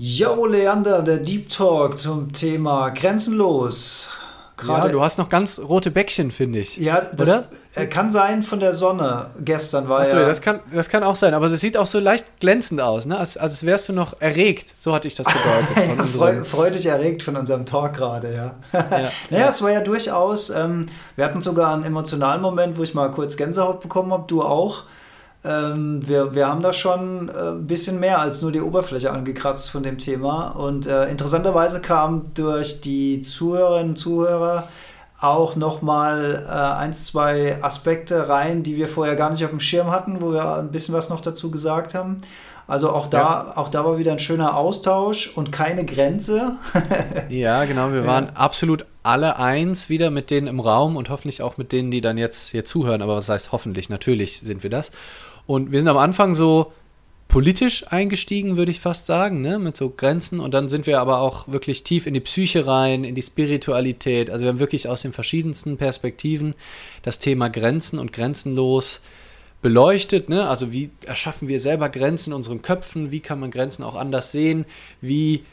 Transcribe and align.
Yo, 0.00 0.46
Leander, 0.46 1.02
der 1.02 1.16
Deep 1.16 1.48
Talk 1.48 1.98
zum 1.98 2.32
Thema 2.32 2.90
Grenzenlos. 2.90 4.10
Gerade 4.56 4.86
ja, 4.86 4.92
du 4.92 5.02
hast 5.02 5.18
noch 5.18 5.28
ganz 5.28 5.58
rote 5.58 5.90
Bäckchen, 5.90 6.30
finde 6.30 6.60
ich. 6.60 6.76
Ja, 6.76 7.00
das 7.00 7.50
Oder? 7.74 7.86
Kann 7.86 8.12
sein 8.12 8.44
von 8.44 8.60
der 8.60 8.74
Sonne. 8.74 9.30
Gestern 9.40 9.88
war 9.88 9.98
Achso, 9.98 10.18
ja. 10.18 10.26
Das 10.26 10.40
kann, 10.40 10.60
das 10.72 10.88
kann 10.88 11.02
auch 11.02 11.16
sein, 11.16 11.34
aber 11.34 11.46
es 11.46 11.60
sieht 11.60 11.76
auch 11.76 11.86
so 11.86 11.98
leicht 11.98 12.38
glänzend 12.38 12.80
aus, 12.80 13.06
ne? 13.06 13.18
als, 13.18 13.36
als 13.36 13.66
wärst 13.66 13.88
du 13.88 13.92
noch 13.92 14.20
erregt. 14.20 14.72
So 14.78 14.94
hatte 14.94 15.08
ich 15.08 15.16
das 15.16 15.26
gedeutet. 15.26 15.76
ja, 15.98 16.04
freu, 16.04 16.44
freudig 16.44 16.86
erregt 16.86 17.24
von 17.24 17.34
unserem 17.34 17.66
Talk 17.66 17.94
gerade, 17.94 18.32
ja. 18.32 18.54
ja. 18.72 18.86
naja, 18.90 19.10
ja. 19.30 19.48
es 19.48 19.60
war 19.62 19.72
ja 19.72 19.80
durchaus, 19.80 20.50
ähm, 20.50 20.86
wir 21.16 21.24
hatten 21.24 21.40
sogar 21.40 21.74
einen 21.74 21.82
emotionalen 21.82 22.40
Moment, 22.40 22.78
wo 22.78 22.84
ich 22.84 22.94
mal 22.94 23.10
kurz 23.10 23.36
Gänsehaut 23.36 23.80
bekommen 23.80 24.12
habe, 24.12 24.26
du 24.28 24.42
auch. 24.42 24.84
Ähm, 25.44 26.06
wir, 26.06 26.34
wir 26.34 26.48
haben 26.48 26.62
da 26.62 26.72
schon 26.72 27.28
äh, 27.28 27.50
ein 27.50 27.66
bisschen 27.66 28.00
mehr 28.00 28.20
als 28.20 28.42
nur 28.42 28.50
die 28.50 28.60
Oberfläche 28.60 29.10
angekratzt 29.12 29.70
von 29.70 29.82
dem 29.82 29.98
Thema. 29.98 30.48
Und 30.48 30.86
äh, 30.86 31.08
interessanterweise 31.08 31.80
kam 31.80 32.32
durch 32.34 32.80
die 32.80 33.22
Zuhörerinnen 33.22 33.90
und 33.90 33.96
Zuhörer 33.96 34.68
auch 35.20 35.56
nochmal 35.56 36.44
äh, 36.46 36.50
ein, 36.50 36.94
zwei 36.94 37.62
Aspekte 37.62 38.28
rein, 38.28 38.62
die 38.62 38.76
wir 38.76 38.88
vorher 38.88 39.16
gar 39.16 39.30
nicht 39.30 39.44
auf 39.44 39.50
dem 39.50 39.60
Schirm 39.60 39.90
hatten, 39.90 40.20
wo 40.22 40.32
wir 40.32 40.56
ein 40.56 40.70
bisschen 40.70 40.94
was 40.94 41.08
noch 41.08 41.20
dazu 41.20 41.50
gesagt 41.50 41.94
haben. 41.94 42.20
Also 42.68 42.90
auch 42.90 43.06
da, 43.06 43.18
ja. 43.18 43.56
auch 43.56 43.70
da 43.70 43.84
war 43.84 43.98
wieder 43.98 44.12
ein 44.12 44.18
schöner 44.18 44.54
Austausch 44.54 45.32
und 45.34 45.50
keine 45.50 45.86
Grenze. 45.86 46.56
ja, 47.30 47.64
genau. 47.64 47.92
Wir 47.92 48.06
waren 48.06 48.26
ja. 48.26 48.32
absolut 48.34 48.84
alle 49.02 49.38
eins 49.38 49.88
wieder 49.88 50.10
mit 50.10 50.30
denen 50.30 50.46
im 50.46 50.60
Raum 50.60 50.96
und 50.96 51.08
hoffentlich 51.08 51.40
auch 51.40 51.56
mit 51.56 51.72
denen, 51.72 51.90
die 51.90 52.02
dann 52.02 52.18
jetzt 52.18 52.50
hier 52.50 52.66
zuhören. 52.66 53.00
Aber 53.00 53.16
was 53.16 53.30
heißt 53.30 53.52
hoffentlich? 53.52 53.88
Natürlich 53.88 54.40
sind 54.40 54.62
wir 54.62 54.68
das. 54.68 54.92
Und 55.48 55.72
wir 55.72 55.80
sind 55.80 55.88
am 55.88 55.96
Anfang 55.96 56.34
so 56.34 56.72
politisch 57.26 57.90
eingestiegen, 57.90 58.58
würde 58.58 58.70
ich 58.70 58.80
fast 58.80 59.06
sagen, 59.06 59.40
ne? 59.40 59.58
mit 59.58 59.78
so 59.78 59.88
Grenzen. 59.88 60.40
Und 60.40 60.52
dann 60.52 60.68
sind 60.68 60.86
wir 60.86 61.00
aber 61.00 61.20
auch 61.20 61.48
wirklich 61.48 61.84
tief 61.84 62.06
in 62.06 62.12
die 62.12 62.20
Psyche 62.20 62.66
rein, 62.66 63.02
in 63.02 63.14
die 63.14 63.22
Spiritualität. 63.22 64.28
Also 64.28 64.44
wir 64.44 64.50
haben 64.50 64.58
wirklich 64.58 64.86
aus 64.90 65.00
den 65.00 65.14
verschiedensten 65.14 65.78
Perspektiven 65.78 66.54
das 67.02 67.18
Thema 67.18 67.48
Grenzen 67.48 67.98
und 67.98 68.12
grenzenlos 68.12 69.00
beleuchtet. 69.62 70.28
Ne? 70.28 70.46
Also 70.46 70.70
wie 70.70 70.90
erschaffen 71.06 71.48
wir 71.48 71.60
selber 71.60 71.88
Grenzen 71.88 72.30
in 72.30 72.36
unseren 72.36 72.60
Köpfen? 72.60 73.10
Wie 73.10 73.20
kann 73.20 73.40
man 73.40 73.50
Grenzen 73.50 73.84
auch 73.84 73.94
anders 73.96 74.32
sehen? 74.32 74.66
Wie 75.00 75.44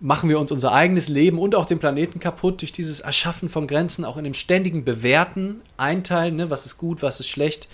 machen 0.00 0.30
wir 0.30 0.40
uns 0.40 0.50
unser 0.50 0.72
eigenes 0.72 1.10
Leben 1.10 1.38
und 1.38 1.54
auch 1.54 1.66
den 1.66 1.78
Planeten 1.78 2.20
kaputt 2.20 2.62
durch 2.62 2.72
dieses 2.72 3.00
Erschaffen 3.00 3.50
von 3.50 3.66
Grenzen, 3.66 4.06
auch 4.06 4.16
in 4.16 4.24
dem 4.24 4.34
ständigen 4.34 4.82
Bewerten, 4.82 5.60
Einteilen, 5.76 6.36
ne? 6.36 6.48
was 6.48 6.64
ist 6.64 6.78
gut, 6.78 7.02
was 7.02 7.20
ist 7.20 7.28
schlecht. 7.28 7.68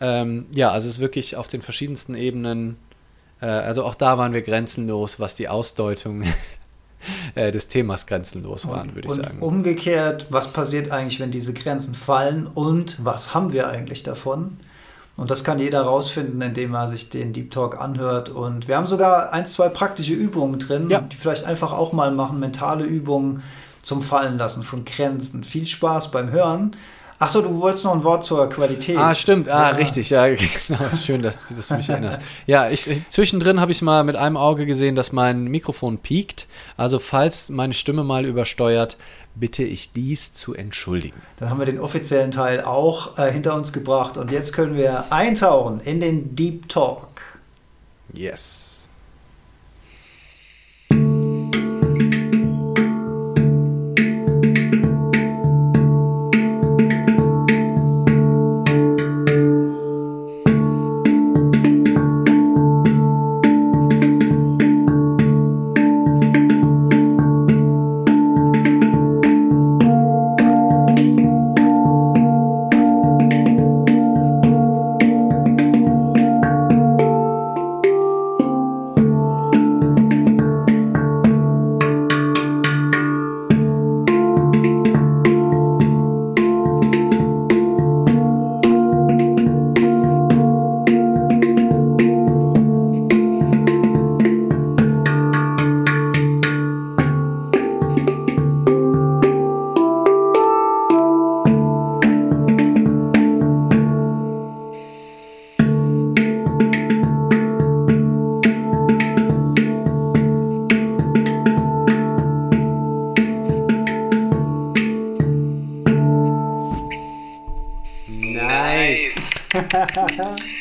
Ähm, 0.00 0.46
ja, 0.54 0.70
also 0.70 0.86
es 0.88 0.94
ist 0.94 1.00
wirklich 1.00 1.36
auf 1.36 1.48
den 1.48 1.62
verschiedensten 1.62 2.14
Ebenen, 2.14 2.76
äh, 3.40 3.46
also 3.46 3.84
auch 3.84 3.94
da 3.94 4.18
waren 4.18 4.32
wir 4.32 4.42
grenzenlos, 4.42 5.20
was 5.20 5.34
die 5.34 5.48
Ausdeutung 5.48 6.24
äh, 7.34 7.50
des 7.50 7.68
Themas 7.68 8.06
grenzenlos 8.06 8.68
waren, 8.68 8.94
würde 8.94 9.08
ich 9.08 9.14
sagen. 9.14 9.38
Und 9.38 9.42
umgekehrt, 9.42 10.26
was 10.30 10.52
passiert 10.52 10.90
eigentlich, 10.90 11.20
wenn 11.20 11.30
diese 11.30 11.52
Grenzen 11.52 11.94
fallen 11.94 12.46
und 12.46 13.04
was 13.04 13.34
haben 13.34 13.52
wir 13.52 13.68
eigentlich 13.68 14.02
davon? 14.02 14.58
Und 15.16 15.30
das 15.30 15.44
kann 15.44 15.58
jeder 15.58 15.82
rausfinden, 15.82 16.40
indem 16.40 16.74
er 16.74 16.88
sich 16.88 17.10
den 17.10 17.34
Deep 17.34 17.50
Talk 17.50 17.78
anhört. 17.78 18.30
Und 18.30 18.68
wir 18.68 18.76
haben 18.76 18.86
sogar 18.86 19.34
ein, 19.34 19.44
zwei 19.44 19.68
praktische 19.68 20.14
Übungen 20.14 20.58
drin, 20.58 20.88
ja. 20.88 21.02
die 21.02 21.16
vielleicht 21.16 21.44
einfach 21.44 21.72
auch 21.72 21.92
mal 21.92 22.10
machen, 22.10 22.40
mentale 22.40 22.84
Übungen 22.84 23.42
zum 23.82 24.00
Fallen 24.00 24.38
lassen 24.38 24.62
von 24.62 24.86
Grenzen. 24.86 25.44
Viel 25.44 25.66
Spaß 25.66 26.10
beim 26.10 26.30
Hören. 26.30 26.74
Achso, 27.20 27.42
du 27.42 27.60
wolltest 27.60 27.84
noch 27.84 27.92
ein 27.92 28.02
Wort 28.02 28.24
zur 28.24 28.48
Qualität. 28.48 28.96
Ah, 28.96 29.12
stimmt. 29.12 29.50
Ah, 29.50 29.68
ja. 29.70 29.76
richtig. 29.76 30.08
Ja, 30.08 30.26
genau. 30.68 30.84
Ist 30.90 31.04
schön, 31.04 31.20
dass, 31.20 31.36
dass 31.54 31.68
du 31.68 31.74
mich 31.74 31.90
erinnerst. 31.90 32.22
Ja, 32.46 32.70
ich, 32.70 32.88
ich, 32.88 33.10
zwischendrin 33.10 33.60
habe 33.60 33.72
ich 33.72 33.82
mal 33.82 34.04
mit 34.04 34.16
einem 34.16 34.38
Auge 34.38 34.64
gesehen, 34.64 34.96
dass 34.96 35.12
mein 35.12 35.44
Mikrofon 35.44 35.98
piekt. 35.98 36.48
Also, 36.78 36.98
falls 36.98 37.50
meine 37.50 37.74
Stimme 37.74 38.04
mal 38.04 38.24
übersteuert, 38.24 38.96
bitte 39.34 39.64
ich 39.64 39.92
dies 39.92 40.32
zu 40.32 40.54
entschuldigen. 40.54 41.20
Dann 41.38 41.50
haben 41.50 41.58
wir 41.58 41.66
den 41.66 41.78
offiziellen 41.78 42.30
Teil 42.30 42.62
auch 42.62 43.18
äh, 43.18 43.30
hinter 43.30 43.54
uns 43.54 43.74
gebracht. 43.74 44.16
Und 44.16 44.32
jetzt 44.32 44.54
können 44.54 44.74
wir 44.74 45.12
eintauchen 45.12 45.80
in 45.80 46.00
den 46.00 46.34
Deep 46.34 46.70
Talk. 46.70 47.20
Yes. 48.14 48.69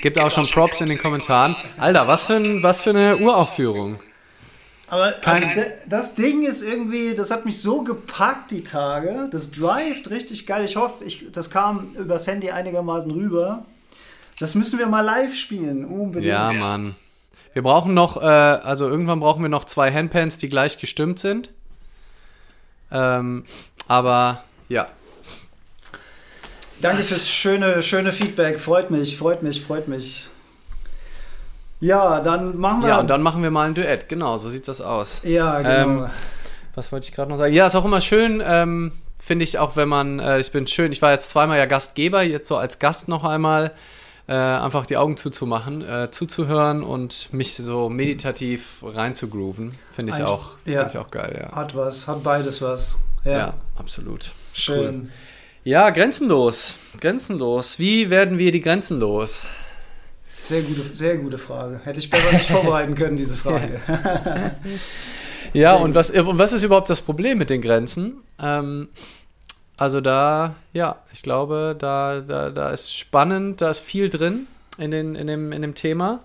Gibt 0.02 0.18
auch 0.18 0.32
schon 0.32 0.48
Props 0.48 0.82
in 0.82 0.88
den 0.88 0.98
Kommentaren. 0.98 1.56
Alter, 1.78 2.08
was 2.08 2.28
für, 2.28 2.36
ein, 2.36 2.64
was 2.64 2.82
für 2.82 2.92
eine 2.92 3.18
Uraufführung. 3.18 4.00
Aber 4.88 5.14
also, 5.24 5.48
das 5.86 6.16
Ding 6.16 6.44
ist 6.44 6.64
irgendwie, 6.64 7.14
das 7.14 7.30
hat 7.30 7.46
mich 7.46 7.62
so 7.62 7.84
gepackt 7.84 8.50
die 8.52 8.64
Tage. 8.64 9.28
Das 9.32 9.52
drivet 9.52 10.10
richtig 10.10 10.48
geil. 10.48 10.66
Ich 10.66 10.76
hoffe, 10.76 11.04
ich, 11.04 11.32
das 11.32 11.52
kam 11.52 11.94
übers 11.94 12.26
Handy 12.26 12.50
einigermaßen 12.50 13.12
rüber. 13.12 13.66
Das 14.40 14.56
müssen 14.56 14.80
wir 14.80 14.88
mal 14.88 15.02
live 15.02 15.36
spielen, 15.36 15.86
unbedingt. 15.86 16.26
Ja, 16.26 16.52
Mann. 16.54 16.96
Wir 17.54 17.62
brauchen 17.62 17.94
noch, 17.94 18.18
äh, 18.22 18.26
also 18.26 18.88
irgendwann 18.88 19.20
brauchen 19.20 19.42
wir 19.44 19.50
noch 19.50 19.66
zwei 19.66 19.92
Handpans, 19.92 20.38
die 20.38 20.50
gleich 20.50 20.80
gestimmt 20.80 21.20
sind. 21.20 21.52
Ähm, 22.92 23.46
aber 23.88 24.44
ja, 24.70 24.86
Danke 26.82 27.02
fürs 27.02 27.30
schöne, 27.30 27.84
schöne 27.84 28.12
Feedback. 28.12 28.60
Freut 28.60 28.90
mich, 28.90 29.18
freut 29.18 29.44
mich, 29.44 29.62
freut 29.62 29.88
mich. 29.88 30.30
Ja, 31.82 32.20
dann 32.22 32.58
machen 32.58 32.82
wir. 32.82 32.90
Ja, 32.90 33.00
und 33.00 33.08
dann 33.10 33.22
machen 33.22 33.44
wir 33.44 33.52
mal 33.52 33.68
ein 33.68 33.74
Duett. 33.74 34.10
Genau, 34.10 34.38
so 34.38 34.50
sieht 34.50 34.68
das 34.68 34.82
aus. 34.82 35.22
Ja, 35.24 35.60
genau. 35.60 36.04
Ähm, 36.04 36.10
was 36.76 36.92
wollte 36.92 37.08
ich 37.08 37.14
gerade 37.14 37.30
noch 37.30 37.38
sagen? 37.38 37.54
Ja, 37.54 37.66
ist 37.66 37.76
auch 37.76 37.86
immer 37.86 38.02
schön, 38.02 38.42
ähm, 38.46 38.94
finde 39.18 39.44
ich 39.44 39.58
auch, 39.60 39.76
wenn 39.76 39.90
man, 39.90 40.20
äh, 40.20 40.40
ich 40.40 40.52
bin 40.52 40.68
schön, 40.68 40.92
ich 40.92 41.02
war 41.02 41.12
jetzt 41.12 41.30
zweimal 41.30 41.58
ja 41.58 41.66
Gastgeber, 41.66 42.22
jetzt 42.22 42.48
so 42.48 42.56
als 42.56 42.80
Gast 42.80 43.08
noch 43.08 43.24
einmal, 43.24 43.72
äh, 44.28 44.34
einfach 44.34 44.86
die 44.86 44.96
Augen 44.96 45.18
zuzumachen, 45.18 45.82
äh, 45.82 46.10
zuzuhören 46.12 46.84
und 46.84 47.34
mich 47.34 47.56
so 47.56 47.90
meditativ 47.90 48.84
reinzugrooven, 48.84 49.76
finde 49.92 50.14
ich, 50.14 50.24
auch, 50.24 50.52
ja. 50.66 50.80
find 50.80 50.92
ich 50.92 50.98
auch 50.98 51.12
geil, 51.12 51.38
ja. 51.42 51.56
Hat 51.56 51.76
was, 51.76 52.08
hat 52.08 52.24
beides 52.24 52.62
was. 52.62 53.00
Ja, 53.26 53.32
ja 53.32 53.54
absolut. 53.78 54.32
Schön. 54.54 55.02
Cool. 55.02 55.10
Ja, 55.64 55.90
grenzenlos. 55.90 56.80
Grenzenlos. 57.00 57.80
Wie 57.80 58.10
werden 58.10 58.38
wir 58.38 58.52
die 58.52 58.62
Grenzen 58.62 59.00
los? 59.00 59.44
Sehr 60.40 60.62
gute, 60.62 60.82
sehr 60.96 61.18
gute 61.18 61.38
Frage. 61.38 61.82
Hätte 61.84 62.00
ich 62.00 62.10
besser 62.10 62.32
nicht 62.32 62.50
vorbereiten 62.50 62.96
können, 62.96 63.18
diese 63.18 63.36
Frage. 63.38 63.82
ja, 65.54 65.76
und 65.76 65.96
was, 65.96 66.12
und 66.12 66.38
was 66.38 66.54
ist 66.54 66.64
überhaupt 66.64 66.90
das 66.90 67.02
Problem 67.02 67.38
mit 67.38 67.50
den 67.50 67.62
Grenzen? 67.62 68.22
Ähm, 68.40 68.88
also 69.76 70.00
da, 70.00 70.56
ja, 70.72 71.04
ich 71.14 71.24
glaube, 71.24 71.76
da, 71.78 72.22
da, 72.22 72.50
da 72.50 72.70
ist 72.72 72.98
spannend, 72.98 73.62
da 73.62 73.70
ist 73.70 73.82
viel 73.82 74.10
drin 74.10 74.48
in, 74.78 74.92
den, 74.92 75.16
in, 75.16 75.28
dem, 75.28 75.52
in 75.52 75.62
dem 75.62 75.76
Thema, 75.76 76.22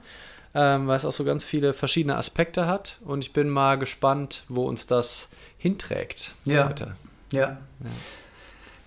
ähm, 0.54 0.86
weil 0.86 0.96
es 0.96 1.04
auch 1.04 1.12
so 1.12 1.24
ganz 1.24 1.44
viele 1.44 1.72
verschiedene 1.72 2.16
Aspekte 2.16 2.66
hat. 2.66 2.98
Und 3.04 3.24
ich 3.24 3.32
bin 3.32 3.48
mal 3.48 3.78
gespannt, 3.78 4.44
wo 4.48 4.64
uns 4.66 4.86
das 4.86 5.30
hinträgt 5.58 6.34
ja. 6.44 6.68
heute. 6.68 6.94
Ja. 7.32 7.40
ja. 7.40 7.58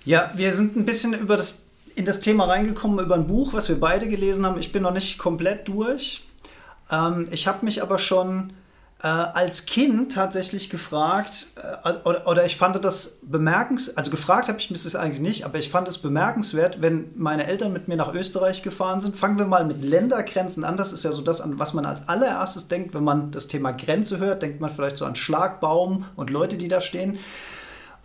Ja, 0.08 0.32
wir 0.36 0.54
sind 0.54 0.78
ein 0.78 0.86
bisschen 0.86 1.14
über 1.14 1.36
das, 1.36 1.66
in 1.96 2.06
das 2.06 2.22
Thema 2.22 2.46
reingekommen 2.46 3.04
über 3.04 3.16
ein 3.16 3.28
Buch, 3.28 3.52
was 3.52 3.68
wir 3.68 3.78
beide 3.78 4.08
gelesen 4.08 4.46
haben. 4.46 4.58
Ich 4.58 4.72
bin 4.72 4.84
noch 4.84 4.94
nicht 4.94 5.18
komplett 5.18 5.68
durch. 5.68 6.26
Ähm, 6.90 7.28
ich 7.30 7.46
habe 7.46 7.66
mich 7.66 7.82
aber 7.82 7.98
schon 7.98 8.54
äh, 9.04 9.08
als 9.08 9.66
Kind 9.66 10.14
tatsächlich 10.14 10.70
gefragt, 10.70 11.48
äh, 11.84 11.90
oder, 12.06 12.26
oder, 12.26 12.46
ich 12.46 12.56
fand 12.56 12.82
das 12.86 13.18
bemerkenswert, 13.24 13.98
also 13.98 14.10
gefragt 14.10 14.48
habe 14.48 14.60
ich 14.60 14.72
mich 14.72 14.82
das 14.82 14.96
eigentlich 14.96 15.20
nicht, 15.20 15.44
aber 15.44 15.60
ich 15.60 15.70
fand 15.70 15.90
es 15.90 15.98
bemerkenswert, 15.98 16.82
wenn 16.82 17.12
meine 17.18 17.46
Eltern 17.46 17.74
mit 17.74 17.90
mir 17.90 17.98
nach 17.98 18.14
Österreich 18.14 18.64
gefahren 18.64 19.02
sind. 19.02 19.18
Fangen 19.18 19.38
wir 19.38 19.46
mal 19.46 19.66
mit 19.66 19.84
Ländergrenzen 19.84 20.64
an. 20.64 20.78
Das 20.78 20.94
ist 20.94 21.04
ja 21.04 21.12
so 21.12 21.22
das, 21.22 21.42
an 21.42 21.60
was 21.60 21.74
man 21.74 21.86
als 21.86 22.08
allererstes 22.08 22.70
denkt, 22.70 22.94
wenn 22.94 23.04
man 23.04 23.32
das 23.32 23.50
Thema 23.50 23.74
Grenze 23.74 24.20
hört, 24.20 24.42
denkt 24.42 24.62
man 24.62 24.70
vielleicht 24.70 24.96
so 24.96 25.04
an 25.04 25.18
Schlagbaum 25.18 26.06
und 26.16 26.30
Leute, 26.30 26.56
die 26.56 26.70
da 26.70 26.80
stehen. 26.80 27.20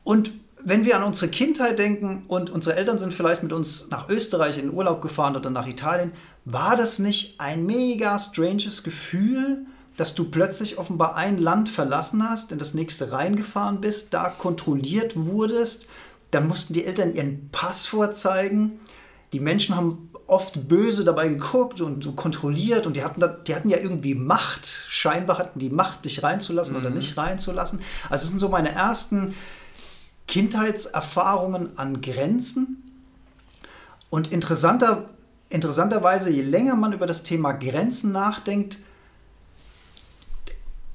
Und 0.03 0.33
wenn 0.65 0.85
wir 0.85 0.97
an 0.97 1.03
unsere 1.03 1.31
Kindheit 1.31 1.79
denken 1.79 2.25
und 2.29 2.51
unsere 2.51 2.77
Eltern 2.77 2.99
sind 2.99 3.15
vielleicht 3.15 3.43
mit 3.43 3.53
uns 3.53 3.89
nach 3.91 4.09
Österreich 4.09 4.59
in 4.59 4.69
den 4.69 4.77
Urlaub 4.77 5.03
gefahren 5.03 5.37
oder 5.37 5.51
nach 5.51 5.67
Italien, 5.67 6.13
war 6.45 6.77
das 6.77 6.99
nicht 6.99 7.41
ein 7.41 7.67
mega 7.67 8.19
stranges 8.19 8.83
Gefühl, 8.83 9.67
dass 9.97 10.15
du 10.15 10.25
plötzlich 10.25 10.79
offenbar 10.79 11.17
ein 11.17 11.39
Land 11.39 11.69
verlassen 11.69 12.29
hast, 12.29 12.53
in 12.53 12.59
das 12.59 12.75
nächste 12.75 13.13
reingefahren 13.13 13.81
bist, 13.81 14.15
da 14.15 14.29
kontrolliert 14.29 15.15
wurdest. 15.17 15.87
Dann 16.31 16.49
mussten 16.49 16.73
die 16.73 16.85
Eltern 16.85 17.15
ihren 17.15 17.51
Pass 17.51 17.87
vorzeigen. 17.87 18.81
Die 19.33 19.41
Menschen 19.41 19.77
haben 19.77 20.11
oft 20.27 20.67
böse 20.67 21.05
dabei 21.05 21.29
geguckt 21.29 21.83
und 21.83 22.03
so 22.03 22.13
kontrolliert 22.13 22.87
und 22.87 22.97
die 22.97 23.05
hatten, 23.05 23.21
da, 23.21 23.29
die 23.29 23.55
hatten 23.55 23.69
ja 23.69 23.77
irgendwie 23.77 24.15
Macht. 24.15 24.67
Scheinbar 24.89 25.39
hatten 25.39 25.59
die 25.59 25.69
Macht, 25.69 26.07
dich 26.07 26.23
reinzulassen 26.23 26.75
mhm. 26.75 26.81
oder 26.81 26.91
nicht 26.91 27.17
reinzulassen. 27.19 27.81
Also 28.09 28.25
es 28.25 28.31
sind 28.31 28.39
so 28.39 28.49
meine 28.49 28.73
ersten 28.73 29.35
Kindheitserfahrungen 30.27 31.79
an 31.79 32.01
Grenzen. 32.01 32.79
Und 34.11 34.33
interessanter, 34.33 35.11
interessanterweise, 35.49 36.31
je 36.31 36.43
länger 36.43 36.77
man 36.77 36.93
über 36.93 37.07
das 37.07 37.23
Thema 37.23 37.53
Grenzen 37.53 38.13
nachdenkt, 38.13 38.79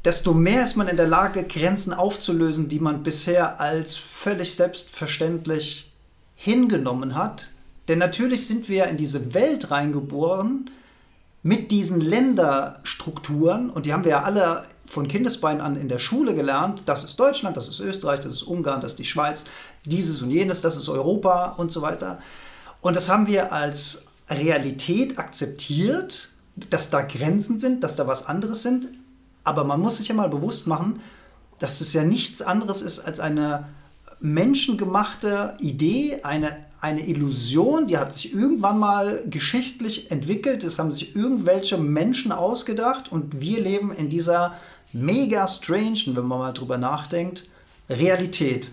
desto 0.05 0.33
mehr 0.33 0.63
ist 0.63 0.77
man 0.77 0.87
in 0.87 0.97
der 0.97 1.07
Lage, 1.07 1.43
Grenzen 1.43 1.93
aufzulösen, 1.93 2.69
die 2.69 2.79
man 2.79 3.03
bisher 3.03 3.59
als 3.59 3.95
völlig 3.95 4.55
selbstverständlich 4.55 5.93
hingenommen 6.35 7.15
hat. 7.15 7.49
Denn 7.87 7.99
natürlich 7.99 8.47
sind 8.47 8.69
wir 8.69 8.85
in 8.85 8.97
diese 8.97 9.33
Welt 9.33 9.71
reingeboren 9.71 10.69
mit 11.43 11.71
diesen 11.71 12.01
Länderstrukturen 12.01 13.69
und 13.69 13.85
die 13.85 13.93
haben 13.93 14.03
wir 14.03 14.11
ja 14.11 14.23
alle 14.23 14.65
von 14.87 15.07
Kindesbein 15.07 15.61
an 15.61 15.75
in 15.75 15.89
der 15.89 15.99
Schule 15.99 16.33
gelernt. 16.33 16.83
Das 16.85 17.03
ist 17.03 17.19
Deutschland, 17.19 17.57
das 17.57 17.67
ist 17.67 17.79
Österreich, 17.79 18.21
das 18.21 18.33
ist 18.33 18.43
Ungarn, 18.43 18.81
das 18.81 18.93
ist 18.93 18.99
die 18.99 19.05
Schweiz, 19.05 19.45
dieses 19.85 20.21
und 20.21 20.31
jenes, 20.31 20.61
das 20.61 20.77
ist 20.77 20.89
Europa 20.89 21.55
und 21.57 21.71
so 21.71 21.81
weiter. 21.81 22.19
Und 22.81 22.95
das 22.95 23.09
haben 23.09 23.27
wir 23.27 23.51
als 23.51 24.03
Realität 24.29 25.19
akzeptiert, 25.19 26.29
dass 26.69 26.89
da 26.89 27.01
Grenzen 27.01 27.59
sind, 27.59 27.83
dass 27.83 27.95
da 27.95 28.07
was 28.07 28.27
anderes 28.27 28.63
sind. 28.63 28.87
Aber 29.43 29.63
man 29.63 29.79
muss 29.79 29.97
sich 29.97 30.07
ja 30.07 30.15
mal 30.15 30.29
bewusst 30.29 30.67
machen, 30.67 31.01
dass 31.59 31.81
es 31.81 31.93
ja 31.93 32.03
nichts 32.03 32.41
anderes 32.41 32.81
ist 32.81 32.99
als 32.99 33.19
eine 33.19 33.67
menschengemachte 34.19 35.55
Idee, 35.59 36.21
eine, 36.23 36.65
eine 36.81 37.07
Illusion, 37.07 37.87
die 37.87 37.97
hat 37.97 38.13
sich 38.13 38.33
irgendwann 38.33 38.79
mal 38.79 39.23
geschichtlich 39.29 40.11
entwickelt, 40.11 40.63
das 40.63 40.79
haben 40.79 40.91
sich 40.91 41.15
irgendwelche 41.15 41.77
Menschen 41.77 42.31
ausgedacht 42.31 43.11
und 43.11 43.41
wir 43.41 43.59
leben 43.59 43.91
in 43.91 44.09
dieser 44.09 44.55
mega 44.97 45.47
strange, 45.47 46.03
wenn 46.07 46.25
man 46.25 46.39
mal 46.39 46.53
drüber 46.53 46.77
nachdenkt, 46.77 47.43
Realität. 47.89 48.69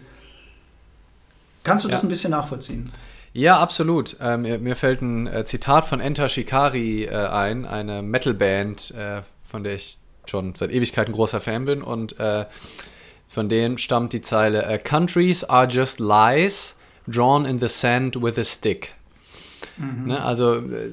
Kannst 1.62 1.84
du 1.84 1.88
das 1.88 2.02
ein 2.02 2.08
bisschen 2.08 2.30
nachvollziehen? 2.30 2.90
Ja, 3.32 3.58
absolut. 3.58 4.16
Ähm, 4.20 4.42
mir 4.62 4.76
fällt 4.76 5.02
ein 5.02 5.26
äh, 5.26 5.44
Zitat 5.44 5.86
von 5.86 6.00
Enter 6.00 6.28
Shikari 6.28 7.04
äh, 7.04 7.10
ein, 7.10 7.64
eine 7.64 8.02
Metalband, 8.02 8.92
äh, 8.92 9.22
von 9.46 9.64
der 9.64 9.74
ich 9.74 9.98
schon 10.26 10.54
seit 10.54 10.70
Ewigkeiten 10.70 11.12
großer 11.12 11.40
Fan 11.40 11.64
bin 11.64 11.82
und 11.82 12.18
äh, 12.18 12.46
von 13.28 13.48
denen 13.48 13.78
stammt 13.78 14.12
die 14.12 14.20
Zeile 14.20 14.64
äh, 14.64 14.78
Countries 14.78 15.42
are 15.44 15.66
just 15.66 15.98
lies 15.98 16.76
drawn 17.08 17.44
in 17.44 17.58
the 17.58 17.68
sand 17.68 18.22
with 18.22 18.38
a 18.38 18.44
stick. 18.44 18.92
Mhm. 19.76 20.06
Ne, 20.06 20.22
also 20.22 20.56
äh, 20.56 20.92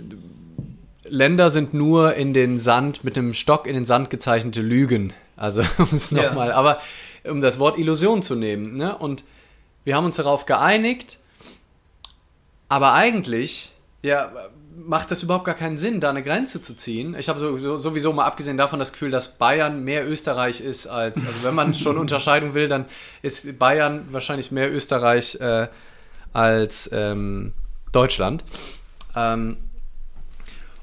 Länder 1.12 1.50
sind 1.50 1.74
nur 1.74 2.16
in 2.16 2.34
den 2.34 2.58
Sand, 2.58 3.04
mit 3.04 3.18
dem 3.18 3.34
Stock 3.34 3.68
in 3.68 3.74
den 3.74 3.86
Sand 3.86 4.10
gezeichnete 4.10 4.62
Lügen. 4.62 5.13
Also 5.36 5.62
um 5.78 5.90
es 5.92 6.12
nochmal, 6.12 6.50
ja. 6.50 6.56
aber 6.56 6.80
um 7.25 7.42
das 7.42 7.60
Wort 7.60 7.78
Illusion 7.78 8.22
zu 8.22 8.36
nehmen. 8.36 8.75
Ne? 8.78 8.98
Und 8.98 9.25
wir 9.84 9.96
haben 9.96 10.06
uns 10.06 10.16
darauf 10.16 10.46
geeinigt, 10.46 11.19
aber 12.69 12.94
eigentlich, 12.94 13.74
ja, 14.02 14.31
macht 14.74 15.12
das 15.12 15.22
überhaupt 15.22 15.44
gar 15.44 15.56
keinen 15.56 15.78
Sinn, 15.78 16.00
da 16.00 16.10
eine 16.10 16.24
Grenze 16.24 16.62
zu 16.62 16.78
ziehen. 16.78 17.16
Ich 17.19 17.28
habe 17.28 17.78
sowieso 17.78 18.13
mal 18.13 18.25
abgesehen 18.25 18.58
davon 18.58 18.80
das 18.80 18.94
Gefühl, 18.94 19.12
dass 19.12 19.38
Bayern 19.38 19.84
mehr 19.84 20.08
Österreich 20.10 20.62
ist 20.62 20.88
als, 20.88 21.25
also 21.28 21.44
wenn 21.44 21.54
man 21.54 21.74
schon 21.74 21.98
Unterscheidung 22.00 22.54
will, 22.54 22.69
dann 22.69 22.86
ist 23.22 23.60
Bayern 23.60 24.06
wahrscheinlich 24.12 24.52
mehr 24.52 24.74
Österreich 24.74 25.36
äh, 25.42 25.68
als 26.31 26.90
ähm, 26.94 27.52
Deutschland. 27.92 28.46
Ähm, 29.13 29.58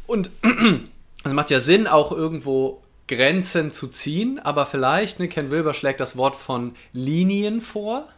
und 0.09 0.31
es 1.25 1.33
macht 1.33 1.51
ja 1.51 1.61
Sinn, 1.61 1.87
auch 1.87 2.11
irgendwo 2.11 2.83
Grenzen 3.07 3.73
zu 3.73 3.87
ziehen, 3.89 4.39
aber 4.39 4.67
vielleicht, 4.67 5.21
ne, 5.21 5.29
Ken 5.29 5.51
Wilber 5.51 5.75
schlägt 5.75 6.01
das 6.01 6.17
Wort 6.17 6.35
von 6.35 6.75
Linien 6.93 7.61
vor 7.61 8.09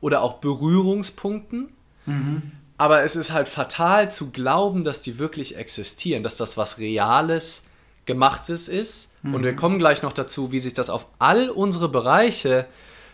oder 0.00 0.22
auch 0.22 0.34
Berührungspunkten. 0.34 1.68
Mhm. 2.06 2.42
Aber 2.78 3.02
es 3.02 3.16
ist 3.16 3.32
halt 3.32 3.48
fatal 3.48 4.10
zu 4.10 4.30
glauben, 4.30 4.84
dass 4.84 5.00
die 5.00 5.18
wirklich 5.18 5.56
existieren, 5.56 6.22
dass 6.22 6.36
das 6.36 6.56
was 6.56 6.78
Reales, 6.78 7.64
Gemachtes 8.06 8.68
ist. 8.68 9.12
Mhm. 9.22 9.34
Und 9.34 9.42
wir 9.44 9.54
kommen 9.54 9.78
gleich 9.78 10.02
noch 10.02 10.12
dazu, 10.12 10.50
wie 10.50 10.60
sich 10.60 10.74
das 10.74 10.90
auf 10.90 11.06
all 11.18 11.50
unsere 11.50 11.88
Bereiche 11.88 12.66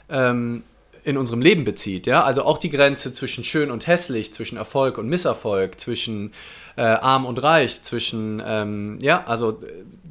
ähm, 0.08 0.62
in 1.08 1.16
unserem 1.16 1.40
Leben 1.40 1.64
bezieht. 1.64 2.06
Ja? 2.06 2.22
Also 2.22 2.42
auch 2.44 2.58
die 2.58 2.70
Grenze 2.70 3.12
zwischen 3.12 3.42
schön 3.42 3.70
und 3.70 3.86
hässlich, 3.86 4.32
zwischen 4.32 4.58
Erfolg 4.58 4.98
und 4.98 5.08
Misserfolg, 5.08 5.80
zwischen 5.80 6.32
äh, 6.76 6.82
arm 6.82 7.24
und 7.24 7.42
reich, 7.42 7.82
zwischen, 7.82 8.42
ähm, 8.46 8.98
ja, 9.00 9.24
also 9.26 9.58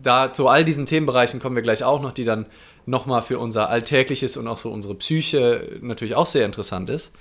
da 0.01 0.33
zu 0.33 0.47
all 0.47 0.65
diesen 0.65 0.85
Themenbereichen 0.85 1.39
kommen 1.39 1.55
wir 1.55 1.63
gleich 1.63 1.83
auch 1.83 2.01
noch, 2.01 2.11
die 2.11 2.25
dann 2.25 2.47
nochmal 2.85 3.21
für 3.21 3.37
unser 3.37 3.69
Alltägliches 3.69 4.37
und 4.37 4.47
auch 4.47 4.57
so 4.57 4.71
unsere 4.71 4.95
Psyche 4.95 5.79
natürlich 5.81 6.15
auch 6.15 6.25
sehr 6.25 6.45
interessant 6.45 6.89
ist. 6.89 7.11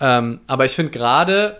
Ähm, 0.00 0.40
aber 0.46 0.64
ich 0.64 0.72
finde 0.72 0.92
gerade 0.92 1.58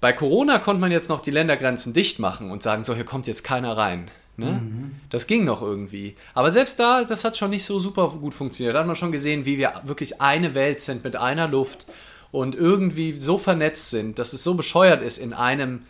bei 0.00 0.12
Corona 0.12 0.58
konnte 0.58 0.80
man 0.80 0.92
jetzt 0.92 1.08
noch 1.08 1.20
die 1.20 1.30
Ländergrenzen 1.30 1.92
dicht 1.92 2.18
machen 2.18 2.50
und 2.50 2.62
sagen, 2.62 2.84
so, 2.84 2.94
hier 2.94 3.04
kommt 3.04 3.26
jetzt 3.26 3.42
keiner 3.42 3.76
rein. 3.76 4.10
Ne? 4.38 4.60
Mhm. 4.62 4.94
Das 5.10 5.26
ging 5.26 5.44
noch 5.44 5.62
irgendwie. 5.62 6.14
Aber 6.32 6.50
selbst 6.50 6.78
da, 6.78 7.02
das 7.02 7.24
hat 7.24 7.36
schon 7.36 7.50
nicht 7.50 7.64
so 7.64 7.80
super 7.80 8.08
gut 8.20 8.34
funktioniert. 8.34 8.74
Da 8.74 8.80
hat 8.80 8.86
man 8.86 8.96
schon 8.96 9.12
gesehen, 9.12 9.44
wie 9.44 9.58
wir 9.58 9.72
wirklich 9.84 10.20
eine 10.20 10.54
Welt 10.54 10.80
sind 10.80 11.02
mit 11.02 11.16
einer 11.16 11.48
Luft 11.48 11.86
und 12.30 12.54
irgendwie 12.54 13.18
so 13.18 13.36
vernetzt 13.36 13.90
sind, 13.90 14.18
dass 14.18 14.32
es 14.32 14.44
so 14.44 14.54
bescheuert 14.54 15.02
ist, 15.02 15.18
in 15.18 15.32
einem, 15.32 15.82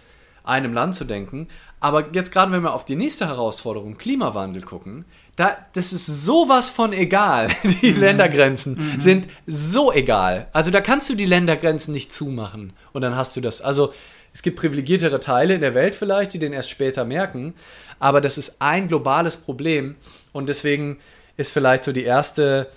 einem 0.44 0.72
Land 0.72 0.94
zu 0.94 1.04
denken. 1.04 1.48
Aber 1.80 2.12
jetzt 2.12 2.32
gerade, 2.32 2.50
wenn 2.52 2.62
wir 2.62 2.72
auf 2.72 2.86
die 2.86 2.96
nächste 2.96 3.26
Herausforderung, 3.26 3.98
Klimawandel 3.98 4.62
gucken, 4.62 5.04
da, 5.36 5.56
das 5.74 5.92
ist 5.92 6.06
sowas 6.06 6.70
von 6.70 6.92
egal. 6.92 7.48
Die 7.82 7.92
mhm. 7.92 8.00
Ländergrenzen 8.00 8.74
mhm. 8.94 9.00
sind 9.00 9.28
so 9.46 9.92
egal. 9.92 10.48
Also 10.52 10.70
da 10.70 10.80
kannst 10.80 11.08
du 11.10 11.14
die 11.14 11.26
Ländergrenzen 11.26 11.92
nicht 11.92 12.12
zumachen 12.12 12.72
und 12.92 13.02
dann 13.02 13.14
hast 13.14 13.36
du 13.36 13.40
das. 13.40 13.60
Also 13.60 13.92
es 14.34 14.42
gibt 14.42 14.58
privilegiertere 14.58 15.20
Teile 15.20 15.54
in 15.54 15.60
der 15.60 15.74
Welt 15.74 15.94
vielleicht, 15.94 16.32
die 16.32 16.38
den 16.38 16.52
erst 16.52 16.70
später 16.70 17.04
merken, 17.04 17.54
aber 17.98 18.20
das 18.20 18.38
ist 18.38 18.56
ein 18.60 18.88
globales 18.88 19.36
Problem 19.36 19.96
und 20.32 20.48
deswegen 20.48 20.98
ist 21.36 21.52
vielleicht 21.52 21.84
so 21.84 21.92
die 21.92 22.04
erste, 22.04 22.68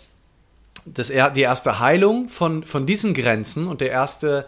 das, 0.86 1.08
die 1.08 1.42
erste 1.42 1.80
Heilung 1.80 2.30
von, 2.30 2.64
von 2.64 2.86
diesen 2.86 3.14
Grenzen 3.14 3.68
und 3.68 3.82
der 3.82 3.92
erste 3.92 4.46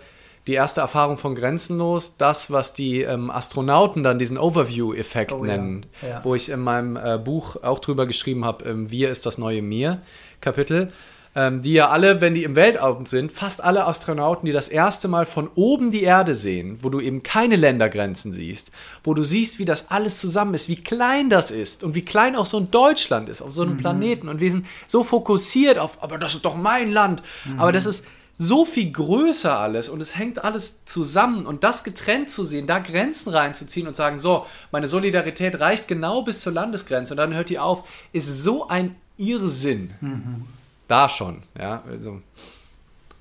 die 0.48 0.54
erste 0.54 0.82
Erfahrung 0.82 1.18
von 1.18 1.36
Grenzenlos, 1.36 2.18
das, 2.18 2.52
was 2.52 2.74
die 2.74 3.02
ähm, 3.02 3.32
Astronauten 3.32 4.04
dann 4.04 4.20
diesen 4.20 4.38
Overview-Effekt 4.38 5.32
oh, 5.32 5.46
nennen, 5.46 5.86
ja. 6.02 6.10
Ja. 6.10 6.20
wo 6.24 6.36
ich 6.36 6.50
in 6.50 6.60
meinem 6.60 6.98
äh, 6.98 7.18
Buch 7.18 7.56
auch 7.64 7.80
drüber 7.80 8.06
geschrieben 8.06 8.44
habe, 8.44 8.66
ähm, 8.66 8.92
Wir 8.92 9.10
ist 9.10 9.26
das 9.26 9.38
neue 9.38 9.62
Mir, 9.62 10.02
Kapitel, 10.42 10.92
ähm, 11.36 11.62
die 11.62 11.74
ja 11.74 11.90
alle, 11.90 12.22
wenn 12.22 12.34
die 12.34 12.44
im 12.44 12.56
Weltraum 12.56 13.06
sind, 13.06 13.32
fast 13.32 13.64
alle 13.64 13.86
Astronauten, 13.86 14.46
die 14.46 14.52
das 14.52 14.68
erste 14.68 15.08
Mal 15.08 15.26
von 15.26 15.50
oben 15.56 15.92
die 15.92 16.04
Erde 16.04 16.36
sehen, 16.36 16.80
wo 16.82 16.90
du 16.90 17.00
eben 17.00 17.24
keine 17.24 17.56
Ländergrenzen 17.56 18.34
siehst, 18.34 18.72
wo 19.04 19.14
du 19.14 19.24
siehst, 19.24 19.60
wie 19.60 19.66
das 19.66 19.90
alles 19.90 20.18
zusammen 20.18 20.54
ist, 20.54 20.70
wie 20.70 20.82
klein 20.82 21.30
das 21.30 21.52
ist 21.52 21.84
und 21.84 21.96
wie 21.96 22.06
klein 22.06 22.36
auch 22.36 22.46
so 22.46 22.58
ein 22.58 22.70
Deutschland 22.72 23.30
ist, 23.30 23.42
auf 23.42 23.52
so 23.52 23.64
einem 23.64 23.74
mhm. 23.74 23.78
Planeten 23.78 24.30
und 24.30 24.40
wir 24.40 24.52
sind 24.52 24.66
so 24.88 25.04
fokussiert 25.04 25.80
auf, 25.80 26.04
aber 26.04 26.18
das 26.18 26.36
ist 26.36 26.46
doch 26.46 26.56
mein 26.56 26.92
Land, 26.92 27.24
mhm. 27.46 27.60
aber 27.60 27.72
das 27.72 27.86
ist 27.86 28.06
so 28.38 28.66
viel 28.66 28.92
größer 28.92 29.58
alles 29.58 29.90
und 29.90 30.02
es 30.02 30.18
hängt 30.18 30.44
alles 30.44 30.86
zusammen 30.86 31.46
und 31.46 31.64
das 31.64 31.84
getrennt 31.84 32.30
zu 32.30 32.44
sehen, 32.44 32.66
da 32.66 32.80
Grenzen 32.80 33.30
reinzuziehen 33.30 33.88
und 33.88 33.96
sagen, 33.96 34.18
so, 34.18 34.46
meine 34.72 34.88
Solidarität 34.88 35.60
reicht 35.60 35.88
genau 35.88 36.24
bis 36.24 36.42
zur 36.42 36.54
Landesgrenze 36.54 37.14
und 37.14 37.18
dann 37.18 37.34
hört 37.34 37.50
die 37.50 37.60
auf, 37.60 37.88
ist 38.12 38.44
so 38.44 38.68
ein 38.68 38.96
Irrsinn. 39.18 39.94
Mhm. 40.02 40.46
Da 40.88 41.10
schon, 41.10 41.44
ja, 41.58 41.84
also 41.88 42.22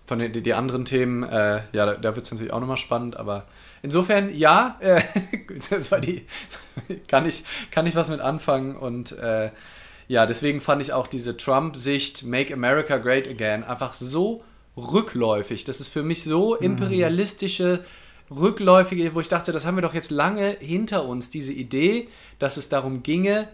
von 0.06 0.18
den 0.18 0.32
die 0.32 0.54
anderen 0.54 0.84
Themen, 0.84 1.22
äh, 1.22 1.62
ja, 1.72 1.86
da, 1.86 1.94
da 1.94 2.16
wird 2.16 2.26
es 2.26 2.32
natürlich 2.32 2.52
auch 2.52 2.60
nochmal 2.60 2.76
spannend, 2.76 3.16
aber 3.16 3.46
insofern, 3.82 4.34
ja, 4.34 4.76
äh, 4.80 5.02
das 5.70 5.90
war 5.90 6.00
die, 6.00 6.26
kann 7.08 7.26
ich, 7.26 7.44
kann 7.70 7.86
ich 7.86 7.94
was 7.94 8.10
mit 8.10 8.20
anfangen 8.20 8.76
und 8.76 9.12
äh, 9.12 9.50
ja, 10.08 10.26
deswegen 10.26 10.60
fand 10.60 10.82
ich 10.82 10.92
auch 10.92 11.06
diese 11.06 11.36
Trump-Sicht 11.36 12.24
Make 12.24 12.52
America 12.52 12.98
Great 12.98 13.28
Again 13.28 13.64
einfach 13.64 13.94
so 13.94 14.44
rückläufig. 14.76 15.64
Das 15.64 15.80
ist 15.80 15.88
für 15.88 16.02
mich 16.02 16.24
so 16.24 16.56
mhm. 16.56 16.66
imperialistische, 16.66 17.84
rückläufige, 18.30 19.14
wo 19.14 19.20
ich 19.20 19.28
dachte, 19.28 19.52
das 19.52 19.64
haben 19.64 19.76
wir 19.76 19.82
doch 19.82 19.94
jetzt 19.94 20.10
lange 20.10 20.56
hinter 20.60 21.04
uns, 21.04 21.30
diese 21.30 21.52
Idee, 21.52 22.08
dass 22.38 22.56
es 22.56 22.68
darum 22.68 23.02
ginge, 23.02 23.48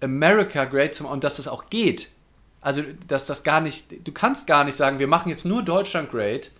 America 0.00 0.64
great 0.64 0.94
zu 0.94 1.04
machen 1.04 1.14
und 1.14 1.24
dass 1.24 1.36
das 1.36 1.48
auch 1.48 1.70
geht. 1.70 2.10
Also, 2.60 2.82
dass 3.06 3.26
das 3.26 3.44
gar 3.44 3.60
nicht, 3.60 4.06
du 4.06 4.12
kannst 4.12 4.46
gar 4.46 4.64
nicht 4.64 4.76
sagen, 4.76 4.98
wir 4.98 5.06
machen 5.06 5.28
jetzt 5.30 5.44
nur 5.44 5.62
Deutschland 5.62 6.10
great. 6.10 6.50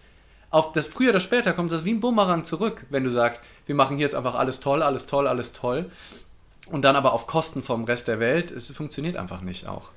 Auf 0.50 0.72
das 0.72 0.86
früher 0.86 1.10
oder 1.10 1.20
später 1.20 1.52
kommt 1.52 1.72
das 1.72 1.84
wie 1.84 1.92
ein 1.92 2.00
Bumerang 2.00 2.44
zurück, 2.44 2.86
wenn 2.88 3.04
du 3.04 3.10
sagst, 3.10 3.42
wir 3.66 3.74
machen 3.74 3.96
hier 3.96 4.04
jetzt 4.04 4.14
einfach 4.14 4.34
alles 4.34 4.60
toll, 4.60 4.82
alles 4.82 5.06
toll, 5.06 5.26
alles 5.26 5.52
toll. 5.52 5.90
Und 6.70 6.84
dann 6.84 6.96
aber 6.96 7.12
auf 7.12 7.26
Kosten 7.26 7.62
vom 7.62 7.84
Rest 7.84 8.08
der 8.08 8.20
Welt. 8.20 8.50
Es 8.50 8.70
funktioniert 8.72 9.16
einfach 9.16 9.40
nicht 9.40 9.66
auch. 9.66 9.90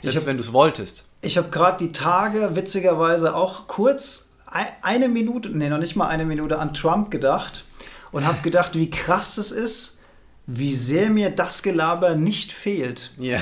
Selbst 0.00 0.18
hab, 0.18 0.26
wenn 0.26 0.36
du 0.36 0.42
es 0.42 0.52
wolltest. 0.52 1.06
Ich 1.22 1.36
habe 1.36 1.48
gerade 1.48 1.84
die 1.84 1.92
Tage 1.92 2.54
witzigerweise 2.54 3.34
auch 3.34 3.66
kurz 3.66 4.28
eine 4.46 5.08
Minute, 5.08 5.50
nee, 5.50 5.68
noch 5.68 5.78
nicht 5.78 5.96
mal 5.96 6.08
eine 6.08 6.24
Minute 6.24 6.58
an 6.58 6.72
Trump 6.72 7.10
gedacht 7.10 7.64
und 8.12 8.26
habe 8.26 8.38
gedacht, 8.42 8.74
wie 8.74 8.90
krass 8.90 9.36
es 9.38 9.52
ist, 9.52 9.98
wie 10.46 10.74
sehr 10.74 11.10
mir 11.10 11.30
das 11.30 11.62
Gelaber 11.62 12.14
nicht 12.14 12.52
fehlt. 12.52 13.12
Ja. 13.18 13.40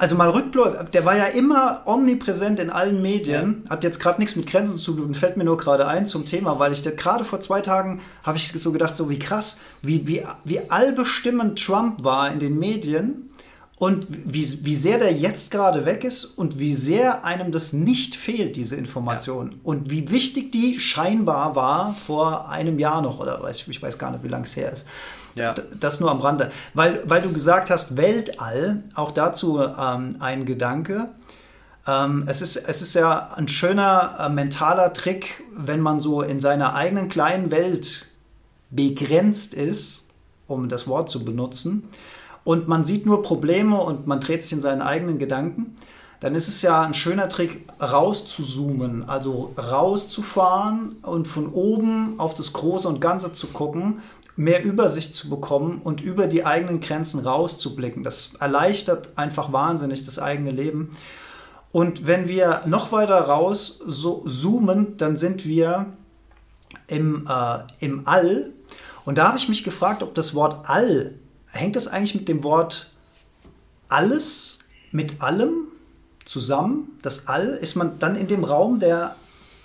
Also 0.00 0.14
mal 0.14 0.30
rückläufig, 0.30 0.90
der 0.90 1.04
war 1.04 1.16
ja 1.16 1.24
immer 1.24 1.82
omnipräsent 1.84 2.60
in 2.60 2.70
allen 2.70 3.02
Medien, 3.02 3.62
ja. 3.64 3.70
hat 3.70 3.82
jetzt 3.82 3.98
gerade 3.98 4.20
nichts 4.20 4.36
mit 4.36 4.46
Grenzen 4.46 4.76
zu 4.76 4.94
tun, 4.94 5.12
fällt 5.12 5.36
mir 5.36 5.42
nur 5.42 5.56
gerade 5.56 5.88
ein 5.88 6.06
zum 6.06 6.24
Thema, 6.24 6.60
weil 6.60 6.70
ich 6.70 6.84
gerade 6.84 7.24
vor 7.24 7.40
zwei 7.40 7.60
Tagen 7.62 8.00
habe 8.22 8.36
ich 8.36 8.52
so 8.52 8.70
gedacht, 8.70 8.96
so 8.96 9.10
wie 9.10 9.18
krass, 9.18 9.58
wie, 9.82 10.06
wie, 10.06 10.22
wie 10.44 10.70
allbestimmend 10.70 11.60
Trump 11.60 12.04
war 12.04 12.30
in 12.30 12.38
den 12.38 12.60
Medien 12.60 13.28
und 13.78 14.06
wie, 14.10 14.64
wie 14.64 14.76
sehr 14.76 14.98
der 14.98 15.12
jetzt 15.12 15.50
gerade 15.50 15.84
weg 15.84 16.04
ist 16.04 16.24
und 16.24 16.60
wie 16.60 16.74
sehr 16.74 17.24
einem 17.24 17.50
das 17.50 17.72
nicht 17.72 18.14
fehlt, 18.14 18.54
diese 18.54 18.76
Information. 18.76 19.50
Ja. 19.50 19.56
Und 19.64 19.90
wie 19.90 20.12
wichtig 20.12 20.52
die 20.52 20.78
scheinbar 20.78 21.56
war 21.56 21.94
vor 21.94 22.48
einem 22.48 22.78
Jahr 22.78 23.02
noch 23.02 23.18
oder 23.18 23.42
weiß, 23.42 23.66
ich 23.66 23.82
weiß 23.82 23.98
gar 23.98 24.12
nicht, 24.12 24.22
wie 24.22 24.28
lange 24.28 24.44
es 24.44 24.56
her 24.56 24.70
ist. 24.70 24.86
Ja. 25.36 25.54
Das 25.78 26.00
nur 26.00 26.10
am 26.10 26.20
Rande. 26.20 26.50
Weil, 26.74 27.02
weil 27.06 27.22
du 27.22 27.32
gesagt 27.32 27.70
hast, 27.70 27.96
Weltall, 27.96 28.82
auch 28.94 29.12
dazu 29.12 29.60
ähm, 29.60 30.16
ein 30.20 30.46
Gedanke. 30.46 31.08
Ähm, 31.86 32.24
es, 32.26 32.42
ist, 32.42 32.56
es 32.56 32.82
ist 32.82 32.94
ja 32.94 33.30
ein 33.36 33.48
schöner 33.48 34.16
äh, 34.18 34.28
mentaler 34.28 34.92
Trick, 34.92 35.42
wenn 35.56 35.80
man 35.80 36.00
so 36.00 36.22
in 36.22 36.40
seiner 36.40 36.74
eigenen 36.74 37.08
kleinen 37.08 37.50
Welt 37.50 38.06
begrenzt 38.70 39.54
ist, 39.54 40.04
um 40.46 40.68
das 40.68 40.86
Wort 40.88 41.08
zu 41.08 41.24
benutzen, 41.24 41.88
und 42.48 42.66
man 42.66 42.82
sieht 42.82 43.04
nur 43.04 43.22
Probleme 43.22 43.78
und 43.78 44.06
man 44.06 44.20
dreht 44.20 44.42
sich 44.42 44.54
in 44.54 44.62
seinen 44.62 44.80
eigenen 44.80 45.18
Gedanken, 45.18 45.76
dann 46.20 46.34
ist 46.34 46.48
es 46.48 46.62
ja 46.62 46.80
ein 46.80 46.94
schöner 46.94 47.28
Trick, 47.28 47.68
rauszuzoomen, 47.78 49.06
also 49.06 49.52
rauszufahren 49.58 50.96
und 51.02 51.28
von 51.28 51.48
oben 51.52 52.18
auf 52.18 52.32
das 52.32 52.54
Große 52.54 52.88
und 52.88 53.02
Ganze 53.02 53.34
zu 53.34 53.48
gucken 53.48 54.00
mehr 54.38 54.62
Übersicht 54.62 55.12
zu 55.12 55.28
bekommen 55.28 55.80
und 55.82 56.00
über 56.00 56.28
die 56.28 56.46
eigenen 56.46 56.80
Grenzen 56.80 57.20
rauszublicken. 57.20 58.04
Das 58.04 58.34
erleichtert 58.38 59.10
einfach 59.18 59.52
wahnsinnig 59.52 60.04
das 60.04 60.20
eigene 60.20 60.52
Leben. 60.52 60.96
Und 61.72 62.06
wenn 62.06 62.28
wir 62.28 62.62
noch 62.66 62.92
weiter 62.92 63.20
raus 63.20 63.80
so 63.84 64.24
zoomen, 64.26 64.96
dann 64.96 65.16
sind 65.16 65.44
wir 65.44 65.86
im, 66.86 67.26
äh, 67.28 67.58
im 67.84 68.06
All. 68.06 68.50
Und 69.04 69.18
da 69.18 69.26
habe 69.26 69.38
ich 69.38 69.48
mich 69.48 69.64
gefragt, 69.64 70.04
ob 70.04 70.14
das 70.14 70.36
Wort 70.36 70.70
All, 70.70 71.14
hängt 71.48 71.74
das 71.74 71.88
eigentlich 71.88 72.14
mit 72.14 72.28
dem 72.28 72.44
Wort 72.44 72.92
alles, 73.88 74.60
mit 74.92 75.20
allem 75.20 75.66
zusammen? 76.24 76.96
Das 77.02 77.26
All, 77.26 77.48
ist 77.48 77.74
man 77.74 77.98
dann 77.98 78.14
in 78.14 78.28
dem 78.28 78.44
Raum, 78.44 78.78
der 78.78 79.16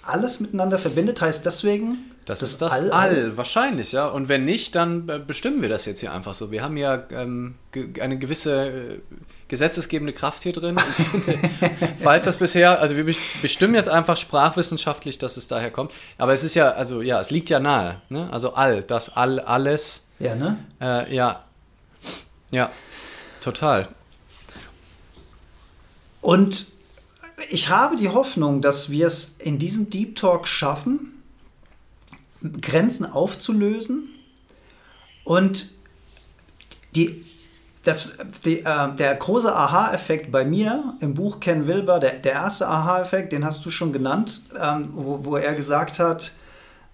alles 0.02 0.40
miteinander 0.40 0.80
verbindet, 0.80 1.22
heißt 1.22 1.46
deswegen 1.46 2.10
das, 2.26 2.40
das 2.40 2.50
ist 2.52 2.62
das 2.62 2.74
All, 2.80 2.92
All, 2.92 3.38
wahrscheinlich, 3.38 3.92
ja. 3.92 4.08
Und 4.08 4.30
wenn 4.30 4.46
nicht, 4.46 4.76
dann 4.76 5.10
äh, 5.10 5.20
bestimmen 5.20 5.62
wir 5.62 5.70
das 5.70 5.86
jetzt 5.86 6.00
hier 6.00 6.14
einfach 6.14 6.34
so. 6.34 6.52
Wir 6.52 6.64
haben 6.64 6.78
ja 6.78 7.04
ähm, 7.12 7.56
eine 8.00 8.18
gewisse 8.18 8.68
äh, 8.70 9.00
gesetzesgebende 9.48 10.14
Kraft 10.14 10.44
hier 10.44 10.54
drin. 10.54 10.78
Finde, 10.80 11.38
falls 12.02 12.26
das 12.26 12.38
bisher, 12.38 12.80
also 12.80 12.96
wir 12.96 13.16
bestimmen 13.42 13.76
jetzt 13.76 13.90
einfach 13.90 14.18
sprachwissenschaftlich, 14.18 15.18
dass 15.20 15.38
es 15.38 15.48
daher 15.48 15.70
kommt. 15.70 15.92
Aber 16.18 16.34
es 16.34 16.44
ist 16.44 16.56
ja, 16.56 16.72
also 16.72 17.02
ja, 17.02 17.20
es 17.20 17.30
liegt 17.30 17.50
ja 17.50 17.60
nahe. 17.60 18.02
Ne? 18.10 18.30
Also 18.32 18.54
All, 18.54 18.82
das 18.84 19.16
All, 19.16 19.40
alles. 19.40 20.06
Ja, 20.20 20.36
ne? 20.36 20.58
Äh, 20.82 21.14
ja. 21.14 21.44
Ja, 22.52 22.72
total. 23.42 23.90
Und 26.22 26.68
ich 27.50 27.70
habe 27.70 27.96
die 27.96 28.10
Hoffnung, 28.10 28.62
dass 28.62 28.90
wir 28.90 29.08
es 29.08 29.36
in 29.40 29.60
diesem 29.60 29.90
Deep 29.90 30.16
Talk 30.16 30.48
schaffen, 30.48 31.13
Grenzen 32.62 33.12
aufzulösen 33.12 34.10
und 35.24 35.70
die, 36.96 37.24
das, 37.84 38.12
die, 38.46 38.60
äh, 38.60 38.96
der 38.96 39.16
große 39.16 39.54
Aha-Effekt 39.54 40.32
bei 40.32 40.46
mir 40.46 40.96
im 41.00 41.14
Buch 41.14 41.40
Ken 41.40 41.68
Wilber, 41.68 42.00
der, 42.00 42.14
der 42.20 42.34
erste 42.34 42.68
Aha-Effekt, 42.68 43.34
den 43.34 43.46
hast 43.46 43.66
du 43.66 43.72
schon 43.72 43.94
genannt, 43.94 44.44
ähm, 44.60 44.90
wo, 44.94 45.26
wo, 45.26 45.38
er 45.38 45.56
gesagt 45.56 46.00
hat, 46.00 46.34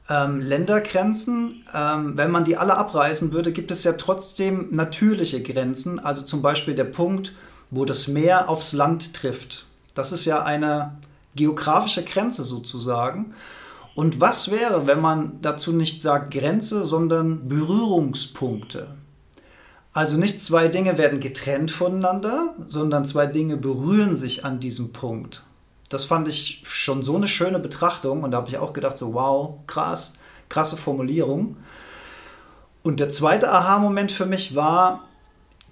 ähm, 0.09 0.41
Ländergrenzen, 0.41 1.63
ähm, 1.73 2.17
wenn 2.17 2.31
man 2.31 2.43
die 2.43 2.57
alle 2.57 2.75
abreißen 2.75 3.31
würde, 3.33 3.51
gibt 3.51 3.71
es 3.71 3.83
ja 3.83 3.93
trotzdem 3.93 4.69
natürliche 4.71 5.41
Grenzen, 5.43 5.99
also 5.99 6.23
zum 6.23 6.41
Beispiel 6.41 6.75
der 6.75 6.85
Punkt, 6.85 7.33
wo 7.71 7.85
das 7.85 8.07
Meer 8.07 8.49
aufs 8.49 8.73
Land 8.73 9.13
trifft. 9.13 9.65
Das 9.93 10.11
ist 10.11 10.25
ja 10.25 10.43
eine 10.43 10.97
geografische 11.35 12.03
Grenze 12.03 12.43
sozusagen. 12.43 13.33
Und 13.95 14.21
was 14.21 14.51
wäre, 14.51 14.87
wenn 14.87 15.01
man 15.01 15.41
dazu 15.41 15.73
nicht 15.73 16.01
sagt 16.01 16.33
Grenze, 16.33 16.85
sondern 16.85 17.47
Berührungspunkte? 17.47 18.95
Also 19.91 20.17
nicht 20.17 20.41
zwei 20.41 20.67
Dinge 20.67 20.97
werden 20.97 21.19
getrennt 21.19 21.71
voneinander, 21.71 22.53
sondern 22.67 23.05
zwei 23.05 23.25
Dinge 23.25 23.57
berühren 23.57 24.15
sich 24.15 24.45
an 24.45 24.59
diesem 24.59 24.93
Punkt. 24.93 25.43
Das 25.89 26.05
fand 26.05 26.27
ich 26.27 26.61
schon 26.65 27.01
so 27.01 27.15
eine 27.15 27.27
schöne 27.27 27.59
Betrachtung 27.59 28.23
und 28.23 28.31
da 28.31 28.37
habe 28.37 28.49
ich 28.49 28.57
auch 28.59 28.73
gedacht, 28.73 28.97
so 28.97 29.15
wow, 29.15 29.55
krass, 29.65 30.13
krasse 30.47 30.77
Formulierung. 30.77 31.57
Und 32.83 32.99
der 32.99 33.09
zweite 33.09 33.51
Aha-Moment 33.51 34.11
für 34.11 34.27
mich 34.27 34.55
war 34.55 35.03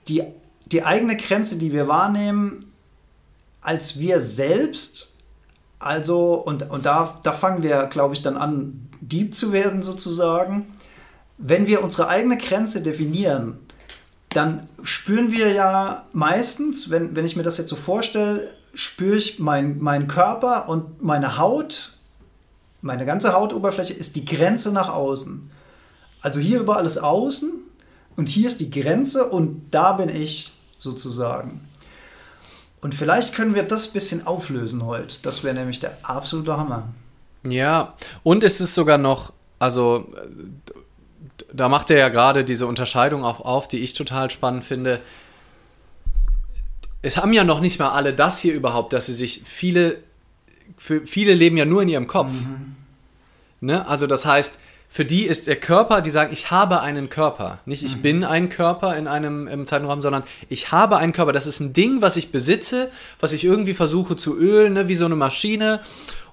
die, 0.08 0.24
die 0.66 0.84
eigene 0.84 1.16
Grenze, 1.16 1.58
die 1.58 1.72
wir 1.72 1.88
wahrnehmen, 1.88 2.60
als 3.62 4.00
wir 4.00 4.20
selbst 4.20 5.17
also, 5.80 6.34
und, 6.34 6.70
und 6.70 6.86
da, 6.86 7.16
da 7.24 7.34
fangen 7.34 7.64
wir, 7.64 7.86
glaube 7.86 8.14
ich, 8.14 8.22
dann 8.22 8.38
an, 8.38 8.90
Dieb 9.00 9.36
zu 9.36 9.52
werden 9.52 9.82
sozusagen. 9.82 10.74
Wenn 11.38 11.68
wir 11.68 11.84
unsere 11.84 12.08
eigene 12.08 12.38
Grenze 12.38 12.82
definieren, 12.82 13.60
dann 14.30 14.68
spüren 14.84 15.32
wir 15.32 15.52
ja 15.52 16.06
meistens, 16.14 16.90
wenn, 16.90 17.16
wenn 17.16 17.26
ich 17.26 17.36
mir 17.36 17.44
das 17.44 17.58
jetzt 17.58 17.70
so 17.70 17.76
vorstelle, 17.76 18.52
spüre 18.74 19.18
ich 19.18 19.40
meinen 19.40 19.82
mein 19.82 20.08
Körper 20.08 20.68
und 20.68 21.02
meine 21.02 21.38
Haut, 21.38 21.94
meine 22.82 23.06
ganze 23.06 23.34
Hautoberfläche 23.34 23.94
ist 23.94 24.16
die 24.16 24.26
Grenze 24.26 24.72
nach 24.72 24.90
außen. 24.90 25.50
Also 26.22 26.40
hier 26.40 26.60
überall 26.60 26.86
ist 26.86 26.98
außen 26.98 27.52
und 28.16 28.30
hier 28.30 28.48
ist 28.48 28.60
die 28.60 28.70
Grenze 28.70 29.26
und 29.26 29.70
da 29.72 29.94
bin 29.94 30.10
ich 30.10 30.54
sozusagen. 30.78 31.67
Und 32.82 32.94
vielleicht 32.94 33.34
können 33.34 33.56
wir 33.56 33.64
das 33.64 33.88
ein 33.88 33.94
bisschen 33.94 34.28
auflösen 34.28 34.86
heute. 34.86 35.16
Das 35.24 35.44
wäre 35.44 35.56
nämlich 35.56 35.80
der 35.80 35.98
absolute 36.04 36.58
Hammer. 36.58 36.88
Ja, 37.44 37.96
und 38.24 38.44
es 38.44 38.62
ist 38.62 38.76
sogar 38.76 38.98
noch, 38.98 39.34
also 39.60 40.10
da 41.52 41.70
macht 41.70 41.90
er 41.90 41.98
ja 41.98 42.10
gerade 42.10 42.44
diese 42.44 42.68
Unterscheidung 42.68 43.24
auch 43.24 43.40
auf, 43.40 43.68
die 43.68 43.80
ich 43.80 43.94
total 43.94 44.30
spannend 44.30 44.64
finde. 44.64 45.00
Es 47.02 47.18
haben 47.18 47.34
ja 47.34 47.44
noch 47.44 47.62
nicht 47.62 47.80
mal 47.80 47.90
alle 47.90 48.14
das 48.14 48.40
hier 48.40 48.54
überhaupt, 48.54 48.94
dass 48.94 49.08
sie 49.08 49.14
sich 49.14 49.44
viele, 49.46 50.00
für 50.78 51.06
viele 51.08 51.34
leben 51.34 51.58
ja 51.58 51.66
nur 51.66 51.82
in 51.82 51.90
ihrem 51.90 52.08
Kopf. 52.08 52.32
Mhm. 52.32 52.76
Ne? 53.62 53.88
Also 53.88 54.08
das 54.08 54.26
heißt, 54.26 54.60
für 54.90 55.06
die 55.06 55.26
ist 55.26 55.48
der 55.48 55.58
Körper, 55.58 56.02
die 56.02 56.10
sagen, 56.10 56.32
ich 56.32 56.50
habe 56.50 56.82
einen 56.82 57.10
Körper. 57.10 57.60
Nicht 57.66 57.84
ich 57.84 57.98
mhm. 57.98 58.02
bin 58.02 58.24
ein 58.24 58.50
Körper 58.50 58.96
in 58.96 59.08
einem 59.08 59.48
im 59.48 59.66
Zeitraum, 59.66 60.02
sondern 60.02 60.24
ich 60.50 60.72
habe 60.72 60.98
einen 60.98 61.12
Körper. 61.12 61.34
Das 61.34 61.46
ist 61.46 61.60
ein 61.60 61.74
Ding, 61.74 62.02
was 62.02 62.16
ich 62.16 62.32
besitze, 62.32 62.90
was 63.20 63.34
ich 63.34 63.44
irgendwie 63.44 63.74
versuche 63.74 64.16
zu 64.16 64.38
ölen, 64.38 64.74
ne, 64.74 64.88
wie 64.88 64.96
so 64.96 65.06
eine 65.06 65.16
Maschine. 65.16 65.82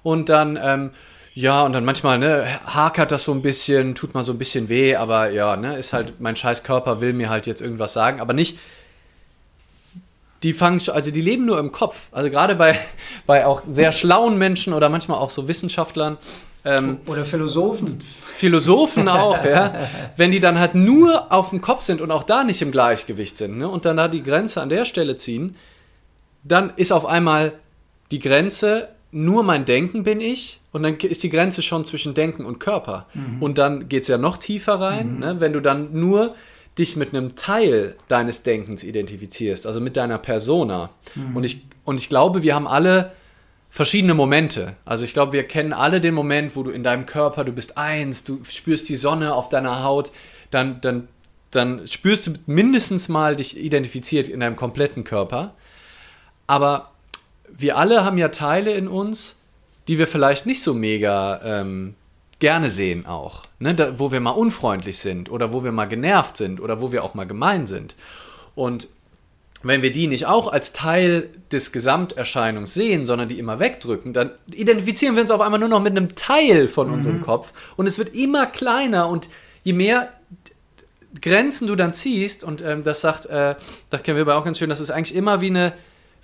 Und 0.03 0.29
dann, 0.29 0.57
ähm, 0.61 0.91
ja, 1.33 1.63
und 1.63 1.73
dann 1.73 1.83
manchmal, 1.83 2.17
ne, 2.17 2.45
hakert 2.65 3.11
das 3.11 3.23
so 3.23 3.33
ein 3.33 3.41
bisschen, 3.41 3.93
tut 3.93 4.13
mal 4.13 4.23
so 4.23 4.31
ein 4.31 4.37
bisschen 4.37 4.69
weh, 4.69 4.95
aber 4.95 5.29
ja, 5.31 5.57
ne, 5.57 5.77
ist 5.77 5.91
halt, 5.91 6.21
mein 6.21 6.35
scheiß 6.35 6.63
Körper 6.63 7.01
will 7.01 7.13
mir 7.13 7.29
halt 7.29 7.47
jetzt 7.47 7.61
irgendwas 7.61 7.93
sagen, 7.93 8.21
aber 8.21 8.33
nicht, 8.33 8.57
die 10.43 10.53
fangen, 10.53 10.81
also 10.89 11.11
die 11.11 11.21
leben 11.21 11.45
nur 11.45 11.59
im 11.59 11.71
Kopf. 11.71 12.07
Also 12.11 12.29
gerade 12.29 12.55
bei, 12.55 12.79
bei 13.25 13.45
auch 13.45 13.63
sehr 13.65 13.91
schlauen 13.91 14.37
Menschen 14.37 14.73
oder 14.73 14.89
manchmal 14.89 15.19
auch 15.19 15.29
so 15.29 15.47
Wissenschaftlern, 15.47 16.17
ähm, 16.65 16.97
Oder 17.05 17.25
Philosophen. 17.25 17.99
Philosophen 18.01 19.07
auch, 19.07 19.45
ja. 19.45 19.73
Wenn 20.17 20.31
die 20.31 20.39
dann 20.39 20.59
halt 20.59 20.75
nur 20.75 21.31
auf 21.31 21.51
dem 21.51 21.61
Kopf 21.61 21.83
sind 21.83 22.01
und 22.01 22.11
auch 22.11 22.23
da 22.23 22.43
nicht 22.43 22.61
im 22.61 22.71
Gleichgewicht 22.71 23.37
sind 23.37 23.59
ne, 23.59 23.69
und 23.69 23.85
dann 23.85 23.97
da 23.97 24.07
die 24.07 24.23
Grenze 24.23 24.61
an 24.61 24.69
der 24.69 24.85
Stelle 24.85 25.15
ziehen, 25.15 25.55
dann 26.43 26.73
ist 26.75 26.91
auf 26.91 27.05
einmal 27.05 27.53
die 28.11 28.19
Grenze, 28.19 28.89
nur 29.11 29.43
mein 29.43 29.65
Denken 29.65 30.03
bin 30.03 30.19
ich 30.19 30.59
und 30.71 30.83
dann 30.83 30.97
ist 30.97 31.23
die 31.23 31.29
Grenze 31.29 31.61
schon 31.61 31.85
zwischen 31.85 32.13
Denken 32.13 32.43
und 32.43 32.59
Körper. 32.59 33.05
Mhm. 33.13 33.41
Und 33.41 33.57
dann 33.57 33.87
geht 33.87 34.03
es 34.03 34.09
ja 34.09 34.17
noch 34.17 34.37
tiefer 34.37 34.79
rein, 34.79 35.13
mhm. 35.13 35.19
ne? 35.19 35.35
wenn 35.39 35.53
du 35.53 35.61
dann 35.61 35.93
nur 35.93 36.35
dich 36.77 36.97
mit 36.97 37.13
einem 37.13 37.35
Teil 37.35 37.95
deines 38.07 38.43
Denkens 38.43 38.83
identifizierst, 38.83 39.65
also 39.65 39.79
mit 39.79 39.95
deiner 39.95 40.17
Persona. 40.17 40.89
Mhm. 41.15 41.37
Und, 41.37 41.45
ich, 41.45 41.65
und 41.85 41.99
ich 41.99 42.09
glaube, 42.09 42.43
wir 42.43 42.55
haben 42.55 42.67
alle 42.67 43.13
verschiedene 43.75 44.13
Momente. 44.13 44.77
Also 44.85 45.03
ich 45.03 45.11
glaube, 45.11 45.33
wir 45.33 45.43
kennen 45.43 45.73
alle 45.73 45.99
den 45.99 46.13
Moment, 46.13 46.55
wo 46.55 46.63
du 46.63 46.71
in 46.71 46.81
deinem 46.81 47.05
Körper, 47.05 47.43
du 47.43 47.51
bist 47.51 47.77
eins, 47.77 48.23
du 48.23 48.41
spürst 48.45 48.87
die 48.87 48.95
Sonne 48.95 49.33
auf 49.33 49.49
deiner 49.49 49.83
Haut, 49.83 50.13
dann, 50.49 50.79
dann, 50.79 51.09
dann 51.51 51.85
spürst 51.85 52.25
du 52.25 52.31
mindestens 52.45 53.09
mal 53.09 53.35
dich 53.35 53.59
identifiziert 53.59 54.29
in 54.29 54.39
deinem 54.39 54.55
kompletten 54.55 55.03
Körper. 55.03 55.55
Aber 56.47 56.91
wir 57.49 57.75
alle 57.75 58.05
haben 58.05 58.17
ja 58.17 58.29
Teile 58.29 58.73
in 58.73 58.87
uns, 58.87 59.41
die 59.89 59.99
wir 59.99 60.07
vielleicht 60.07 60.45
nicht 60.45 60.61
so 60.61 60.73
mega 60.73 61.41
ähm, 61.43 61.95
gerne 62.39 62.69
sehen 62.69 63.05
auch. 63.05 63.43
Ne? 63.59 63.75
Da, 63.75 63.99
wo 63.99 64.09
wir 64.09 64.21
mal 64.21 64.31
unfreundlich 64.31 64.99
sind 64.99 65.29
oder 65.29 65.51
wo 65.51 65.65
wir 65.65 65.73
mal 65.73 65.83
genervt 65.83 66.37
sind 66.37 66.61
oder 66.61 66.81
wo 66.81 66.93
wir 66.93 67.03
auch 67.03 67.13
mal 67.13 67.27
gemein 67.27 67.67
sind. 67.67 67.95
Und 68.55 68.87
wenn 69.67 69.81
wir 69.81 69.91
die 69.91 70.07
nicht 70.07 70.25
auch 70.25 70.51
als 70.51 70.73
Teil 70.73 71.29
des 71.51 71.71
Gesamterscheinungs 71.71 72.73
sehen, 72.73 73.05
sondern 73.05 73.27
die 73.27 73.39
immer 73.39 73.59
wegdrücken, 73.59 74.13
dann 74.13 74.31
identifizieren 74.53 75.15
wir 75.15 75.21
uns 75.21 75.31
auf 75.31 75.41
einmal 75.41 75.59
nur 75.59 75.69
noch 75.69 75.81
mit 75.81 75.91
einem 75.91 76.15
Teil 76.15 76.67
von 76.67 76.87
mhm. 76.87 76.93
unserem 76.93 77.21
Kopf 77.21 77.53
und 77.75 77.87
es 77.87 77.97
wird 77.97 78.13
immer 78.15 78.45
kleiner 78.45 79.09
und 79.09 79.29
je 79.63 79.73
mehr 79.73 80.09
Grenzen 81.21 81.67
du 81.67 81.75
dann 81.75 81.93
ziehst, 81.93 82.43
und 82.43 82.61
ähm, 82.61 82.83
das 82.83 83.01
sagt, 83.01 83.25
äh, 83.27 83.55
das 83.89 84.03
kennen 84.03 84.17
wir 84.17 84.23
aber 84.23 84.35
auch 84.35 84.45
ganz 84.45 84.59
schön, 84.59 84.69
das 84.69 84.81
ist 84.81 84.91
eigentlich 84.91 85.15
immer 85.15 85.41
wie 85.41 85.47
eine 85.47 85.73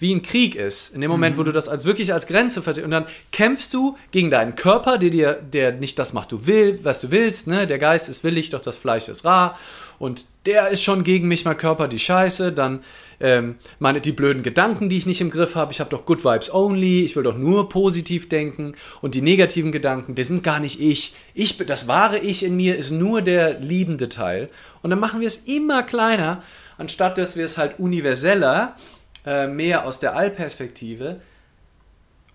wie 0.02 0.16
ein 0.16 0.24
Krieg 0.24 0.56
ist. 0.56 0.96
In 0.96 1.02
dem 1.02 1.12
Moment, 1.12 1.36
mhm. 1.36 1.40
wo 1.40 1.44
du 1.44 1.52
das 1.52 1.70
als 1.70 1.86
wirklich 1.86 2.12
als 2.12 2.26
Grenze 2.26 2.64
verstehst. 2.64 2.86
Und 2.86 2.92
dann 2.92 3.06
kämpfst 3.32 3.72
du 3.72 3.96
gegen 4.10 4.32
deinen 4.32 4.56
Körper, 4.56 4.98
der 4.98 5.12
dir, 5.12 5.34
der 5.34 5.74
nicht 5.74 6.00
das 6.00 6.12
macht, 6.12 6.32
du 6.32 6.48
will, 6.48 6.80
was 6.82 7.02
du 7.02 7.12
willst. 7.12 7.46
Ne? 7.46 7.68
Der 7.68 7.78
Geist 7.78 8.10
ist 8.10 8.24
willig, 8.24 8.50
doch 8.50 8.64
das 8.64 8.76
Fleisch 8.76 9.08
ist 9.10 9.26
rar. 9.26 9.60
Und 10.02 10.26
der 10.48 10.70
ist 10.70 10.82
schon 10.82 11.04
gegen 11.04 11.28
mich, 11.28 11.46
mein 11.46 11.58
Körper, 11.58 11.88
die 11.88 12.00
Scheiße. 12.00 12.52
Dann 12.54 12.84
ähm, 13.20 13.58
meine, 13.78 14.02
die 14.02 14.12
blöden 14.12 14.42
Gedanken, 14.42 14.90
die 14.90 14.98
ich 14.98 15.06
nicht 15.06 15.22
im 15.22 15.30
Griff 15.30 15.54
habe. 15.54 15.72
Ich 15.72 15.80
habe 15.80 15.92
doch 15.92 16.08
Good 16.08 16.26
Vibes 16.26 16.52
Only. 16.52 17.06
Ich 17.06 17.16
will 17.16 17.22
doch 17.22 17.38
nur 17.38 17.70
positiv 17.70 18.28
denken. 18.28 18.74
Und 19.02 19.14
die 19.14 19.22
negativen 19.22 19.72
Gedanken, 19.72 20.16
die 20.16 20.24
sind 20.24 20.42
gar 20.44 20.60
nicht 20.60 20.82
ich. 20.82 21.14
ich. 21.36 21.56
Das 21.58 21.88
wahre 21.88 22.18
Ich 22.18 22.44
in 22.44 22.56
mir 22.56 22.78
ist 22.78 22.90
nur 22.90 23.22
der 23.22 23.60
liebende 23.60 24.10
Teil. 24.10 24.50
Und 24.82 24.90
dann 24.90 25.00
machen 25.00 25.20
wir 25.20 25.28
es 25.28 25.44
immer 25.46 25.84
kleiner, 25.84 26.42
anstatt 26.80 27.20
dass 27.20 27.36
wir 27.36 27.46
es 27.46 27.60
halt 27.60 27.78
universeller 27.78 28.76
äh, 29.24 29.46
mehr 29.46 29.86
aus 29.86 30.00
der 30.00 30.16
Allperspektive 30.16 31.22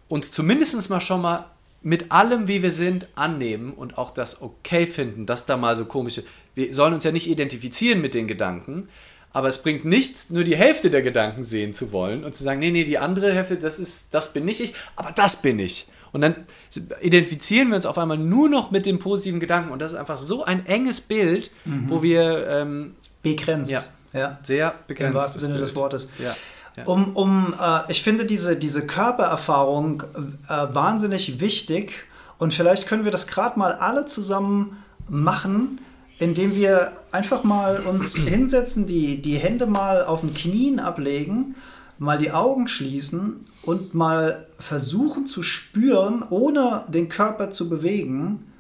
uns 0.06 0.30
zumindest 0.30 0.88
mal 0.88 1.00
schon 1.00 1.20
mal 1.20 1.46
mit 1.82 2.12
allem, 2.12 2.46
wie 2.46 2.62
wir 2.62 2.70
sind, 2.70 3.08
annehmen 3.16 3.72
und 3.72 3.98
auch 3.98 4.10
das 4.10 4.40
okay 4.40 4.86
finden, 4.86 5.26
dass 5.26 5.46
da 5.46 5.56
mal 5.56 5.74
so 5.74 5.84
komische. 5.84 6.22
Wir 6.56 6.74
sollen 6.74 6.94
uns 6.94 7.04
ja 7.04 7.12
nicht 7.12 7.30
identifizieren 7.30 8.00
mit 8.00 8.14
den 8.14 8.26
Gedanken, 8.26 8.88
aber 9.32 9.48
es 9.48 9.62
bringt 9.62 9.84
nichts, 9.84 10.30
nur 10.30 10.42
die 10.42 10.56
Hälfte 10.56 10.90
der 10.90 11.02
Gedanken 11.02 11.42
sehen 11.42 11.74
zu 11.74 11.92
wollen 11.92 12.24
und 12.24 12.34
zu 12.34 12.42
sagen, 12.42 12.58
nee, 12.58 12.70
nee, 12.70 12.84
die 12.84 12.96
andere 12.96 13.32
Hälfte, 13.34 13.58
das 13.58 13.78
ist, 13.78 14.14
das 14.14 14.32
bin 14.32 14.46
nicht 14.46 14.60
ich, 14.60 14.74
aber 14.96 15.12
das 15.12 15.42
bin 15.42 15.58
ich. 15.58 15.86
Und 16.12 16.22
dann 16.22 16.46
identifizieren 17.02 17.68
wir 17.68 17.76
uns 17.76 17.84
auf 17.84 17.98
einmal 17.98 18.16
nur 18.16 18.48
noch 18.48 18.70
mit 18.70 18.86
den 18.86 18.98
positiven 18.98 19.38
Gedanken 19.38 19.70
und 19.70 19.80
das 19.80 19.92
ist 19.92 19.98
einfach 19.98 20.16
so 20.16 20.44
ein 20.44 20.64
enges 20.64 21.02
Bild, 21.02 21.50
mhm. 21.66 21.90
wo 21.90 22.02
wir 22.02 22.48
ähm, 22.48 22.94
begrenzt. 23.22 23.72
Ja, 23.72 23.84
ja, 24.14 24.38
sehr 24.42 24.74
begrenzt. 24.86 25.10
Im 25.10 25.20
wahrsten 25.20 25.42
Sinne 25.42 25.58
des 25.58 25.76
Wortes. 25.76 26.08
Ja. 26.18 26.34
Um, 26.86 27.14
um 27.14 27.54
äh, 27.60 27.90
ich 27.90 28.02
finde 28.02 28.24
diese, 28.24 28.56
diese 28.56 28.86
Körpererfahrung 28.86 30.02
äh, 30.48 30.48
wahnsinnig 30.48 31.40
wichtig 31.40 32.04
und 32.38 32.54
vielleicht 32.54 32.86
können 32.86 33.04
wir 33.04 33.12
das 33.12 33.26
gerade 33.26 33.58
mal 33.58 33.72
alle 33.72 34.06
zusammen 34.06 34.82
machen, 35.08 35.80
indem 36.18 36.54
wir 36.54 36.92
einfach 37.12 37.44
mal 37.44 37.80
uns 37.80 38.16
hinsetzen, 38.28 38.86
die, 38.86 39.20
die 39.22 39.36
Hände 39.36 39.66
mal 39.66 40.04
auf 40.04 40.20
den 40.20 40.34
Knien 40.34 40.80
ablegen, 40.80 41.56
mal 41.98 42.18
die 42.18 42.32
Augen 42.32 42.68
schließen 42.68 43.46
und 43.62 43.94
mal 43.94 44.46
versuchen 44.58 45.26
zu 45.26 45.42
spüren, 45.42 46.24
ohne 46.28 46.84
den 46.88 47.08
Körper 47.08 47.50
zu 47.50 47.68
bewegen, 47.68 48.52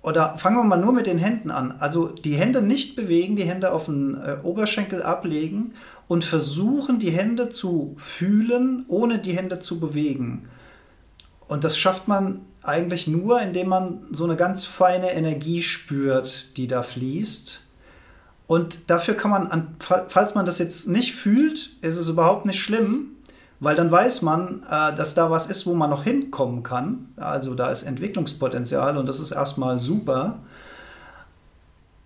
oder 0.00 0.38
fangen 0.38 0.56
wir 0.56 0.64
mal 0.64 0.76
nur 0.76 0.92
mit 0.92 1.06
den 1.06 1.18
Händen 1.18 1.50
an. 1.50 1.74
Also 1.80 2.08
die 2.08 2.36
Hände 2.36 2.62
nicht 2.62 2.94
bewegen, 2.94 3.36
die 3.36 3.44
Hände 3.44 3.72
auf 3.72 3.86
den 3.86 4.14
äh, 4.14 4.36
Oberschenkel 4.42 5.02
ablegen 5.02 5.74
und 6.06 6.24
versuchen, 6.24 6.98
die 6.98 7.10
Hände 7.10 7.50
zu 7.50 7.94
fühlen, 7.98 8.84
ohne 8.88 9.18
die 9.18 9.36
Hände 9.36 9.58
zu 9.58 9.80
bewegen. 9.80 10.48
Und 11.48 11.64
das 11.64 11.76
schafft 11.76 12.06
man 12.06 12.40
eigentlich 12.62 13.06
nur, 13.06 13.40
indem 13.40 13.68
man 13.68 14.06
so 14.10 14.24
eine 14.24 14.36
ganz 14.36 14.64
feine 14.64 15.12
Energie 15.12 15.62
spürt, 15.62 16.56
die 16.56 16.66
da 16.66 16.82
fließt. 16.82 17.60
Und 18.46 18.90
dafür 18.90 19.14
kann 19.14 19.30
man, 19.30 19.76
falls 19.78 20.34
man 20.34 20.46
das 20.46 20.58
jetzt 20.58 20.88
nicht 20.88 21.14
fühlt, 21.14 21.76
ist 21.82 21.96
es 21.96 22.08
überhaupt 22.08 22.46
nicht 22.46 22.60
schlimm, 22.60 23.10
weil 23.60 23.76
dann 23.76 23.90
weiß 23.90 24.22
man, 24.22 24.62
äh, 24.70 24.94
dass 24.94 25.14
da 25.14 25.30
was 25.30 25.46
ist, 25.46 25.66
wo 25.66 25.74
man 25.74 25.90
noch 25.90 26.04
hinkommen 26.04 26.62
kann. 26.62 27.08
Also 27.16 27.54
da 27.54 27.70
ist 27.70 27.82
Entwicklungspotenzial 27.82 28.96
und 28.96 29.08
das 29.08 29.20
ist 29.20 29.32
erstmal 29.32 29.78
super. 29.80 30.38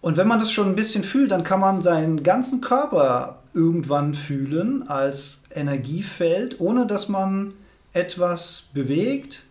Und 0.00 0.16
wenn 0.16 0.26
man 0.26 0.40
das 0.40 0.50
schon 0.50 0.68
ein 0.68 0.74
bisschen 0.74 1.04
fühlt, 1.04 1.30
dann 1.30 1.44
kann 1.44 1.60
man 1.60 1.80
seinen 1.80 2.24
ganzen 2.24 2.60
Körper 2.60 3.38
irgendwann 3.54 4.14
fühlen 4.14 4.88
als 4.88 5.42
Energiefeld, 5.54 6.60
ohne 6.60 6.86
dass 6.86 7.08
man 7.08 7.52
etwas 7.92 8.70
bewegt. 8.74 9.44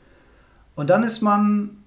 Und 0.76 0.90
dann 0.90 1.04
ist 1.04 1.22
man 1.22 1.82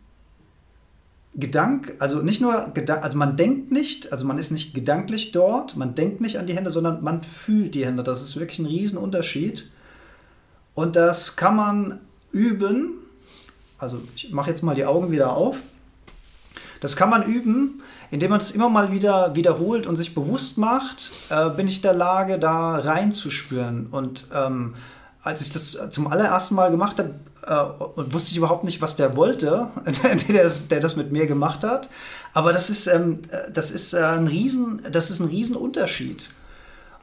Gedank, 1.36 1.96
also 1.98 2.22
nicht 2.22 2.40
nur 2.40 2.70
Gedank, 2.74 3.02
also 3.02 3.18
man 3.18 3.36
denkt 3.36 3.72
nicht, 3.72 4.12
also 4.12 4.24
man 4.24 4.38
ist 4.38 4.52
nicht 4.52 4.72
gedanklich 4.72 5.32
dort, 5.32 5.76
man 5.76 5.94
denkt 5.94 6.20
nicht 6.20 6.38
an 6.38 6.46
die 6.46 6.54
Hände, 6.54 6.70
sondern 6.70 7.02
man 7.02 7.24
fühlt 7.24 7.74
die 7.74 7.84
Hände. 7.84 8.04
Das 8.04 8.22
ist 8.22 8.38
wirklich 8.38 8.60
ein 8.60 8.66
Riesenunterschied. 8.66 9.68
Und 10.74 10.96
das 10.96 11.36
kann 11.36 11.56
man 11.56 12.00
üben. 12.30 12.92
Also 13.78 14.00
ich 14.14 14.32
mache 14.32 14.50
jetzt 14.50 14.62
mal 14.62 14.74
die 14.74 14.86
Augen 14.86 15.10
wieder 15.10 15.32
auf. 15.36 15.62
Das 16.80 16.96
kann 16.96 17.10
man 17.10 17.22
üben, 17.22 17.82
indem 18.10 18.30
man 18.30 18.40
es 18.40 18.50
immer 18.50 18.68
mal 18.68 18.92
wieder 18.92 19.34
wiederholt 19.34 19.86
und 19.86 19.96
sich 19.96 20.14
bewusst 20.14 20.58
macht, 20.58 21.10
äh, 21.30 21.50
bin 21.50 21.66
ich 21.66 21.76
in 21.76 21.82
der 21.82 21.94
Lage, 21.94 22.38
da 22.38 22.76
reinzuspüren. 22.76 23.86
Und 23.86 24.26
ähm, 24.34 24.74
als 25.24 25.40
ich 25.40 25.52
das 25.52 25.78
zum 25.90 26.06
allerersten 26.06 26.54
Mal 26.54 26.70
gemacht 26.70 26.98
habe, 26.98 27.14
äh, 27.46 28.12
wusste 28.12 28.30
ich 28.30 28.36
überhaupt 28.36 28.64
nicht, 28.64 28.80
was 28.82 28.96
der 28.96 29.16
wollte, 29.16 29.68
der, 30.28 30.44
das, 30.44 30.68
der 30.68 30.80
das 30.80 30.96
mit 30.96 31.12
mir 31.12 31.26
gemacht 31.26 31.64
hat. 31.64 31.88
Aber 32.34 32.52
das 32.52 32.70
ist, 32.70 32.86
ähm, 32.86 33.20
das 33.52 33.70
ist, 33.70 33.94
äh, 33.94 34.02
ein, 34.02 34.28
Riesen, 34.28 34.82
das 34.92 35.10
ist 35.10 35.20
ein 35.20 35.28
Riesenunterschied. 35.28 36.30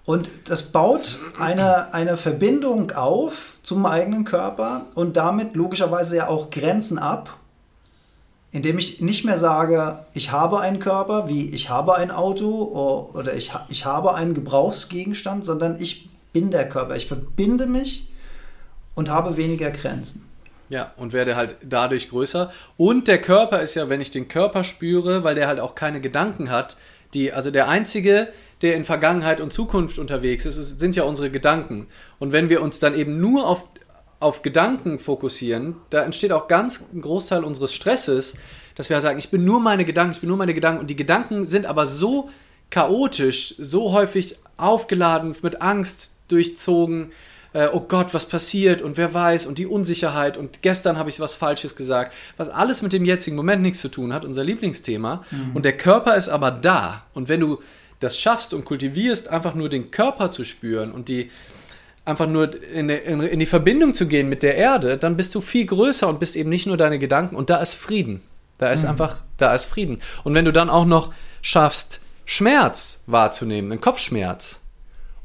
Und 0.06 0.32
das 0.46 0.64
baut 0.64 1.20
eine, 1.40 1.94
eine 1.94 2.18
Verbindung 2.18 2.92
auf 2.92 3.56
zum 3.62 3.86
eigenen 3.86 4.26
Körper 4.26 4.86
und 4.96 5.16
damit 5.18 5.56
logischerweise 5.56 6.18
ja 6.18 6.28
auch 6.28 6.50
Grenzen 6.50 6.98
ab, 6.98 7.38
indem 8.52 8.78
ich 8.80 9.00
nicht 9.00 9.26
mehr 9.26 9.38
sage, 9.38 10.00
ich 10.14 10.32
habe 10.32 10.60
einen 10.60 10.80
Körper, 10.80 11.30
wie 11.30 11.50
ich 11.52 11.70
habe 11.70 11.96
ein 11.96 12.12
Auto 12.12 13.10
oder 13.14 13.34
ich, 13.36 13.54
ich 13.70 13.86
habe 13.86 14.16
einen 14.16 14.34
Gebrauchsgegenstand, 14.34 15.46
sondern 15.46 15.80
ich 15.80 16.10
bin 16.34 16.52
der 16.52 16.68
Körper. 16.68 16.96
Ich 16.96 17.08
verbinde 17.08 17.68
mich 17.68 18.11
und 18.96 19.10
habe 19.10 19.38
weniger 19.38 19.72
Grenzen. 19.72 20.28
Ja, 20.70 20.94
und 20.96 21.12
werde 21.12 21.36
halt 21.36 21.58
dadurch 21.64 22.10
größer. 22.10 22.52
Und 22.78 23.10
der 23.10 23.20
Körper 23.20 23.60
ist 23.60 23.76
ja, 23.76 23.90
wenn 23.90 24.00
ich 24.00 24.10
den 24.10 24.30
Körper 24.30 24.64
spüre, 24.64 25.24
weil 25.24 25.36
der 25.36 25.48
halt 25.48 25.60
auch 25.60 25.76
keine 25.76 26.00
Gedanken 26.00 26.50
hat, 26.50 26.78
die, 27.14 27.34
also 27.34 27.52
der 27.52 27.68
einzige, 27.68 28.30
der 28.62 28.76
in 28.76 28.86
Vergangenheit 28.86 29.42
und 29.42 29.52
Zukunft 29.52 30.00
unterwegs 30.00 30.46
ist, 30.46 30.80
sind 30.80 30.96
ja 30.96 31.04
unsere 31.04 31.30
Gedanken. 31.30 31.88
Und 32.20 32.32
wenn 32.32 32.50
wir 32.50 32.62
uns 32.62 32.80
dann 32.80 32.98
eben 32.98 33.20
nur 33.20 33.48
auf, 33.48 33.66
auf 34.22 34.44
Gedanken 34.44 34.98
fokussieren, 34.98 35.76
da 35.90 36.04
entsteht 36.04 36.32
auch 36.32 36.48
ganz 36.48 36.86
ein 36.94 37.02
Großteil 37.02 37.44
unseres 37.44 37.74
Stresses, 37.74 38.38
dass 38.76 38.90
wir 38.90 39.02
sagen, 39.02 39.20
ich 39.20 39.30
bin 39.30 39.44
nur 39.44 39.60
meine 39.60 39.84
Gedanken, 39.84 40.14
ich 40.14 40.22
bin 40.22 40.30
nur 40.30 40.38
meine 40.38 40.54
Gedanken. 40.54 40.80
Und 40.80 40.90
die 40.90 40.96
Gedanken 40.96 41.46
sind 41.46 41.66
aber 41.66 41.86
so 41.86 42.30
chaotisch, 42.70 43.56
so 43.58 43.92
häufig 43.92 44.38
aufgeladen, 44.56 45.36
mit 45.42 45.62
Angst 45.62 46.14
durchzogen. 46.30 47.12
Äh, 47.54 47.68
oh 47.74 47.82
Gott, 47.82 48.14
was 48.14 48.26
passiert 48.26 48.82
und 48.82 48.96
wer 48.98 49.14
weiß 49.14 49.46
und 49.46 49.58
die 49.58 49.66
Unsicherheit 49.66 50.38
und 50.38 50.62
gestern 50.62 50.98
habe 50.98 51.10
ich 51.10 51.20
was 51.20 51.34
Falsches 51.34 51.76
gesagt, 51.76 52.14
was 52.38 52.48
alles 52.48 52.82
mit 52.82 52.94
dem 52.94 53.04
jetzigen 53.04 53.36
Moment 53.36 53.62
nichts 53.62 53.82
zu 53.82 53.90
tun 53.90 54.14
hat, 54.14 54.24
unser 54.24 54.44
Lieblingsthema. 54.44 55.26
Mhm. 55.32 55.56
Und 55.56 55.66
der 55.66 55.76
Körper 55.76 56.16
ist 56.16 56.30
aber 56.30 56.52
da. 56.52 57.04
Und 57.14 57.28
wenn 57.28 57.42
du 57.42 57.60
das 58.00 58.18
schaffst 58.18 58.54
und 58.54 58.66
kultivierst, 58.66 59.30
einfach 59.30 59.54
nur 59.54 59.70
den 59.70 59.92
Körper 59.92 60.32
zu 60.32 60.46
spüren 60.46 60.92
und 60.92 61.10
die 61.10 61.30
einfach 62.06 62.28
nur 62.28 62.62
in, 62.64 62.90
in, 62.90 63.22
in, 63.22 63.40
die 63.40 63.46
Verbindung 63.46 63.94
zu 63.94 64.08
gehen 64.08 64.30
mit 64.30 64.44
der 64.44 64.56
Erde, 64.56 64.98
dann 64.98 65.18
bist 65.18 65.36
du 65.36 65.42
viel 65.42 65.66
größer 65.66 66.08
und 66.08 66.20
bist 66.20 66.36
eben 66.36 66.50
nicht 66.50 66.68
nur 66.68 66.78
deine 66.78 67.00
Gedanken 67.00 67.36
und 67.36 67.50
da 67.50 67.58
ist 67.58 67.76
Frieden. 67.76 68.22
Da 68.58 68.70
ist 68.70 68.84
mhm. 68.84 68.92
einfach, 68.92 69.24
da 69.38 69.54
ist 69.54 69.66
Frieden. 69.66 70.02
Und 70.24 70.34
wenn 70.34 70.46
du 70.46 70.54
dann 70.54 70.70
auch 70.70 70.86
noch 70.86 71.14
schaffst, 71.42 72.00
Schmerz 72.26 73.04
wahrzunehmen, 73.08 73.72
einen 73.72 73.82
Kopfschmerz, 73.82 74.61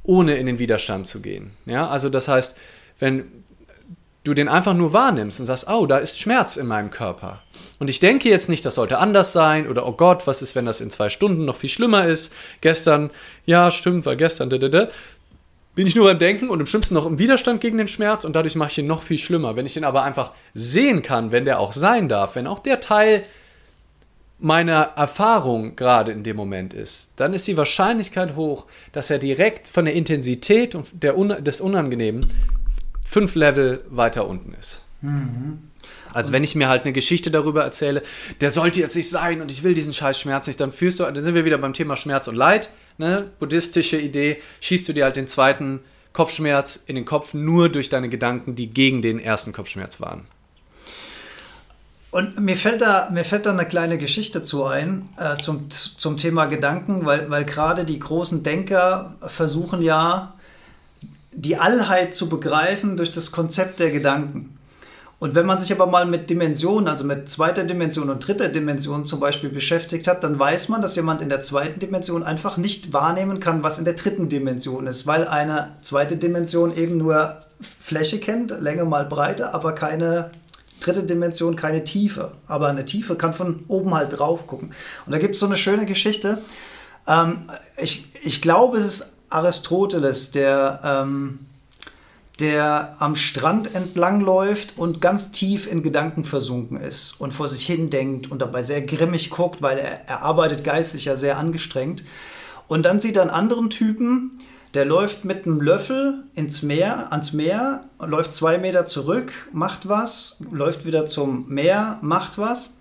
ohne 0.06 0.36
in 0.36 0.46
den 0.46 0.58
Widerstand 0.58 1.06
zu 1.06 1.20
gehen. 1.20 1.52
Ja, 1.66 1.88
also 1.88 2.08
das 2.08 2.28
heißt, 2.28 2.56
wenn 2.98 3.44
du 4.24 4.34
den 4.34 4.48
einfach 4.48 4.74
nur 4.74 4.92
wahrnimmst 4.92 5.38
und 5.38 5.46
sagst, 5.46 5.68
oh, 5.68 5.86
da 5.86 5.98
ist 5.98 6.18
Schmerz 6.18 6.56
in 6.56 6.66
meinem 6.66 6.90
Körper. 6.90 7.42
Und 7.78 7.88
ich 7.88 8.00
denke 8.00 8.28
jetzt 8.28 8.48
nicht, 8.48 8.64
das 8.64 8.74
sollte 8.74 8.98
anders 8.98 9.32
sein 9.32 9.68
oder 9.68 9.86
oh 9.86 9.92
Gott, 9.92 10.26
was 10.26 10.42
ist, 10.42 10.56
wenn 10.56 10.66
das 10.66 10.80
in 10.80 10.90
zwei 10.90 11.10
Stunden 11.10 11.44
noch 11.44 11.56
viel 11.56 11.70
schlimmer 11.70 12.06
ist? 12.06 12.32
Gestern, 12.60 13.10
ja, 13.44 13.70
stimmt, 13.70 14.06
weil 14.06 14.16
gestern, 14.16 14.50
da, 14.50 14.58
da, 14.58 14.68
da, 14.68 14.88
bin 15.74 15.86
ich 15.86 15.94
nur 15.94 16.06
beim 16.06 16.18
Denken 16.18 16.48
und 16.48 16.58
im 16.58 16.66
schlimmsten 16.66 16.94
noch 16.94 17.04
im 17.04 17.18
Widerstand 17.18 17.60
gegen 17.60 17.76
den 17.76 17.86
Schmerz 17.86 18.24
und 18.24 18.34
dadurch 18.34 18.56
mache 18.56 18.70
ich 18.70 18.78
ihn 18.78 18.86
noch 18.86 19.02
viel 19.02 19.18
schlimmer. 19.18 19.56
Wenn 19.56 19.66
ich 19.66 19.76
ihn 19.76 19.84
aber 19.84 20.02
einfach 20.02 20.32
sehen 20.54 21.02
kann, 21.02 21.32
wenn 21.32 21.44
der 21.44 21.60
auch 21.60 21.72
sein 21.72 22.08
darf, 22.08 22.34
wenn 22.34 22.46
auch 22.46 22.60
der 22.60 22.80
Teil 22.80 23.24
meiner 24.38 24.92
Erfahrung 24.96 25.76
gerade 25.76 26.12
in 26.12 26.22
dem 26.22 26.36
Moment 26.36 26.74
ist, 26.74 27.10
dann 27.16 27.32
ist 27.32 27.46
die 27.46 27.56
Wahrscheinlichkeit 27.56 28.36
hoch, 28.36 28.66
dass 28.92 29.10
er 29.10 29.18
direkt 29.18 29.68
von 29.68 29.84
der 29.86 29.94
Intensität 29.94 30.74
und 30.74 30.88
der, 30.92 31.14
des 31.40 31.60
Unangenehmen 31.60 32.26
fünf 33.04 33.34
Level 33.34 33.84
weiter 33.88 34.28
unten 34.28 34.54
ist. 34.54 34.84
Mhm. 35.00 35.58
Also 36.12 36.32
wenn 36.32 36.44
ich 36.44 36.54
mir 36.54 36.68
halt 36.68 36.84
eine 36.84 36.92
Geschichte 36.92 37.30
darüber 37.30 37.62
erzähle, 37.62 38.02
der 38.40 38.50
sollte 38.50 38.80
jetzt 38.80 38.96
nicht 38.96 39.10
sein 39.10 39.40
und 39.40 39.50
ich 39.50 39.62
will 39.62 39.74
diesen 39.74 39.92
scheiß 39.92 40.20
Schmerz 40.20 40.46
nicht, 40.46 40.60
dann 40.60 40.72
fühlst 40.72 40.98
du, 41.00 41.04
dann 41.04 41.22
sind 41.22 41.34
wir 41.34 41.44
wieder 41.44 41.58
beim 41.58 41.74
Thema 41.74 41.96
Schmerz 41.96 42.26
und 42.28 42.36
Leid, 42.36 42.70
ne? 42.98 43.30
buddhistische 43.38 43.98
Idee, 43.98 44.38
schießt 44.60 44.88
du 44.88 44.92
dir 44.92 45.04
halt 45.04 45.16
den 45.16 45.26
zweiten 45.26 45.80
Kopfschmerz 46.12 46.82
in 46.86 46.96
den 46.96 47.04
Kopf 47.04 47.34
nur 47.34 47.68
durch 47.68 47.90
deine 47.90 48.08
Gedanken, 48.08 48.54
die 48.54 48.68
gegen 48.68 49.02
den 49.02 49.18
ersten 49.18 49.52
Kopfschmerz 49.52 50.00
waren. 50.00 50.26
Und 52.16 52.40
mir 52.40 52.56
fällt 52.56 52.80
da, 52.80 53.10
mir 53.12 53.24
fällt 53.24 53.44
da 53.44 53.50
eine 53.50 53.66
kleine 53.66 53.98
Geschichte 53.98 54.42
zu 54.42 54.64
ein 54.64 55.10
äh, 55.18 55.36
zum, 55.36 55.68
zum 55.68 56.16
Thema 56.16 56.46
Gedanken, 56.46 57.04
weil, 57.04 57.28
weil 57.28 57.44
gerade 57.44 57.84
die 57.84 57.98
großen 57.98 58.42
Denker 58.42 59.16
versuchen 59.20 59.82
ja, 59.82 60.32
die 61.32 61.58
Allheit 61.58 62.14
zu 62.14 62.30
begreifen 62.30 62.96
durch 62.96 63.12
das 63.12 63.32
Konzept 63.32 63.80
der 63.80 63.90
Gedanken. 63.90 64.58
Und 65.18 65.34
wenn 65.34 65.44
man 65.44 65.58
sich 65.58 65.70
aber 65.72 65.84
mal 65.84 66.06
mit 66.06 66.30
Dimensionen, 66.30 66.88
also 66.88 67.04
mit 67.04 67.28
zweiter 67.28 67.64
Dimension 67.64 68.08
und 68.08 68.26
dritter 68.26 68.48
Dimension 68.48 69.04
zum 69.04 69.20
Beispiel 69.20 69.50
beschäftigt 69.50 70.08
hat, 70.08 70.24
dann 70.24 70.38
weiß 70.38 70.70
man, 70.70 70.80
dass 70.80 70.96
jemand 70.96 71.20
in 71.20 71.28
der 71.28 71.42
zweiten 71.42 71.80
Dimension 71.80 72.22
einfach 72.22 72.56
nicht 72.56 72.94
wahrnehmen 72.94 73.40
kann, 73.40 73.62
was 73.62 73.78
in 73.78 73.84
der 73.84 73.92
dritten 73.92 74.30
Dimension 74.30 74.86
ist, 74.86 75.06
weil 75.06 75.28
eine 75.28 75.76
zweite 75.82 76.16
Dimension 76.16 76.74
eben 76.74 76.96
nur 76.96 77.36
Fläche 77.60 78.20
kennt, 78.20 78.58
Länge 78.58 78.86
mal 78.86 79.04
Breite, 79.04 79.52
aber 79.52 79.74
keine 79.74 80.30
dritte 80.86 81.02
Dimension, 81.02 81.56
keine 81.56 81.84
Tiefe. 81.84 82.32
Aber 82.46 82.68
eine 82.68 82.84
Tiefe 82.84 83.16
kann 83.16 83.32
von 83.32 83.64
oben 83.68 83.94
halt 83.94 84.18
drauf 84.18 84.46
gucken. 84.46 84.72
Und 85.04 85.12
da 85.12 85.18
gibt 85.18 85.34
es 85.34 85.40
so 85.40 85.46
eine 85.46 85.56
schöne 85.56 85.86
Geschichte. 85.86 86.42
Ähm, 87.06 87.48
ich, 87.76 88.08
ich 88.22 88.42
glaube, 88.42 88.78
es 88.78 88.84
ist 88.84 89.12
Aristoteles, 89.30 90.30
der... 90.30 90.80
Ähm, 90.84 91.40
der 92.38 92.96
am 92.98 93.16
Strand 93.16 93.74
entlang 93.74 94.20
läuft 94.20 94.76
und 94.76 95.00
ganz 95.00 95.32
tief 95.32 95.70
in 95.70 95.82
Gedanken 95.82 96.24
versunken 96.24 96.78
ist 96.78 97.18
und 97.18 97.32
vor 97.32 97.48
sich 97.48 97.64
hin 97.64 97.88
denkt 97.88 98.30
und 98.30 98.42
dabei 98.42 98.62
sehr 98.62 98.82
grimmig 98.82 99.30
guckt, 99.30 99.62
weil 99.62 99.78
er, 99.78 100.06
er 100.06 100.22
arbeitet 100.22 100.62
geistig 100.62 101.06
ja 101.06 101.16
sehr 101.16 101.38
angestrengt. 101.38 102.04
Und 102.68 102.84
dann 102.84 103.00
sieht 103.00 103.16
er 103.16 103.22
einen 103.22 103.30
anderen 103.30 103.70
Typen, 103.70 104.38
der 104.76 104.84
läuft 104.84 105.24
mit 105.24 105.46
einem 105.46 105.62
Löffel 105.62 106.24
ins 106.34 106.62
Meer, 106.62 107.10
ans 107.10 107.32
Meer, 107.32 107.84
läuft 107.98 108.34
zwei 108.34 108.58
Meter 108.58 108.84
zurück, 108.84 109.32
macht 109.52 109.88
was, 109.88 110.36
läuft 110.52 110.84
wieder 110.84 111.06
zum 111.06 111.48
Meer, 111.48 111.98
macht 112.02 112.36
was. 112.36 112.74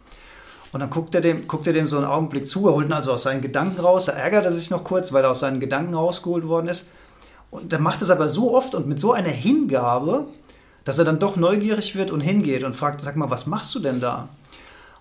Und 0.73 0.81
dann 0.81 0.89
guckt 0.89 1.15
er, 1.15 1.21
dem, 1.21 1.47
guckt 1.47 1.67
er 1.67 1.73
dem 1.73 1.88
so 1.88 1.95
einen 1.95 2.05
Augenblick 2.05 2.47
zu, 2.47 2.67
er 2.67 2.73
holt 2.73 2.88
ihn 2.88 2.93
also 2.93 3.13
aus 3.13 3.23
seinen 3.23 3.41
Gedanken 3.41 3.79
raus, 3.79 4.10
er 4.10 4.15
ärgert 4.15 4.43
er 4.43 4.51
sich 4.51 4.69
noch 4.69 4.84
kurz, 4.84 5.13
weil 5.13 5.23
er 5.23 5.31
aus 5.31 5.39
seinen 5.39 5.62
Gedanken 5.62 5.93
rausgeholt 5.93 6.45
worden 6.45 6.67
ist. 6.67 6.89
Und 7.49 7.71
er 7.71 7.79
macht 7.79 8.01
es 8.01 8.10
aber 8.10 8.27
so 8.27 8.53
oft 8.53 8.75
und 8.75 8.88
mit 8.88 8.99
so 8.99 9.13
einer 9.13 9.29
Hingabe, 9.29 10.27
dass 10.84 10.99
er 10.99 11.05
dann 11.05 11.19
doch 11.19 11.38
neugierig 11.38 11.95
wird 11.95 12.12
und 12.12 12.19
hingeht 12.19 12.65
und 12.65 12.75
fragt, 12.75 12.99
sag 12.99 13.15
mal, 13.15 13.29
was 13.29 13.47
machst 13.47 13.73
du 13.73 13.79
denn 13.79 14.01
da? 14.01 14.27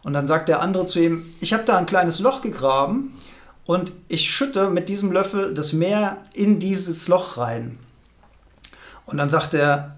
Und 0.05 0.13
dann 0.13 0.29
sagt 0.29 0.49
der 0.49 0.61
andere 0.61 0.87
zu 0.87 1.01
ihm, 1.01 1.25
ich 1.41 1.53
habe 1.53 1.65
da 1.65 1.77
ein 1.77 1.87
kleines 1.87 2.21
Loch 2.21 2.41
gegraben 2.41 3.15
und 3.67 3.93
ich 4.09 4.29
schütte 4.29 4.69
mit 4.69 4.89
diesem 4.89 5.13
Löffel 5.13 5.55
das 5.55 5.73
Meer 5.73 6.19
in 6.35 6.59
dieses 6.59 7.09
Loch 7.09 7.37
rein. 7.37 7.79
Und 9.07 9.19
dann 9.19 9.31
sagt 9.31 9.55
er, 9.55 9.97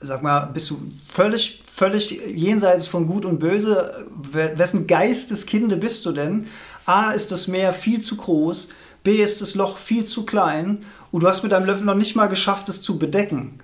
sag 0.00 0.22
mal, 0.22 0.46
bist 0.46 0.70
du 0.70 0.80
völlig, 1.06 1.62
völlig 1.70 2.20
jenseits 2.26 2.86
von 2.86 3.06
Gut 3.06 3.24
und 3.24 3.38
Böse? 3.38 4.06
Wessen 4.32 4.86
Geisteskinde 4.86 5.76
bist 5.76 6.04
du 6.06 6.12
denn? 6.12 6.46
A, 6.86 7.12
ist 7.12 7.30
das 7.30 7.48
Meer 7.48 7.72
viel 7.72 8.00
zu 8.00 8.16
groß, 8.16 8.70
B, 9.04 9.16
ist 9.16 9.40
das 9.40 9.54
Loch 9.54 9.76
viel 9.76 10.04
zu 10.04 10.24
klein 10.24 10.84
und 11.10 11.22
du 11.22 11.28
hast 11.28 11.42
mit 11.42 11.52
deinem 11.52 11.66
Löffel 11.66 11.84
noch 11.84 11.94
nicht 11.94 12.16
mal 12.16 12.28
geschafft, 12.28 12.68
es 12.68 12.82
zu 12.82 12.98
bedecken. 12.98 13.58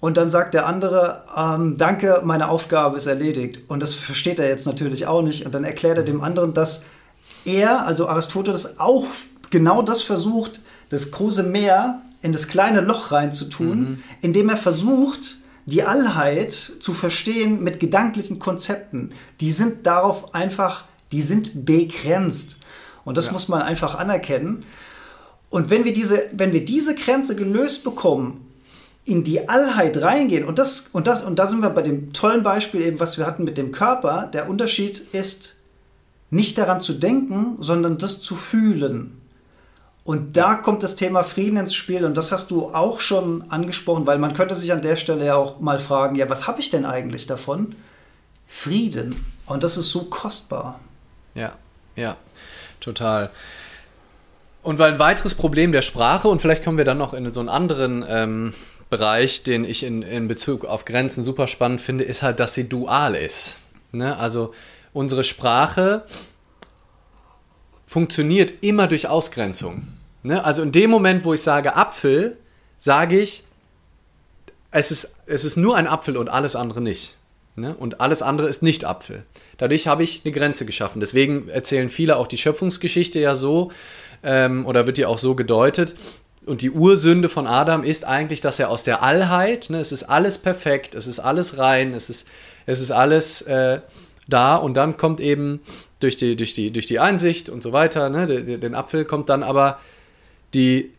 Und 0.00 0.16
dann 0.16 0.30
sagt 0.30 0.54
der 0.54 0.66
andere, 0.66 1.24
ähm, 1.36 1.76
danke, 1.76 2.22
meine 2.24 2.48
Aufgabe 2.48 2.96
ist 2.96 3.06
erledigt. 3.06 3.60
Und 3.68 3.80
das 3.80 3.94
versteht 3.94 4.38
er 4.38 4.48
jetzt 4.48 4.66
natürlich 4.66 5.06
auch 5.06 5.20
nicht. 5.20 5.44
Und 5.44 5.54
dann 5.54 5.64
erklärt 5.64 5.98
er 5.98 6.04
dem 6.04 6.22
anderen, 6.22 6.54
dass 6.54 6.84
er, 7.44 7.86
also 7.86 8.08
Aristoteles, 8.08 8.78
auch 8.78 9.06
genau 9.50 9.82
das 9.82 10.02
versucht, 10.02 10.60
das 10.88 11.10
große 11.10 11.42
Meer 11.42 12.02
in 12.22 12.32
das 12.32 12.48
kleine 12.48 12.80
Loch 12.80 13.12
reinzutun, 13.12 13.80
mhm. 13.80 14.02
indem 14.20 14.48
er 14.48 14.56
versucht, 14.56 15.38
die 15.66 15.82
Allheit 15.84 16.52
zu 16.52 16.92
verstehen 16.92 17.62
mit 17.62 17.80
gedanklichen 17.80 18.38
Konzepten. 18.38 19.10
Die 19.40 19.52
sind 19.52 19.86
darauf 19.86 20.34
einfach, 20.34 20.84
die 21.12 21.22
sind 21.22 21.64
begrenzt. 21.64 22.56
Und 23.04 23.16
das 23.16 23.26
ja. 23.26 23.32
muss 23.32 23.48
man 23.48 23.62
einfach 23.62 23.94
anerkennen. 23.94 24.64
Und 25.48 25.70
wenn 25.70 25.84
wir 25.84 25.92
diese, 25.92 26.22
wenn 26.32 26.52
wir 26.52 26.64
diese 26.64 26.94
Grenze 26.94 27.36
gelöst 27.36 27.84
bekommen, 27.84 28.46
in 29.04 29.24
die 29.24 29.48
Allheit 29.48 30.00
reingehen, 30.00 30.44
und 30.44 30.58
das, 30.58 30.88
und 30.92 31.06
das, 31.06 31.22
und 31.22 31.38
da 31.38 31.46
sind 31.46 31.62
wir 31.62 31.70
bei 31.70 31.82
dem 31.82 32.12
tollen 32.12 32.42
Beispiel 32.42 32.82
eben, 32.82 33.00
was 33.00 33.18
wir 33.18 33.26
hatten 33.26 33.44
mit 33.44 33.56
dem 33.58 33.72
Körper, 33.72 34.28
der 34.32 34.48
Unterschied 34.48 34.98
ist, 35.12 35.56
nicht 36.30 36.58
daran 36.58 36.80
zu 36.80 36.94
denken, 36.94 37.56
sondern 37.58 37.98
das 37.98 38.20
zu 38.20 38.36
fühlen. 38.36 39.20
Und 40.04 40.36
da 40.36 40.54
kommt 40.54 40.82
das 40.82 40.96
Thema 40.96 41.22
Frieden 41.22 41.58
ins 41.58 41.74
Spiel 41.74 42.04
und 42.04 42.16
das 42.16 42.32
hast 42.32 42.50
du 42.50 42.74
auch 42.74 43.00
schon 43.00 43.50
angesprochen, 43.50 44.06
weil 44.06 44.18
man 44.18 44.34
könnte 44.34 44.56
sich 44.56 44.72
an 44.72 44.82
der 44.82 44.96
Stelle 44.96 45.26
ja 45.26 45.36
auch 45.36 45.60
mal 45.60 45.78
fragen, 45.78 46.16
ja, 46.16 46.28
was 46.30 46.46
habe 46.46 46.60
ich 46.60 46.70
denn 46.70 46.84
eigentlich 46.84 47.26
davon? 47.26 47.74
Frieden. 48.46 49.14
Und 49.46 49.62
das 49.62 49.76
ist 49.76 49.90
so 49.90 50.04
kostbar. 50.04 50.80
Ja, 51.34 51.52
ja, 51.96 52.16
total. 52.80 53.30
Und 54.62 54.78
weil 54.78 54.94
ein 54.94 54.98
weiteres 54.98 55.34
Problem 55.34 55.72
der 55.72 55.82
Sprache, 55.82 56.28
und 56.28 56.42
vielleicht 56.42 56.64
kommen 56.64 56.78
wir 56.78 56.84
dann 56.84 56.98
noch 56.98 57.14
in 57.14 57.32
so 57.32 57.40
einen 57.40 57.48
anderen 57.48 58.04
ähm, 58.06 58.54
Bereich, 58.90 59.42
den 59.42 59.64
ich 59.64 59.84
in, 59.84 60.02
in 60.02 60.28
Bezug 60.28 60.64
auf 60.64 60.84
Grenzen 60.84 61.22
super 61.22 61.46
spannend 61.46 61.80
finde, 61.80 62.04
ist 62.04 62.22
halt, 62.22 62.40
dass 62.40 62.54
sie 62.54 62.68
dual 62.68 63.14
ist. 63.14 63.58
Ne? 63.92 64.16
Also 64.16 64.52
unsere 64.92 65.24
Sprache 65.24 66.04
funktioniert 67.86 68.52
immer 68.60 68.86
durch 68.86 69.08
Ausgrenzung. 69.08 69.88
Ne? 70.22 70.44
Also 70.44 70.62
in 70.62 70.72
dem 70.72 70.90
Moment, 70.90 71.24
wo 71.24 71.34
ich 71.34 71.42
sage 71.42 71.76
Apfel, 71.76 72.36
sage 72.78 73.20
ich, 73.20 73.44
es 74.70 74.90
ist, 74.90 75.16
es 75.26 75.44
ist 75.44 75.56
nur 75.56 75.76
ein 75.76 75.86
Apfel 75.86 76.16
und 76.16 76.28
alles 76.28 76.54
andere 76.54 76.80
nicht. 76.80 77.16
Ne? 77.56 77.74
Und 77.74 78.00
alles 78.00 78.22
andere 78.22 78.48
ist 78.48 78.62
nicht 78.62 78.84
Apfel. 78.84 79.24
Dadurch 79.58 79.88
habe 79.88 80.04
ich 80.04 80.22
eine 80.24 80.32
Grenze 80.32 80.64
geschaffen. 80.64 81.00
Deswegen 81.00 81.48
erzählen 81.48 81.90
viele 81.90 82.16
auch 82.16 82.26
die 82.26 82.38
Schöpfungsgeschichte 82.38 83.18
ja 83.18 83.34
so, 83.34 83.72
ähm, 84.22 84.66
oder 84.66 84.86
wird 84.86 84.96
die 84.96 85.06
auch 85.06 85.18
so 85.18 85.34
gedeutet. 85.34 85.94
Und 86.46 86.62
die 86.62 86.70
Ursünde 86.70 87.28
von 87.28 87.46
Adam 87.46 87.82
ist 87.82 88.04
eigentlich, 88.06 88.40
dass 88.40 88.58
er 88.58 88.70
aus 88.70 88.82
der 88.82 89.02
Allheit, 89.02 89.68
ne, 89.68 89.78
es 89.78 89.92
ist 89.92 90.04
alles 90.04 90.38
perfekt, 90.38 90.94
es 90.94 91.06
ist 91.06 91.18
alles 91.18 91.58
rein, 91.58 91.92
es 91.92 92.08
ist, 92.08 92.28
es 92.66 92.80
ist 92.80 92.92
alles 92.92 93.42
äh, 93.42 93.80
da 94.30 94.56
und 94.56 94.74
dann 94.76 94.96
kommt 94.96 95.20
eben 95.20 95.60
durch 96.00 96.16
die, 96.16 96.36
durch 96.36 96.54
die, 96.54 96.70
durch 96.70 96.86
die 96.86 96.98
Einsicht 96.98 97.48
und 97.48 97.62
so 97.62 97.72
weiter, 97.72 98.08
ne, 98.08 98.26
den, 98.26 98.60
den 98.60 98.74
Apfel 98.74 99.04
kommt 99.04 99.28
dann 99.28 99.42
aber 99.42 99.78
die, 100.54 100.90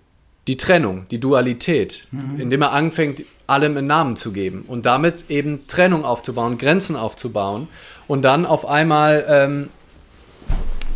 die 0.47 0.57
Trennung, 0.57 1.05
die 1.09 1.19
Dualität, 1.19 2.07
mhm. 2.11 2.39
indem 2.39 2.61
er 2.61 2.71
anfängt, 2.73 3.23
allem 3.47 3.75
einen 3.75 3.87
Namen 3.87 4.15
zu 4.15 4.31
geben 4.31 4.63
und 4.67 4.85
damit 4.85 5.25
eben 5.29 5.67
Trennung 5.67 6.05
aufzubauen, 6.05 6.57
Grenzen 6.57 6.95
aufzubauen 6.95 7.67
und 8.07 8.21
dann 8.21 8.45
auf 8.45 8.67
einmal 8.67 9.25
ähm, 9.27 9.69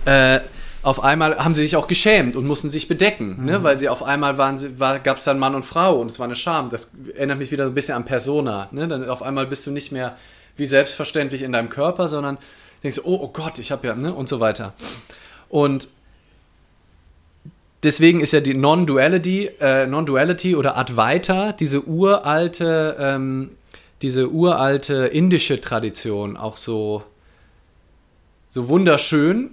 äh, 0.06 0.40
auf 0.86 1.04
einmal 1.04 1.44
haben 1.44 1.56
sie 1.56 1.64
sich 1.64 1.76
auch 1.76 1.88
geschämt 1.88 2.36
und 2.36 2.46
mussten 2.46 2.70
sich 2.70 2.88
bedecken, 2.88 3.30
ne? 3.30 3.36
mhm. 3.38 3.46
ne? 3.46 3.64
weil 3.64 3.80
sie 3.80 3.90
auf 3.90 4.04
einmal 4.04 4.38
waren, 4.38 4.80
war, 4.80 5.00
gab 5.00 5.18
es 5.18 5.24
dann 5.24 5.40
Mann 5.40 5.56
und 5.56 5.66
Frau 5.66 6.00
und 6.00 6.12
es 6.12 6.20
war 6.20 6.26
eine 6.26 6.36
Scham. 6.36 6.70
Das 6.70 6.92
erinnert 7.16 7.40
mich 7.40 7.50
wieder 7.50 7.66
ein 7.66 7.74
bisschen 7.74 7.96
an 7.96 8.06
Persona. 8.06 8.68
Ne? 8.72 8.88
Dann 8.88 9.10
auf 9.10 9.24
einmal 9.24 9.48
bist 9.48 9.66
du 9.66 9.72
nicht 9.72 9.92
mehr 9.92 10.16
wie 10.58 10.66
selbstverständlich 10.66 11.42
in 11.42 11.52
deinem 11.52 11.70
Körper, 11.70 12.08
sondern 12.08 12.38
denkst 12.84 13.02
oh, 13.04 13.20
oh 13.22 13.28
Gott, 13.30 13.60
ich 13.60 13.72
habe 13.72 13.88
ja, 13.88 13.96
ne? 13.96 14.14
und 14.14 14.30
so 14.30 14.40
weiter. 14.40 14.74
Und 15.50 15.90
deswegen 17.84 18.22
ist 18.22 18.34
ja 18.34 18.40
die 18.40 18.54
Non-Duality, 18.54 19.52
äh, 19.60 19.88
Non-Duality 19.88 20.56
oder 20.56 20.78
Advaita, 20.78 21.52
diese 21.52 21.88
uralte, 21.88 22.96
ähm, 23.00 23.52
diese 24.02 24.30
uralte 24.30 25.08
indische 25.08 25.62
Tradition 25.62 26.38
auch 26.38 26.58
so, 26.58 27.04
so 28.50 28.70
wunderschön 28.70 29.52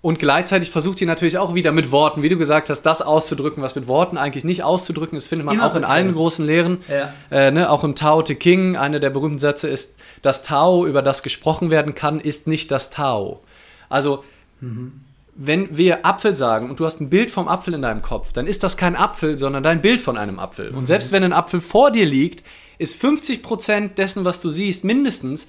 und 0.00 0.20
gleichzeitig 0.20 0.70
versucht 0.70 0.98
sie 0.98 1.06
natürlich 1.06 1.38
auch 1.38 1.54
wieder 1.54 1.72
mit 1.72 1.90
Worten, 1.90 2.22
wie 2.22 2.28
du 2.28 2.38
gesagt 2.38 2.70
hast, 2.70 2.82
das 2.82 3.02
auszudrücken, 3.02 3.62
was 3.64 3.74
mit 3.74 3.88
Worten 3.88 4.16
eigentlich 4.16 4.44
nicht 4.44 4.62
auszudrücken 4.62 5.16
ist, 5.16 5.26
findet 5.26 5.44
man 5.44 5.56
Immer 5.56 5.66
auch 5.66 5.74
in 5.74 5.84
allen 5.84 6.12
großen 6.12 6.46
Lehren. 6.46 6.80
Ja. 6.88 7.12
Äh, 7.30 7.50
ne, 7.50 7.68
auch 7.68 7.82
im 7.82 7.96
Tao 7.96 8.22
Te 8.22 8.36
King, 8.36 8.76
einer 8.76 9.00
der 9.00 9.10
berühmten 9.10 9.40
Sätze 9.40 9.66
ist, 9.66 9.96
das 10.22 10.44
Tao, 10.44 10.86
über 10.86 11.02
das 11.02 11.24
gesprochen 11.24 11.70
werden 11.70 11.96
kann, 11.96 12.20
ist 12.20 12.46
nicht 12.46 12.70
das 12.70 12.90
Tao. 12.90 13.40
Also, 13.88 14.22
mhm. 14.60 15.00
wenn 15.34 15.76
wir 15.76 16.06
Apfel 16.06 16.36
sagen 16.36 16.70
und 16.70 16.78
du 16.78 16.84
hast 16.84 17.00
ein 17.00 17.10
Bild 17.10 17.32
vom 17.32 17.48
Apfel 17.48 17.74
in 17.74 17.82
deinem 17.82 18.02
Kopf, 18.02 18.32
dann 18.32 18.46
ist 18.46 18.62
das 18.62 18.76
kein 18.76 18.94
Apfel, 18.94 19.36
sondern 19.36 19.64
dein 19.64 19.82
Bild 19.82 20.00
von 20.00 20.16
einem 20.16 20.38
Apfel. 20.38 20.70
Mhm. 20.70 20.78
Und 20.78 20.86
selbst 20.86 21.10
wenn 21.10 21.24
ein 21.24 21.32
Apfel 21.32 21.60
vor 21.60 21.90
dir 21.90 22.06
liegt, 22.06 22.44
ist 22.78 23.02
50% 23.02 23.94
dessen, 23.94 24.24
was 24.24 24.38
du 24.38 24.48
siehst, 24.48 24.84
mindestens 24.84 25.48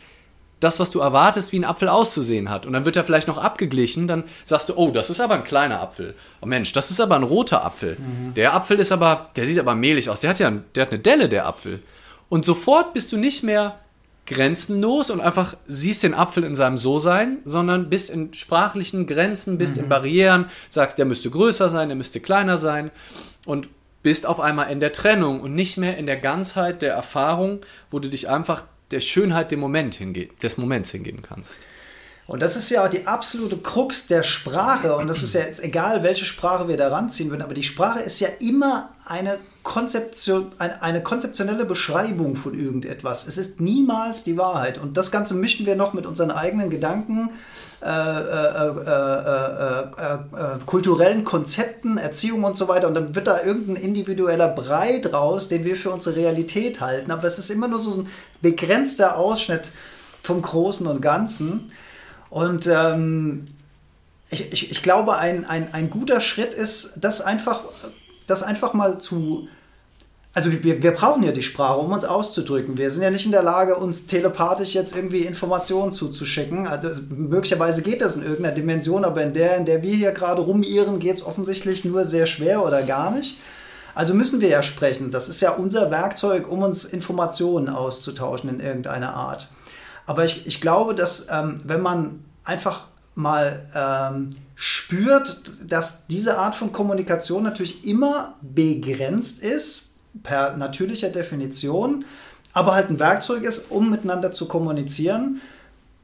das, 0.59 0.79
was 0.79 0.91
du 0.91 0.99
erwartest, 0.99 1.51
wie 1.51 1.59
ein 1.59 1.65
Apfel 1.65 1.89
auszusehen 1.89 2.49
hat. 2.49 2.65
Und 2.65 2.73
dann 2.73 2.85
wird 2.85 2.95
er 2.95 3.03
vielleicht 3.03 3.27
noch 3.27 3.37
abgeglichen, 3.37 4.07
dann 4.07 4.23
sagst 4.43 4.69
du, 4.69 4.75
oh, 4.75 4.91
das 4.91 5.09
ist 5.09 5.21
aber 5.21 5.35
ein 5.35 5.43
kleiner 5.43 5.81
Apfel. 5.81 6.15
Oh 6.41 6.45
Mensch, 6.45 6.73
das 6.73 6.91
ist 6.91 6.99
aber 6.99 7.15
ein 7.15 7.23
roter 7.23 7.65
Apfel. 7.65 7.97
Mhm. 7.97 8.33
Der 8.33 8.53
Apfel 8.53 8.79
ist 8.79 8.91
aber, 8.91 9.29
der 9.35 9.45
sieht 9.45 9.59
aber 9.59 9.75
mehlig 9.75 10.09
aus. 10.09 10.19
Der 10.19 10.31
hat 10.31 10.39
ja 10.39 10.51
der 10.75 10.85
hat 10.85 10.91
eine 10.91 10.99
Delle, 10.99 11.29
der 11.29 11.47
Apfel. 11.47 11.81
Und 12.27 12.45
sofort 12.45 12.93
bist 12.93 13.11
du 13.11 13.17
nicht 13.17 13.43
mehr 13.43 13.79
grenzenlos 14.29 15.09
und 15.09 15.21
einfach 15.21 15.55
siehst 15.65 16.03
den 16.03 16.13
Apfel 16.13 16.43
in 16.43 16.53
seinem 16.53 16.77
So-Sein, 16.77 17.39
sondern 17.45 17.89
bist 17.89 18.11
in 18.11 18.33
sprachlichen 18.33 19.07
Grenzen, 19.07 19.57
bist 19.57 19.77
mhm. 19.77 19.83
in 19.83 19.89
Barrieren, 19.89 20.45
sagst, 20.69 20.99
der 20.99 21.05
müsste 21.05 21.29
größer 21.31 21.69
sein, 21.69 21.89
der 21.89 21.95
müsste 21.95 22.19
kleiner 22.19 22.57
sein 22.57 22.91
und 23.45 23.69
bist 24.03 24.25
auf 24.25 24.39
einmal 24.39 24.71
in 24.71 24.79
der 24.79 24.93
Trennung 24.93 25.41
und 25.41 25.55
nicht 25.55 25.77
mehr 25.77 25.97
in 25.97 26.05
der 26.05 26.17
Ganzheit 26.17 26.81
der 26.81 26.93
Erfahrung, 26.93 27.59
wo 27.91 27.99
du 27.99 28.07
dich 28.07 28.29
einfach 28.29 28.63
der 28.91 28.99
Schönheit 28.99 29.51
dem 29.51 29.59
Moment 29.59 29.95
hinge 29.95 30.27
des 30.41 30.57
Moments 30.57 30.91
hingeben 30.91 31.21
kannst. 31.21 31.65
Und 32.29 32.43
das 32.43 32.55
ist 32.55 32.69
ja 32.69 32.85
auch 32.85 32.89
die 32.89 33.07
absolute 33.07 33.57
Krux 33.57 34.05
der 34.05 34.21
Sprache. 34.21 34.95
Und 34.95 35.07
das 35.07 35.23
ist 35.23 35.33
ja 35.33 35.41
jetzt 35.41 35.63
egal, 35.63 36.03
welche 36.03 36.25
Sprache 36.25 36.67
wir 36.67 36.77
da 36.77 36.89
ranziehen 36.89 37.31
würden, 37.31 37.41
aber 37.41 37.55
die 37.55 37.63
Sprache 37.63 38.01
ist 38.01 38.19
ja 38.19 38.27
immer 38.39 38.91
eine, 39.05 39.39
Konzeption, 39.63 40.51
eine, 40.59 40.79
eine 40.83 41.01
konzeptionelle 41.01 41.65
Beschreibung 41.65 42.35
von 42.35 42.53
irgendetwas. 42.53 43.25
Es 43.25 43.39
ist 43.39 43.59
niemals 43.59 44.23
die 44.23 44.37
Wahrheit. 44.37 44.77
Und 44.77 44.95
das 44.95 45.09
Ganze 45.09 45.33
mischen 45.33 45.65
wir 45.65 45.75
noch 45.75 45.93
mit 45.93 46.05
unseren 46.05 46.29
eigenen 46.29 46.69
Gedanken, 46.69 47.31
äh, 47.81 47.89
äh, 47.89 48.69
äh, 50.13 50.59
kulturellen 50.65 51.23
Konzepten, 51.23 51.97
Erziehung 51.97 52.43
und 52.43 52.57
so 52.57 52.67
weiter. 52.67 52.87
Und 52.87 52.93
dann 52.93 53.15
wird 53.15 53.27
da 53.27 53.41
irgendein 53.41 53.77
individueller 53.77 54.49
Brei 54.49 54.99
draus, 54.99 55.47
den 55.47 55.63
wir 55.63 55.77
für 55.77 55.91
unsere 55.91 56.17
Realität 56.17 56.81
halten. 56.81 57.09
Aber 57.11 57.23
es 57.23 57.39
ist 57.39 57.49
immer 57.49 57.69
nur 57.69 57.79
so 57.79 58.01
ein 58.01 58.07
begrenzter 58.41 59.17
Ausschnitt 59.17 59.71
vom 60.21 60.41
Großen 60.41 60.87
und 60.87 61.01
Ganzen. 61.01 61.71
Und 62.29 62.67
ähm, 62.67 63.45
ich, 64.29 64.51
ich, 64.51 64.71
ich 64.71 64.83
glaube, 64.83 65.17
ein, 65.17 65.45
ein, 65.45 65.73
ein 65.73 65.89
guter 65.89 66.19
Schritt 66.19 66.53
ist, 66.53 66.93
das 66.97 67.21
einfach, 67.21 67.63
das 68.27 68.43
einfach 68.43 68.73
mal 68.73 68.99
zu 68.99 69.47
also 70.33 70.51
wir, 70.51 70.83
wir 70.83 70.91
brauchen 70.91 71.23
ja 71.23 71.31
die 71.31 71.41
Sprache, 71.41 71.79
um 71.79 71.91
uns 71.91 72.05
auszudrücken. 72.05 72.77
Wir 72.77 72.91
sind 72.91 73.01
ja 73.01 73.09
nicht 73.09 73.25
in 73.25 73.31
der 73.31 73.41
Lage, 73.41 73.75
uns 73.75 74.05
telepathisch 74.05 74.75
jetzt 74.75 74.95
irgendwie 74.95 75.21
Informationen 75.21 75.91
zuzuschicken. 75.91 76.67
Also 76.67 77.01
möglicherweise 77.09 77.81
geht 77.81 78.01
das 78.01 78.15
in 78.15 78.21
irgendeiner 78.21 78.53
Dimension, 78.53 79.05
aber 79.05 79.23
in 79.23 79.33
der, 79.33 79.57
in 79.57 79.65
der 79.65 79.81
wir 79.81 79.95
hier 79.95 80.11
gerade 80.11 80.41
rumirren, 80.41 80.99
geht 80.99 81.17
es 81.17 81.25
offensichtlich 81.25 81.83
nur 81.83 82.05
sehr 82.05 82.27
schwer 82.27 82.63
oder 82.63 82.83
gar 82.83 83.09
nicht. 83.09 83.37
Also 83.95 84.13
müssen 84.13 84.39
wir 84.39 84.49
ja 84.49 84.61
sprechen. 84.61 85.09
Das 85.09 85.29
ist 85.29 85.41
ja 85.41 85.51
unser 85.51 85.89
Werkzeug, 85.89 86.49
um 86.49 86.61
uns 86.61 86.85
Informationen 86.85 87.67
auszutauschen 87.67 88.49
in 88.51 88.59
irgendeiner 88.59 89.15
Art. 89.15 89.49
Aber 90.05 90.25
ich, 90.25 90.45
ich 90.45 90.61
glaube, 90.61 90.93
dass 90.93 91.27
ähm, 91.31 91.59
wenn 91.65 91.81
man 91.81 92.23
einfach 92.43 92.85
mal 93.15 93.65
ähm, 93.75 94.29
spürt, 94.55 95.51
dass 95.67 96.07
diese 96.07 96.37
Art 96.37 96.55
von 96.55 96.71
Kommunikation 96.71 97.43
natürlich 97.43 97.85
immer 97.85 98.35
begrenzt 98.41 99.43
ist, 99.43 99.88
per 100.23 100.57
natürlicher 100.57 101.09
Definition, 101.09 102.05
aber 102.53 102.73
halt 102.73 102.89
ein 102.89 102.99
Werkzeug 102.99 103.43
ist, 103.43 103.69
um 103.69 103.89
miteinander 103.89 104.31
zu 104.31 104.47
kommunizieren, 104.47 105.41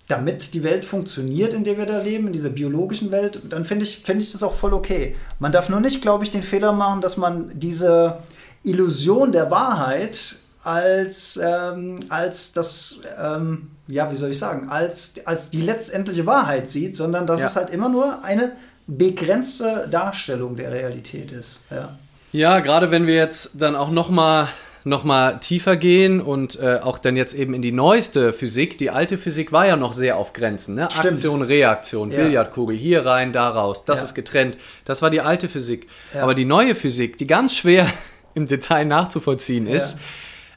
damit 0.07 0.53
die 0.53 0.63
Welt 0.63 0.85
funktioniert, 0.85 1.53
in 1.53 1.63
der 1.63 1.77
wir 1.77 1.85
da 1.85 2.01
leben, 2.01 2.27
in 2.27 2.33
dieser 2.33 2.49
biologischen 2.49 3.11
Welt, 3.11 3.41
dann 3.49 3.65
finde 3.65 3.85
ich, 3.85 3.97
find 3.97 4.21
ich 4.21 4.31
das 4.31 4.43
auch 4.43 4.53
voll 4.53 4.73
okay. 4.73 5.15
Man 5.39 5.51
darf 5.51 5.69
nur 5.69 5.79
nicht, 5.79 6.01
glaube 6.01 6.23
ich, 6.23 6.31
den 6.31 6.43
Fehler 6.43 6.73
machen, 6.73 7.01
dass 7.01 7.17
man 7.17 7.51
diese 7.55 8.19
Illusion 8.63 9.31
der 9.31 9.49
Wahrheit 9.49 10.37
als, 10.63 11.39
ähm, 11.41 11.99
als 12.09 12.53
das, 12.53 12.99
ähm, 13.19 13.71
ja, 13.87 14.11
wie 14.11 14.15
soll 14.15 14.31
ich 14.31 14.39
sagen, 14.39 14.69
als, 14.69 15.13
als 15.25 15.49
die 15.49 15.61
letztendliche 15.61 16.25
Wahrheit 16.25 16.69
sieht, 16.69 16.95
sondern 16.95 17.25
dass 17.25 17.41
ja. 17.41 17.47
es 17.47 17.55
halt 17.55 17.69
immer 17.69 17.89
nur 17.89 18.23
eine 18.23 18.53
begrenzte 18.87 19.87
Darstellung 19.89 20.55
der 20.55 20.71
Realität 20.71 21.31
ist. 21.31 21.61
Ja. 21.71 21.97
Ja, 22.35 22.59
gerade 22.59 22.91
wenn 22.91 23.07
wir 23.07 23.15
jetzt 23.15 23.61
dann 23.61 23.77
auch 23.77 23.89
nochmal 23.89 24.49
noch 24.83 25.05
mal 25.05 25.39
tiefer 25.39 25.77
gehen 25.77 26.19
und 26.19 26.59
äh, 26.59 26.79
auch 26.83 26.99
dann 26.99 27.15
jetzt 27.15 27.33
eben 27.33 27.53
in 27.53 27.61
die 27.61 27.71
neueste 27.71 28.33
Physik. 28.33 28.77
Die 28.77 28.91
alte 28.91 29.17
Physik 29.17 29.53
war 29.53 29.65
ja 29.65 29.77
noch 29.77 29.93
sehr 29.93 30.17
auf 30.17 30.33
Grenzen. 30.33 30.75
Ne? 30.75 30.83
Aktion, 30.83 31.41
Reaktion, 31.41 32.11
ja. 32.11 32.17
Billardkugel, 32.17 32.75
hier 32.77 33.05
rein, 33.05 33.31
da 33.31 33.49
raus, 33.49 33.85
das 33.85 34.01
ja. 34.01 34.05
ist 34.05 34.15
getrennt. 34.15 34.57
Das 34.83 35.01
war 35.01 35.09
die 35.09 35.21
alte 35.21 35.47
Physik. 35.47 35.87
Ja. 36.13 36.21
Aber 36.21 36.35
die 36.35 36.45
neue 36.45 36.75
Physik, 36.75 37.17
die 37.17 37.25
ganz 37.25 37.55
schwer 37.55 37.87
im 38.35 38.45
Detail 38.47 38.85
nachzuvollziehen 38.85 39.65
ist, 39.65 39.97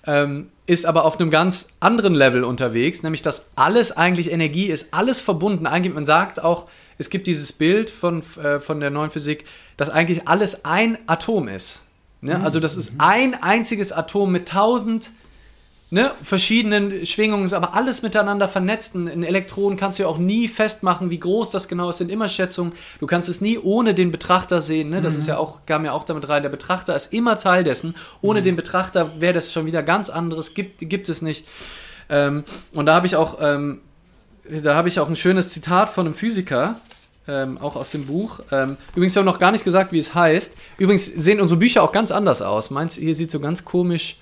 ähm, 0.08 0.48
ist 0.66 0.86
aber 0.86 1.04
auf 1.04 1.20
einem 1.20 1.30
ganz 1.30 1.68
anderen 1.80 2.14
Level 2.14 2.42
unterwegs, 2.42 3.02
nämlich 3.02 3.20
dass 3.20 3.50
alles 3.56 3.92
eigentlich 3.92 4.32
Energie 4.32 4.66
ist, 4.66 4.92
alles 4.92 5.20
verbunden. 5.20 5.66
Eigentlich, 5.66 5.94
man 5.94 6.06
sagt 6.06 6.42
auch, 6.42 6.66
es 6.96 7.10
gibt 7.10 7.26
dieses 7.26 7.52
Bild 7.52 7.90
von, 7.90 8.22
äh, 8.42 8.58
von 8.58 8.80
der 8.80 8.90
neuen 8.90 9.10
Physik, 9.10 9.44
dass 9.76 9.90
eigentlich 9.90 10.26
alles 10.26 10.64
ein 10.64 10.98
Atom 11.06 11.46
ist. 11.46 11.84
Ne? 12.22 12.38
Mhm. 12.38 12.44
Also 12.44 12.58
das 12.58 12.76
ist 12.76 12.92
ein 12.96 13.40
einziges 13.42 13.92
Atom 13.92 14.32
mit 14.32 14.48
tausend 14.48 15.12
ne, 15.90 16.12
verschiedenen 16.22 17.06
Schwingungen, 17.06 17.44
ist 17.44 17.52
aber 17.52 17.74
alles 17.74 18.02
miteinander 18.02 18.48
vernetzt. 18.48 18.94
Ein 18.94 19.22
Elektron 19.22 19.76
kannst 19.76 19.98
du 19.98 20.04
ja 20.04 20.08
auch 20.08 20.18
nie 20.18 20.48
festmachen, 20.48 21.10
wie 21.10 21.20
groß 21.20 21.50
das 21.50 21.68
genau 21.68 21.90
ist, 21.90 21.98
sind 21.98 22.10
immer 22.10 22.28
Schätzungen. 22.28 22.72
Du 23.00 23.06
kannst 23.06 23.28
es 23.28 23.40
nie 23.40 23.58
ohne 23.58 23.94
den 23.94 24.10
Betrachter 24.10 24.60
sehen. 24.60 24.90
Ne? 24.90 25.00
Das 25.00 25.14
mhm. 25.14 25.20
ist 25.20 25.26
ja 25.26 25.38
auch, 25.38 25.66
kam 25.66 25.84
ja 25.84 25.92
auch 25.92 26.04
damit 26.04 26.28
rein, 26.28 26.42
der 26.42 26.50
Betrachter 26.50 26.94
ist 26.94 27.12
immer 27.12 27.38
Teil 27.38 27.64
dessen. 27.64 27.94
Ohne 28.20 28.40
mhm. 28.40 28.44
den 28.44 28.56
Betrachter 28.56 29.20
wäre 29.20 29.34
das 29.34 29.52
schon 29.52 29.66
wieder 29.66 29.82
ganz 29.82 30.10
anderes, 30.10 30.54
gibt, 30.54 30.78
gibt 30.80 31.08
es 31.08 31.22
nicht. 31.22 31.46
Ähm, 32.08 32.44
und 32.74 32.86
da 32.86 32.94
habe 32.94 33.06
ich 33.06 33.16
auch 33.16 33.38
ähm, 33.40 33.80
da 34.48 34.74
habe 34.74 34.88
ich 34.88 34.98
auch 35.00 35.08
ein 35.08 35.16
schönes 35.16 35.50
Zitat 35.50 35.90
von 35.90 36.06
einem 36.06 36.14
Physiker, 36.14 36.76
ähm, 37.26 37.58
auch 37.58 37.76
aus 37.76 37.90
dem 37.90 38.06
Buch. 38.06 38.40
Ähm, 38.50 38.76
übrigens 38.94 39.14
haben 39.16 39.26
wir 39.26 39.32
noch 39.32 39.38
gar 39.38 39.52
nicht 39.52 39.64
gesagt, 39.64 39.92
wie 39.92 39.98
es 39.98 40.14
heißt. 40.14 40.56
Übrigens 40.78 41.06
sehen 41.06 41.40
unsere 41.40 41.58
Bücher 41.58 41.82
auch 41.82 41.92
ganz 41.92 42.10
anders 42.10 42.40
aus. 42.40 42.70
Meins 42.70 42.94
hier 42.94 43.14
sieht 43.14 43.30
so 43.30 43.40
ganz 43.40 43.64
komisch 43.64 44.16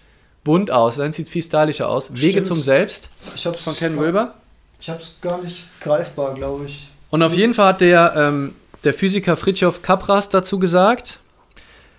bunt 0.47 0.71
aus. 0.71 0.97
Deins 0.97 1.17
sieht 1.17 1.29
viel 1.29 1.43
stylischer 1.43 1.89
aus. 1.91 2.07
Stimmt. 2.07 2.23
Wege 2.23 2.43
zum 2.45 2.63
Selbst 2.63 3.11
ich 3.35 3.45
hab's 3.47 3.61
von 3.63 3.77
Ken 3.77 3.99
Wilber. 3.99 4.35
Ich 4.81 4.89
habe 4.89 5.01
es 5.01 5.17
gar 5.21 5.43
nicht 5.43 5.65
greifbar, 5.81 6.35
glaube 6.35 6.67
ich. 6.67 6.89
Und 7.11 7.23
auf 7.23 7.35
jeden 7.35 7.53
Fall 7.53 7.69
hat 7.71 7.81
der, 7.81 8.15
ähm, 8.17 8.55
der 8.85 8.95
Physiker 8.95 9.37
Fritjof 9.37 9.83
Capras 9.83 10.29
dazu 10.29 10.61
gesagt, 10.61 11.19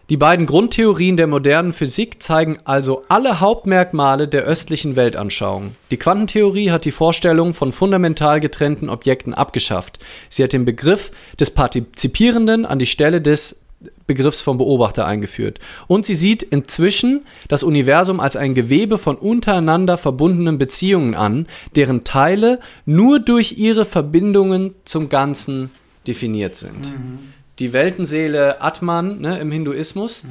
die 0.10 0.16
beiden 0.16 0.46
Grundtheorien 0.46 1.18
der 1.18 1.28
modernen 1.28 1.74
Physik 1.74 2.24
zeigen 2.24 2.58
also 2.64 3.04
alle 3.10 3.42
Hauptmerkmale 3.42 4.30
der 4.30 4.44
östlichen 4.44 4.96
Weltanschauung. 4.96 5.76
Die 5.92 5.98
Quantentheorie 5.98 6.72
hat 6.72 6.86
die 6.86 6.94
Vorstellung 6.94 7.54
von 7.54 7.74
fundamental 7.74 8.40
getrennten 8.40 8.88
Objekten 8.88 9.34
abgeschafft. 9.34 10.00
Sie 10.30 10.42
hat 10.42 10.54
den 10.54 10.64
Begriff 10.64 11.12
des 11.38 11.52
Partizipierenden 11.52 12.66
an 12.66 12.80
die 12.80 12.86
Stelle 12.86 13.20
des 13.20 13.64
Begriffs 14.08 14.42
vom 14.42 14.58
Beobachter 14.58 15.06
eingeführt. 15.06 15.60
Und 15.88 16.06
sie 16.06 16.16
sieht 16.16 16.42
inzwischen 16.42 17.26
das 17.48 17.64
Universum 17.64 18.20
als 18.20 18.36
ein 18.36 18.56
Gewebe 18.56 18.98
von 18.98 19.16
untereinander 19.16 19.98
verbundenen 19.98 20.58
Beziehungen 20.58 21.14
an, 21.14 21.48
deren 21.76 22.04
Teile 22.04 22.60
nur 22.86 23.20
durch 23.20 23.58
ihre 23.58 23.86
Verbindungen 23.86 24.74
zum 24.86 25.10
Ganzen 25.10 25.70
definiert 26.08 26.56
sind. 26.56 26.92
Mhm 26.92 27.38
die 27.60 27.74
Weltenseele 27.74 28.62
Atman 28.62 29.20
ne, 29.20 29.40
im 29.40 29.52
Hinduismus. 29.52 30.24
Mhm. 30.24 30.30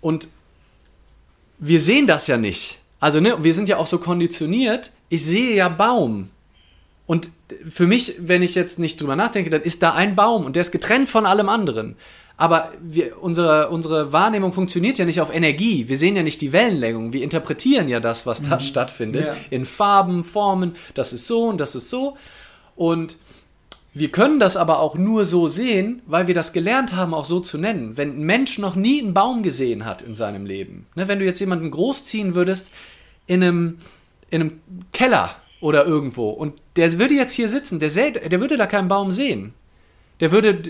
Und 0.00 0.28
wir 1.58 1.80
sehen 1.80 2.06
das 2.06 2.26
ja 2.26 2.36
nicht. 2.36 2.78
Also, 3.00 3.20
ne, 3.20 3.36
wir 3.42 3.54
sind 3.54 3.68
ja 3.68 3.76
auch 3.76 3.86
so 3.86 3.98
konditioniert. 3.98 4.92
Ich 5.08 5.24
sehe 5.24 5.54
ja 5.56 5.68
Baum. 5.68 6.30
Und 7.06 7.30
für 7.68 7.86
mich, 7.86 8.14
wenn 8.18 8.42
ich 8.42 8.54
jetzt 8.54 8.78
nicht 8.78 9.00
drüber 9.00 9.16
nachdenke, 9.16 9.50
dann 9.50 9.62
ist 9.62 9.82
da 9.82 9.94
ein 9.94 10.14
Baum 10.14 10.44
und 10.44 10.56
der 10.56 10.60
ist 10.60 10.72
getrennt 10.72 11.08
von 11.08 11.24
allem 11.24 11.48
anderen. 11.48 11.96
Aber 12.40 12.72
wir, 12.80 13.20
unsere, 13.20 13.68
unsere 13.68 14.12
Wahrnehmung 14.12 14.52
funktioniert 14.52 14.96
ja 14.96 15.04
nicht 15.04 15.20
auf 15.20 15.34
Energie. 15.34 15.88
Wir 15.88 15.96
sehen 15.96 16.14
ja 16.14 16.22
nicht 16.22 16.40
die 16.40 16.52
Wellenlängung. 16.52 17.12
Wir 17.12 17.24
interpretieren 17.24 17.88
ja 17.88 17.98
das, 17.98 18.26
was 18.26 18.42
da 18.42 18.54
mhm. 18.54 18.60
stattfindet, 18.60 19.26
ja. 19.26 19.36
in 19.50 19.64
Farben, 19.64 20.22
Formen. 20.22 20.76
Das 20.94 21.12
ist 21.12 21.26
so 21.26 21.48
und 21.48 21.60
das 21.60 21.74
ist 21.74 21.90
so. 21.90 22.16
Und 22.76 23.18
wir 23.92 24.12
können 24.12 24.38
das 24.38 24.56
aber 24.56 24.78
auch 24.78 24.94
nur 24.94 25.24
so 25.24 25.48
sehen, 25.48 26.00
weil 26.06 26.28
wir 26.28 26.34
das 26.34 26.52
gelernt 26.52 26.94
haben, 26.94 27.12
auch 27.12 27.24
so 27.24 27.40
zu 27.40 27.58
nennen. 27.58 27.96
Wenn 27.96 28.20
ein 28.20 28.24
Mensch 28.24 28.58
noch 28.58 28.76
nie 28.76 29.02
einen 29.02 29.14
Baum 29.14 29.42
gesehen 29.42 29.84
hat 29.84 30.02
in 30.02 30.14
seinem 30.14 30.46
Leben, 30.46 30.86
ne, 30.94 31.08
wenn 31.08 31.18
du 31.18 31.24
jetzt 31.24 31.40
jemanden 31.40 31.72
großziehen 31.72 32.36
würdest 32.36 32.70
in 33.26 33.42
einem, 33.42 33.78
in 34.30 34.42
einem 34.42 34.60
Keller 34.92 35.30
oder 35.60 35.84
irgendwo 35.84 36.30
und 36.30 36.54
der 36.76 36.96
würde 37.00 37.14
jetzt 37.14 37.32
hier 37.32 37.48
sitzen, 37.48 37.80
der, 37.80 37.90
säh, 37.90 38.12
der 38.12 38.40
würde 38.40 38.56
da 38.56 38.68
keinen 38.68 38.86
Baum 38.86 39.10
sehen. 39.10 39.54
Der 40.20 40.32
würde, 40.32 40.60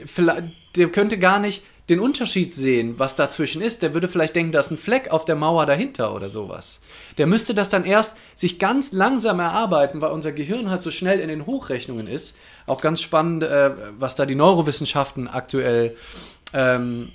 der 0.76 0.88
könnte 0.88 1.18
gar 1.18 1.38
nicht 1.38 1.64
den 1.88 2.00
Unterschied 2.00 2.54
sehen, 2.54 2.98
was 2.98 3.14
dazwischen 3.14 3.62
ist. 3.62 3.82
Der 3.82 3.94
würde 3.94 4.08
vielleicht 4.08 4.36
denken, 4.36 4.52
da 4.52 4.60
ist 4.60 4.70
ein 4.70 4.76
Fleck 4.78 5.10
auf 5.10 5.24
der 5.24 5.36
Mauer 5.36 5.64
dahinter 5.64 6.14
oder 6.14 6.28
sowas. 6.28 6.82
Der 7.16 7.26
müsste 7.26 7.54
das 7.54 7.70
dann 7.70 7.84
erst 7.84 8.18
sich 8.34 8.58
ganz 8.58 8.92
langsam 8.92 9.40
erarbeiten, 9.40 10.02
weil 10.02 10.12
unser 10.12 10.32
Gehirn 10.32 10.68
halt 10.68 10.82
so 10.82 10.90
schnell 10.90 11.18
in 11.18 11.28
den 11.28 11.46
Hochrechnungen 11.46 12.06
ist. 12.06 12.36
Auch 12.66 12.82
ganz 12.82 13.00
spannend, 13.00 13.42
äh, 13.42 13.70
was 13.98 14.16
da 14.16 14.26
die 14.26 14.34
Neurowissenschaften 14.34 15.28
aktuell 15.28 15.96
ähm, 16.52 17.12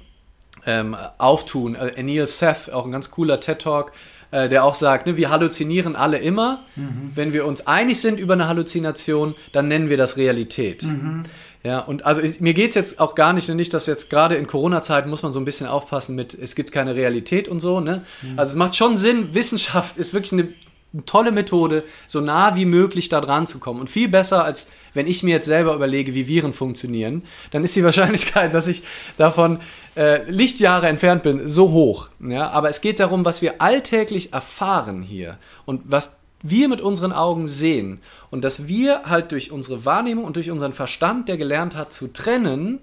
ähm, 0.65 0.95
auftun. 1.19 1.75
Äh, 1.75 2.01
Neil 2.01 2.25
Seth, 2.25 2.71
auch 2.71 2.85
ein 2.85 2.91
ganz 2.91 3.11
cooler 3.11 3.39
TED-Talk, 3.39 3.91
äh, 4.31 4.49
der 4.49 4.63
auch 4.63 4.73
sagt, 4.73 5.05
ne, 5.05 5.17
wir 5.17 5.29
halluzinieren 5.29 5.95
alle 5.95 6.17
immer. 6.17 6.65
Mhm. 6.75 7.11
Wenn 7.13 7.33
wir 7.33 7.45
uns 7.45 7.67
einig 7.67 8.01
sind 8.01 8.19
über 8.19 8.33
eine 8.33 8.47
Halluzination, 8.47 9.35
dann 9.51 9.67
nennen 9.67 9.89
wir 9.89 9.97
das 9.97 10.17
Realität. 10.17 10.83
Mhm. 10.83 11.23
Ja, 11.63 11.79
und 11.79 12.05
also 12.05 12.21
ich, 12.21 12.41
mir 12.41 12.53
geht 12.53 12.69
es 12.69 12.75
jetzt 12.75 12.99
auch 12.99 13.15
gar 13.15 13.31
nicht, 13.31 13.47
nicht, 13.47 13.73
dass 13.73 13.85
jetzt 13.85 14.09
gerade 14.09 14.35
in 14.35 14.47
Corona-Zeiten 14.47 15.09
muss 15.09 15.23
man 15.23 15.31
so 15.31 15.39
ein 15.39 15.45
bisschen 15.45 15.67
aufpassen 15.67 16.15
mit, 16.15 16.33
es 16.33 16.55
gibt 16.55 16.73
keine 16.73 16.93
Realität 16.95 17.47
und 17.47 17.61
so. 17.61 17.79
Ne? 17.79 18.03
Mhm. 18.21 18.37
Also 18.37 18.51
es 18.51 18.55
macht 18.55 18.75
schon 18.75 18.97
Sinn, 18.97 19.29
Wissenschaft 19.33 19.97
ist 19.97 20.13
wirklich 20.13 20.33
eine 20.33 20.49
eine 20.93 21.05
tolle 21.05 21.31
Methode, 21.31 21.83
so 22.05 22.21
nah 22.21 22.55
wie 22.55 22.65
möglich 22.65 23.09
da 23.09 23.19
dran 23.19 23.47
zu 23.47 23.59
kommen. 23.59 23.79
Und 23.79 23.89
viel 23.89 24.07
besser, 24.07 24.45
als 24.45 24.71
wenn 24.93 25.07
ich 25.07 25.23
mir 25.23 25.31
jetzt 25.31 25.47
selber 25.47 25.73
überlege, 25.73 26.13
wie 26.13 26.27
Viren 26.27 26.53
funktionieren, 26.53 27.23
dann 27.51 27.63
ist 27.63 27.75
die 27.75 27.83
Wahrscheinlichkeit, 27.83 28.53
dass 28.53 28.67
ich 28.67 28.83
davon 29.17 29.59
äh, 29.95 30.29
Lichtjahre 30.29 30.87
entfernt 30.87 31.23
bin, 31.23 31.47
so 31.47 31.71
hoch. 31.71 32.09
Ja? 32.19 32.51
Aber 32.51 32.69
es 32.69 32.79
geht 32.79 32.99
darum, 32.99 33.25
was 33.25 33.41
wir 33.41 33.59
alltäglich 33.59 34.33
erfahren 34.33 35.01
hier 35.01 35.37
und 35.65 35.81
was 35.85 36.17
wir 36.43 36.67
mit 36.67 36.81
unseren 36.81 37.13
Augen 37.13 37.47
sehen. 37.47 38.01
Und 38.29 38.43
dass 38.43 38.67
wir 38.67 39.03
halt 39.05 39.31
durch 39.31 39.51
unsere 39.51 39.85
Wahrnehmung 39.85 40.25
und 40.25 40.35
durch 40.35 40.51
unseren 40.51 40.73
Verstand, 40.73 41.29
der 41.29 41.37
gelernt 41.37 41.75
hat 41.75 41.91
zu 41.91 42.13
trennen, 42.13 42.79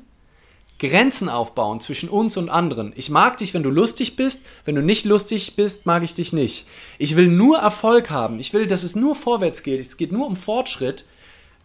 Grenzen 0.81 1.29
aufbauen 1.29 1.79
zwischen 1.79 2.09
uns 2.09 2.39
und 2.39 2.49
anderen. 2.49 2.95
Ich 2.97 3.11
mag 3.11 3.37
dich, 3.37 3.53
wenn 3.53 3.63
du 3.63 3.69
lustig 3.69 4.17
bist. 4.17 4.47
Wenn 4.65 4.75
du 4.75 4.83
nicht 4.83 5.05
lustig 5.05 5.55
bist, 5.55 5.85
mag 5.85 6.03
ich 6.03 6.15
dich 6.15 6.33
nicht. 6.33 6.67
Ich 6.99 7.17
will 7.17 7.29
nur 7.29 7.59
Erfolg 7.59 8.09
haben. 8.09 8.41
Ich 8.41 8.55
will, 8.55 8.67
dass 8.67 8.83
es 8.83 8.97
nur 8.97 9.15
vorwärts 9.15 9.63
geht. 9.63 9.79
Es 9.79 9.99
geht 9.99 10.11
nur 10.11 10.27
um 10.27 10.37
Fortschritt. 10.37 11.05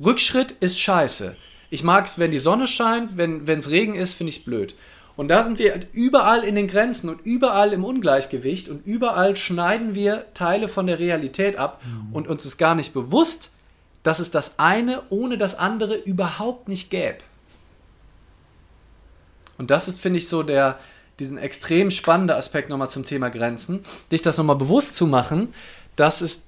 Rückschritt 0.04 0.52
ist 0.60 0.80
scheiße. 0.80 1.38
Ich 1.70 1.82
mag 1.82 2.06
es, 2.06 2.20
wenn 2.20 2.32
die 2.32 2.40
Sonne 2.40 2.68
scheint. 2.68 3.18
Wenn 3.18 3.48
es 3.48 3.70
Regen 3.70 3.96
ist, 3.96 4.16
finde 4.16 4.32
ich 4.32 4.44
blöd. 4.44 4.76
Und 5.18 5.30
da 5.30 5.44
sind 5.44 5.60
wir 5.60 5.80
überall 5.94 6.44
in 6.44 6.56
den 6.56 6.68
Grenzen 6.68 7.10
und 7.10 7.26
überall 7.26 7.72
im 7.72 7.86
Ungleichgewicht 7.86 8.70
und 8.70 8.86
überall 8.86 9.36
schneiden 9.36 9.96
wir 9.96 10.26
Teile 10.34 10.68
von 10.68 10.88
der 10.88 11.00
Realität 11.00 11.58
ab 11.58 11.82
mhm. 11.86 12.14
und 12.14 12.28
uns 12.28 12.46
ist 12.46 12.58
gar 12.58 12.76
nicht 12.76 12.94
bewusst, 12.94 13.52
dass 14.04 14.20
es 14.20 14.30
das 14.30 14.60
eine 14.60 15.04
ohne 15.10 15.38
das 15.38 15.58
andere 15.58 15.96
überhaupt 15.96 16.68
nicht 16.68 16.90
gäbe. 16.90 17.20
Und 19.58 19.72
das 19.72 19.88
ist, 19.88 20.02
finde 20.02 20.18
ich, 20.18 20.28
so 20.28 20.44
der, 20.44 20.78
diesen 21.20 21.38
extrem 21.38 21.92
spannende 21.92 22.36
Aspekt 22.36 22.70
nochmal 22.70 22.90
zum 22.90 23.06
Thema 23.06 23.30
Grenzen, 23.30 23.84
dich 24.12 24.22
das 24.22 24.38
nochmal 24.38 24.58
bewusst 24.58 24.96
zu 24.96 25.08
machen, 25.08 25.54
dass 25.96 26.20
es 26.20 26.48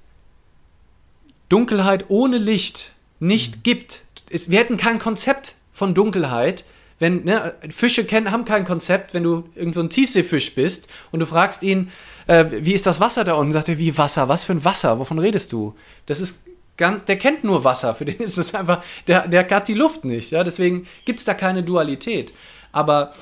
Dunkelheit 1.48 2.06
ohne 2.08 2.36
Licht 2.36 2.92
nicht 3.18 3.56
mhm. 3.56 3.62
gibt. 3.62 4.02
Es, 4.30 4.50
wir 4.50 4.58
hätten 4.58 4.76
kein 4.76 4.98
Konzept 4.98 5.54
von 5.72 5.94
Dunkelheit, 5.94 6.64
wenn 6.98 7.24
ne, 7.24 7.54
Fische 7.70 8.04
kennen, 8.04 8.32
haben 8.32 8.44
kein 8.44 8.64
Konzept, 8.64 9.14
wenn 9.14 9.22
du 9.22 9.44
irgendwo 9.54 9.80
ein 9.80 9.90
Tiefseefisch 9.90 10.54
bist 10.54 10.88
und 11.12 11.20
du 11.20 11.26
fragst 11.26 11.62
ihn, 11.62 11.90
äh, 12.26 12.46
wie 12.50 12.72
ist 12.72 12.86
das 12.86 13.00
Wasser 13.00 13.24
da 13.24 13.34
unten? 13.34 13.52
Sagt 13.52 13.68
er, 13.68 13.78
wie 13.78 13.96
Wasser? 13.96 14.28
Was 14.28 14.44
für 14.44 14.52
ein 14.52 14.64
Wasser? 14.64 14.98
Wovon 14.98 15.18
redest 15.18 15.52
du? 15.52 15.74
Das 16.06 16.20
ist 16.20 16.44
ganz, 16.76 17.04
der 17.04 17.18
kennt 17.18 17.44
nur 17.44 17.64
Wasser, 17.64 17.94
für 17.94 18.04
den 18.04 18.16
ist 18.18 18.38
es 18.38 18.54
einfach, 18.54 18.82
der, 19.06 19.28
der 19.28 19.48
hat 19.48 19.68
die 19.68 19.74
Luft 19.74 20.04
nicht. 20.04 20.30
Ja? 20.30 20.44
Deswegen 20.44 20.86
gibt 21.04 21.18
es 21.18 21.24
da 21.24 21.34
keine 21.34 21.62
Dualität. 21.62 22.32
Aber 22.72 23.12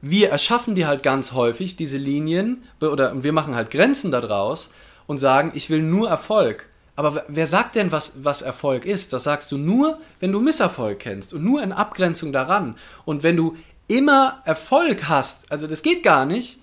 wir 0.00 0.30
erschaffen 0.30 0.74
die 0.74 0.86
halt 0.86 1.02
ganz 1.02 1.32
häufig, 1.32 1.76
diese 1.76 1.96
Linien, 1.96 2.64
oder 2.80 3.22
wir 3.22 3.32
machen 3.32 3.54
halt 3.56 3.70
Grenzen 3.70 4.10
daraus 4.10 4.72
und 5.06 5.18
sagen, 5.18 5.52
ich 5.54 5.70
will 5.70 5.82
nur 5.82 6.08
Erfolg. 6.08 6.68
Aber 6.96 7.24
wer 7.28 7.46
sagt 7.46 7.76
denn, 7.76 7.92
was, 7.92 8.24
was 8.24 8.42
Erfolg 8.42 8.86
ist? 8.86 9.12
Das 9.12 9.24
sagst 9.24 9.52
du 9.52 9.58
nur, 9.58 9.98
wenn 10.18 10.32
du 10.32 10.40
Misserfolg 10.40 10.98
kennst 10.98 11.34
und 11.34 11.44
nur 11.44 11.62
in 11.62 11.72
Abgrenzung 11.72 12.32
daran. 12.32 12.76
Und 13.04 13.22
wenn 13.22 13.36
du 13.36 13.56
immer 13.86 14.40
Erfolg 14.44 15.08
hast, 15.08 15.52
also 15.52 15.66
das 15.66 15.82
geht 15.82 16.02
gar 16.02 16.24
nicht, 16.24 16.58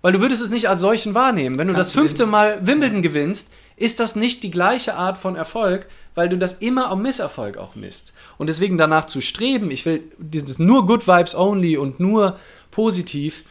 weil 0.00 0.12
du 0.12 0.20
würdest 0.20 0.42
es 0.42 0.50
nicht 0.50 0.68
als 0.68 0.80
solchen 0.80 1.14
wahrnehmen. 1.14 1.58
Wenn 1.58 1.68
du 1.68 1.74
Kannst 1.74 1.90
das 1.90 1.94
fünfte 1.94 2.26
Mal 2.26 2.66
Wimbledon 2.66 3.02
gewinnst, 3.02 3.52
ist 3.76 4.00
das 4.00 4.16
nicht 4.16 4.42
die 4.42 4.50
gleiche 4.50 4.94
Art 4.94 5.18
von 5.18 5.36
Erfolg, 5.36 5.86
weil 6.14 6.28
du 6.28 6.38
das 6.38 6.54
immer 6.54 6.90
am 6.90 7.02
Misserfolg 7.02 7.58
auch 7.58 7.74
misst. 7.74 8.14
Und 8.38 8.48
deswegen 8.48 8.78
danach 8.78 9.06
zu 9.06 9.20
streben, 9.20 9.70
ich 9.70 9.84
will 9.84 10.04
dieses 10.18 10.58
nur 10.58 10.86
Good 10.86 11.06
Vibes 11.06 11.34
Only 11.34 11.76
und 11.76 12.00
nur 12.00 12.38
positiv, 12.70 13.44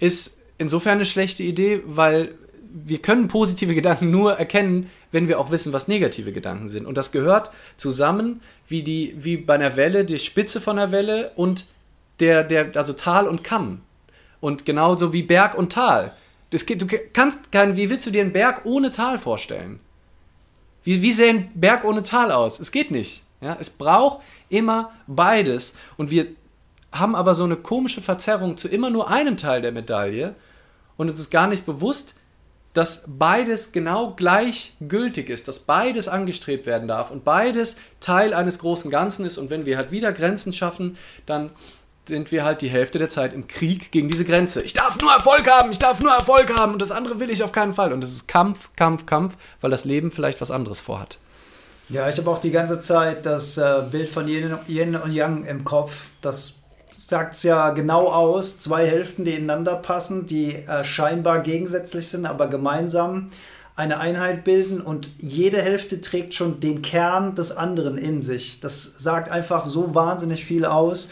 ist 0.00 0.40
insofern 0.56 0.94
eine 0.94 1.04
schlechte 1.04 1.42
Idee, 1.42 1.82
weil 1.86 2.34
wir 2.84 3.00
können 3.00 3.28
positive 3.28 3.74
Gedanken 3.74 4.10
nur 4.10 4.34
erkennen, 4.38 4.90
wenn 5.12 5.28
wir 5.28 5.38
auch 5.38 5.50
wissen, 5.50 5.72
was 5.72 5.88
negative 5.88 6.32
Gedanken 6.32 6.68
sind. 6.68 6.86
Und 6.86 6.96
das 6.96 7.12
gehört 7.12 7.50
zusammen 7.76 8.40
wie, 8.66 8.82
die, 8.82 9.14
wie 9.16 9.36
bei 9.36 9.54
einer 9.54 9.76
Welle, 9.76 10.04
die 10.04 10.18
Spitze 10.18 10.60
von 10.60 10.76
der 10.76 10.92
Welle 10.92 11.32
und 11.36 11.66
der, 12.20 12.44
der, 12.44 12.70
also 12.74 12.92
Tal 12.92 13.26
und 13.26 13.44
Kamm. 13.44 13.80
Und 14.40 14.64
genauso 14.64 15.12
wie 15.12 15.22
Berg 15.22 15.56
und 15.56 15.72
Tal. 15.72 16.12
Das 16.50 16.64
du 16.64 16.86
kannst 17.12 17.52
kein, 17.52 17.76
wie 17.76 17.90
willst 17.90 18.06
du 18.06 18.10
dir 18.10 18.22
einen 18.22 18.32
Berg 18.32 18.64
ohne 18.64 18.90
Tal 18.90 19.18
vorstellen? 19.18 19.80
Wie, 20.84 21.02
wie 21.02 21.12
sähe 21.12 21.30
ein 21.30 21.50
Berg 21.54 21.84
ohne 21.84 22.02
Tal 22.02 22.32
aus? 22.32 22.60
Es 22.60 22.72
geht 22.72 22.90
nicht. 22.90 23.22
Ja? 23.40 23.56
Es 23.60 23.70
braucht 23.70 24.20
immer 24.48 24.92
beides. 25.06 25.76
Und 25.96 26.10
wir 26.10 26.26
haben 26.92 27.14
aber 27.14 27.34
so 27.34 27.44
eine 27.44 27.56
komische 27.56 28.00
Verzerrung 28.00 28.56
zu 28.56 28.68
immer 28.68 28.90
nur 28.90 29.10
einem 29.10 29.36
Teil 29.36 29.60
der 29.62 29.72
Medaille. 29.72 30.34
Und 30.96 31.10
uns 31.10 31.20
ist 31.20 31.30
gar 31.30 31.46
nicht 31.46 31.66
bewusst, 31.66 32.14
dass 32.78 33.02
beides 33.08 33.72
genau 33.72 34.12
gleich 34.12 34.74
gültig 34.80 35.30
ist, 35.30 35.48
dass 35.48 35.58
beides 35.58 36.06
angestrebt 36.06 36.64
werden 36.64 36.86
darf 36.86 37.10
und 37.10 37.24
beides 37.24 37.76
Teil 37.98 38.32
eines 38.32 38.60
großen 38.60 38.88
Ganzen 38.88 39.26
ist. 39.26 39.36
Und 39.36 39.50
wenn 39.50 39.66
wir 39.66 39.76
halt 39.76 39.90
wieder 39.90 40.12
Grenzen 40.12 40.52
schaffen, 40.52 40.96
dann 41.26 41.50
sind 42.06 42.30
wir 42.30 42.44
halt 42.44 42.62
die 42.62 42.68
Hälfte 42.68 43.00
der 43.00 43.08
Zeit 43.08 43.34
im 43.34 43.48
Krieg 43.48 43.90
gegen 43.90 44.06
diese 44.06 44.24
Grenze. 44.24 44.62
Ich 44.62 44.74
darf 44.74 44.96
nur 45.00 45.12
Erfolg 45.12 45.50
haben, 45.50 45.72
ich 45.72 45.80
darf 45.80 46.00
nur 46.00 46.12
Erfolg 46.12 46.56
haben 46.56 46.74
und 46.74 46.80
das 46.80 46.92
andere 46.92 47.18
will 47.18 47.30
ich 47.30 47.42
auf 47.42 47.50
keinen 47.50 47.74
Fall. 47.74 47.92
Und 47.92 48.04
es 48.04 48.12
ist 48.12 48.28
Kampf, 48.28 48.70
Kampf, 48.76 49.06
Kampf, 49.06 49.36
weil 49.60 49.72
das 49.72 49.84
Leben 49.84 50.12
vielleicht 50.12 50.40
was 50.40 50.52
anderes 50.52 50.80
vorhat. 50.80 51.18
Ja, 51.88 52.08
ich 52.08 52.16
habe 52.16 52.30
auch 52.30 52.38
die 52.38 52.52
ganze 52.52 52.78
Zeit 52.78 53.26
das 53.26 53.58
äh, 53.58 53.82
Bild 53.90 54.08
von 54.08 54.28
Yin, 54.28 54.54
und 54.94 55.12
Yang 55.12 55.46
im 55.46 55.64
Kopf. 55.64 56.06
Das 56.20 56.57
sagt 56.98 57.34
es 57.34 57.42
ja 57.44 57.70
genau 57.70 58.08
aus. 58.08 58.58
Zwei 58.58 58.86
Hälften, 58.86 59.24
die 59.24 59.34
ineinander 59.34 59.76
passen, 59.76 60.26
die 60.26 60.54
äh, 60.54 60.84
scheinbar 60.84 61.40
gegensätzlich 61.40 62.08
sind, 62.08 62.26
aber 62.26 62.48
gemeinsam 62.48 63.28
eine 63.76 64.00
Einheit 64.00 64.42
bilden 64.42 64.80
und 64.80 65.08
jede 65.18 65.62
Hälfte 65.62 66.00
trägt 66.00 66.34
schon 66.34 66.58
den 66.58 66.82
Kern 66.82 67.36
des 67.36 67.56
anderen 67.56 67.96
in 67.96 68.20
sich. 68.20 68.58
Das 68.58 68.94
sagt 68.98 69.30
einfach 69.30 69.64
so 69.64 69.94
wahnsinnig 69.94 70.44
viel 70.44 70.64
aus. 70.64 71.10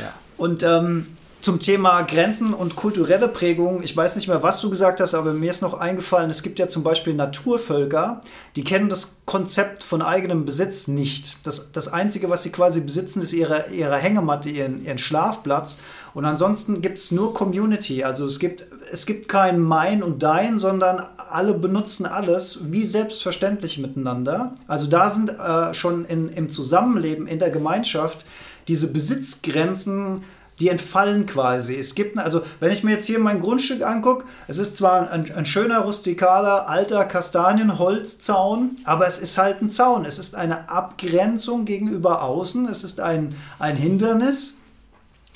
Ja. 0.00 0.12
Und 0.36 0.64
ähm, 0.64 1.06
zum 1.40 1.58
Thema 1.58 2.02
Grenzen 2.02 2.52
und 2.52 2.76
kulturelle 2.76 3.28
Prägung, 3.28 3.82
ich 3.82 3.96
weiß 3.96 4.16
nicht 4.16 4.28
mehr, 4.28 4.42
was 4.42 4.60
du 4.60 4.68
gesagt 4.68 5.00
hast, 5.00 5.14
aber 5.14 5.32
mir 5.32 5.50
ist 5.50 5.62
noch 5.62 5.74
eingefallen, 5.74 6.30
es 6.30 6.42
gibt 6.42 6.58
ja 6.58 6.68
zum 6.68 6.82
Beispiel 6.82 7.14
Naturvölker, 7.14 8.20
die 8.56 8.64
kennen 8.64 8.88
das 8.88 9.22
Konzept 9.24 9.82
von 9.82 10.02
eigenem 10.02 10.44
Besitz 10.44 10.86
nicht. 10.86 11.46
Das, 11.46 11.72
das 11.72 11.88
Einzige, 11.88 12.28
was 12.28 12.42
sie 12.42 12.50
quasi 12.50 12.80
besitzen, 12.80 13.22
ist 13.22 13.32
ihre, 13.32 13.70
ihre 13.70 13.96
Hängematte, 13.96 14.50
ihren, 14.50 14.84
ihren 14.84 14.98
Schlafplatz. 14.98 15.78
Und 16.12 16.24
ansonsten 16.24 16.82
gibt 16.82 16.98
es 16.98 17.10
nur 17.10 17.32
Community. 17.32 18.04
Also 18.04 18.26
es 18.26 18.38
gibt, 18.38 18.66
es 18.90 19.06
gibt 19.06 19.28
kein 19.28 19.60
Mein 19.60 20.02
und 20.02 20.22
Dein, 20.22 20.58
sondern 20.58 21.06
alle 21.30 21.54
benutzen 21.54 22.06
alles 22.06 22.72
wie 22.72 22.84
selbstverständlich 22.84 23.78
miteinander. 23.78 24.54
Also 24.66 24.86
da 24.86 25.08
sind 25.08 25.30
äh, 25.30 25.72
schon 25.72 26.04
in, 26.04 26.28
im 26.28 26.50
Zusammenleben, 26.50 27.26
in 27.26 27.38
der 27.38 27.50
Gemeinschaft, 27.50 28.26
diese 28.68 28.92
Besitzgrenzen, 28.92 30.22
die 30.60 30.68
entfallen 30.68 31.26
quasi. 31.26 31.74
Es 31.76 31.94
gibt, 31.94 32.18
also 32.18 32.42
wenn 32.60 32.70
ich 32.70 32.84
mir 32.84 32.92
jetzt 32.92 33.06
hier 33.06 33.18
mein 33.18 33.40
Grundstück 33.40 33.82
angucke, 33.82 34.26
es 34.46 34.58
ist 34.58 34.76
zwar 34.76 35.10
ein, 35.10 35.32
ein, 35.32 35.46
schöner, 35.46 35.80
rustikaler, 35.80 36.68
alter 36.68 37.04
Kastanienholzzaun, 37.04 38.76
aber 38.84 39.06
es 39.06 39.18
ist 39.18 39.38
halt 39.38 39.62
ein 39.62 39.70
Zaun. 39.70 40.04
Es 40.04 40.18
ist 40.18 40.34
eine 40.34 40.68
Abgrenzung 40.68 41.64
gegenüber 41.64 42.22
außen. 42.22 42.68
Es 42.68 42.84
ist 42.84 43.00
ein, 43.00 43.34
ein 43.58 43.76
Hindernis. 43.76 44.54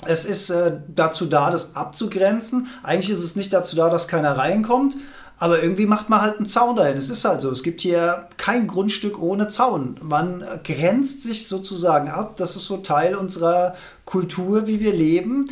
Es 0.05 0.25
ist 0.25 0.51
äh, 0.51 0.73
dazu 0.87 1.25
da, 1.25 1.49
das 1.49 1.75
abzugrenzen. 1.75 2.67
Eigentlich 2.83 3.09
ist 3.09 3.23
es 3.23 3.35
nicht 3.35 3.51
dazu 3.51 3.75
da, 3.75 3.89
dass 3.89 4.07
keiner 4.07 4.37
reinkommt, 4.37 4.95
aber 5.37 5.61
irgendwie 5.61 5.85
macht 5.85 6.09
man 6.09 6.21
halt 6.21 6.37
einen 6.37 6.45
Zaun 6.45 6.75
dahin. 6.77 6.97
Es 6.97 7.09
ist 7.09 7.25
halt 7.25 7.41
so. 7.41 7.51
Es 7.51 7.61
gibt 7.61 7.81
hier 7.81 8.29
kein 8.37 8.67
Grundstück 8.67 9.21
ohne 9.21 9.49
Zaun. 9.49 9.97
Man 10.01 10.45
grenzt 10.63 11.23
sich 11.23 11.47
sozusagen 11.47 12.09
ab. 12.09 12.37
Das 12.37 12.55
ist 12.55 12.65
so 12.65 12.77
Teil 12.77 13.15
unserer 13.15 13.75
Kultur, 14.05 14.67
wie 14.67 14.79
wir 14.79 14.93
leben. 14.93 15.49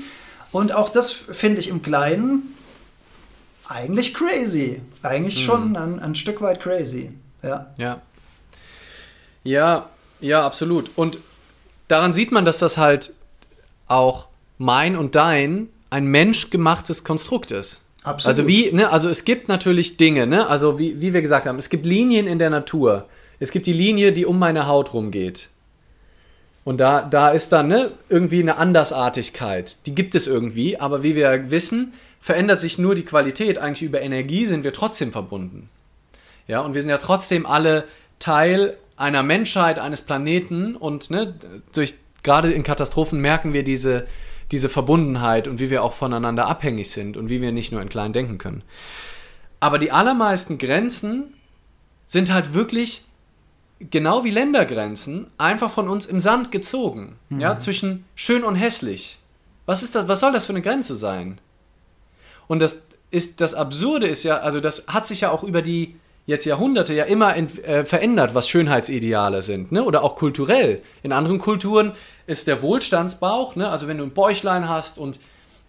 Und 0.52 0.72
auch 0.72 0.90
das 0.90 1.12
finde 1.12 1.60
ich 1.60 1.68
im 1.68 1.82
Kleinen 1.82 2.56
eigentlich 3.68 4.14
crazy. 4.14 4.82
Eigentlich 5.02 5.38
mhm. 5.38 5.42
schon 5.42 5.76
ein, 5.76 6.00
ein 6.00 6.16
Stück 6.16 6.42
weit 6.42 6.62
crazy. 6.62 7.12
Ja. 7.42 7.68
Ja. 7.78 8.02
Ja, 9.44 9.90
ja, 10.22 10.46
absolut. 10.46 10.92
Und 10.96 11.18
daran 11.90 12.14
sieht 12.14 12.32
man, 12.32 12.46
dass 12.46 12.60
das 12.60 12.78
halt 12.78 13.14
auch 13.88 14.28
mein 14.58 14.96
und 14.96 15.16
dein 15.16 15.68
ein 15.90 16.06
menschgemachtes 16.06 17.04
Konstrukt 17.04 17.52
ist. 17.52 17.83
Absolut. 18.04 18.38
Also 18.38 18.48
wie, 18.48 18.72
ne, 18.72 18.90
also 18.90 19.10
es 19.10 19.26
gibt 19.26 19.48
natürlich 19.48 19.98
Dinge, 19.98 20.28
ne, 20.28 20.48
also 20.48 20.78
wie, 20.78 21.02
wie 21.02 21.14
wir 21.14 21.22
gesagt 21.22 21.46
haben, 21.46 21.58
es 21.58 21.70
gibt 21.70 21.86
Linien 21.86 22.28
in 22.28 22.40
der 22.40 22.50
Natur. 22.50 23.08
Es 23.40 23.52
gibt 23.52 23.66
die 23.66 23.74
Linie, 23.74 24.12
die 24.12 24.26
um 24.26 24.40
meine 24.40 24.68
Haut 24.68 24.94
rumgeht. 24.94 25.50
Und 26.64 26.78
da, 26.78 27.02
da 27.02 27.30
ist 27.30 27.52
dann 27.52 27.68
ne, 27.68 27.92
irgendwie 28.10 28.42
eine 28.42 28.58
Andersartigkeit. 28.58 29.86
Die 29.86 29.96
gibt 29.96 30.16
es 30.16 30.28
irgendwie, 30.28 30.80
aber 30.80 31.04
wie 31.04 31.16
wir 31.16 31.52
wissen, 31.52 31.94
verändert 32.22 32.62
sich 32.62 32.78
nur 32.78 32.96
die 32.96 33.04
Qualität. 33.04 33.58
Eigentlich 33.58 33.84
über 33.84 34.02
Energie 34.02 34.46
sind 34.46 34.64
wir 34.64 34.72
trotzdem 34.72 35.12
verbunden. 35.12 35.70
Ja, 36.48 36.62
und 36.62 36.74
wir 36.74 36.82
sind 36.82 36.90
ja 36.90 36.98
trotzdem 36.98 37.46
alle 37.46 37.86
Teil 38.20 38.78
einer 38.96 39.24
Menschheit, 39.24 39.80
eines 39.80 40.02
Planeten 40.02 40.76
und 40.76 41.10
ne, 41.10 41.34
durch 41.74 41.96
gerade 42.22 42.52
in 42.52 42.64
Katastrophen 42.64 43.20
merken 43.20 43.52
wir 43.54 43.64
diese, 43.64 44.08
diese 44.54 44.70
Verbundenheit 44.70 45.48
und 45.48 45.60
wie 45.60 45.72
wir 45.72 45.84
auch 45.84 45.94
voneinander 45.94 46.48
abhängig 46.48 46.92
sind 46.92 47.18
und 47.18 47.28
wie 47.28 47.42
wir 47.42 47.52
nicht 47.52 47.72
nur 47.72 47.82
in 47.82 47.90
klein 47.90 48.14
denken 48.14 48.38
können. 48.38 48.64
Aber 49.60 49.80
die 49.80 49.92
allermeisten 49.92 50.60
Grenzen 50.60 51.34
sind 52.08 52.32
halt 52.32 52.54
wirklich 52.54 53.06
genau 53.80 54.24
wie 54.24 54.30
Ländergrenzen 54.30 55.28
einfach 55.40 55.72
von 55.72 55.90
uns 55.90 56.06
im 56.06 56.20
Sand 56.20 56.52
gezogen. 56.52 57.16
Mhm. 57.30 57.40
Ja, 57.40 57.58
zwischen 57.58 58.06
schön 58.14 58.44
und 58.44 58.56
hässlich. 58.56 59.18
Was 59.66 59.82
ist 59.82 59.96
das, 59.96 60.08
was 60.08 60.20
soll 60.20 60.32
das 60.32 60.46
für 60.46 60.54
eine 60.54 60.62
Grenze 60.62 60.96
sein? 60.96 61.40
Und 62.48 62.60
das 62.60 62.86
ist, 63.10 63.42
das 63.42 63.56
Absurde 63.56 64.06
ist 64.06 64.24
ja, 64.24 64.38
also 64.38 64.60
das 64.60 64.86
hat 64.88 65.08
sich 65.08 65.22
ja 65.22 65.32
auch 65.32 65.44
über 65.44 65.64
die 65.64 65.96
jetzt 66.26 66.46
Jahrhunderte 66.46 66.94
ja 66.94 67.04
immer 67.04 67.36
äh, 67.36 67.86
verändert, 67.86 68.34
was 68.34 68.48
Schönheitsideale 68.48 69.42
sind, 69.42 69.72
ne? 69.72 69.84
Oder 69.84 70.04
auch 70.04 70.16
kulturell. 70.16 70.82
In 71.02 71.12
anderen 71.12 71.40
Kulturen 71.40 71.94
ist 72.28 72.48
der 72.48 72.62
Wohlstandsbauch, 72.62 73.56
ne? 73.56 73.70
Also 73.70 73.88
wenn 73.88 73.98
du 73.98 74.04
ein 74.04 74.12
Bäuchlein 74.12 74.70
hast 74.70 74.98
und 74.98 75.20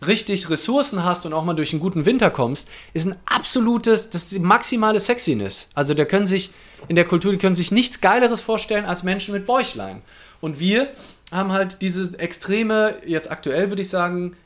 richtig 0.07 0.50
Ressourcen 0.50 1.05
hast 1.05 1.26
und 1.26 1.32
auch 1.32 1.44
mal 1.44 1.55
durch 1.55 1.72
einen 1.72 1.80
guten 1.80 2.05
Winter 2.07 2.30
kommst, 2.30 2.68
ist 2.92 3.07
ein 3.07 3.16
absolutes, 3.26 4.11
das 4.11 4.24
ist 4.24 4.32
die 4.32 4.38
maximale 4.38 5.00
Sexiness. 5.00 5.68
Also 5.74 5.94
da 5.94 6.05
können 6.05 6.26
sich, 6.26 6.52
in 6.88 6.96
der 6.96 7.05
Kultur, 7.05 7.32
die 7.32 7.38
können 7.38 7.55
sich 7.55 7.72
nichts 7.72 8.00
Geileres 8.00 8.40
vorstellen 8.40 8.84
als 8.84 9.02
Menschen 9.02 9.32
mit 9.32 9.46
Bäuchlein. 9.46 10.02
Und 10.40 10.61
wir 10.61 10.88
haben 11.32 11.52
halt 11.52 11.80
diese 11.82 12.18
extreme, 12.18 12.96
jetzt 13.07 13.30
aktuell 13.30 13.70
würde 13.70 13.82
ich 13.82 13.88
sagen, 13.88 14.36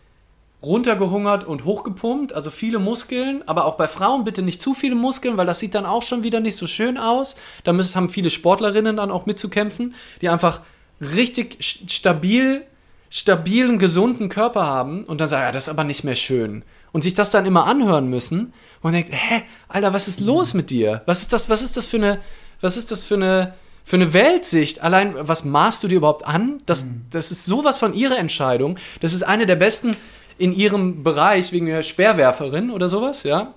runtergehungert 0.63 1.45
und 1.45 1.65
hochgepumpt, 1.65 2.33
also 2.33 2.51
viele 2.51 2.79
Muskeln, 2.79 3.43
aber 3.47 3.65
auch 3.65 3.77
bei 3.77 3.87
Frauen 3.87 4.25
bitte 4.25 4.43
nicht 4.43 4.61
zu 4.61 4.75
viele 4.75 4.97
Muskeln, 4.97 5.37
weil 5.37 5.47
das 5.47 5.61
sieht 5.61 5.75
dann 5.75 5.87
auch 5.87 6.03
schon 6.03 6.25
wieder 6.25 6.41
nicht 6.41 6.57
so 6.57 6.67
schön 6.67 6.99
aus. 6.99 7.37
Da 7.65 7.73
müssen, 7.73 7.95
haben 7.95 8.09
viele 8.09 8.31
Sportlerinnen 8.31 8.97
dann 8.97 9.11
auch 9.11 9.27
mitzukämpfen, 9.27 9.95
die 10.21 10.29
einfach 10.29 10.61
richtig 11.01 11.59
stabil 11.87 12.65
stabilen, 13.11 13.79
gesunden 13.79 14.29
Körper 14.29 14.67
haben 14.67 15.05
und 15.05 15.21
dann 15.21 15.29
sagen, 15.29 15.45
ja, 15.45 15.53
das 15.53 15.65
ist 15.65 15.69
aber 15.69 15.85
nicht 15.85 16.05
mehr 16.05 16.15
schön. 16.15 16.63
Und 16.93 17.03
sich 17.03 17.15
das 17.15 17.31
dann 17.31 17.47
immer 17.47 17.67
anhören 17.67 18.09
müssen 18.09 18.41
und 18.41 18.85
man 18.85 18.93
denkt, 18.93 19.13
hä, 19.13 19.43
Alter, 19.69 19.93
was 19.93 20.09
ist 20.09 20.21
los 20.21 20.55
mit 20.55 20.71
dir? 20.71 21.03
Was 21.07 21.21
ist 21.21 21.33
das, 21.33 21.49
was 21.49 21.63
ist 21.63 21.77
das 21.77 21.87
für 21.87 21.99
eine, 21.99 22.19
was 22.61 22.77
ist 22.77 22.91
das 22.91 23.05
für 23.05 23.15
eine, 23.15 23.55
für 23.85 23.97
eine 23.97 24.13
Weltsicht? 24.13 24.83
Allein, 24.83 25.15
was 25.19 25.45
maßt 25.45 25.83
du 25.83 25.89
dir 25.89 25.97
überhaupt 25.97 26.27
an? 26.27 26.63
Das, 26.67 26.85
mhm. 26.85 27.07
das 27.11 27.31
ist 27.31 27.45
sowas 27.45 27.79
von 27.79 27.95
ihrer 27.95 28.19
Entscheidung. 28.19 28.79
Das 29.01 29.13
ist 29.13 29.23
eine 29.23 29.47
der 29.47 29.57
besten 29.57 29.97
in 30.39 30.53
ihrem 30.53 31.03
Bereich 31.03 31.53
wegen 31.53 31.67
der 31.67 31.83
Speerwerferin 31.83 32.71
oder 32.71 32.89
sowas, 32.89 33.25
ja. 33.25 33.55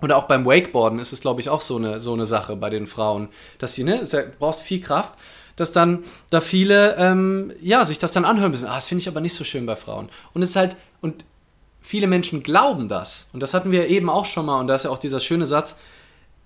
Oder 0.00 0.16
auch 0.16 0.24
beim 0.24 0.44
Wakeboarden 0.44 0.98
ist 0.98 1.12
es, 1.12 1.20
glaube 1.20 1.40
ich, 1.40 1.48
auch 1.48 1.60
so 1.60 1.76
eine, 1.76 2.00
so 2.00 2.12
eine 2.12 2.26
Sache 2.26 2.56
bei 2.56 2.70
den 2.70 2.88
Frauen, 2.88 3.28
dass 3.58 3.74
sie, 3.74 3.84
ne, 3.84 4.04
du 4.04 4.32
brauchst 4.38 4.62
viel 4.62 4.80
Kraft 4.80 5.14
dass 5.56 5.72
dann 5.72 6.04
da 6.30 6.40
viele, 6.40 6.96
ähm, 6.96 7.52
ja, 7.60 7.84
sich 7.84 7.98
das 7.98 8.12
dann 8.12 8.24
anhören 8.24 8.50
müssen. 8.50 8.66
Ah, 8.66 8.74
das 8.74 8.88
finde 8.88 9.02
ich 9.02 9.08
aber 9.08 9.20
nicht 9.20 9.34
so 9.34 9.44
schön 9.44 9.66
bei 9.66 9.76
Frauen. 9.76 10.08
Und 10.32 10.42
es 10.42 10.50
ist 10.50 10.56
halt, 10.56 10.76
und 11.00 11.24
viele 11.80 12.06
Menschen 12.06 12.42
glauben 12.42 12.88
das. 12.88 13.30
Und 13.32 13.40
das 13.40 13.54
hatten 13.54 13.70
wir 13.70 13.88
eben 13.88 14.08
auch 14.08 14.24
schon 14.24 14.46
mal, 14.46 14.60
und 14.60 14.68
da 14.68 14.74
ist 14.74 14.84
ja 14.84 14.90
auch 14.90 14.98
dieser 14.98 15.20
schöne 15.20 15.46
Satz, 15.46 15.78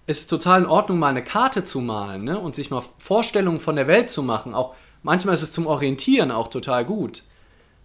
es 0.07 0.21
ist 0.21 0.31
total 0.31 0.63
in 0.63 0.67
Ordnung, 0.67 0.99
mal 0.99 1.09
eine 1.09 1.25
Karte 1.25 1.65
zu 1.65 1.81
malen 1.81 2.25
ne? 2.25 2.39
und 2.39 2.55
sich 2.55 2.71
mal 2.71 2.83
Vorstellungen 2.99 3.61
von 3.61 3.77
der 3.77 3.89
Welt 3.89 4.09
zu 4.09 4.23
machen. 4.23 4.55
Auch 4.55 4.75
manchmal 5.03 5.35
ist 5.35 5.43
es 5.43 5.53
zum 5.53 5.67
Orientieren 5.67 6.31
auch 6.31 6.49
total 6.49 6.85
gut. 6.85 7.23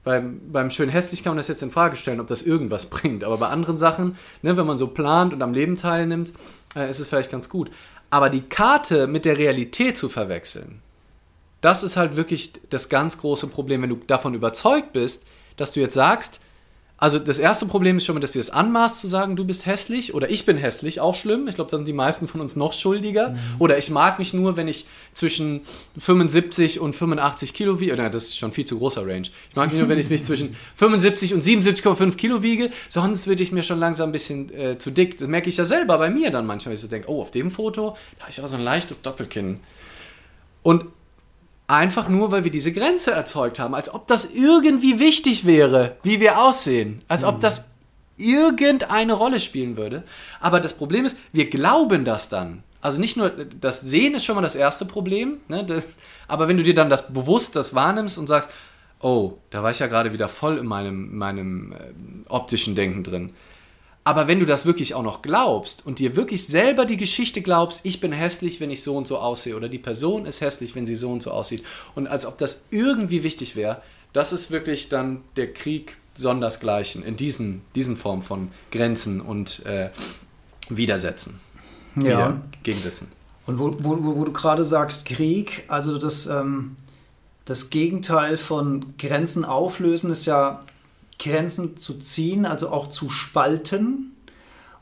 Beim, 0.03 0.41
beim 0.51 0.71
schön 0.71 0.89
hässlich 0.89 1.23
kann 1.23 1.31
man 1.31 1.37
das 1.37 1.47
jetzt 1.47 1.61
in 1.61 1.71
Frage 1.71 1.95
stellen, 1.95 2.19
ob 2.19 2.27
das 2.27 2.41
irgendwas 2.41 2.85
bringt. 2.89 3.23
Aber 3.23 3.37
bei 3.37 3.47
anderen 3.47 3.77
Sachen, 3.77 4.17
ne, 4.41 4.57
wenn 4.57 4.65
man 4.65 4.77
so 4.77 4.87
plant 4.87 5.33
und 5.33 5.41
am 5.41 5.53
Leben 5.53 5.77
teilnimmt, 5.77 6.31
äh, 6.75 6.89
ist 6.89 6.99
es 6.99 7.07
vielleicht 7.07 7.31
ganz 7.31 7.49
gut. 7.49 7.69
Aber 8.09 8.29
die 8.29 8.41
Karte 8.41 9.07
mit 9.07 9.25
der 9.25 9.37
Realität 9.37 9.97
zu 9.97 10.09
verwechseln, 10.09 10.81
das 11.61 11.83
ist 11.83 11.95
halt 11.95 12.17
wirklich 12.17 12.53
das 12.69 12.89
ganz 12.89 13.19
große 13.19 13.47
Problem, 13.47 13.83
wenn 13.83 13.89
du 13.89 13.99
davon 14.07 14.33
überzeugt 14.33 14.93
bist, 14.93 15.27
dass 15.57 15.71
du 15.71 15.79
jetzt 15.79 15.93
sagst, 15.93 16.41
also 17.01 17.17
das 17.17 17.39
erste 17.39 17.65
Problem 17.65 17.97
ist 17.97 18.05
schon 18.05 18.13
mal, 18.13 18.19
dass 18.19 18.33
du 18.33 18.37
das 18.37 18.51
anmaßt 18.51 18.95
zu 18.95 19.07
sagen, 19.07 19.35
du 19.35 19.43
bist 19.43 19.65
hässlich 19.65 20.13
oder 20.13 20.29
ich 20.29 20.45
bin 20.45 20.55
hässlich, 20.55 20.99
auch 20.99 21.15
schlimm. 21.15 21.47
Ich 21.47 21.55
glaube, 21.55 21.71
da 21.71 21.77
sind 21.77 21.87
die 21.87 21.93
meisten 21.93 22.27
von 22.27 22.41
uns 22.41 22.55
noch 22.55 22.73
schuldiger. 22.73 23.29
Mhm. 23.29 23.37
Oder 23.57 23.79
ich 23.79 23.89
mag 23.89 24.19
mich 24.19 24.35
nur, 24.35 24.55
wenn 24.55 24.67
ich 24.67 24.85
zwischen 25.13 25.61
75 25.97 26.79
und 26.79 26.95
85 26.95 27.55
Kilo 27.55 27.79
wiege. 27.79 27.93
Oder 27.93 28.11
das 28.11 28.25
ist 28.25 28.37
schon 28.37 28.51
viel 28.51 28.65
zu 28.65 28.77
großer 28.77 29.01
Range. 29.01 29.23
Ich 29.49 29.55
mag 29.55 29.71
mich 29.71 29.79
nur, 29.79 29.89
wenn 29.89 29.97
ich 29.97 30.11
mich 30.11 30.23
zwischen 30.23 30.55
75 30.75 31.33
und 31.33 31.43
77,5 31.43 32.17
Kilo 32.17 32.43
wiege. 32.43 32.69
Sonst 32.87 33.25
würde 33.25 33.41
ich 33.41 33.51
mir 33.51 33.63
schon 33.63 33.79
langsam 33.79 34.09
ein 34.09 34.11
bisschen 34.11 34.53
äh, 34.53 34.77
zu 34.77 34.91
dick. 34.91 35.17
Das 35.17 35.27
merke 35.27 35.49
ich 35.49 35.57
ja 35.57 35.65
selber 35.65 35.97
bei 35.97 36.11
mir 36.11 36.29
dann 36.29 36.45
manchmal, 36.45 36.69
wenn 36.69 36.75
ich 36.75 36.81
so 36.81 36.87
denke, 36.87 37.09
oh, 37.09 37.23
auf 37.23 37.31
dem 37.31 37.49
Foto, 37.49 37.97
da 38.17 38.25
habe 38.25 38.31
ich 38.31 38.37
aber 38.37 38.47
so 38.47 38.57
ein 38.57 38.63
leichtes 38.63 39.01
Doppelkinn. 39.01 39.59
Und 40.61 40.85
Einfach 41.71 42.09
nur, 42.09 42.33
weil 42.33 42.43
wir 42.43 42.51
diese 42.51 42.73
Grenze 42.73 43.11
erzeugt 43.11 43.57
haben. 43.57 43.75
Als 43.75 43.93
ob 43.93 44.05
das 44.05 44.33
irgendwie 44.33 44.99
wichtig 44.99 45.45
wäre, 45.45 45.95
wie 46.03 46.19
wir 46.19 46.41
aussehen. 46.41 47.01
Als 47.07 47.23
ob 47.23 47.37
mhm. 47.37 47.41
das 47.41 47.71
irgendeine 48.17 49.13
Rolle 49.13 49.39
spielen 49.39 49.77
würde. 49.77 50.03
Aber 50.41 50.59
das 50.59 50.73
Problem 50.73 51.05
ist, 51.05 51.17
wir 51.31 51.49
glauben 51.49 52.03
das 52.03 52.27
dann. 52.27 52.63
Also 52.81 52.99
nicht 52.99 53.15
nur, 53.15 53.29
das 53.29 53.79
Sehen 53.79 54.15
ist 54.15 54.25
schon 54.25 54.35
mal 54.35 54.41
das 54.41 54.55
erste 54.55 54.83
Problem, 54.83 55.37
ne? 55.47 55.65
aber 56.27 56.49
wenn 56.49 56.57
du 56.57 56.63
dir 56.63 56.75
dann 56.75 56.89
das 56.89 57.13
bewusst 57.13 57.55
das 57.55 57.73
wahrnimmst 57.73 58.17
und 58.17 58.27
sagst, 58.27 58.49
oh, 58.99 59.37
da 59.49 59.63
war 59.63 59.71
ich 59.71 59.79
ja 59.79 59.87
gerade 59.87 60.11
wieder 60.11 60.27
voll 60.27 60.57
in 60.57 60.65
meinem, 60.65 61.15
meinem 61.15 61.71
äh, 61.71 61.75
optischen 62.27 62.75
Denken 62.75 63.03
drin. 63.03 63.33
Aber 64.03 64.27
wenn 64.27 64.39
du 64.39 64.47
das 64.47 64.65
wirklich 64.65 64.95
auch 64.95 65.03
noch 65.03 65.21
glaubst 65.21 65.85
und 65.85 65.99
dir 65.99 66.15
wirklich 66.15 66.47
selber 66.47 66.85
die 66.85 66.97
Geschichte 66.97 67.41
glaubst, 67.41 67.85
ich 67.85 67.99
bin 67.99 68.11
hässlich, 68.11 68.59
wenn 68.59 68.71
ich 68.71 68.81
so 68.81 68.97
und 68.97 69.07
so 69.07 69.19
aussehe, 69.19 69.55
oder 69.55 69.69
die 69.69 69.77
Person 69.77 70.25
ist 70.25 70.41
hässlich, 70.41 70.73
wenn 70.73 70.87
sie 70.87 70.95
so 70.95 71.11
und 71.11 71.21
so 71.21 71.31
aussieht, 71.31 71.63
und 71.93 72.07
als 72.07 72.25
ob 72.25 72.39
das 72.39 72.65
irgendwie 72.71 73.23
wichtig 73.23 73.55
wäre, 73.55 73.81
das 74.11 74.33
ist 74.33 74.49
wirklich 74.49 74.89
dann 74.89 75.21
der 75.35 75.53
Krieg 75.53 75.97
sondersgleichen 76.15 77.03
in 77.03 77.15
diesen, 77.15 77.61
diesen 77.75 77.95
Form 77.95 78.23
von 78.23 78.49
Grenzen 78.71 79.21
und 79.21 79.65
äh, 79.65 79.91
Widersetzen. 80.69 81.39
Ja. 81.95 82.01
Wieder 82.03 82.41
Gegensätzen. 82.63 83.07
Und 83.45 83.59
wo, 83.59 83.75
wo, 83.79 84.15
wo 84.15 84.23
du 84.23 84.31
gerade 84.31 84.65
sagst, 84.65 85.05
Krieg, 85.05 85.65
also 85.67 85.97
das, 85.97 86.25
ähm, 86.27 86.75
das 87.45 87.69
Gegenteil 87.69 88.37
von 88.37 88.97
Grenzen 88.97 89.45
auflösen 89.45 90.11
ist 90.11 90.25
ja 90.25 90.63
Grenzen 91.21 91.77
zu 91.77 91.99
ziehen, 91.99 92.45
also 92.45 92.69
auch 92.69 92.87
zu 92.87 93.09
spalten. 93.09 94.15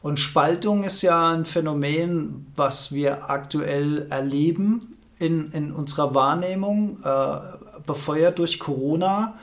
Und 0.01 0.19
Spaltung 0.19 0.83
ist 0.83 1.01
ja 1.01 1.33
ein 1.33 1.45
Phänomen, 1.45 2.47
was 2.55 2.93
wir 2.93 3.29
aktuell 3.29 4.07
erleben 4.09 4.95
in, 5.17 5.51
in 5.51 5.73
unserer 5.73 6.15
Wahrnehmung, 6.15 6.97
äh, 7.03 7.37
befeuert 7.85 8.39
durch 8.39 8.59
Corona. 8.59 9.37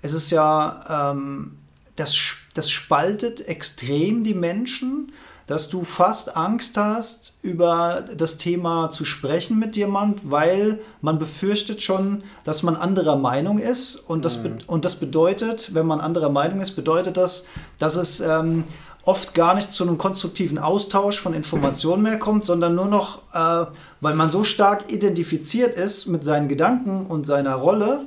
Es 0.00 0.12
ist 0.12 0.30
ja, 0.30 1.12
ähm, 1.12 1.56
das, 1.96 2.16
das 2.54 2.70
spaltet 2.70 3.48
extrem 3.48 4.22
die 4.22 4.34
Menschen 4.34 5.12
dass 5.48 5.70
du 5.70 5.82
fast 5.82 6.36
Angst 6.36 6.76
hast, 6.76 7.38
über 7.40 8.04
das 8.14 8.36
Thema 8.36 8.90
zu 8.90 9.06
sprechen 9.06 9.58
mit 9.58 9.76
jemand, 9.76 10.30
weil 10.30 10.78
man 11.00 11.18
befürchtet 11.18 11.82
schon, 11.82 12.22
dass 12.44 12.62
man 12.62 12.76
anderer 12.76 13.16
Meinung 13.16 13.58
ist. 13.58 13.96
Und 13.96 14.26
das, 14.26 14.42
mhm. 14.42 14.58
und 14.66 14.84
das 14.84 14.96
bedeutet, 14.96 15.74
wenn 15.74 15.86
man 15.86 16.00
anderer 16.00 16.28
Meinung 16.28 16.60
ist, 16.60 16.72
bedeutet 16.72 17.16
das, 17.16 17.46
dass 17.78 17.96
es 17.96 18.20
ähm, 18.20 18.64
oft 19.04 19.34
gar 19.34 19.54
nicht 19.54 19.72
zu 19.72 19.84
einem 19.84 19.96
konstruktiven 19.96 20.58
Austausch 20.58 21.18
von 21.18 21.32
Informationen 21.32 22.02
mehr 22.02 22.18
kommt, 22.18 22.44
sondern 22.44 22.74
nur 22.74 22.84
noch, 22.84 23.22
äh, 23.32 23.70
weil 24.02 24.14
man 24.14 24.28
so 24.28 24.44
stark 24.44 24.92
identifiziert 24.92 25.74
ist 25.76 26.08
mit 26.08 26.24
seinen 26.24 26.48
Gedanken 26.48 27.06
und 27.06 27.26
seiner 27.26 27.54
Rolle. 27.54 28.06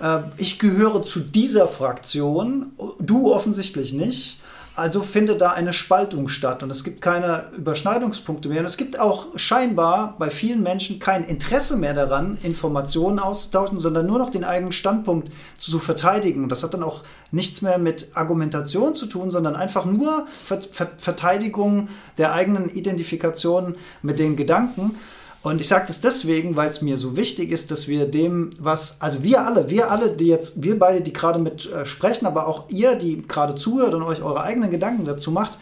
Äh, 0.00 0.18
ich 0.36 0.58
gehöre 0.58 1.02
zu 1.02 1.20
dieser 1.20 1.66
Fraktion, 1.66 2.72
du 3.00 3.32
offensichtlich 3.32 3.94
nicht 3.94 4.40
also 4.76 5.02
findet 5.02 5.40
da 5.40 5.52
eine 5.52 5.72
Spaltung 5.72 6.26
statt 6.26 6.64
und 6.64 6.70
es 6.70 6.82
gibt 6.82 7.00
keine 7.00 7.44
Überschneidungspunkte 7.56 8.48
mehr. 8.48 8.60
Und 8.60 8.66
es 8.66 8.76
gibt 8.76 8.98
auch 8.98 9.26
scheinbar 9.36 10.16
bei 10.18 10.30
vielen 10.30 10.62
Menschen 10.62 10.98
kein 10.98 11.22
Interesse 11.22 11.76
mehr 11.76 11.94
daran, 11.94 12.38
Informationen 12.42 13.20
auszutauschen, 13.20 13.78
sondern 13.78 14.06
nur 14.06 14.18
noch 14.18 14.30
den 14.30 14.42
eigenen 14.42 14.72
Standpunkt 14.72 15.30
zu 15.58 15.78
verteidigen. 15.78 16.42
Und 16.42 16.48
das 16.48 16.64
hat 16.64 16.74
dann 16.74 16.82
auch 16.82 17.02
nichts 17.30 17.62
mehr 17.62 17.78
mit 17.78 18.10
Argumentation 18.14 18.94
zu 18.94 19.06
tun, 19.06 19.30
sondern 19.30 19.54
einfach 19.54 19.84
nur 19.84 20.26
Verteidigung 20.42 21.88
der 22.18 22.32
eigenen 22.32 22.68
Identifikation 22.68 23.76
mit 24.02 24.18
den 24.18 24.36
Gedanken. 24.36 24.96
Und 25.44 25.60
ich 25.60 25.68
sage 25.68 25.84
das 25.86 26.00
deswegen, 26.00 26.56
weil 26.56 26.70
es 26.70 26.80
mir 26.80 26.96
so 26.96 27.18
wichtig 27.18 27.52
ist, 27.52 27.70
dass 27.70 27.86
wir 27.86 28.06
dem, 28.06 28.48
was, 28.58 29.02
also 29.02 29.22
wir 29.22 29.44
alle, 29.44 29.68
wir 29.68 29.90
alle, 29.90 30.08
die 30.08 30.28
jetzt, 30.28 30.62
wir 30.62 30.78
beide, 30.78 31.02
die 31.02 31.12
gerade 31.12 31.38
mit 31.38 31.70
äh, 31.70 31.84
sprechen, 31.84 32.24
aber 32.24 32.46
auch 32.48 32.70
ihr, 32.70 32.94
die 32.94 33.28
gerade 33.28 33.54
zuhört 33.54 33.92
und 33.92 34.02
euch 34.04 34.22
eure 34.22 34.42
eigenen 34.42 34.70
Gedanken 34.70 35.04
dazu 35.04 35.30
macht, 35.30 35.58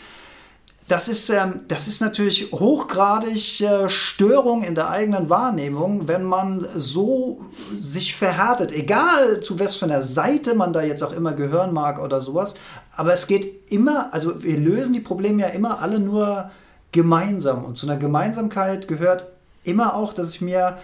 das 0.87 1.09
ist, 1.09 1.29
ähm, 1.31 1.63
das 1.67 1.89
ist 1.89 2.01
natürlich 2.01 2.53
hochgradig 2.53 3.61
äh, 3.61 3.89
Störung 3.89 4.63
in 4.63 4.77
der 4.77 4.89
eigenen 4.89 5.31
Wahrnehmung, 5.31 6.07
wenn 6.07 6.23
man 6.23 6.65
so 6.77 7.41
sich 7.77 8.15
verhärtet, 8.15 8.71
egal 8.71 9.41
zu 9.41 9.59
was 9.59 9.75
von 9.75 9.89
der 9.89 10.03
Seite 10.03 10.55
man 10.55 10.73
da 10.73 10.83
jetzt 10.83 11.03
auch 11.03 11.13
immer 11.13 11.33
gehören 11.33 11.75
mag 11.75 12.01
oder 12.01 12.21
sowas. 12.21 12.55
Aber 12.95 13.13
es 13.13 13.27
geht 13.27 13.73
immer, 13.73 14.15
also 14.15 14.45
wir 14.45 14.59
lösen 14.59 14.95
die 14.95 15.01
Probleme 15.01 15.43
ja 15.43 15.49
immer 15.49 15.81
alle 15.81 15.99
nur 15.99 16.53
gemeinsam. 16.93 17.65
Und 17.65 17.77
zu 17.77 17.89
einer 17.89 17.99
Gemeinsamkeit 17.99 18.87
gehört 18.87 19.27
immer 19.65 19.95
auch, 19.95 20.13
dass 20.13 20.35
ich 20.35 20.41
mir 20.41 20.79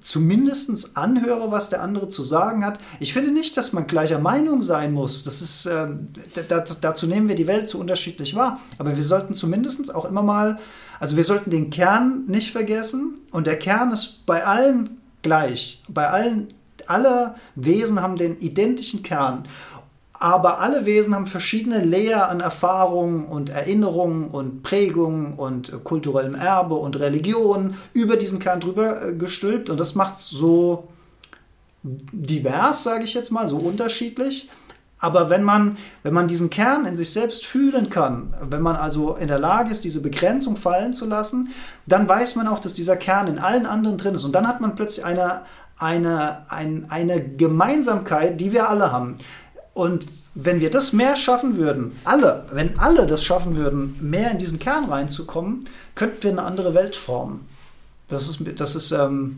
zumindest 0.00 0.96
anhöre, 0.96 1.50
was 1.50 1.68
der 1.68 1.82
andere 1.82 2.08
zu 2.08 2.22
sagen 2.22 2.64
hat. 2.64 2.78
Ich 3.00 3.12
finde 3.12 3.32
nicht, 3.32 3.56
dass 3.56 3.72
man 3.72 3.86
gleicher 3.86 4.18
Meinung 4.18 4.62
sein 4.62 4.92
muss. 4.92 5.24
Das 5.24 5.42
ist, 5.42 5.66
äh, 5.66 5.88
dazu 6.80 7.06
nehmen 7.06 7.28
wir 7.28 7.34
die 7.34 7.46
Welt 7.46 7.68
zu 7.68 7.78
unterschiedlich 7.78 8.34
wahr. 8.34 8.60
Aber 8.78 8.96
wir 8.96 9.02
sollten 9.02 9.34
zumindest 9.34 9.94
auch 9.94 10.04
immer 10.04 10.22
mal, 10.22 10.58
also 11.00 11.16
wir 11.16 11.24
sollten 11.24 11.50
den 11.50 11.70
Kern 11.70 12.24
nicht 12.26 12.50
vergessen. 12.50 13.20
Und 13.30 13.46
der 13.46 13.58
Kern 13.58 13.92
ist 13.92 14.24
bei 14.26 14.44
allen 14.44 15.00
gleich. 15.22 15.82
Bei 15.88 16.08
allen, 16.08 16.54
alle 16.86 17.34
Wesen 17.54 18.00
haben 18.00 18.16
den 18.16 18.38
identischen 18.40 19.02
Kern 19.02 19.46
aber 20.18 20.60
alle 20.60 20.86
Wesen 20.86 21.14
haben 21.14 21.26
verschiedene 21.26 21.84
Layer 21.84 22.28
an 22.28 22.40
Erfahrungen 22.40 23.26
und 23.26 23.50
Erinnerungen 23.50 24.28
und 24.28 24.62
Prägungen 24.62 25.34
und 25.34 25.84
kulturellem 25.84 26.36
Erbe 26.36 26.76
und 26.76 26.98
Religion 26.98 27.74
über 27.92 28.16
diesen 28.16 28.38
Kern 28.38 28.60
drüber 28.60 29.08
äh, 29.08 29.14
gestülpt 29.14 29.70
und 29.70 29.80
das 29.80 29.94
macht 29.94 30.16
es 30.16 30.30
so 30.30 30.88
divers, 31.82 32.84
sage 32.84 33.04
ich 33.04 33.14
jetzt 33.14 33.30
mal, 33.30 33.46
so 33.46 33.58
unterschiedlich. 33.58 34.50
Aber 34.98 35.28
wenn 35.28 35.42
man, 35.42 35.76
wenn 36.02 36.14
man 36.14 36.28
diesen 36.28 36.48
Kern 36.48 36.86
in 36.86 36.96
sich 36.96 37.12
selbst 37.12 37.44
fühlen 37.44 37.90
kann, 37.90 38.32
wenn 38.40 38.62
man 38.62 38.76
also 38.76 39.16
in 39.16 39.28
der 39.28 39.38
Lage 39.38 39.70
ist, 39.70 39.84
diese 39.84 40.00
Begrenzung 40.00 40.56
fallen 40.56 40.94
zu 40.94 41.04
lassen, 41.04 41.50
dann 41.86 42.08
weiß 42.08 42.36
man 42.36 42.48
auch, 42.48 42.58
dass 42.58 42.72
dieser 42.72 42.96
Kern 42.96 43.26
in 43.26 43.38
allen 43.38 43.66
anderen 43.66 43.98
drin 43.98 44.14
ist. 44.14 44.24
Und 44.24 44.32
dann 44.32 44.48
hat 44.48 44.62
man 44.62 44.76
plötzlich 44.76 45.04
eine, 45.04 45.42
eine, 45.76 46.50
ein, 46.50 46.86
eine 46.88 47.22
Gemeinsamkeit, 47.22 48.40
die 48.40 48.52
wir 48.52 48.70
alle 48.70 48.92
haben. 48.92 49.18
Und 49.74 50.06
wenn 50.34 50.60
wir 50.60 50.70
das 50.70 50.92
mehr 50.92 51.16
schaffen 51.16 51.56
würden, 51.56 51.92
alle, 52.04 52.46
wenn 52.52 52.78
alle 52.78 53.06
das 53.06 53.22
schaffen 53.22 53.56
würden, 53.56 53.96
mehr 54.00 54.30
in 54.30 54.38
diesen 54.38 54.58
Kern 54.58 54.86
reinzukommen, 54.86 55.66
könnten 55.94 56.22
wir 56.22 56.30
eine 56.30 56.42
andere 56.42 56.74
Welt 56.74 56.96
formen. 56.96 57.46
Das 58.08 58.28
ist, 58.28 58.40
das 58.56 58.74
ist, 58.74 58.92
ähm, 58.92 59.36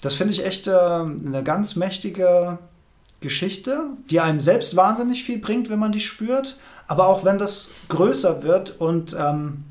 das 0.00 0.14
finde 0.14 0.32
ich 0.32 0.44
echt 0.44 0.66
äh, 0.66 0.72
eine 0.72 1.42
ganz 1.44 1.76
mächtige 1.76 2.58
Geschichte, 3.20 3.82
die 4.10 4.20
einem 4.20 4.40
selbst 4.40 4.76
wahnsinnig 4.76 5.24
viel 5.24 5.38
bringt, 5.38 5.68
wenn 5.68 5.78
man 5.78 5.92
die 5.92 6.00
spürt, 6.00 6.56
aber 6.86 7.06
auch 7.06 7.24
wenn 7.24 7.38
das 7.38 7.70
größer 7.88 8.42
wird 8.42 8.80
und 8.80 9.14
ähm, 9.18 9.64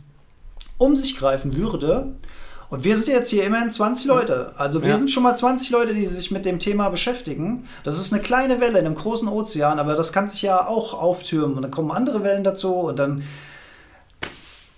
um 0.78 0.96
sich 0.96 1.18
greifen 1.18 1.58
würde, 1.58 2.14
und 2.70 2.84
wir 2.84 2.96
sind 2.96 3.08
jetzt 3.08 3.30
hier 3.30 3.44
immerhin 3.44 3.72
20 3.72 4.06
Leute. 4.06 4.54
Also 4.58 4.84
wir 4.84 4.90
ja. 4.90 4.96
sind 4.96 5.10
schon 5.10 5.24
mal 5.24 5.36
20 5.36 5.72
Leute, 5.72 5.94
die 5.96 6.06
sich 6.06 6.30
mit 6.30 6.46
dem 6.46 6.60
Thema 6.60 6.90
beschäftigen. 6.90 7.68
Das 7.84 8.00
ist 8.00 8.14
eine 8.14 8.22
kleine 8.22 8.62
Welle 8.62 8.78
in 8.78 8.86
einem 8.86 8.96
großen 8.96 9.28
Ozean, 9.28 9.80
aber 9.80 9.96
das 9.96 10.14
kann 10.14 10.28
sich 10.28 10.44
ja 10.44 10.68
auch 10.68 10.94
auftürmen. 10.94 11.56
Und 11.56 11.64
dann 11.64 11.72
kommen 11.72 11.92
andere 11.92 12.24
Wellen 12.24 12.44
dazu 12.44 12.76
und 12.76 13.00
dann, 13.00 13.24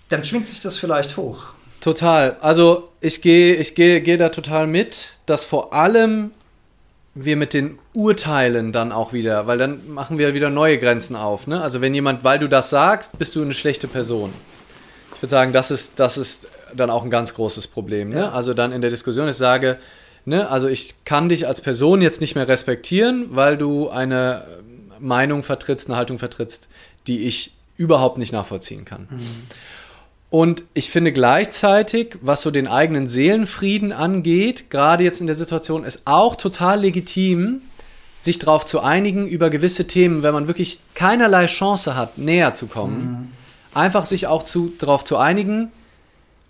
dann 0.08 0.24
schwingt 0.24 0.48
sich 0.48 0.60
das 0.60 0.78
vielleicht 0.78 1.18
hoch. 1.18 1.48
Total. 1.82 2.36
Also 2.40 2.88
ich 3.00 3.20
gehe 3.20 3.56
ich 3.56 3.74
geh, 3.74 4.00
geh 4.00 4.16
da 4.16 4.30
total 4.30 4.66
mit, 4.66 5.14
dass 5.26 5.44
vor 5.44 5.74
allem 5.74 6.30
wir 7.14 7.36
mit 7.36 7.52
den 7.52 7.78
Urteilen 7.92 8.72
dann 8.72 8.90
auch 8.90 9.12
wieder, 9.12 9.46
weil 9.46 9.58
dann 9.58 9.92
machen 9.92 10.16
wir 10.16 10.32
wieder 10.32 10.48
neue 10.48 10.78
Grenzen 10.78 11.14
auf. 11.14 11.46
Ne? 11.46 11.60
Also 11.60 11.82
wenn 11.82 11.92
jemand, 11.92 12.24
weil 12.24 12.38
du 12.38 12.48
das 12.48 12.70
sagst, 12.70 13.18
bist 13.18 13.36
du 13.36 13.42
eine 13.42 13.52
schlechte 13.52 13.86
Person. 13.86 14.32
Ich 15.14 15.22
würde 15.22 15.30
sagen, 15.30 15.52
das 15.52 15.70
ist, 15.70 16.00
das 16.00 16.16
ist 16.16 16.48
dann 16.74 16.90
auch 16.90 17.04
ein 17.04 17.10
ganz 17.10 17.34
großes 17.34 17.68
Problem. 17.68 18.10
Ne? 18.10 18.20
Ja. 18.20 18.30
Also 18.30 18.54
dann 18.54 18.72
in 18.72 18.80
der 18.80 18.90
Diskussion, 18.90 19.28
ich 19.28 19.36
sage, 19.36 19.78
ne, 20.24 20.48
also 20.48 20.68
ich 20.68 21.04
kann 21.04 21.28
dich 21.28 21.46
als 21.46 21.60
Person 21.60 22.00
jetzt 22.00 22.20
nicht 22.20 22.34
mehr 22.34 22.48
respektieren, 22.48 23.26
weil 23.30 23.56
du 23.56 23.88
eine 23.88 24.44
Meinung 24.98 25.42
vertrittst, 25.42 25.88
eine 25.88 25.96
Haltung 25.96 26.18
vertrittst, 26.18 26.68
die 27.06 27.24
ich 27.26 27.54
überhaupt 27.76 28.18
nicht 28.18 28.32
nachvollziehen 28.32 28.84
kann. 28.84 29.08
Mhm. 29.10 29.20
Und 30.30 30.62
ich 30.72 30.90
finde 30.90 31.12
gleichzeitig, 31.12 32.16
was 32.22 32.40
so 32.40 32.50
den 32.50 32.66
eigenen 32.66 33.06
Seelenfrieden 33.06 33.92
angeht, 33.92 34.70
gerade 34.70 35.04
jetzt 35.04 35.20
in 35.20 35.26
der 35.26 35.36
Situation, 35.36 35.84
ist 35.84 36.02
auch 36.06 36.36
total 36.36 36.80
legitim, 36.80 37.60
sich 38.18 38.38
darauf 38.38 38.64
zu 38.64 38.80
einigen 38.80 39.26
über 39.26 39.50
gewisse 39.50 39.86
Themen, 39.86 40.22
wenn 40.22 40.32
man 40.32 40.46
wirklich 40.46 40.78
keinerlei 40.94 41.46
Chance 41.46 41.96
hat, 41.96 42.16
näher 42.16 42.54
zu 42.54 42.66
kommen. 42.66 43.02
Mhm. 43.02 43.28
Einfach 43.74 44.06
sich 44.06 44.26
auch 44.26 44.44
darauf 44.78 45.04
zu 45.04 45.16
einigen, 45.18 45.70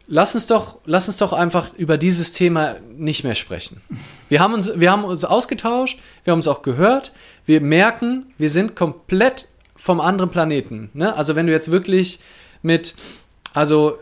lass 0.07 0.35
uns 0.35 0.47
doch, 0.47 0.79
lass 0.85 1.09
uns 1.09 1.17
doch 1.17 1.33
einfach 1.33 1.75
über 1.75 1.99
dieses 1.99 2.33
Thema 2.33 2.77
nicht 2.97 3.25
mehr 3.25 3.35
sprechen. 3.35 3.81
Wir 4.29 4.41
haben 4.41 4.55
uns, 4.55 4.79
wir 4.79 4.91
haben 4.91 5.05
uns 5.05 5.25
ausgetauscht, 5.25 5.99
wir 6.25 6.33
haben 6.33 6.39
uns 6.39 6.49
auch 6.49 6.63
gehört. 6.63 7.13
Wir 7.47 7.61
merken, 7.61 8.27
wir 8.39 8.51
sind 8.51 8.77
komplett 8.77 9.49
vom 9.77 10.01
anderen 10.01 10.31
Planeten. 10.31 10.91
Ne? 10.95 11.15
Also 11.15 11.35
wenn 11.35 11.47
du 11.47 11.53
jetzt 11.53 11.71
wirklich 11.71 12.21
mit, 12.63 12.95
also, 13.53 13.99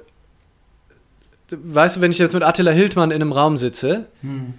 weißt 1.50 1.96
du, 1.96 2.00
wenn 2.00 2.10
ich 2.10 2.18
jetzt 2.18 2.34
mit 2.34 2.42
Attila 2.42 2.70
Hildmann 2.70 3.10
in 3.10 3.22
einem 3.22 3.32
Raum 3.32 3.56
sitze, 3.56 4.06
hm. 4.20 4.54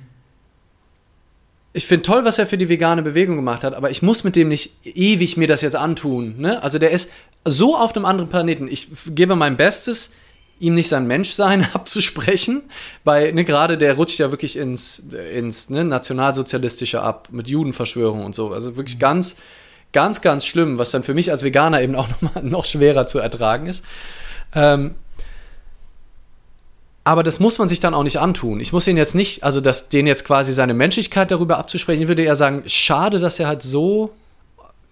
ich 1.74 1.86
finde 1.86 2.04
toll, 2.04 2.26
was 2.26 2.40
er 2.40 2.48
für 2.48 2.58
die 2.58 2.70
vegane 2.70 3.04
Bewegung 3.04 3.36
gemacht 3.36 3.64
hat, 3.64 3.76
aber 3.76 3.92
ich 3.92 4.02
muss 4.02 4.24
mit 4.24 4.36
dem 4.36 4.50
nicht 4.50 4.76
ewig 4.84 5.38
mir 5.38 5.48
das 5.48 5.62
jetzt 5.62 5.76
antun. 5.76 6.40
Ne? 6.40 6.62
Also 6.64 6.80
der 6.80 6.92
ist 6.92 7.12
so 7.46 7.78
auf 7.78 7.96
einem 7.96 8.06
anderen 8.06 8.30
Planeten. 8.30 8.68
Ich 8.68 8.90
gebe 9.08 9.36
mein 9.36 9.58
Bestes, 9.58 10.12
ihm 10.62 10.76
nicht 10.76 10.88
sein 10.88 11.08
Menschsein 11.08 11.68
abzusprechen, 11.74 12.64
weil 13.04 13.34
ne, 13.34 13.44
gerade 13.44 13.78
der 13.78 13.96
rutscht 13.96 14.20
ja 14.20 14.32
wirklich 14.32 14.58
ins, 14.58 15.04
ins 15.34 15.70
ne, 15.70 15.84
Nationalsozialistische 15.84 17.02
ab, 17.02 17.28
mit 17.32 17.48
Judenverschwörung 17.48 18.24
und 18.24 18.36
so. 18.36 18.52
Also 18.52 18.78
wirklich 18.78 19.00
ganz, 19.00 19.38
ganz, 19.92 20.22
ganz 20.22 20.46
schlimm, 20.46 20.78
was 20.78 20.92
dann 20.92 21.04
für 21.04 21.14
mich 21.14 21.32
als 21.32 21.44
Veganer 21.44 21.82
eben 21.82 21.96
auch 21.96 22.08
noch, 22.22 22.36
mal, 22.36 22.44
noch 22.44 22.66
schwerer 22.66 23.08
zu 23.08 23.20
ertragen 23.20 23.66
ist. 23.66 23.84
Ähm, 24.54 24.96
aber 27.04 27.24
das 27.24 27.40
muss 27.40 27.58
man 27.58 27.68
sich 27.68 27.80
dann 27.80 27.96
auch 27.96 28.04
nicht 28.04 28.20
antun. 28.20 28.60
Ich 28.60 28.72
muss 28.72 28.86
ihn 28.86 28.96
jetzt 28.96 29.16
nicht, 29.16 29.44
also 29.44 29.60
das, 29.60 29.90
den 29.90 30.06
jetzt 30.06 30.24
quasi 30.24 30.54
seine 30.54 30.76
Menschlichkeit 30.76 31.32
darüber 31.32 31.58
abzusprechen, 31.58 32.04
ich 32.04 32.08
würde 32.08 32.24
eher 32.24 32.36
sagen, 32.36 32.62
schade, 32.68 33.20
dass 33.20 33.40
er 33.40 33.48
halt 33.48 33.64
so, 33.64 34.12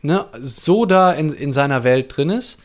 ne, 0.01 0.25
so 0.41 0.85
da 0.85 1.11
in, 1.11 1.31
in 1.31 1.53
seiner 1.53 1.83
Welt 1.83 2.17
drin 2.17 2.31
ist. 2.31 2.59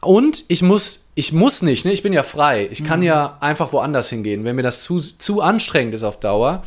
Und 0.00 0.44
ich 0.48 0.62
muss, 0.62 1.06
ich 1.18 1.32
muss 1.32 1.62
nicht, 1.62 1.84
ne? 1.84 1.90
ich 1.90 2.04
bin 2.04 2.12
ja 2.12 2.22
frei. 2.22 2.68
Ich 2.70 2.84
kann 2.84 3.00
mhm. 3.00 3.06
ja 3.06 3.38
einfach 3.40 3.72
woanders 3.72 4.08
hingehen. 4.08 4.44
Wenn 4.44 4.54
mir 4.54 4.62
das 4.62 4.84
zu, 4.84 5.00
zu 5.00 5.40
anstrengend 5.40 5.92
ist 5.92 6.04
auf 6.04 6.20
Dauer, 6.20 6.62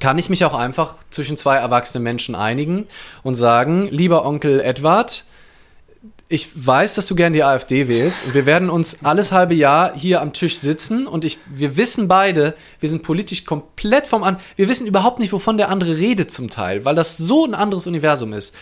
kann 0.00 0.18
ich 0.18 0.28
mich 0.28 0.44
auch 0.44 0.58
einfach 0.58 0.96
zwischen 1.10 1.36
zwei 1.36 1.58
erwachsenen 1.58 2.02
Menschen 2.02 2.34
einigen 2.34 2.88
und 3.22 3.36
sagen, 3.36 3.86
lieber 3.88 4.24
Onkel 4.24 4.60
Edward, 4.60 5.24
ich 6.26 6.48
weiß, 6.54 6.94
dass 6.94 7.06
du 7.06 7.14
gern 7.14 7.34
die 7.34 7.44
AfD 7.44 7.86
wählst 7.86 8.24
und 8.24 8.34
wir 8.34 8.46
werden 8.46 8.68
uns 8.68 9.04
alles 9.04 9.30
halbe 9.30 9.54
Jahr 9.54 9.92
hier 9.94 10.22
am 10.22 10.32
Tisch 10.32 10.58
sitzen 10.58 11.06
und 11.06 11.24
ich, 11.24 11.38
wir 11.46 11.76
wissen 11.76 12.08
beide, 12.08 12.54
wir 12.80 12.88
sind 12.88 13.02
politisch 13.02 13.44
komplett 13.44 14.08
vom 14.08 14.24
an, 14.24 14.38
wir 14.56 14.68
wissen 14.68 14.88
überhaupt 14.88 15.20
nicht, 15.20 15.32
wovon 15.32 15.56
der 15.56 15.68
andere 15.68 15.98
redet 15.98 16.32
zum 16.32 16.50
Teil, 16.50 16.84
weil 16.84 16.96
das 16.96 17.16
so 17.16 17.44
ein 17.44 17.54
anderes 17.54 17.86
Universum 17.86 18.32
ist. 18.32 18.56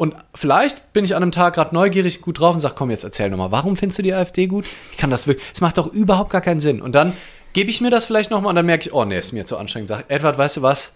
Und 0.00 0.14
vielleicht 0.34 0.94
bin 0.94 1.04
ich 1.04 1.14
an 1.14 1.22
einem 1.22 1.30
Tag 1.30 1.56
gerade 1.56 1.74
neugierig 1.74 2.22
gut 2.22 2.40
drauf 2.40 2.54
und 2.54 2.60
sage, 2.62 2.74
komm, 2.74 2.90
jetzt 2.90 3.04
erzähl 3.04 3.28
nochmal, 3.28 3.52
warum 3.52 3.76
findest 3.76 3.98
du 3.98 4.02
die 4.02 4.14
AfD 4.14 4.46
gut? 4.46 4.64
Ich 4.92 4.96
kann 4.96 5.10
das 5.10 5.26
wirklich, 5.26 5.46
es 5.52 5.60
macht 5.60 5.76
doch 5.76 5.88
überhaupt 5.88 6.30
gar 6.30 6.40
keinen 6.40 6.58
Sinn. 6.58 6.80
Und 6.80 6.92
dann 6.92 7.12
gebe 7.52 7.68
ich 7.68 7.82
mir 7.82 7.90
das 7.90 8.06
vielleicht 8.06 8.30
nochmal 8.30 8.48
und 8.48 8.56
dann 8.56 8.64
merke 8.64 8.86
ich, 8.86 8.94
oh 8.94 9.04
nee, 9.04 9.18
ist 9.18 9.32
mir 9.32 9.44
zu 9.44 9.58
anstrengend. 9.58 9.90
Sag, 9.90 10.06
Edward, 10.08 10.38
weißt 10.38 10.56
du 10.56 10.62
was? 10.62 10.94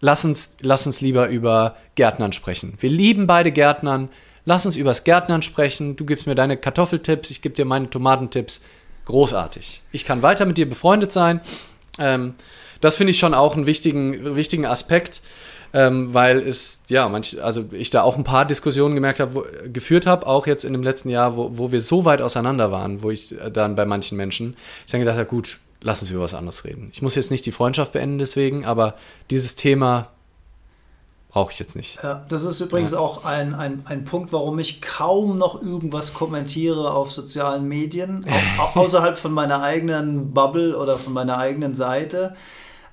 Lass 0.00 0.24
uns, 0.24 0.56
lass 0.62 0.86
uns 0.86 1.02
lieber 1.02 1.28
über 1.28 1.76
Gärtnern 1.94 2.32
sprechen. 2.32 2.78
Wir 2.80 2.88
lieben 2.88 3.26
beide 3.26 3.52
Gärtnern. 3.52 4.08
Lass 4.46 4.64
uns 4.64 4.76
über 4.76 4.92
das 4.92 5.04
Gärtnern 5.04 5.42
sprechen. 5.42 5.96
Du 5.96 6.06
gibst 6.06 6.26
mir 6.26 6.34
deine 6.34 6.56
Kartoffeltipps, 6.56 7.30
ich 7.30 7.42
gebe 7.42 7.54
dir 7.54 7.66
meine 7.66 7.90
Tomatentipps. 7.90 8.62
Großartig. 9.04 9.82
Ich 9.92 10.06
kann 10.06 10.22
weiter 10.22 10.46
mit 10.46 10.56
dir 10.56 10.66
befreundet 10.66 11.12
sein. 11.12 11.42
Ähm, 11.98 12.32
das 12.80 12.96
finde 12.96 13.10
ich 13.10 13.18
schon 13.18 13.34
auch 13.34 13.56
einen 13.56 13.66
wichtigen, 13.66 14.36
wichtigen 14.36 14.64
Aspekt 14.64 15.20
ähm, 15.76 16.14
weil 16.14 16.38
es, 16.38 16.84
ja, 16.88 17.06
manch, 17.06 17.36
also 17.42 17.66
ich 17.70 17.90
da 17.90 18.00
auch 18.00 18.16
ein 18.16 18.24
paar 18.24 18.46
Diskussionen 18.46 18.94
gemerkt 18.94 19.20
habe, 19.20 19.44
geführt 19.70 20.06
habe, 20.06 20.26
auch 20.26 20.46
jetzt 20.46 20.64
in 20.64 20.72
dem 20.72 20.82
letzten 20.82 21.10
Jahr, 21.10 21.36
wo, 21.36 21.50
wo 21.58 21.70
wir 21.70 21.82
so 21.82 22.06
weit 22.06 22.22
auseinander 22.22 22.72
waren, 22.72 23.02
wo 23.02 23.10
ich 23.10 23.38
äh, 23.38 23.50
dann 23.50 23.74
bei 23.74 23.84
manchen 23.84 24.16
Menschen, 24.16 24.56
ich 24.86 24.92
dann 24.92 25.00
gedacht 25.00 25.18
habe, 25.18 25.28
gut, 25.28 25.58
lass 25.82 26.00
uns 26.00 26.10
über 26.10 26.22
was 26.22 26.32
anderes 26.32 26.64
reden. 26.64 26.88
Ich 26.94 27.02
muss 27.02 27.14
jetzt 27.14 27.30
nicht 27.30 27.44
die 27.44 27.52
Freundschaft 27.52 27.92
beenden 27.92 28.16
deswegen, 28.16 28.64
aber 28.64 28.94
dieses 29.30 29.54
Thema 29.54 30.08
brauche 31.28 31.52
ich 31.52 31.58
jetzt 31.58 31.76
nicht. 31.76 32.02
Ja, 32.02 32.24
das 32.30 32.44
ist 32.44 32.60
übrigens 32.60 32.92
ja. 32.92 32.98
auch 32.98 33.26
ein, 33.26 33.52
ein, 33.52 33.82
ein 33.84 34.04
Punkt, 34.04 34.32
warum 34.32 34.58
ich 34.58 34.80
kaum 34.80 35.36
noch 35.36 35.60
irgendwas 35.60 36.14
kommentiere 36.14 36.90
auf 36.90 37.12
sozialen 37.12 37.68
Medien, 37.68 38.24
au 38.56 38.80
außerhalb 38.80 39.18
von 39.18 39.32
meiner 39.32 39.62
eigenen 39.62 40.32
Bubble 40.32 40.74
oder 40.74 40.98
von 40.98 41.12
meiner 41.12 41.36
eigenen 41.36 41.74
Seite 41.74 42.34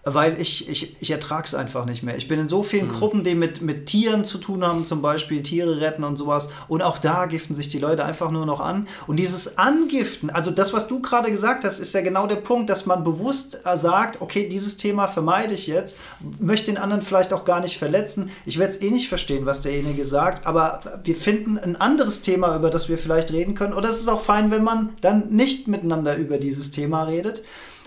weil 0.05 0.39
ich, 0.39 0.69
ich, 0.69 0.97
ich 1.01 1.11
ertrage 1.11 1.45
es 1.45 1.55
einfach 1.55 1.85
nicht 1.85 2.03
mehr. 2.03 2.17
Ich 2.17 2.27
bin 2.27 2.39
in 2.39 2.49
so 2.49 2.61
vielen 2.61 2.87
mhm. 2.87 2.91
Gruppen, 2.91 3.23
die 3.23 3.35
mit, 3.35 3.61
mit 3.61 3.85
Tieren 3.85 4.25
zu 4.25 4.37
tun 4.37 4.65
haben, 4.65 4.83
zum 4.83 5.01
Beispiel 5.01 5.41
Tiere 5.43 5.79
retten 5.79 6.03
und 6.03 6.17
sowas. 6.17 6.49
Und 6.67 6.81
auch 6.81 6.97
da 6.97 7.25
giften 7.25 7.55
sich 7.55 7.69
die 7.69 7.79
Leute 7.79 8.03
einfach 8.03 8.29
nur 8.29 8.45
noch 8.45 8.59
an. 8.59 8.87
Und 9.07 9.17
dieses 9.17 9.57
Angiften, 9.57 10.29
also 10.29 10.51
das, 10.51 10.73
was 10.73 10.87
du 10.87 11.01
gerade 11.01 11.31
gesagt 11.31 11.63
hast, 11.63 11.79
ist 11.79 11.93
ja 11.93 12.01
genau 12.01 12.27
der 12.27 12.35
Punkt, 12.35 12.69
dass 12.69 12.85
man 12.85 13.05
bewusst 13.05 13.61
äh, 13.63 13.77
sagt, 13.77 14.21
okay, 14.21 14.49
dieses 14.49 14.75
Thema 14.75 15.07
vermeide 15.07 15.53
ich 15.53 15.67
jetzt, 15.67 15.97
möchte 16.39 16.71
den 16.71 16.77
anderen 16.77 17.01
vielleicht 17.01 17.31
auch 17.31 17.45
gar 17.45 17.61
nicht 17.61 17.77
verletzen. 17.77 18.29
Ich 18.45 18.59
werde 18.59 18.73
es 18.73 18.81
eh 18.81 18.91
nicht 18.91 19.07
verstehen, 19.07 19.45
was 19.45 19.61
derjenige 19.61 20.03
sagt, 20.03 20.45
aber 20.45 20.81
wir 21.03 21.15
finden 21.15 21.57
ein 21.57 21.77
anderes 21.77 22.21
Thema, 22.21 22.57
über 22.57 22.69
das 22.69 22.89
wir 22.89 22.97
vielleicht 22.97 23.31
reden 23.31 23.55
können. 23.55 23.73
Oder 23.73 23.87
es 23.89 24.01
ist 24.01 24.09
auch 24.09 24.21
fein, 24.21 24.51
wenn 24.51 24.63
man 24.63 24.89
dann 24.99 25.29
nicht 25.29 25.69
miteinander 25.69 26.17
über 26.17 26.37
dieses 26.37 26.71
Thema 26.71 27.03
redet. 27.03 27.43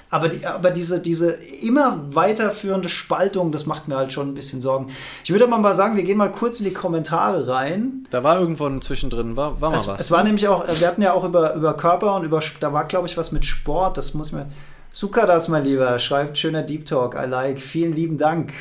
Aber, 0.09 0.29
die, 0.29 0.47
aber 0.47 0.71
diese, 0.71 1.01
diese 1.01 1.33
immer 1.33 2.01
weiterführende 2.15 2.89
Spaltung, 2.89 3.51
das 3.51 3.67
macht 3.67 3.89
mir 3.89 3.97
halt 3.97 4.13
schon 4.13 4.29
ein 4.29 4.35
bisschen 4.35 4.61
Sorgen. 4.61 4.93
Ich 5.25 5.31
würde 5.31 5.49
mal 5.49 5.75
sagen, 5.75 5.97
wir 5.97 6.05
gehen 6.05 6.17
mal 6.17 6.31
kurz 6.31 6.61
in 6.61 6.65
die 6.65 6.73
Kommentare 6.73 7.49
rein. 7.49 8.07
Da 8.11 8.23
war 8.23 8.39
irgendwo 8.39 8.71
zwischendrin, 8.79 9.37
war, 9.37 9.61
war 9.61 9.71
mal 9.71 9.77
es, 9.77 9.89
was. 9.89 10.01
Es 10.03 10.11
war 10.13 10.23
nämlich 10.23 10.47
auch, 10.47 10.65
wir 10.69 10.87
hatten 10.87 11.03
ja 11.03 11.13
auch 11.13 11.25
über, 11.25 11.55
über 11.55 11.75
Körper 11.77 12.15
und 12.15 12.25
über, 12.25 12.41
da 12.61 12.73
war 12.73 12.85
glaube 12.85 13.09
ich 13.09 13.17
was 13.17 13.33
mit 13.33 13.45
Sport, 13.45 13.99
das 13.99 14.15
muss 14.15 14.31
mir. 14.31 14.47
Suka 14.93 15.27
das, 15.27 15.49
mein 15.49 15.65
Lieber, 15.65 15.99
schreibt 15.99 16.39
schöner 16.39 16.63
Deep 16.63 16.87
Talk, 16.87 17.17
I 17.17 17.27
like. 17.27 17.61
Vielen 17.61 17.93
lieben 17.93 18.17
Dank. 18.17 18.53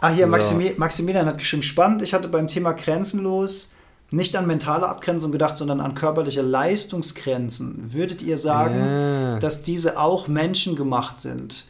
ah, 0.00 0.08
hier, 0.08 0.24
so. 0.24 0.30
Maximi 0.30 0.74
Maximilian 0.76 1.26
hat 1.26 1.38
geschrieben, 1.38 1.62
spannend. 1.62 2.00
Ich 2.02 2.14
hatte 2.14 2.28
beim 2.28 2.46
Thema 2.48 2.72
Grenzenlos 2.72 3.75
nicht 4.10 4.36
an 4.36 4.46
mentale 4.46 4.88
Abgrenzung 4.88 5.32
gedacht, 5.32 5.56
sondern 5.56 5.80
an 5.80 5.94
körperliche 5.94 6.42
Leistungsgrenzen. 6.42 7.92
Würdet 7.92 8.22
ihr 8.22 8.38
sagen, 8.38 8.78
ja. 8.78 9.38
dass 9.38 9.62
diese 9.62 9.98
auch 9.98 10.28
menschengemacht 10.28 11.20
sind? 11.20 11.66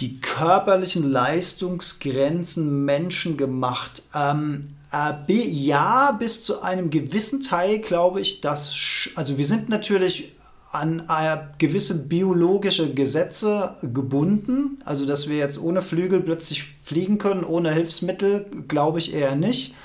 Die 0.00 0.20
körperlichen 0.20 1.10
Leistungsgrenzen 1.10 2.84
menschengemacht. 2.84 4.02
Ähm, 4.12 4.74
äh, 4.92 5.34
ja, 5.48 6.10
bis 6.12 6.42
zu 6.42 6.62
einem 6.62 6.90
gewissen 6.90 7.42
Teil 7.42 7.78
glaube 7.78 8.20
ich, 8.20 8.40
dass. 8.40 8.74
Also, 9.14 9.38
wir 9.38 9.46
sind 9.46 9.68
natürlich 9.68 10.32
an 10.72 11.04
äh, 11.08 11.36
gewisse 11.58 11.96
biologische 11.96 12.92
Gesetze 12.92 13.76
gebunden. 13.82 14.82
Also, 14.84 15.06
dass 15.06 15.28
wir 15.28 15.36
jetzt 15.36 15.62
ohne 15.62 15.80
Flügel 15.82 16.20
plötzlich 16.20 16.64
fliegen 16.82 17.18
können, 17.18 17.44
ohne 17.44 17.72
Hilfsmittel, 17.72 18.46
glaube 18.66 18.98
ich 18.98 19.14
eher 19.14 19.36
nicht. 19.36 19.76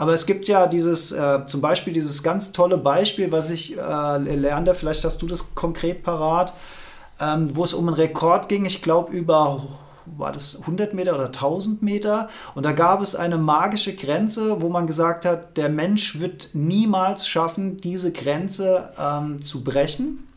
Aber 0.00 0.14
es 0.14 0.24
gibt 0.24 0.48
ja 0.48 0.66
dieses, 0.66 1.12
äh, 1.12 1.44
zum 1.44 1.60
Beispiel 1.60 1.92
dieses 1.92 2.22
ganz 2.22 2.52
tolle 2.52 2.78
Beispiel, 2.78 3.30
was 3.32 3.50
ich 3.50 3.76
äh, 3.76 4.16
lernte, 4.16 4.72
vielleicht 4.72 5.04
hast 5.04 5.20
du 5.20 5.26
das 5.26 5.54
konkret 5.54 6.02
parat, 6.02 6.54
ähm, 7.20 7.54
wo 7.54 7.64
es 7.64 7.74
um 7.74 7.86
einen 7.86 7.96
Rekord 7.96 8.48
ging, 8.48 8.64
ich 8.64 8.80
glaube 8.80 9.12
über 9.12 9.62
war 10.06 10.32
das 10.32 10.58
100 10.60 10.94
Meter 10.94 11.14
oder 11.14 11.26
1000 11.26 11.82
Meter. 11.82 12.30
Und 12.54 12.64
da 12.64 12.72
gab 12.72 13.02
es 13.02 13.14
eine 13.14 13.36
magische 13.36 13.94
Grenze, 13.94 14.62
wo 14.62 14.70
man 14.70 14.86
gesagt 14.86 15.26
hat, 15.26 15.58
der 15.58 15.68
Mensch 15.68 16.18
wird 16.18 16.48
niemals 16.54 17.28
schaffen, 17.28 17.76
diese 17.76 18.10
Grenze 18.10 18.90
ähm, 18.98 19.42
zu 19.42 19.62
brechen. 19.62 20.29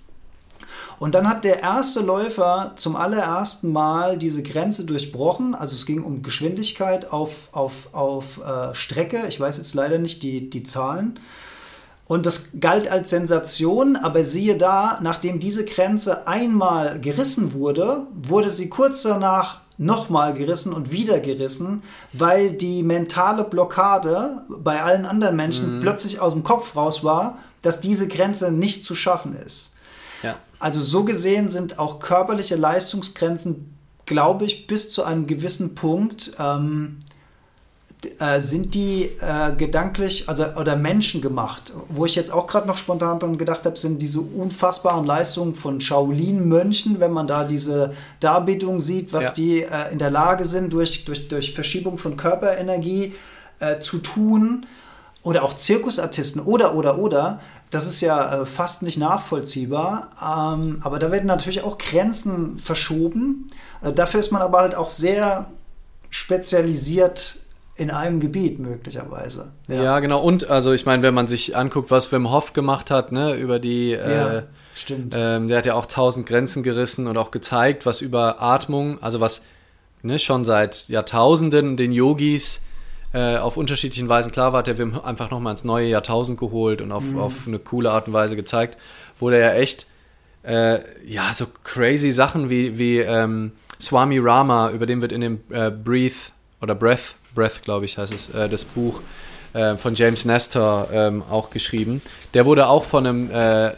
Und 0.99 1.15
dann 1.15 1.27
hat 1.27 1.43
der 1.43 1.61
erste 1.61 2.01
Läufer 2.01 2.73
zum 2.75 2.95
allerersten 2.95 3.71
Mal 3.71 4.17
diese 4.17 4.43
Grenze 4.43 4.85
durchbrochen. 4.85 5.55
Also 5.55 5.75
es 5.75 5.85
ging 5.85 6.03
um 6.03 6.23
Geschwindigkeit 6.23 7.11
auf, 7.11 7.49
auf, 7.51 7.93
auf 7.93 8.39
äh, 8.39 8.73
Strecke. 8.73 9.23
Ich 9.27 9.39
weiß 9.39 9.57
jetzt 9.57 9.73
leider 9.73 9.97
nicht 9.97 10.23
die, 10.23 10.49
die 10.49 10.63
Zahlen. 10.63 11.19
Und 12.05 12.25
das 12.25 12.49
galt 12.59 12.89
als 12.89 13.09
Sensation, 13.09 13.95
aber 13.95 14.23
siehe 14.23 14.57
da, 14.57 14.99
nachdem 15.01 15.39
diese 15.39 15.63
Grenze 15.65 16.27
einmal 16.27 16.99
gerissen 16.99 17.53
wurde, 17.53 18.07
wurde 18.13 18.49
sie 18.49 18.69
kurz 18.69 19.03
danach 19.03 19.61
nochmal 19.77 20.33
gerissen 20.33 20.73
und 20.73 20.91
wieder 20.91 21.19
gerissen, 21.19 21.81
weil 22.11 22.51
die 22.51 22.83
mentale 22.83 23.43
Blockade 23.43 24.43
bei 24.49 24.83
allen 24.83 25.05
anderen 25.05 25.35
Menschen 25.35 25.77
mhm. 25.77 25.81
plötzlich 25.81 26.19
aus 26.19 26.33
dem 26.33 26.43
Kopf 26.43 26.75
raus 26.75 27.03
war, 27.03 27.39
dass 27.61 27.81
diese 27.81 28.07
Grenze 28.07 28.51
nicht 28.51 28.85
zu 28.85 28.93
schaffen 28.93 29.35
ist. 29.35 29.73
Ja. 30.21 30.35
Also 30.63 30.79
so 30.79 31.03
gesehen 31.03 31.49
sind 31.49 31.77
auch 31.77 31.99
körperliche 31.99 32.55
Leistungsgrenzen, 32.55 33.75
glaube 34.05 34.45
ich, 34.45 34.65
bis 34.65 34.91
zu 34.91 35.03
einem 35.03 35.27
gewissen 35.27 35.75
Punkt 35.75 36.31
ähm, 36.39 36.99
äh, 38.17 38.39
sind 38.39 38.73
die 38.73 39.09
äh, 39.19 39.51
gedanklich 39.57 40.29
also 40.29 40.45
oder 40.55 40.77
menschengemacht. 40.77 41.73
Wo 41.89 42.05
ich 42.05 42.15
jetzt 42.15 42.31
auch 42.31 42.47
gerade 42.47 42.65
noch 42.65 42.77
spontan 42.77 43.19
dran 43.19 43.37
gedacht 43.37 43.65
habe, 43.65 43.77
sind 43.77 44.01
diese 44.01 44.21
unfassbaren 44.21 45.05
Leistungen 45.05 45.53
von 45.53 45.81
Shaolin-Mönchen, 45.81 47.01
wenn 47.01 47.11
man 47.11 47.27
da 47.27 47.43
diese 47.43 47.93
Darbietung 48.21 48.79
sieht, 48.79 49.11
was 49.11 49.25
ja. 49.25 49.33
die 49.33 49.63
äh, 49.63 49.91
in 49.91 49.99
der 49.99 50.11
Lage 50.11 50.45
sind, 50.45 50.71
durch, 50.71 51.03
durch, 51.03 51.27
durch 51.27 51.53
Verschiebung 51.53 51.97
von 51.97 52.15
Körperenergie 52.15 53.15
äh, 53.59 53.81
zu 53.81 53.97
tun 53.97 54.65
oder 55.23 55.43
auch 55.43 55.53
Zirkusartisten 55.53 56.41
oder, 56.41 56.75
oder, 56.75 56.99
oder, 56.99 57.39
das 57.71 57.87
ist 57.87 58.01
ja 58.01 58.41
äh, 58.41 58.45
fast 58.45 58.83
nicht 58.83 58.97
nachvollziehbar. 58.97 60.09
Ähm, 60.21 60.79
aber 60.83 60.99
da 60.99 61.11
werden 61.11 61.25
natürlich 61.25 61.63
auch 61.63 61.77
Grenzen 61.77 62.59
verschoben. 62.59 63.49
Äh, 63.81 63.93
dafür 63.93 64.19
ist 64.19 64.31
man 64.31 64.41
aber 64.41 64.59
halt 64.59 64.75
auch 64.75 64.89
sehr 64.89 65.47
spezialisiert 66.09 67.39
in 67.75 67.89
einem 67.89 68.19
Gebiet 68.19 68.59
möglicherweise. 68.59 69.51
Ja, 69.67 69.83
ja 69.83 69.99
genau. 69.99 70.21
Und 70.21 70.49
also 70.49 70.73
ich 70.73 70.85
meine, 70.85 71.01
wenn 71.01 71.13
man 71.13 71.27
sich 71.27 71.55
anguckt, 71.55 71.89
was 71.89 72.11
Wim 72.11 72.29
Hof 72.29 72.53
gemacht 72.53 72.91
hat, 72.91 73.11
ne, 73.11 73.35
über 73.35 73.57
die 73.57 73.93
äh, 73.93 74.11
ja, 74.11 74.43
stimmt. 74.75 75.13
Ähm, 75.17 75.47
der 75.47 75.57
hat 75.57 75.65
ja 75.65 75.73
auch 75.73 75.87
tausend 75.87 76.27
Grenzen 76.27 76.61
gerissen 76.61 77.07
und 77.07 77.17
auch 77.17 77.31
gezeigt, 77.31 77.85
was 77.87 78.01
über 78.01 78.41
Atmung, 78.41 79.01
also 79.01 79.19
was 79.21 79.41
ne, 80.03 80.19
schon 80.19 80.43
seit 80.43 80.89
Jahrtausenden 80.89 81.75
den 81.75 81.91
Yogis 81.91 82.61
äh, 83.13 83.37
auf 83.37 83.57
unterschiedlichen 83.57 84.09
Weisen. 84.09 84.31
Klar 84.31 84.53
war, 84.53 84.63
der 84.63 84.77
Wim 84.77 84.99
einfach 84.99 85.29
nochmal 85.29 85.51
ins 85.51 85.63
neue 85.63 85.87
Jahrtausend 85.87 86.39
geholt 86.39 86.81
und 86.81 86.91
auf, 86.91 87.03
mhm. 87.03 87.19
auf 87.19 87.33
eine 87.45 87.59
coole 87.59 87.91
Art 87.91 88.07
und 88.07 88.13
Weise 88.13 88.35
gezeigt, 88.35 88.77
wo 89.19 89.29
der 89.29 89.39
ja 89.39 89.53
echt, 89.53 89.85
äh, 90.43 90.79
ja, 91.05 91.31
so 91.33 91.45
crazy 91.63 92.11
Sachen 92.11 92.49
wie, 92.49 92.77
wie 92.77 92.99
ähm, 92.99 93.51
Swami 93.79 94.17
Rama, 94.19 94.71
über 94.71 94.85
den 94.85 95.01
wird 95.01 95.11
in 95.11 95.21
dem 95.21 95.39
äh, 95.51 95.69
Breathe 95.69 96.15
oder 96.61 96.73
Breath, 96.73 97.15
Breath, 97.35 97.61
glaube 97.61 97.85
ich, 97.85 97.97
heißt 97.97 98.13
es, 98.13 98.29
äh, 98.29 98.49
das 98.49 98.65
Buch 98.65 99.01
äh, 99.53 99.77
von 99.77 99.93
James 99.93 100.25
Nestor 100.25 100.89
ähm, 100.91 101.21
auch 101.29 101.51
geschrieben. 101.51 102.01
Der 102.33 102.45
wurde 102.45 102.67
auch 102.67 102.83
von 102.83 103.05
einem 103.05 103.27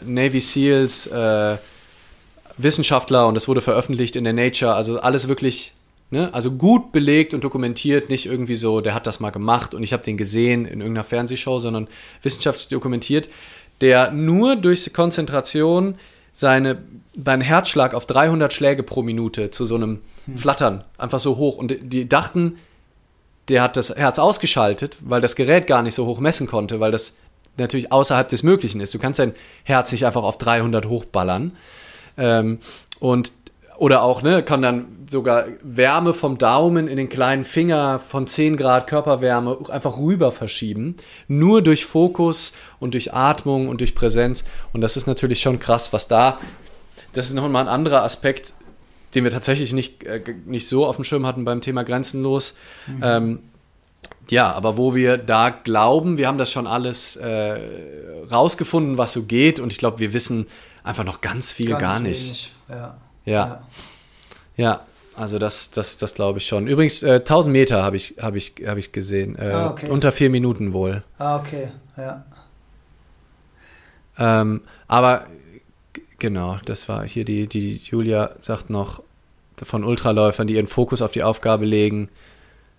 Navy 0.02 0.40
SEALs 0.40 1.10
Wissenschaftler 2.58 3.28
und 3.28 3.34
das 3.34 3.48
wurde 3.48 3.60
veröffentlicht 3.60 4.16
in 4.16 4.24
der 4.24 4.32
Nature, 4.32 4.74
also 4.74 4.98
alles 4.98 5.28
wirklich 5.28 5.74
Ne? 6.10 6.32
Also 6.32 6.52
gut 6.52 6.92
belegt 6.92 7.34
und 7.34 7.42
dokumentiert, 7.42 8.10
nicht 8.10 8.26
irgendwie 8.26 8.56
so, 8.56 8.80
der 8.80 8.94
hat 8.94 9.06
das 9.06 9.18
mal 9.18 9.30
gemacht 9.30 9.74
und 9.74 9.82
ich 9.82 9.92
habe 9.92 10.04
den 10.04 10.16
gesehen 10.16 10.64
in 10.64 10.80
irgendeiner 10.80 11.04
Fernsehshow, 11.04 11.58
sondern 11.58 11.88
wissenschaftlich 12.22 12.68
dokumentiert, 12.68 13.28
der 13.80 14.12
nur 14.12 14.54
durch 14.56 14.92
Konzentration 14.92 15.96
seine, 16.32 16.84
seinen 17.24 17.40
Herzschlag 17.40 17.92
auf 17.92 18.06
300 18.06 18.52
Schläge 18.52 18.82
pro 18.82 19.02
Minute 19.02 19.50
zu 19.50 19.64
so 19.64 19.74
einem 19.74 20.00
hm. 20.26 20.36
Flattern, 20.36 20.84
einfach 20.96 21.18
so 21.18 21.38
hoch. 21.38 21.56
Und 21.56 21.76
die 21.80 22.08
dachten, 22.08 22.58
der 23.48 23.62
hat 23.62 23.76
das 23.76 23.90
Herz 23.90 24.18
ausgeschaltet, 24.18 24.98
weil 25.00 25.20
das 25.20 25.34
Gerät 25.34 25.66
gar 25.66 25.82
nicht 25.82 25.94
so 25.94 26.06
hoch 26.06 26.20
messen 26.20 26.46
konnte, 26.46 26.78
weil 26.78 26.92
das 26.92 27.16
natürlich 27.56 27.90
außerhalb 27.90 28.28
des 28.28 28.42
Möglichen 28.42 28.80
ist. 28.80 28.94
Du 28.94 28.98
kannst 28.98 29.18
dein 29.18 29.34
Herz 29.64 29.92
nicht 29.92 30.06
einfach 30.06 30.22
auf 30.22 30.38
300 30.38 30.86
hochballern. 30.86 31.52
Ähm, 32.18 32.58
und 32.98 33.32
oder 33.78 34.02
auch, 34.02 34.22
ne, 34.22 34.42
kann 34.42 34.62
dann 34.62 35.06
sogar 35.08 35.44
Wärme 35.62 36.14
vom 36.14 36.38
Daumen 36.38 36.88
in 36.88 36.96
den 36.96 37.08
kleinen 37.08 37.44
Finger 37.44 37.98
von 37.98 38.26
10 38.26 38.56
Grad 38.56 38.86
Körperwärme 38.86 39.58
einfach 39.68 39.98
rüber 39.98 40.32
verschieben. 40.32 40.96
Nur 41.28 41.62
durch 41.62 41.84
Fokus 41.86 42.54
und 42.80 42.94
durch 42.94 43.12
Atmung 43.14 43.68
und 43.68 43.80
durch 43.80 43.94
Präsenz. 43.94 44.44
Und 44.72 44.80
das 44.80 44.96
ist 44.96 45.06
natürlich 45.06 45.40
schon 45.40 45.58
krass, 45.58 45.92
was 45.92 46.08
da. 46.08 46.38
Das 47.12 47.28
ist 47.28 47.34
nochmal 47.34 47.62
ein 47.62 47.68
anderer 47.68 48.02
Aspekt, 48.02 48.52
den 49.14 49.24
wir 49.24 49.30
tatsächlich 49.30 49.72
nicht, 49.72 50.04
äh, 50.04 50.22
nicht 50.44 50.66
so 50.66 50.86
auf 50.86 50.96
dem 50.96 51.04
Schirm 51.04 51.26
hatten 51.26 51.44
beim 51.44 51.60
Thema 51.60 51.84
Grenzenlos. 51.84 52.54
Mhm. 52.86 53.00
Ähm, 53.02 53.38
ja, 54.30 54.52
aber 54.52 54.76
wo 54.76 54.94
wir 54.94 55.18
da 55.18 55.50
glauben, 55.50 56.18
wir 56.18 56.26
haben 56.26 56.38
das 56.38 56.50
schon 56.50 56.66
alles 56.66 57.16
äh, 57.16 57.58
rausgefunden, 58.30 58.98
was 58.98 59.12
so 59.12 59.22
geht. 59.22 59.60
Und 59.60 59.72
ich 59.72 59.78
glaube, 59.78 60.00
wir 60.00 60.12
wissen 60.12 60.46
einfach 60.82 61.04
noch 61.04 61.20
ganz 61.20 61.52
viel 61.52 61.70
ganz 61.70 61.80
gar 61.80 62.00
nicht. 62.00 62.26
Wenig. 62.26 62.52
Ja. 62.68 62.96
Ja. 63.26 63.62
Ja, 64.56 64.86
also 65.14 65.38
das, 65.38 65.70
das, 65.70 65.98
das 65.98 66.14
glaube 66.14 66.38
ich 66.38 66.46
schon. 66.46 66.66
Übrigens, 66.66 67.02
äh, 67.02 67.16
1000 67.16 67.52
Meter 67.52 67.82
habe 67.82 67.96
ich, 67.96 68.16
hab 68.20 68.34
ich, 68.34 68.54
hab 68.66 68.78
ich 68.78 68.92
gesehen. 68.92 69.36
Äh, 69.36 69.50
ah, 69.50 69.70
okay. 69.70 69.90
Unter 69.90 70.12
vier 70.12 70.30
Minuten 70.30 70.72
wohl. 70.72 71.02
Ah, 71.18 71.36
okay, 71.36 71.68
ja. 71.96 72.24
Ähm, 74.18 74.62
aber 74.88 75.26
genau, 76.18 76.58
das 76.64 76.88
war 76.88 77.06
hier 77.06 77.24
die, 77.24 77.46
die 77.48 77.76
Julia 77.76 78.30
sagt 78.40 78.70
noch, 78.70 79.02
von 79.62 79.84
Ultraläufern, 79.84 80.46
die 80.46 80.54
ihren 80.54 80.66
Fokus 80.66 81.02
auf 81.02 81.12
die 81.12 81.22
Aufgabe 81.22 81.64
legen, 81.64 82.08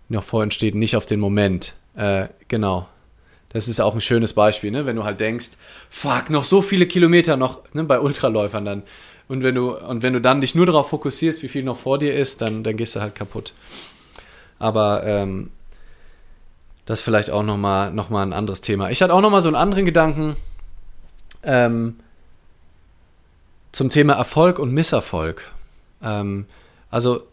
noch 0.09 0.23
vorhin 0.23 0.51
steht, 0.51 0.75
nicht 0.75 0.95
auf 0.95 1.05
den 1.05 1.19
Moment. 1.19 1.75
Äh, 1.95 2.27
genau. 2.47 2.87
Das 3.49 3.67
ist 3.67 3.79
auch 3.79 3.95
ein 3.95 4.01
schönes 4.01 4.33
Beispiel, 4.33 4.71
ne? 4.71 4.85
wenn 4.85 4.95
du 4.95 5.03
halt 5.03 5.19
denkst, 5.19 5.51
fuck, 5.89 6.29
noch 6.29 6.43
so 6.43 6.61
viele 6.61 6.85
Kilometer 6.85 7.37
noch 7.37 7.61
ne? 7.73 7.83
bei 7.83 7.99
Ultraläufern 7.99 8.65
dann. 8.65 8.83
Und 9.27 9.43
wenn, 9.43 9.55
du, 9.55 9.75
und 9.75 10.03
wenn 10.03 10.13
du 10.13 10.21
dann 10.21 10.41
dich 10.41 10.55
nur 10.55 10.65
darauf 10.65 10.89
fokussierst, 10.89 11.43
wie 11.43 11.49
viel 11.49 11.63
noch 11.63 11.77
vor 11.77 11.97
dir 11.97 12.15
ist, 12.15 12.41
dann, 12.41 12.63
dann 12.63 12.77
gehst 12.77 12.95
du 12.95 13.01
halt 13.01 13.13
kaputt. 13.13 13.53
Aber 14.57 15.03
ähm, 15.03 15.51
das 16.85 16.99
ist 16.99 17.05
vielleicht 17.05 17.29
auch 17.29 17.43
nochmal 17.43 17.91
noch 17.91 18.09
mal 18.09 18.23
ein 18.23 18.31
anderes 18.31 18.61
Thema. 18.61 18.89
Ich 18.89 19.01
hatte 19.01 19.13
auch 19.13 19.21
nochmal 19.21 19.41
so 19.41 19.49
einen 19.49 19.57
anderen 19.57 19.83
Gedanken 19.83 20.37
ähm, 21.43 21.97
zum 23.73 23.89
Thema 23.89 24.13
Erfolg 24.13 24.57
und 24.57 24.71
Misserfolg. 24.71 25.51
Ähm, 26.01 26.45
also 26.89 27.26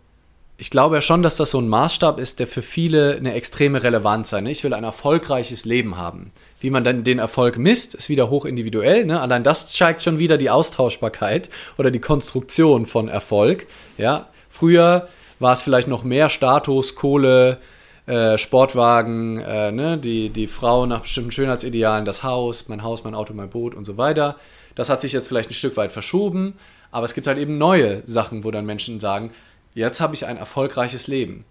ich 0.56 0.70
glaube 0.70 0.96
ja 0.96 1.00
schon, 1.00 1.22
dass 1.22 1.36
das 1.36 1.50
so 1.50 1.60
ein 1.60 1.68
Maßstab 1.68 2.18
ist, 2.20 2.38
der 2.38 2.46
für 2.46 2.62
viele 2.62 3.16
eine 3.16 3.34
extreme 3.34 3.82
Relevanz 3.82 4.32
hat. 4.32 4.42
Ne? 4.42 4.52
Ich 4.52 4.62
will 4.62 4.72
ein 4.72 4.84
erfolgreiches 4.84 5.64
Leben 5.64 5.96
haben. 5.96 6.30
Wie 6.60 6.70
man 6.70 6.84
dann 6.84 7.02
den 7.02 7.18
Erfolg 7.18 7.58
misst, 7.58 7.94
ist 7.94 8.08
wieder 8.08 8.30
hoch 8.30 8.44
individuell. 8.44 9.04
Ne? 9.04 9.20
Allein 9.20 9.42
das 9.42 9.66
zeigt 9.66 10.02
schon 10.02 10.18
wieder 10.18 10.38
die 10.38 10.50
Austauschbarkeit 10.50 11.50
oder 11.76 11.90
die 11.90 12.00
Konstruktion 12.00 12.86
von 12.86 13.08
Erfolg. 13.08 13.66
Ja? 13.98 14.28
Früher 14.48 15.08
war 15.40 15.52
es 15.52 15.62
vielleicht 15.62 15.88
noch 15.88 16.04
mehr 16.04 16.30
Status, 16.30 16.94
Kohle, 16.94 17.58
äh, 18.06 18.38
Sportwagen, 18.38 19.38
äh, 19.38 19.72
ne? 19.72 19.98
die, 19.98 20.28
die 20.28 20.46
Frau 20.46 20.86
nach 20.86 21.00
bestimmten 21.00 21.32
Schönheitsidealen, 21.32 22.04
das 22.04 22.22
Haus, 22.22 22.68
mein 22.68 22.84
Haus, 22.84 23.02
mein 23.02 23.16
Auto, 23.16 23.34
mein 23.34 23.50
Boot 23.50 23.74
und 23.74 23.84
so 23.84 23.96
weiter. 23.96 24.36
Das 24.76 24.88
hat 24.88 25.00
sich 25.00 25.12
jetzt 25.12 25.26
vielleicht 25.26 25.50
ein 25.50 25.54
Stück 25.54 25.76
weit 25.76 25.90
verschoben, 25.90 26.54
aber 26.92 27.06
es 27.06 27.14
gibt 27.14 27.26
halt 27.26 27.38
eben 27.38 27.58
neue 27.58 28.02
Sachen, 28.06 28.44
wo 28.44 28.52
dann 28.52 28.66
Menschen 28.66 29.00
sagen, 29.00 29.32
jetzt 29.74 30.00
habe 30.00 30.14
ich 30.14 30.26
ein 30.26 30.36
erfolgreiches 30.36 31.06
Leben. 31.06 31.44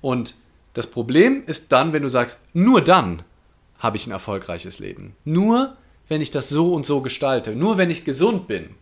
Und 0.00 0.34
das 0.74 0.88
Problem 0.88 1.44
ist 1.46 1.72
dann, 1.72 1.92
wenn 1.92 2.02
du 2.02 2.08
sagst, 2.08 2.42
nur 2.52 2.82
dann 2.82 3.22
habe 3.78 3.96
ich 3.96 4.06
ein 4.06 4.12
erfolgreiches 4.12 4.78
Leben. 4.78 5.14
Nur 5.24 5.76
wenn 6.08 6.20
ich 6.20 6.30
das 6.30 6.48
so 6.48 6.72
und 6.72 6.86
so 6.86 7.00
gestalte, 7.00 7.56
nur 7.56 7.78
wenn 7.78 7.90
ich 7.90 8.04
gesund 8.04 8.46
bin, 8.46 8.74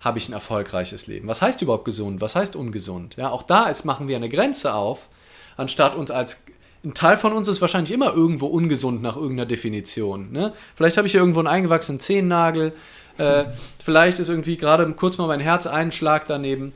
habe 0.00 0.18
ich 0.18 0.28
ein 0.28 0.34
erfolgreiches 0.34 1.06
Leben. 1.06 1.28
Was 1.28 1.40
heißt 1.40 1.62
überhaupt 1.62 1.86
gesund? 1.86 2.20
Was 2.20 2.36
heißt 2.36 2.56
ungesund? 2.56 3.16
Ja, 3.16 3.30
auch 3.30 3.42
da 3.42 3.64
ist, 3.64 3.84
machen 3.84 4.08
wir 4.08 4.16
eine 4.16 4.28
Grenze 4.28 4.74
auf, 4.74 5.08
anstatt 5.56 5.94
uns 5.94 6.10
als 6.10 6.44
ein 6.84 6.92
Teil 6.92 7.16
von 7.16 7.32
uns 7.32 7.48
ist 7.48 7.62
wahrscheinlich 7.62 7.92
immer 7.92 8.12
irgendwo 8.12 8.46
ungesund 8.46 9.00
nach 9.00 9.16
irgendeiner 9.16 9.46
Definition. 9.46 10.30
Ne? 10.32 10.52
Vielleicht 10.76 10.98
habe 10.98 11.06
ich 11.06 11.14
irgendwo 11.14 11.38
einen 11.38 11.48
eingewachsenen 11.48 11.98
Zehennagel, 11.98 12.74
äh, 13.16 13.44
vielleicht 13.82 14.18
ist 14.18 14.28
irgendwie 14.28 14.58
gerade 14.58 14.90
kurz 14.92 15.16
mal 15.16 15.26
mein 15.26 15.40
Herz 15.40 15.66
einen 15.66 15.92
Schlag 15.92 16.26
daneben. 16.26 16.74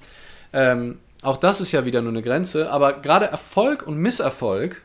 Ähm, 0.54 0.98
auch 1.22 1.36
das 1.36 1.60
ist 1.60 1.72
ja 1.72 1.84
wieder 1.84 2.02
nur 2.02 2.12
eine 2.12 2.22
Grenze, 2.22 2.70
aber 2.70 2.94
gerade 2.94 3.26
Erfolg 3.26 3.86
und 3.86 3.96
Misserfolg, 3.98 4.82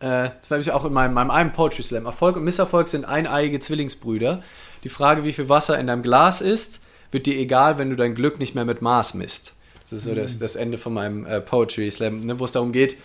äh, 0.00 0.30
das 0.40 0.50
habe 0.50 0.60
ich 0.60 0.72
auch 0.72 0.84
in 0.84 0.92
meinem, 0.92 1.14
meinem 1.14 1.30
einen 1.30 1.52
Poetry 1.52 1.82
Slam, 1.82 2.06
Erfolg 2.06 2.36
und 2.36 2.44
Misserfolg 2.44 2.88
sind 2.88 3.04
eineiige 3.04 3.60
Zwillingsbrüder. 3.60 4.42
Die 4.82 4.88
Frage, 4.88 5.24
wie 5.24 5.32
viel 5.32 5.48
Wasser 5.48 5.78
in 5.78 5.86
deinem 5.86 6.02
Glas 6.02 6.40
ist, 6.40 6.80
wird 7.12 7.26
dir 7.26 7.38
egal, 7.38 7.78
wenn 7.78 7.90
du 7.90 7.96
dein 7.96 8.14
Glück 8.14 8.38
nicht 8.38 8.54
mehr 8.54 8.64
mit 8.64 8.82
Maß 8.82 9.14
misst. 9.14 9.54
Das 9.82 9.92
ist 9.92 10.04
so 10.04 10.12
mhm. 10.12 10.16
das, 10.16 10.38
das, 10.38 10.56
Ende 10.56 10.78
von 10.78 10.94
meinem 10.94 11.26
äh, 11.26 11.40
Poetry 11.40 11.90
Slam, 11.90 12.20
ne, 12.20 12.38
wo 12.38 12.44
es 12.44 12.52
darum 12.52 12.72
geht, 12.72 12.96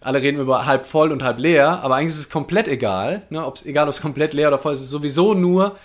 alle 0.00 0.22
reden 0.22 0.40
über 0.40 0.66
halb 0.66 0.86
voll 0.86 1.10
und 1.10 1.22
halb 1.22 1.38
leer, 1.38 1.80
aber 1.82 1.96
eigentlich 1.96 2.12
ist 2.12 2.18
es 2.20 2.30
komplett 2.30 2.68
egal, 2.68 3.22
ne, 3.30 3.44
ob's, 3.44 3.64
egal 3.64 3.86
ob 3.86 3.90
es 3.90 4.00
komplett 4.00 4.32
leer 4.32 4.48
oder 4.48 4.58
voll 4.58 4.72
ist, 4.72 4.78
es 4.78 4.86
ist 4.86 4.90
sowieso 4.90 5.34
nur 5.34 5.76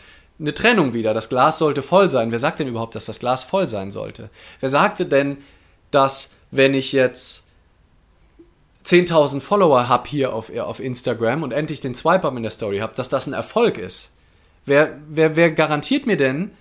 eine 0.43 0.53
Trennung 0.53 0.93
wieder. 0.93 1.13
Das 1.13 1.29
Glas 1.29 1.57
sollte 1.57 1.81
voll 1.81 2.11
sein. 2.11 2.31
Wer 2.31 2.39
sagt 2.39 2.59
denn 2.59 2.67
überhaupt, 2.67 2.95
dass 2.95 3.05
das 3.05 3.19
Glas 3.19 3.43
voll 3.43 3.67
sein 3.67 3.91
sollte? 3.91 4.29
Wer 4.59 4.69
sagte 4.69 5.05
denn, 5.05 5.37
dass 5.89 6.31
wenn 6.51 6.73
ich 6.73 6.91
jetzt 6.91 7.47
10.000 8.85 9.39
Follower 9.39 9.87
habe 9.87 10.09
hier 10.09 10.33
auf, 10.33 10.55
auf 10.55 10.79
Instagram 10.81 11.43
und 11.43 11.53
endlich 11.53 11.79
den 11.79 11.95
Swipe-Up 11.95 12.35
in 12.35 12.43
der 12.43 12.51
Story 12.51 12.79
habe, 12.79 12.93
dass 12.95 13.07
das 13.07 13.25
ein 13.25 13.33
Erfolg 13.33 13.77
ist? 13.77 14.11
Wer, 14.65 14.97
wer, 15.07 15.35
wer 15.37 15.51
garantiert 15.51 16.05
mir 16.05 16.17
denn, 16.17 16.51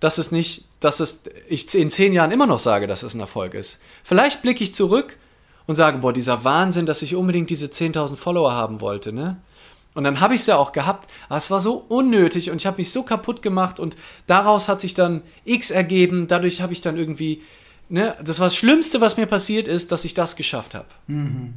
dass 0.00 0.18
es 0.18 0.32
nicht, 0.32 0.64
dass 0.80 1.00
es 1.00 1.22
ich 1.48 1.72
in 1.74 1.90
zehn 1.90 2.12
Jahren 2.12 2.32
immer 2.32 2.46
noch 2.46 2.58
sage, 2.58 2.88
dass 2.88 3.04
es 3.04 3.14
ein 3.14 3.20
Erfolg 3.20 3.54
ist? 3.54 3.78
Vielleicht 4.02 4.42
blicke 4.42 4.64
ich 4.64 4.74
zurück 4.74 5.16
und 5.66 5.76
sage, 5.76 5.98
boah, 5.98 6.12
dieser 6.12 6.42
Wahnsinn, 6.42 6.86
dass 6.86 7.02
ich 7.02 7.14
unbedingt 7.14 7.50
diese 7.50 7.66
10.000 7.66 8.16
Follower 8.16 8.52
haben 8.52 8.80
wollte, 8.80 9.12
ne? 9.12 9.36
Und 9.94 10.04
dann 10.04 10.20
habe 10.20 10.34
ich 10.34 10.42
es 10.42 10.46
ja 10.46 10.56
auch 10.56 10.72
gehabt, 10.72 11.10
aber 11.28 11.38
es 11.38 11.50
war 11.50 11.60
so 11.60 11.84
unnötig 11.88 12.50
und 12.50 12.60
ich 12.60 12.66
habe 12.66 12.76
mich 12.76 12.92
so 12.92 13.02
kaputt 13.02 13.42
gemacht 13.42 13.80
und 13.80 13.96
daraus 14.26 14.68
hat 14.68 14.80
sich 14.80 14.94
dann 14.94 15.22
X 15.44 15.70
ergeben, 15.70 16.28
dadurch 16.28 16.60
habe 16.60 16.72
ich 16.72 16.80
dann 16.80 16.96
irgendwie, 16.96 17.42
ne, 17.88 18.14
das 18.22 18.38
war 18.38 18.46
das 18.46 18.56
Schlimmste, 18.56 19.00
was 19.00 19.16
mir 19.16 19.26
passiert 19.26 19.66
ist, 19.66 19.90
dass 19.90 20.04
ich 20.04 20.14
das 20.14 20.36
geschafft 20.36 20.74
habe. 20.74 20.86
Mhm. 21.08 21.54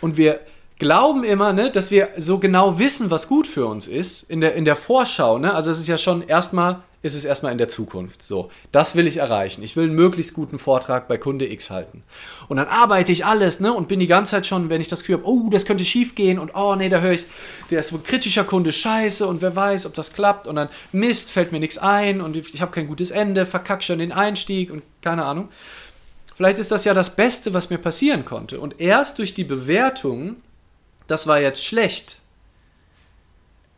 Und 0.00 0.16
wir 0.16 0.40
glauben 0.78 1.22
immer, 1.22 1.52
ne, 1.52 1.70
dass 1.70 1.90
wir 1.90 2.10
so 2.18 2.38
genau 2.38 2.78
wissen, 2.78 3.10
was 3.10 3.28
gut 3.28 3.46
für 3.46 3.66
uns 3.66 3.86
ist, 3.86 4.28
in 4.28 4.40
der, 4.40 4.54
in 4.54 4.64
der 4.64 4.76
Vorschau, 4.76 5.38
ne, 5.38 5.54
also 5.54 5.70
es 5.70 5.78
ist 5.78 5.86
ja 5.86 5.98
schon 5.98 6.26
erstmal 6.26 6.82
ist 7.04 7.14
es 7.14 7.26
erstmal 7.26 7.52
in 7.52 7.58
der 7.58 7.68
Zukunft. 7.68 8.22
So, 8.22 8.50
das 8.72 8.96
will 8.96 9.06
ich 9.06 9.18
erreichen. 9.18 9.62
Ich 9.62 9.76
will 9.76 9.84
einen 9.84 9.94
möglichst 9.94 10.32
guten 10.32 10.58
Vortrag 10.58 11.06
bei 11.06 11.18
Kunde 11.18 11.46
X 11.52 11.68
halten. 11.68 12.02
Und 12.48 12.56
dann 12.56 12.66
arbeite 12.66 13.12
ich 13.12 13.26
alles, 13.26 13.60
ne, 13.60 13.74
und 13.74 13.88
bin 13.88 14.00
die 14.00 14.06
ganze 14.06 14.30
Zeit 14.30 14.46
schon, 14.46 14.70
wenn 14.70 14.80
ich 14.80 14.88
das 14.88 15.00
Gefühl 15.00 15.16
habe, 15.16 15.28
oh, 15.28 15.50
das 15.50 15.66
könnte 15.66 15.84
schief 15.84 16.14
gehen 16.14 16.38
und 16.38 16.52
oh, 16.54 16.74
nee, 16.76 16.88
da 16.88 17.00
höre 17.00 17.12
ich, 17.12 17.26
der 17.70 17.80
ist 17.80 17.92
ein 17.92 18.02
kritischer 18.02 18.44
Kunde, 18.44 18.72
scheiße 18.72 19.26
und 19.26 19.42
wer 19.42 19.54
weiß, 19.54 19.84
ob 19.84 19.92
das 19.92 20.14
klappt 20.14 20.46
und 20.46 20.56
dann 20.56 20.70
Mist, 20.92 21.30
fällt 21.30 21.52
mir 21.52 21.60
nichts 21.60 21.76
ein 21.76 22.22
und 22.22 22.36
ich 22.36 22.62
habe 22.62 22.72
kein 22.72 22.86
gutes 22.86 23.10
Ende, 23.10 23.44
verkack 23.44 23.84
schon 23.84 23.98
den 23.98 24.10
Einstieg 24.10 24.72
und 24.72 24.82
keine 25.02 25.26
Ahnung. 25.26 25.50
Vielleicht 26.36 26.58
ist 26.58 26.72
das 26.72 26.86
ja 26.86 26.94
das 26.94 27.14
Beste, 27.14 27.52
was 27.52 27.68
mir 27.68 27.78
passieren 27.78 28.24
konnte. 28.24 28.60
Und 28.60 28.80
erst 28.80 29.18
durch 29.18 29.34
die 29.34 29.44
Bewertung, 29.44 30.36
das 31.06 31.26
war 31.26 31.38
jetzt 31.38 31.64
schlecht, 31.66 32.22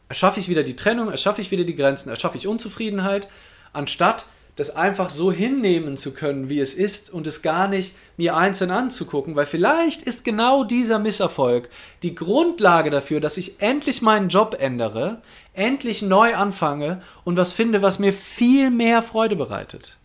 erschaffe 0.09 0.41
ich 0.41 0.49
wieder 0.49 0.63
die 0.63 0.77
Trennung, 0.77 1.11
erschaffe 1.11 1.41
ich 1.41 1.51
wieder 1.51 1.65
die 1.65 1.77
Grenzen, 1.77 2.09
erschaffe 2.09 2.37
ich 2.37 2.47
Unzufriedenheit, 2.47 3.29
anstatt 3.73 4.27
das 4.57 4.75
einfach 4.75 5.11
so 5.11 5.31
hinnehmen 5.31 5.99
zu 5.99 6.15
können, 6.15 6.49
wie 6.49 6.61
es 6.61 6.73
ist 6.73 7.11
und 7.11 7.27
es 7.27 7.43
gar 7.43 7.69
nicht 7.69 7.95
mir 8.17 8.37
einzeln 8.37 8.71
anzugucken, 8.71 9.37
weil 9.37 9.45
vielleicht 9.45 10.03
ist 10.03 10.25
genau 10.25 10.65
dieser 10.65 10.99
Misserfolg 10.99 11.69
die 12.03 12.15
Grundlage 12.15 12.89
dafür, 12.89 13.21
dass 13.21 13.37
ich 13.37 13.61
endlich 13.61 14.01
meinen 14.01 14.31
Job 14.31 14.57
ändere, 14.59 15.21
endlich 15.53 16.01
neu 16.01 16.35
anfange 16.35 17.03
und 17.25 17.37
was 17.37 17.53
finde, 17.53 17.83
was 17.83 17.99
mir 17.99 18.15
viel 18.15 18.71
mehr 18.71 19.03
Freude 19.03 19.37
bereitet. 19.37 19.99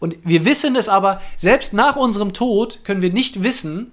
Und 0.00 0.16
wir 0.24 0.44
wissen 0.44 0.74
es 0.74 0.88
aber, 0.88 1.22
selbst 1.36 1.72
nach 1.72 1.94
unserem 1.94 2.32
Tod 2.32 2.80
können 2.82 3.00
wir 3.00 3.12
nicht 3.12 3.44
wissen, 3.44 3.92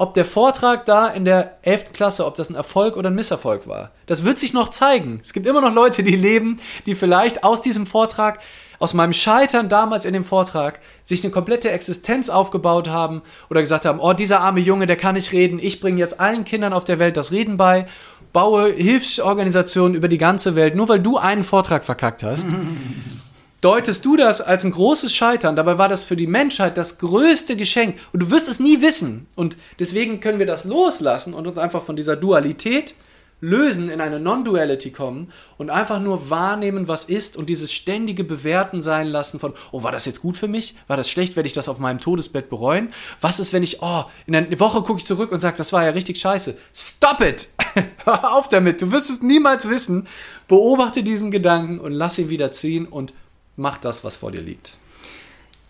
ob 0.00 0.14
der 0.14 0.24
Vortrag 0.24 0.86
da 0.86 1.08
in 1.08 1.26
der 1.26 1.58
11. 1.60 1.92
Klasse, 1.92 2.24
ob 2.24 2.34
das 2.34 2.48
ein 2.48 2.54
Erfolg 2.54 2.96
oder 2.96 3.10
ein 3.10 3.14
Misserfolg 3.14 3.68
war. 3.68 3.90
Das 4.06 4.24
wird 4.24 4.38
sich 4.38 4.54
noch 4.54 4.70
zeigen. 4.70 5.18
Es 5.20 5.34
gibt 5.34 5.44
immer 5.44 5.60
noch 5.60 5.74
Leute, 5.74 6.02
die 6.02 6.16
leben, 6.16 6.58
die 6.86 6.94
vielleicht 6.94 7.44
aus 7.44 7.60
diesem 7.60 7.84
Vortrag, 7.84 8.38
aus 8.78 8.94
meinem 8.94 9.12
Scheitern 9.12 9.68
damals 9.68 10.06
in 10.06 10.14
dem 10.14 10.24
Vortrag, 10.24 10.80
sich 11.04 11.22
eine 11.22 11.30
komplette 11.30 11.70
Existenz 11.70 12.30
aufgebaut 12.30 12.88
haben 12.88 13.20
oder 13.50 13.60
gesagt 13.60 13.84
haben, 13.84 14.00
oh, 14.00 14.14
dieser 14.14 14.40
arme 14.40 14.60
Junge, 14.60 14.86
der 14.86 14.96
kann 14.96 15.16
nicht 15.16 15.32
reden, 15.32 15.58
ich 15.60 15.82
bringe 15.82 15.98
jetzt 15.98 16.18
allen 16.18 16.44
Kindern 16.44 16.72
auf 16.72 16.84
der 16.84 16.98
Welt 16.98 17.18
das 17.18 17.30
Reden 17.30 17.58
bei, 17.58 17.86
baue 18.32 18.72
Hilfsorganisationen 18.72 19.94
über 19.94 20.08
die 20.08 20.16
ganze 20.16 20.56
Welt, 20.56 20.76
nur 20.76 20.88
weil 20.88 21.00
du 21.00 21.18
einen 21.18 21.44
Vortrag 21.44 21.84
verkackt 21.84 22.22
hast. 22.22 22.48
deutest 23.60 24.04
du 24.04 24.16
das 24.16 24.40
als 24.40 24.64
ein 24.64 24.70
großes 24.70 25.14
Scheitern. 25.14 25.56
Dabei 25.56 25.78
war 25.78 25.88
das 25.88 26.04
für 26.04 26.16
die 26.16 26.26
Menschheit 26.26 26.76
das 26.76 26.98
größte 26.98 27.56
Geschenk. 27.56 27.96
Und 28.12 28.20
du 28.20 28.30
wirst 28.30 28.48
es 28.48 28.60
nie 28.60 28.80
wissen. 28.80 29.26
Und 29.36 29.56
deswegen 29.78 30.20
können 30.20 30.38
wir 30.38 30.46
das 30.46 30.64
loslassen 30.64 31.34
und 31.34 31.46
uns 31.46 31.58
einfach 31.58 31.82
von 31.82 31.96
dieser 31.96 32.16
Dualität 32.16 32.94
lösen, 33.40 33.88
in 33.88 34.00
eine 34.00 34.20
Non-Duality 34.20 34.90
kommen 34.90 35.32
und 35.56 35.70
einfach 35.70 36.00
nur 36.00 36.30
wahrnehmen, 36.30 36.88
was 36.88 37.06
ist 37.06 37.36
und 37.36 37.48
dieses 37.48 37.72
ständige 37.72 38.24
Bewerten 38.24 38.80
sein 38.80 39.08
lassen 39.08 39.40
von, 39.40 39.54
oh, 39.72 39.82
war 39.82 39.92
das 39.92 40.04
jetzt 40.04 40.20
gut 40.20 40.36
für 40.36 40.48
mich? 40.48 40.74
War 40.86 40.96
das 40.96 41.08
schlecht? 41.08 41.36
Werde 41.36 41.46
ich 41.46 41.52
das 41.52 41.68
auf 41.68 41.78
meinem 41.78 42.00
Todesbett 42.00 42.48
bereuen? 42.48 42.92
Was 43.20 43.40
ist, 43.40 43.52
wenn 43.52 43.62
ich, 43.62 43.80
oh, 43.80 44.04
in 44.26 44.36
einer 44.36 44.60
Woche 44.60 44.82
gucke 44.82 44.98
ich 44.98 45.06
zurück 45.06 45.32
und 45.32 45.40
sage, 45.40 45.56
das 45.56 45.72
war 45.72 45.84
ja 45.84 45.90
richtig 45.90 46.18
scheiße. 46.20 46.56
Stop 46.74 47.20
it! 47.22 47.48
Hör 48.04 48.34
auf 48.34 48.48
damit! 48.48 48.82
Du 48.82 48.92
wirst 48.92 49.10
es 49.10 49.22
niemals 49.22 49.68
wissen. 49.68 50.06
Beobachte 50.48 51.02
diesen 51.02 51.30
Gedanken 51.30 51.78
und 51.78 51.92
lass 51.92 52.18
ihn 52.18 52.28
wieder 52.28 52.52
ziehen 52.52 52.86
und 52.86 53.14
mach 53.60 53.78
das, 53.78 54.02
was 54.02 54.16
vor 54.16 54.32
dir 54.32 54.40
liegt. 54.40 54.76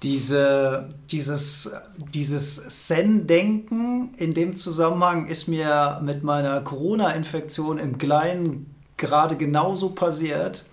Diese, 0.03 0.89
dieses, 1.11 1.73
dieses 2.15 2.87
Zen-Denken 2.87 4.15
in 4.17 4.33
dem 4.33 4.57
Zusammenhang 4.57 5.27
ist 5.27 5.47
mir 5.47 6.01
mit 6.03 6.23
meiner 6.23 6.63
Corona-Infektion 6.63 7.79
im 7.79 7.99
Kleinen 7.99 8.75
gerade 8.97 9.37
genauso 9.37 9.91
passiert. 9.91 10.65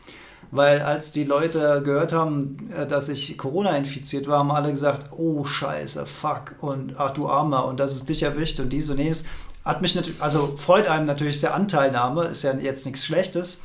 Weil 0.50 0.80
als 0.80 1.12
die 1.12 1.26
Leute 1.26 1.82
gehört 1.84 2.14
haben, 2.14 2.70
äh, 2.74 2.88
dass 2.88 3.10
ich 3.10 3.38
Corona 3.38 3.76
infiziert 3.76 4.28
war, 4.28 4.40
haben 4.40 4.52
alle 4.52 4.72
gesagt, 4.72 5.12
oh 5.12 5.44
scheiße, 5.44 6.06
fuck 6.06 6.56
und 6.62 6.94
ach 6.98 7.12
du 7.12 7.28
Armer 7.28 7.66
und 7.66 7.82
das 7.82 7.92
ist 7.94 8.08
dich 8.08 8.24
erwischt 8.24 8.62
und 8.62 8.70
dies 8.72 8.90
und 8.90 8.98
jenes. 8.98 9.26
Hat 9.66 9.82
mich 9.82 9.94
natürlich, 9.94 10.22
also 10.22 10.56
freut 10.56 10.88
einem 10.88 11.06
natürlich 11.06 11.42
sehr 11.42 11.54
Anteilnahme, 11.54 12.28
ist 12.28 12.44
ja 12.44 12.54
jetzt 12.54 12.86
nichts 12.86 13.04
Schlechtes. 13.04 13.60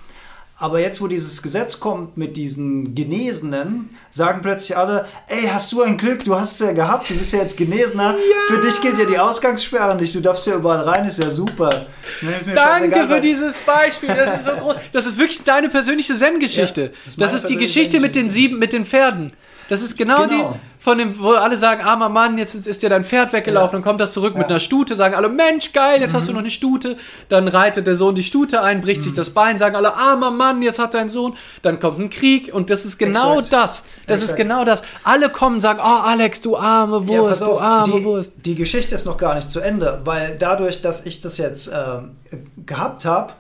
Aber 0.62 0.78
jetzt, 0.78 1.00
wo 1.00 1.08
dieses 1.08 1.42
Gesetz 1.42 1.80
kommt 1.80 2.16
mit 2.16 2.36
diesen 2.36 2.94
Genesenen, 2.94 3.90
sagen 4.10 4.42
plötzlich 4.42 4.76
alle, 4.76 5.06
ey, 5.26 5.48
hast 5.48 5.72
du 5.72 5.82
ein 5.82 5.98
Glück, 5.98 6.22
du 6.22 6.36
hast 6.36 6.52
es 6.52 6.60
ja 6.60 6.70
gehabt, 6.70 7.10
du 7.10 7.16
bist 7.16 7.32
ja 7.32 7.40
jetzt 7.40 7.56
Genesener. 7.56 8.14
Ja. 8.14 8.54
Für 8.54 8.64
dich 8.64 8.80
gilt 8.80 8.96
ja 8.96 9.04
die 9.04 9.18
Ausgangssperre 9.18 9.96
nicht, 9.96 10.14
du 10.14 10.20
darfst 10.20 10.46
ja 10.46 10.54
überall 10.54 10.88
rein, 10.88 11.04
ist 11.04 11.20
ja 11.20 11.30
super. 11.30 11.86
Danke 12.54 13.08
für 13.08 13.18
dieses 13.18 13.58
Beispiel, 13.58 14.10
das 14.14 14.38
ist 14.38 14.44
so 14.44 14.52
groß. 14.52 14.76
Das 14.92 15.06
ist 15.06 15.18
wirklich 15.18 15.42
deine 15.42 15.68
persönliche 15.68 16.14
Zen-Geschichte. 16.14 16.82
Ja, 16.82 16.88
das 16.88 17.06
ist, 17.08 17.20
das 17.20 17.34
ist 17.34 17.48
die 17.48 17.56
Geschichte 17.56 17.98
mit 17.98 18.14
den 18.14 18.30
sieben, 18.30 18.60
mit 18.60 18.72
den 18.72 18.86
Pferden. 18.86 19.32
Das 19.68 19.82
ist 19.82 19.96
genau, 19.96 20.26
genau. 20.26 20.52
die 20.52 20.58
von 20.82 20.98
dem, 20.98 21.16
wo 21.22 21.30
alle 21.30 21.56
sagen, 21.56 21.80
armer 21.84 22.08
Mann, 22.08 22.38
jetzt 22.38 22.56
ist 22.56 22.82
dir 22.82 22.90
dein 22.90 23.04
Pferd 23.04 23.32
weggelaufen, 23.32 23.68
ja. 23.68 23.78
dann 23.78 23.82
kommt 23.82 24.00
das 24.00 24.12
zurück 24.12 24.32
ja. 24.34 24.40
mit 24.40 24.50
einer 24.50 24.58
Stute, 24.58 24.96
sagen 24.96 25.14
alle, 25.14 25.28
Mensch, 25.28 25.72
geil, 25.72 26.00
jetzt 26.00 26.10
mhm. 26.10 26.16
hast 26.16 26.26
du 26.26 26.32
mhm. 26.32 26.38
noch 26.38 26.42
eine 26.42 26.50
Stute. 26.50 26.96
Dann 27.28 27.46
reitet 27.46 27.86
der 27.86 27.94
Sohn 27.94 28.16
die 28.16 28.24
Stute 28.24 28.62
ein, 28.62 28.80
bricht 28.80 29.00
mhm. 29.00 29.04
sich 29.04 29.14
das 29.14 29.30
Bein, 29.30 29.58
sagen 29.58 29.76
alle, 29.76 29.94
armer 29.94 30.32
Mann, 30.32 30.60
jetzt 30.60 30.80
hat 30.80 30.94
dein 30.94 31.08
Sohn. 31.08 31.36
Dann 31.62 31.78
kommt 31.78 32.00
ein 32.00 32.10
Krieg 32.10 32.52
und 32.52 32.68
das 32.68 32.84
ist 32.84 32.98
genau 32.98 33.34
Exakt. 33.38 33.52
das. 33.52 33.84
Das 34.08 34.22
Exakt. 34.22 34.22
ist 34.22 34.36
genau 34.36 34.64
das. 34.64 34.82
Alle 35.04 35.28
kommen 35.30 35.56
und 35.56 35.60
sagen, 35.60 35.78
oh 35.80 36.02
Alex, 36.02 36.40
du 36.40 36.56
arme 36.56 37.06
Wurst, 37.06 37.42
ja, 37.42 37.46
auf, 37.46 37.58
du 37.58 37.64
arme 37.64 37.94
die, 37.94 38.04
Wurst. 38.04 38.32
Die 38.44 38.56
Geschichte 38.56 38.96
ist 38.96 39.06
noch 39.06 39.18
gar 39.18 39.36
nicht 39.36 39.48
zu 39.48 39.60
Ende, 39.60 40.00
weil 40.02 40.34
dadurch, 40.36 40.82
dass 40.82 41.06
ich 41.06 41.20
das 41.20 41.38
jetzt 41.38 41.68
äh, 41.68 42.00
gehabt 42.66 43.04
habe, 43.04 43.34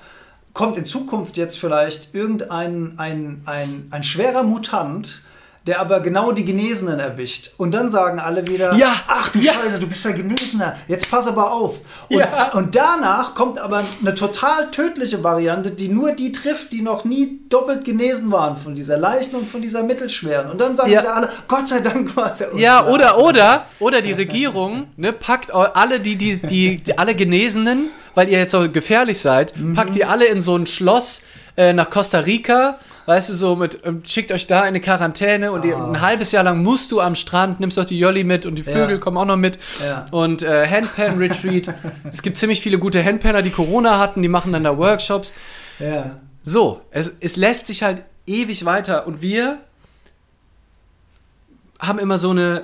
kommt 0.54 0.76
in 0.76 0.84
Zukunft 0.84 1.36
jetzt 1.36 1.58
vielleicht 1.58 2.14
irgendein 2.14 2.98
ein, 2.98 3.42
ein, 3.46 3.88
ein 3.90 4.02
schwerer 4.04 4.44
Mutant, 4.44 5.22
der 5.66 5.80
aber 5.80 6.00
genau 6.00 6.32
die 6.32 6.44
Genesenen 6.44 6.98
erwischt. 6.98 7.52
Und 7.56 7.72
dann 7.72 7.90
sagen 7.90 8.18
alle 8.18 8.46
wieder, 8.48 8.74
ja, 8.74 8.92
ach 9.06 9.28
du 9.28 9.38
ja. 9.38 9.52
Scheiße, 9.52 9.78
du 9.78 9.86
bist 9.86 10.04
ja 10.04 10.10
Genesener, 10.10 10.76
jetzt 10.88 11.08
pass 11.10 11.28
aber 11.28 11.52
auf. 11.52 11.80
Und, 12.08 12.18
ja. 12.18 12.52
und 12.52 12.74
danach 12.74 13.34
kommt 13.34 13.60
aber 13.60 13.82
eine 14.00 14.14
total 14.14 14.70
tödliche 14.70 15.22
Variante, 15.22 15.70
die 15.70 15.88
nur 15.88 16.12
die 16.12 16.32
trifft, 16.32 16.72
die 16.72 16.82
noch 16.82 17.04
nie 17.04 17.40
doppelt 17.48 17.84
genesen 17.84 18.32
waren 18.32 18.56
von 18.56 18.74
dieser 18.74 18.98
leichten 18.98 19.36
und 19.36 19.48
von 19.48 19.62
dieser 19.62 19.84
mittelschweren. 19.84 20.50
Und 20.50 20.60
dann 20.60 20.74
sagen 20.74 20.90
ja. 20.90 21.02
wieder 21.02 21.14
alle, 21.14 21.28
Gott 21.46 21.68
sei 21.68 21.80
Dank 21.80 22.16
war 22.16 22.32
es 22.32 22.40
ja 22.40 22.46
Ja, 22.56 22.86
oder, 22.88 23.18
oder, 23.18 23.66
oder 23.78 24.02
die 24.02 24.12
Regierung 24.12 24.88
ne, 24.96 25.12
packt 25.12 25.54
alle 25.54 26.00
die, 26.00 26.16
die, 26.16 26.38
die, 26.38 26.76
die, 26.78 26.98
alle 26.98 27.14
Genesenen, 27.14 27.90
weil 28.14 28.28
ihr 28.28 28.38
jetzt 28.38 28.52
so 28.52 28.68
gefährlich 28.70 29.20
seid, 29.20 29.56
mhm. 29.56 29.74
packt 29.74 29.94
die 29.94 30.04
alle 30.04 30.24
in 30.24 30.40
so 30.40 30.56
ein 30.56 30.66
Schloss 30.66 31.22
äh, 31.56 31.72
nach 31.72 31.88
Costa 31.88 32.20
Rica 32.20 32.78
weißt 33.06 33.30
du, 33.30 33.34
so 33.34 33.56
mit, 33.56 33.80
ähm, 33.84 34.02
schickt 34.04 34.32
euch 34.32 34.46
da 34.46 34.62
eine 34.62 34.80
Quarantäne 34.80 35.52
und 35.52 35.64
oh. 35.66 35.74
ein 35.74 36.00
halbes 36.00 36.32
Jahr 36.32 36.44
lang 36.44 36.62
musst 36.62 36.92
du 36.92 37.00
am 37.00 37.14
Strand, 37.14 37.60
nimmst 37.60 37.78
doch 37.78 37.84
die 37.84 37.98
Jolly 37.98 38.24
mit 38.24 38.46
und 38.46 38.56
die 38.56 38.62
Vögel 38.62 38.96
ja. 38.96 38.98
kommen 38.98 39.16
auch 39.16 39.24
noch 39.24 39.36
mit. 39.36 39.58
Ja. 39.84 40.06
Und 40.10 40.42
äh, 40.42 40.68
Handpan 40.68 41.18
Retreat. 41.18 41.74
es 42.04 42.22
gibt 42.22 42.38
ziemlich 42.38 42.60
viele 42.60 42.78
gute 42.78 43.04
Handpanner, 43.04 43.42
die 43.42 43.50
Corona 43.50 43.98
hatten, 43.98 44.22
die 44.22 44.28
machen 44.28 44.52
dann 44.52 44.64
da 44.64 44.76
Workshops. 44.76 45.34
Ja. 45.78 46.16
So, 46.42 46.82
es, 46.90 47.16
es 47.20 47.36
lässt 47.36 47.66
sich 47.66 47.82
halt 47.82 48.02
ewig 48.26 48.64
weiter 48.64 49.06
und 49.06 49.22
wir 49.22 49.58
haben 51.78 51.98
immer 51.98 52.18
so 52.18 52.30
eine 52.30 52.62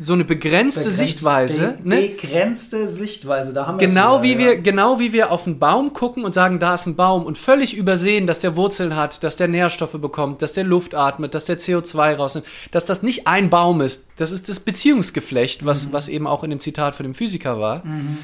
so 0.00 0.12
eine 0.12 0.24
begrenzte 0.24 0.80
Begrenzt, 0.80 0.98
Sichtweise. 0.98 1.78
Be 1.82 1.88
ne? 1.88 2.00
Begrenzte 2.08 2.86
Sichtweise, 2.86 3.52
da 3.52 3.66
haben 3.66 3.80
wir 3.80 3.86
genau 3.86 4.22
wieder, 4.22 4.38
wie 4.38 4.44
ja. 4.44 4.50
wir 4.50 4.58
Genau 4.58 5.00
wie 5.00 5.12
wir 5.12 5.32
auf 5.32 5.46
einen 5.46 5.58
Baum 5.58 5.92
gucken 5.92 6.24
und 6.24 6.34
sagen, 6.34 6.60
da 6.60 6.74
ist 6.74 6.86
ein 6.86 6.94
Baum 6.94 7.24
und 7.24 7.36
völlig 7.36 7.74
übersehen, 7.74 8.26
dass 8.26 8.40
der 8.40 8.54
Wurzeln 8.54 8.94
hat, 8.94 9.24
dass 9.24 9.36
der 9.36 9.48
Nährstoffe 9.48 10.00
bekommt, 10.00 10.42
dass 10.42 10.52
der 10.52 10.64
Luft 10.64 10.94
atmet, 10.94 11.34
dass 11.34 11.46
der 11.46 11.58
CO2 11.58 12.14
rausnimmt, 12.14 12.46
dass 12.70 12.84
das 12.84 13.02
nicht 13.02 13.26
ein 13.26 13.50
Baum 13.50 13.80
ist. 13.80 14.08
Das 14.16 14.30
ist 14.30 14.48
das 14.48 14.60
Beziehungsgeflecht, 14.60 15.64
was, 15.64 15.86
mhm. 15.86 15.92
was 15.92 16.08
eben 16.08 16.26
auch 16.26 16.44
in 16.44 16.50
dem 16.50 16.60
Zitat 16.60 16.94
von 16.94 17.04
dem 17.04 17.14
Physiker 17.14 17.58
war. 17.58 17.84
Mhm. 17.84 18.18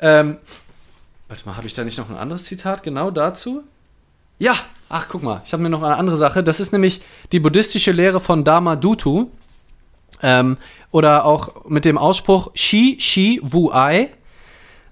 Ähm, 0.00 0.36
warte 1.28 1.44
mal, 1.46 1.56
habe 1.56 1.66
ich 1.66 1.72
da 1.72 1.82
nicht 1.82 1.98
noch 1.98 2.08
ein 2.08 2.16
anderes 2.16 2.44
Zitat 2.44 2.82
genau 2.82 3.10
dazu? 3.10 3.62
Ja, 4.38 4.54
ach 4.88 5.08
guck 5.08 5.22
mal, 5.22 5.40
ich 5.44 5.52
habe 5.52 5.62
mir 5.62 5.70
noch 5.70 5.82
eine 5.82 5.96
andere 5.96 6.16
Sache. 6.16 6.42
Das 6.42 6.60
ist 6.60 6.72
nämlich 6.72 7.00
die 7.32 7.40
buddhistische 7.40 7.92
Lehre 7.92 8.20
von 8.20 8.44
Dharma 8.44 8.76
Dutu. 8.76 9.28
Ähm, 10.22 10.56
oder 10.90 11.24
auch 11.24 11.66
mit 11.68 11.84
dem 11.84 11.98
Ausspruch 11.98 12.50
Shi 12.54 12.96
Shi 13.00 13.40
Wu 13.42 13.70
Ai, 13.70 14.08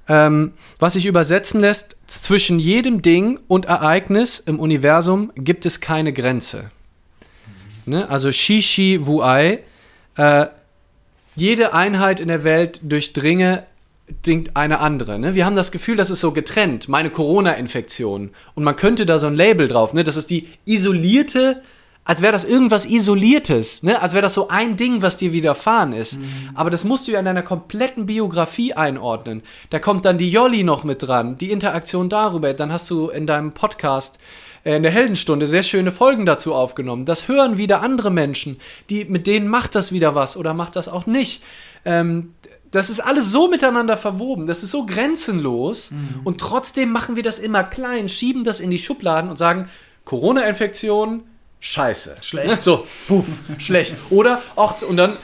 ähm, 0.09 0.53
was 0.79 0.95
sich 0.95 1.07
übersetzen 1.07 1.61
lässt, 1.61 1.97
zwischen 2.07 2.59
jedem 2.59 3.01
Ding 3.01 3.41
und 3.49 3.67
Ereignis 3.67 4.39
im 4.39 4.61
Universum 4.61 5.33
gibt 5.35 5.65
es 5.65 5.81
keine 5.81 6.13
Grenze. 6.13 6.71
Ne? 7.87 8.09
Also 8.09 8.33
Shi 8.33 8.61
Shi 8.61 9.07
Wu 9.07 9.23
Ai, 9.23 9.61
äh, 10.17 10.47
jede 11.37 11.75
Einheit 11.75 12.21
in 12.21 12.29
der 12.29 12.45
Welt 12.45 12.81
durchdringe 12.83 13.65
eine 14.53 14.81
andere. 14.81 15.19
Ne? 15.19 15.35
Wir 15.35 15.47
haben 15.47 15.57
das 15.57 15.73
Gefühl, 15.73 15.97
das 15.97 16.11
ist 16.11 16.21
so 16.21 16.33
getrennt, 16.33 16.89
meine 16.89 17.11
Corona-Infektion. 17.11 18.31
Und 18.55 18.65
man 18.65 18.77
könnte 18.77 19.07
da 19.07 19.19
so 19.19 19.27
ein 19.27 19.35
Label 19.35 19.69
drauf, 19.69 19.95
ne? 19.95 20.05
das 20.05 20.17
ist 20.17 20.31
die 20.31 20.49
isolierte 20.67 21.63
als 22.05 22.21
wäre 22.21 22.33
das 22.33 22.45
irgendwas 22.45 22.85
Isoliertes, 22.85 23.83
ne? 23.83 24.01
als 24.01 24.13
wäre 24.13 24.23
das 24.23 24.35
so 24.35 24.49
ein 24.49 24.77
Ding, 24.77 25.01
was 25.01 25.17
dir 25.17 25.33
widerfahren 25.33 25.93
ist. 25.93 26.21
Mhm. 26.21 26.51
Aber 26.55 26.71
das 26.71 26.85
musst 26.85 27.09
du 27.09 27.13
ja 27.13 27.19
in 27.19 27.25
deiner 27.25 27.43
kompletten 27.43 28.07
Biografie 28.07 28.75
einordnen. 28.75 29.43
Da 29.71 29.79
kommt 29.79 30.05
dann 30.05 30.19
die 30.19 30.31
Jolly 30.31 30.65
noch 30.65 30.85
mit 30.85 31.03
dran, 31.03 31.39
die 31.39 31.51
Interaktion 31.51 32.11
darüber. 32.11 32.53
Dann 32.53 32.73
hast 32.73 32.91
du 32.91 33.09
in 33.09 33.27
deinem 33.27 33.53
Podcast 33.53 34.19
äh, 34.65 34.77
in 34.77 34.83
der 34.83 34.93
Heldenstunde 34.93 35.47
sehr 35.47 35.63
schöne 35.63 35.93
Folgen 35.93 36.27
dazu 36.27 36.55
aufgenommen. 36.55 37.07
Das 37.07 37.29
hören 37.29 37.57
wieder 37.57 37.81
andere 37.81 38.11
Menschen, 38.11 38.61
die, 38.91 39.07
mit 39.07 39.27
denen 39.27 39.49
macht 39.49 39.75
das 39.75 39.91
wieder 39.93 40.15
was 40.15 40.37
oder 40.37 40.53
macht 40.53 40.77
das 40.77 40.89
auch 40.89 41.07
nicht. 41.07 41.43
Ähm, 41.87 42.35
das 42.71 42.91
ist 42.91 43.01
alles 43.01 43.31
so 43.31 43.47
miteinander 43.49 43.97
verwoben, 43.97 44.47
das 44.49 44.65
ist 44.65 44.73
so 44.73 44.85
grenzenlos 44.85 45.93
mhm. 45.93 46.23
und 46.25 46.41
trotzdem 46.41 46.91
machen 46.91 47.15
wir 47.15 47.23
das 47.23 47.39
immer 47.39 47.63
klein, 47.63 48.09
schieben 48.09 48.43
das 48.43 48.59
in 48.59 48.73
die 48.73 48.79
Schubladen 48.79 49.31
und 49.31 49.37
sagen, 49.37 49.69
Corona-Infektion, 50.05 51.23
scheiße. 51.65 52.17
Schlecht. 52.21 52.63
So, 52.63 52.87
puff, 53.09 53.27
schlecht. 53.59 53.97
Oder, 54.11 54.43
auch, 54.55 54.81
und 54.83 54.97
dann, 54.97 55.17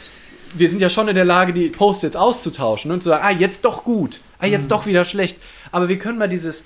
wir 0.55 0.69
sind 0.69 0.81
ja 0.81 0.89
schon 0.89 1.07
in 1.07 1.15
der 1.15 1.25
Lage, 1.27 1.53
die 1.53 1.69
Posts 1.69 2.03
jetzt 2.03 2.17
auszutauschen 2.17 2.91
und 2.91 3.03
zu 3.03 3.11
sagen, 3.11 3.23
ah, 3.25 3.31
jetzt 3.31 3.65
doch 3.65 3.85
gut, 3.85 4.21
ah, 4.39 4.47
jetzt 4.47 4.65
mhm. 4.65 4.71
doch 4.71 4.87
wieder 4.87 5.05
schlecht. 5.05 5.39
Aber 5.71 5.89
wir 5.89 5.99
können 5.99 6.19
mal 6.19 6.29
dieses, 6.29 6.65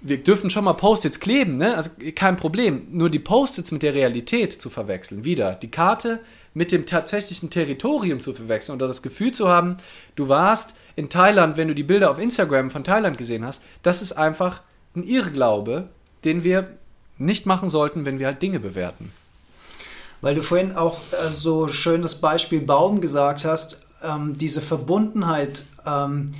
wir 0.00 0.18
dürfen 0.18 0.50
schon 0.50 0.64
mal 0.64 0.74
Post-its 0.74 1.20
kleben, 1.20 1.56
ne? 1.56 1.76
Also 1.76 1.90
kein 2.16 2.36
Problem. 2.36 2.88
Nur 2.90 3.10
die 3.10 3.20
Post-its 3.20 3.70
mit 3.70 3.82
der 3.82 3.94
Realität 3.94 4.52
zu 4.52 4.70
verwechseln, 4.70 5.24
wieder. 5.24 5.54
Die 5.54 5.70
Karte 5.70 6.20
mit 6.52 6.72
dem 6.72 6.84
tatsächlichen 6.84 7.48
Territorium 7.48 8.20
zu 8.20 8.34
verwechseln 8.34 8.74
oder 8.74 8.88
das 8.88 9.02
Gefühl 9.02 9.30
zu 9.30 9.48
haben, 9.48 9.76
du 10.16 10.28
warst 10.28 10.74
in 10.96 11.08
Thailand, 11.08 11.56
wenn 11.56 11.68
du 11.68 11.74
die 11.74 11.84
Bilder 11.84 12.10
auf 12.10 12.18
Instagram 12.18 12.72
von 12.72 12.82
Thailand 12.82 13.18
gesehen 13.18 13.44
hast, 13.44 13.62
das 13.84 14.02
ist 14.02 14.12
einfach 14.12 14.62
ein 14.96 15.04
Irrglaube, 15.04 15.90
den 16.24 16.42
wir 16.42 16.76
nicht 17.20 17.46
machen 17.46 17.68
sollten, 17.68 18.04
wenn 18.04 18.18
wir 18.18 18.26
halt 18.26 18.42
Dinge 18.42 18.60
bewerten. 18.60 19.12
Weil 20.20 20.34
du 20.34 20.42
vorhin 20.42 20.76
auch 20.76 20.98
äh, 21.12 21.30
so 21.30 21.68
schön 21.68 22.02
das 22.02 22.20
Beispiel 22.20 22.60
Baum 22.60 23.00
gesagt 23.00 23.44
hast, 23.44 23.82
ähm, 24.02 24.36
diese 24.36 24.60
Verbundenheit, 24.60 25.64
ähm, 25.86 26.34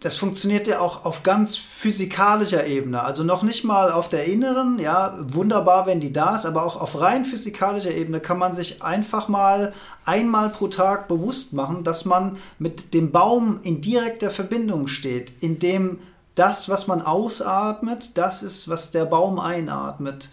das 0.00 0.16
funktioniert 0.16 0.66
ja 0.66 0.80
auch 0.80 1.04
auf 1.04 1.22
ganz 1.22 1.56
physikalischer 1.56 2.66
Ebene. 2.66 3.02
Also 3.02 3.22
noch 3.22 3.42
nicht 3.42 3.64
mal 3.64 3.92
auf 3.92 4.08
der 4.08 4.24
inneren, 4.24 4.78
ja, 4.78 5.14
wunderbar, 5.20 5.86
wenn 5.86 6.00
die 6.00 6.12
da 6.12 6.34
ist, 6.34 6.46
aber 6.46 6.64
auch 6.64 6.80
auf 6.80 6.98
rein 7.00 7.26
physikalischer 7.26 7.90
Ebene 7.90 8.20
kann 8.20 8.38
man 8.38 8.54
sich 8.54 8.82
einfach 8.82 9.28
mal 9.28 9.74
einmal 10.06 10.48
pro 10.48 10.68
Tag 10.68 11.06
bewusst 11.06 11.52
machen, 11.52 11.84
dass 11.84 12.06
man 12.06 12.38
mit 12.58 12.94
dem 12.94 13.10
Baum 13.10 13.60
in 13.62 13.82
direkter 13.82 14.30
Verbindung 14.30 14.86
steht, 14.86 15.32
indem 15.40 15.98
das, 16.40 16.70
was 16.70 16.86
man 16.86 17.02
ausatmet, 17.02 18.16
das 18.16 18.42
ist, 18.42 18.70
was 18.70 18.90
der 18.90 19.04
Baum 19.04 19.38
einatmet. 19.38 20.30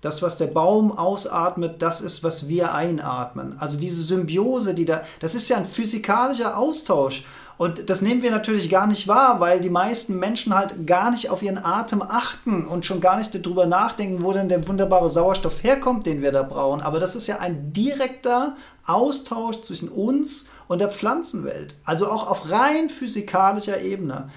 Das, 0.00 0.20
was 0.20 0.36
der 0.36 0.48
Baum 0.48 0.98
ausatmet, 0.98 1.80
das 1.82 2.00
ist, 2.00 2.24
was 2.24 2.48
wir 2.48 2.74
einatmen. 2.74 3.56
Also 3.60 3.78
diese 3.78 4.02
Symbiose, 4.02 4.74
die 4.74 4.84
da, 4.84 5.02
das 5.20 5.36
ist 5.36 5.48
ja 5.48 5.56
ein 5.56 5.64
physikalischer 5.64 6.58
Austausch. 6.58 7.24
Und 7.58 7.88
das 7.88 8.02
nehmen 8.02 8.22
wir 8.22 8.32
natürlich 8.32 8.68
gar 8.68 8.88
nicht 8.88 9.06
wahr, 9.06 9.38
weil 9.38 9.60
die 9.60 9.70
meisten 9.70 10.18
Menschen 10.18 10.52
halt 10.52 10.84
gar 10.84 11.12
nicht 11.12 11.30
auf 11.30 11.42
ihren 11.42 11.64
Atem 11.64 12.02
achten 12.02 12.66
und 12.66 12.84
schon 12.84 13.00
gar 13.00 13.16
nicht 13.16 13.32
darüber 13.32 13.66
nachdenken, 13.66 14.24
wo 14.24 14.32
denn 14.32 14.48
der 14.48 14.66
wunderbare 14.66 15.08
Sauerstoff 15.08 15.62
herkommt, 15.62 16.06
den 16.06 16.22
wir 16.22 16.32
da 16.32 16.42
brauchen. 16.42 16.80
Aber 16.80 16.98
das 16.98 17.14
ist 17.14 17.28
ja 17.28 17.38
ein 17.38 17.72
direkter 17.72 18.56
Austausch 18.84 19.60
zwischen 19.62 19.88
uns 19.90 20.48
und 20.66 20.80
der 20.80 20.90
Pflanzenwelt. 20.90 21.76
Also 21.84 22.10
auch 22.10 22.28
auf 22.28 22.50
rein 22.50 22.88
physikalischer 22.88 23.80
Ebene. 23.80 24.28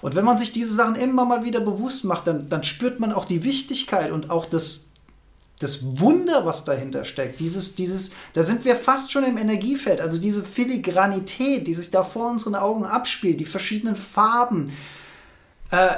Und 0.00 0.14
wenn 0.14 0.24
man 0.24 0.36
sich 0.36 0.52
diese 0.52 0.74
Sachen 0.74 0.94
immer 0.94 1.24
mal 1.24 1.44
wieder 1.44 1.60
bewusst 1.60 2.04
macht, 2.04 2.26
dann, 2.26 2.48
dann 2.48 2.62
spürt 2.62 3.00
man 3.00 3.12
auch 3.12 3.24
die 3.24 3.44
Wichtigkeit 3.44 4.10
und 4.12 4.30
auch 4.30 4.46
das, 4.46 4.86
das 5.58 5.98
Wunder, 5.98 6.46
was 6.46 6.64
dahinter 6.64 7.04
steckt. 7.04 7.40
Dieses, 7.40 7.74
dieses, 7.74 8.12
da 8.32 8.42
sind 8.42 8.64
wir 8.64 8.76
fast 8.76 9.10
schon 9.10 9.24
im 9.24 9.38
Energiefeld. 9.38 10.00
Also 10.00 10.18
diese 10.18 10.44
Filigranität, 10.44 11.66
die 11.66 11.74
sich 11.74 11.90
da 11.90 12.02
vor 12.02 12.30
unseren 12.30 12.54
Augen 12.54 12.84
abspielt, 12.84 13.40
die 13.40 13.44
verschiedenen 13.44 13.96
Farben, 13.96 14.72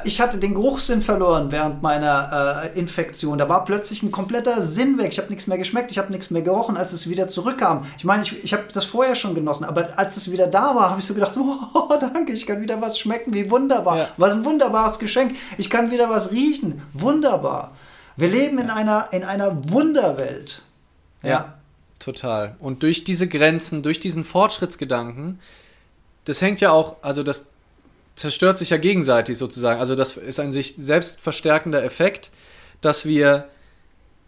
ich 0.02 0.20
hatte 0.20 0.38
den 0.38 0.54
Geruchssinn 0.54 1.00
verloren 1.00 1.52
während 1.52 1.80
meiner 1.80 2.64
äh, 2.74 2.78
Infektion. 2.78 3.38
Da 3.38 3.48
war 3.48 3.64
plötzlich 3.64 4.02
ein 4.02 4.10
kompletter 4.10 4.62
Sinn 4.62 4.98
weg. 4.98 5.12
Ich 5.12 5.18
habe 5.18 5.28
nichts 5.28 5.46
mehr 5.46 5.58
geschmeckt, 5.58 5.92
ich 5.92 5.98
habe 5.98 6.10
nichts 6.10 6.30
mehr 6.30 6.42
gerochen, 6.42 6.76
als 6.76 6.92
es 6.92 7.08
wieder 7.08 7.28
zurückkam. 7.28 7.86
Ich 7.96 8.04
meine, 8.04 8.24
ich, 8.24 8.42
ich 8.42 8.52
habe 8.52 8.64
das 8.72 8.84
vorher 8.84 9.14
schon 9.14 9.36
genossen, 9.36 9.64
aber 9.64 9.96
als 9.96 10.16
es 10.16 10.32
wieder 10.32 10.48
da 10.48 10.74
war, 10.74 10.90
habe 10.90 10.98
ich 10.98 11.06
so 11.06 11.14
gedacht, 11.14 11.36
oh, 11.74 11.96
danke, 12.00 12.32
ich 12.32 12.48
kann 12.48 12.60
wieder 12.60 12.80
was 12.80 12.98
schmecken, 12.98 13.32
wie 13.32 13.48
wunderbar. 13.48 13.96
Ja. 13.96 14.08
Was 14.16 14.34
ein 14.34 14.44
wunderbares 14.44 14.98
Geschenk. 14.98 15.36
Ich 15.56 15.70
kann 15.70 15.92
wieder 15.92 16.10
was 16.10 16.32
riechen. 16.32 16.82
Wunderbar. 16.92 17.70
Wir 18.16 18.28
leben 18.28 18.58
in 18.58 18.70
einer, 18.70 19.08
in 19.12 19.22
einer 19.22 19.70
Wunderwelt. 19.70 20.62
Ja. 21.22 21.28
ja, 21.28 21.54
total. 22.00 22.56
Und 22.58 22.82
durch 22.82 23.04
diese 23.04 23.28
Grenzen, 23.28 23.84
durch 23.84 24.00
diesen 24.00 24.24
Fortschrittsgedanken, 24.24 25.38
das 26.24 26.42
hängt 26.42 26.60
ja 26.60 26.72
auch, 26.72 26.96
also 27.02 27.22
das 27.22 27.50
zerstört 28.16 28.58
sich 28.58 28.70
ja 28.70 28.76
gegenseitig 28.76 29.38
sozusagen. 29.38 29.80
Also 29.80 29.94
das 29.94 30.16
ist 30.16 30.40
ein 30.40 30.52
sich 30.52 30.74
selbst 30.76 31.20
verstärkender 31.20 31.82
Effekt, 31.82 32.30
dass 32.80 33.06
wir 33.06 33.48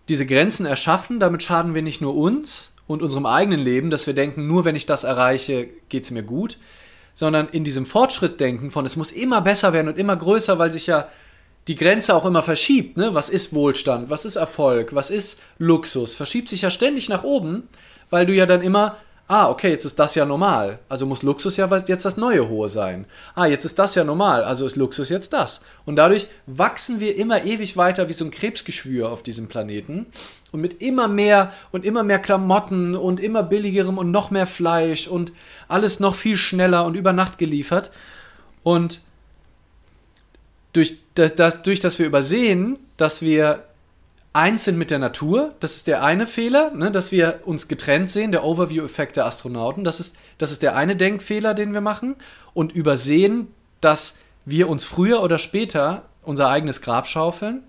diese 0.09 0.27
Grenzen 0.27 0.67
erschaffen, 0.67 1.21
damit 1.21 1.43
schaden 1.43 1.75
wir 1.75 1.83
nicht 1.83 2.01
nur 2.01 2.17
uns 2.17 2.75
und 2.87 3.03
unserem 3.03 3.27
eigenen 3.27 3.61
Leben, 3.61 3.91
dass 3.91 4.07
wir 4.07 4.15
denken, 4.15 4.47
nur 4.47 4.65
wenn 4.65 4.75
ich 4.75 4.87
das 4.87 5.05
erreiche, 5.05 5.69
geht 5.89 6.05
es 6.05 6.11
mir 6.11 6.23
gut, 6.23 6.59
sondern 7.15 7.49
in 7.49 7.65
diesem 7.65 7.87
Fortschrittdenken 7.87 8.71
von, 8.71 8.85
es 8.85 8.97
muss 8.97 9.11
immer 9.11 9.41
besser 9.41 9.73
werden 9.73 9.89
und 9.89 9.99
immer 9.99 10.17
größer, 10.17 10.59
weil 10.59 10.73
sich 10.73 10.87
ja 10.87 11.09
die 11.69 11.77
Grenze 11.77 12.15
auch 12.15 12.25
immer 12.25 12.43
verschiebt. 12.43 12.97
Ne? 12.97 13.15
Was 13.15 13.29
ist 13.29 13.55
Wohlstand? 13.55 14.11
Was 14.11 14.25
ist 14.25 14.37
Erfolg? 14.37 14.95
Was 14.95 15.11
ist 15.11 15.41
Luxus? 15.59 16.15
Verschiebt 16.15 16.49
sich 16.49 16.63
ja 16.63 16.71
ständig 16.71 17.09
nach 17.09 17.23
oben, 17.23 17.69
weil 18.11 18.27
du 18.27 18.35
ja 18.35 18.47
dann 18.47 18.63
immer 18.63 18.97
ah, 19.33 19.49
okay, 19.49 19.71
jetzt 19.71 19.87
ist 19.87 19.99
das 19.99 20.15
ja 20.15 20.27
normal. 20.27 20.79
Also 20.91 21.07
muss 21.07 21.23
Luxus 21.23 21.57
ja 21.57 21.75
jetzt 21.87 22.05
das 22.05 22.19
neue 22.19 22.51
Hohe 22.51 22.69
sein. 22.69 23.07
Ah, 23.35 23.47
jetzt 23.47 23.65
ist 23.65 23.79
das 23.79 23.95
ja 23.95 24.05
normal, 24.05 24.45
also 24.45 24.67
ist 24.67 24.77
Luxus 24.77 25.09
jetzt 25.09 25.33
das. 25.33 25.63
Und 25.87 25.97
dadurch 25.97 26.29
wachsen 26.47 27.01
wir 27.01 27.17
immer 27.17 27.43
ewig 27.43 27.79
weiter 27.79 28.11
wie 28.11 28.13
so 28.13 28.27
ein 28.27 28.31
Krebsgeschwür 28.31 29.11
auf 29.11 29.23
diesem 29.23 29.49
Planeten. 29.49 30.05
Und 30.53 30.61
mit 30.61 30.83
immer 30.83 31.09
mehr 31.09 31.51
und 31.71 31.87
immer 31.87 32.03
mehr 32.03 32.19
Klamotten 32.19 32.95
und 32.95 33.21
immer 33.21 33.43
billigerem 33.43 33.97
und 33.97 34.11
noch 34.11 34.31
mehr 34.31 34.47
Fleisch 34.47 35.09
und 35.09 35.33
alles 35.67 35.99
noch 35.99 36.15
viel 36.15 36.37
schneller 36.37 36.85
und 36.85 36.95
über 36.95 37.15
Nacht 37.15 37.39
geliefert. 37.39 37.91
Und 38.63 39.01
durch 40.75 40.99
das, 41.15 41.63
durch 41.63 41.81
das 41.81 41.99
wir 41.99 42.05
übersehen, 42.05 42.79
dass 42.99 43.23
wir 43.23 43.65
eins 44.33 44.65
sind 44.65 44.79
mit 44.79 44.91
der 44.91 44.99
Natur. 44.99 45.55
Das 45.61 45.77
ist 45.77 45.87
der 45.87 46.03
eine 46.03 46.27
Fehler, 46.27 46.73
ne, 46.75 46.91
dass 46.91 47.13
wir 47.13 47.41
uns 47.45 47.69
getrennt 47.69 48.11
sehen, 48.11 48.33
der 48.33 48.45
Overview-Effekt 48.45 49.17
der 49.17 49.27
Astronauten. 49.27 49.85
Das 49.85 50.01
ist, 50.01 50.17
das 50.39 50.51
ist 50.51 50.63
der 50.63 50.77
eine 50.77 50.97
Denkfehler, 50.97 51.55
den 51.55 51.75
wir 51.75 51.81
machen. 51.81 52.17
Und 52.55 52.73
übersehen, 52.73 53.49
dass 53.81 54.19
wir 54.45 54.69
uns 54.69 54.85
früher 54.85 55.23
oder 55.23 55.39
später 55.39 56.05
unser 56.23 56.49
eigenes 56.49 56.81
Grab 56.81 57.07
schaufeln. 57.07 57.63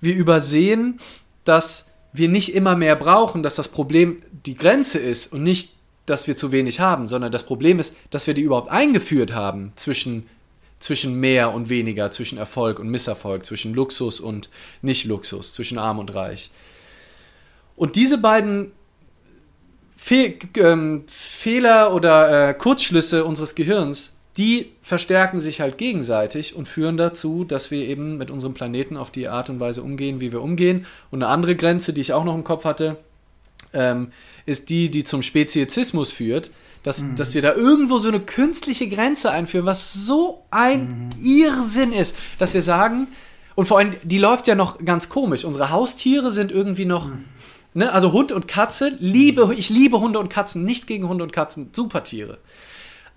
Wir 0.00 0.14
übersehen, 0.14 0.98
dass 1.44 1.90
wir 2.12 2.28
nicht 2.28 2.54
immer 2.54 2.76
mehr 2.76 2.96
brauchen, 2.96 3.42
dass 3.42 3.54
das 3.54 3.68
Problem 3.68 4.22
die 4.46 4.54
Grenze 4.54 4.98
ist 4.98 5.32
und 5.32 5.42
nicht, 5.42 5.76
dass 6.06 6.26
wir 6.26 6.36
zu 6.36 6.52
wenig 6.52 6.80
haben, 6.80 7.06
sondern 7.06 7.32
das 7.32 7.46
Problem 7.46 7.78
ist, 7.78 7.96
dass 8.10 8.26
wir 8.26 8.34
die 8.34 8.42
überhaupt 8.42 8.70
eingeführt 8.70 9.32
haben 9.32 9.72
zwischen 9.76 10.28
zwischen 10.82 11.14
mehr 11.14 11.54
und 11.54 11.68
weniger, 11.68 12.10
zwischen 12.10 12.38
Erfolg 12.38 12.78
und 12.78 12.88
Misserfolg, 12.88 13.46
zwischen 13.46 13.74
Luxus 13.74 14.20
und 14.20 14.50
Nicht-Luxus, 14.82 15.52
zwischen 15.52 15.78
arm 15.78 15.98
und 15.98 16.14
reich. 16.14 16.50
Und 17.76 17.96
diese 17.96 18.18
beiden 18.18 18.72
Fe 19.96 20.34
ähm, 20.56 21.04
Fehler 21.06 21.94
oder 21.94 22.48
äh, 22.48 22.54
Kurzschlüsse 22.54 23.24
unseres 23.24 23.54
Gehirns, 23.54 24.18
die 24.36 24.72
verstärken 24.82 25.40
sich 25.40 25.60
halt 25.60 25.78
gegenseitig 25.78 26.56
und 26.56 26.66
führen 26.66 26.96
dazu, 26.96 27.44
dass 27.44 27.70
wir 27.70 27.86
eben 27.86 28.18
mit 28.18 28.30
unserem 28.30 28.54
Planeten 28.54 28.96
auf 28.96 29.10
die 29.10 29.28
Art 29.28 29.50
und 29.50 29.60
Weise 29.60 29.82
umgehen, 29.82 30.20
wie 30.20 30.32
wir 30.32 30.42
umgehen. 30.42 30.86
Und 31.10 31.22
eine 31.22 31.30
andere 31.30 31.54
Grenze, 31.54 31.92
die 31.92 32.00
ich 32.00 32.12
auch 32.12 32.24
noch 32.24 32.34
im 32.34 32.44
Kopf 32.44 32.64
hatte, 32.64 32.96
ähm, 33.72 34.10
ist 34.46 34.70
die, 34.70 34.90
die 34.90 35.04
zum 35.04 35.22
Speziesismus 35.22 36.12
führt 36.12 36.50
dass, 36.82 37.02
mhm. 37.02 37.16
dass 37.16 37.34
wir 37.34 37.42
da 37.42 37.54
irgendwo 37.54 37.98
so 37.98 38.08
eine 38.08 38.20
künstliche 38.20 38.88
Grenze 38.88 39.30
einführen, 39.30 39.66
was 39.66 39.92
so 39.92 40.44
ein 40.50 41.10
mhm. 41.16 41.24
Irrsinn 41.24 41.92
ist, 41.92 42.16
dass 42.38 42.54
wir 42.54 42.62
sagen, 42.62 43.08
und 43.54 43.66
vor 43.66 43.78
allem, 43.78 43.94
die 44.02 44.18
läuft 44.18 44.46
ja 44.48 44.54
noch 44.54 44.78
ganz 44.78 45.08
komisch. 45.08 45.44
Unsere 45.44 45.70
Haustiere 45.70 46.30
sind 46.30 46.50
irgendwie 46.50 46.86
noch, 46.86 47.08
mhm. 47.08 47.24
ne, 47.74 47.92
also 47.92 48.12
Hund 48.12 48.32
und 48.32 48.48
Katze, 48.48 48.92
liebe, 48.98 49.54
ich 49.56 49.68
liebe 49.70 50.00
Hunde 50.00 50.18
und 50.18 50.28
Katzen, 50.28 50.64
nicht 50.64 50.86
gegen 50.86 51.08
Hunde 51.08 51.24
und 51.24 51.32
Katzen, 51.32 51.70
super 51.72 52.02
Tiere. 52.02 52.38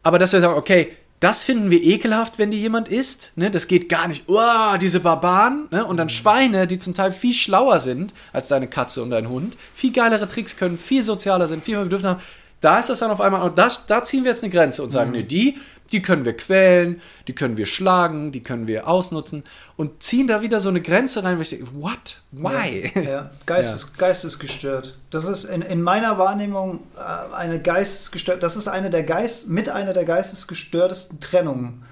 Aber 0.03 0.19
dass 0.19 0.33
wir 0.33 0.41
sagen, 0.41 0.55
okay, 0.55 0.91
das 1.21 1.43
finden 1.45 1.71
wir 1.71 1.81
ekelhaft, 1.81 2.37
wenn 2.37 2.51
die 2.51 2.59
jemand 2.59 2.89
isst. 2.89 3.31
Ne? 3.35 3.49
Das 3.49 3.67
geht 3.67 3.87
gar 3.87 4.07
nicht. 4.07 4.25
Oh, 4.27 4.77
diese 4.79 4.99
Barbaren. 4.99 5.67
Ne? 5.71 5.85
Und 5.85 5.97
dann 5.97 6.07
mhm. 6.07 6.09
Schweine, 6.09 6.67
die 6.67 6.77
zum 6.77 6.93
Teil 6.93 7.11
viel 7.11 7.33
schlauer 7.33 7.79
sind 7.79 8.13
als 8.33 8.49
deine 8.49 8.67
Katze 8.67 9.01
und 9.01 9.11
dein 9.11 9.29
Hund, 9.29 9.55
viel 9.73 9.93
geilere 9.93 10.27
Tricks 10.27 10.57
können, 10.57 10.77
viel 10.77 11.03
sozialer 11.03 11.47
sind, 11.47 11.63
viel 11.63 11.75
mehr 11.75 11.85
Bedürfnisse 11.85 12.09
haben. 12.09 12.21
Da 12.65 12.79
ist 12.79 12.89
es 12.89 12.97
dann 12.97 13.11
auf 13.11 13.21
einmal, 13.21 13.43
und 13.43 13.59
das, 13.59 13.85
da 13.85 14.01
ziehen 14.01 14.23
wir 14.23 14.31
jetzt 14.31 14.43
eine 14.43 14.51
Grenze 14.51 14.81
und 14.81 14.89
sagen, 14.89 15.11
mhm. 15.11 15.17
nee, 15.17 15.23
die, 15.23 15.59
die 15.91 16.01
können 16.01 16.25
wir 16.25 16.35
quälen, 16.35 16.99
die 17.27 17.33
können 17.33 17.57
wir 17.57 17.67
schlagen, 17.67 18.31
die 18.31 18.41
können 18.41 18.67
wir 18.67 18.87
ausnutzen 18.87 19.43
und 19.77 20.01
ziehen 20.01 20.25
da 20.25 20.41
wieder 20.41 20.59
so 20.59 20.69
eine 20.69 20.81
Grenze 20.81 21.23
rein, 21.23 21.37
wo 21.37 21.41
ich 21.41 21.51
denke, 21.51 21.67
what? 21.75 22.21
Why? 22.31 22.91
Ja, 22.95 23.01
ja. 23.11 23.31
Geistes, 23.45 23.83
ja. 23.83 23.89
geistesgestört. 23.99 24.97
Das 25.11 25.25
ist 25.25 25.43
in, 25.43 25.61
in 25.61 25.83
meiner 25.83 26.17
Wahrnehmung 26.17 26.79
äh, 26.97 27.35
eine 27.35 27.61
geistesgestört, 27.61 28.41
das 28.41 28.55
ist 28.55 28.67
eine 28.67 28.89
der 28.89 29.03
Geist, 29.03 29.47
mit 29.47 29.69
einer 29.69 29.93
der 29.93 30.05
geistesgestörtesten 30.05 31.19
Trennungen. 31.19 31.83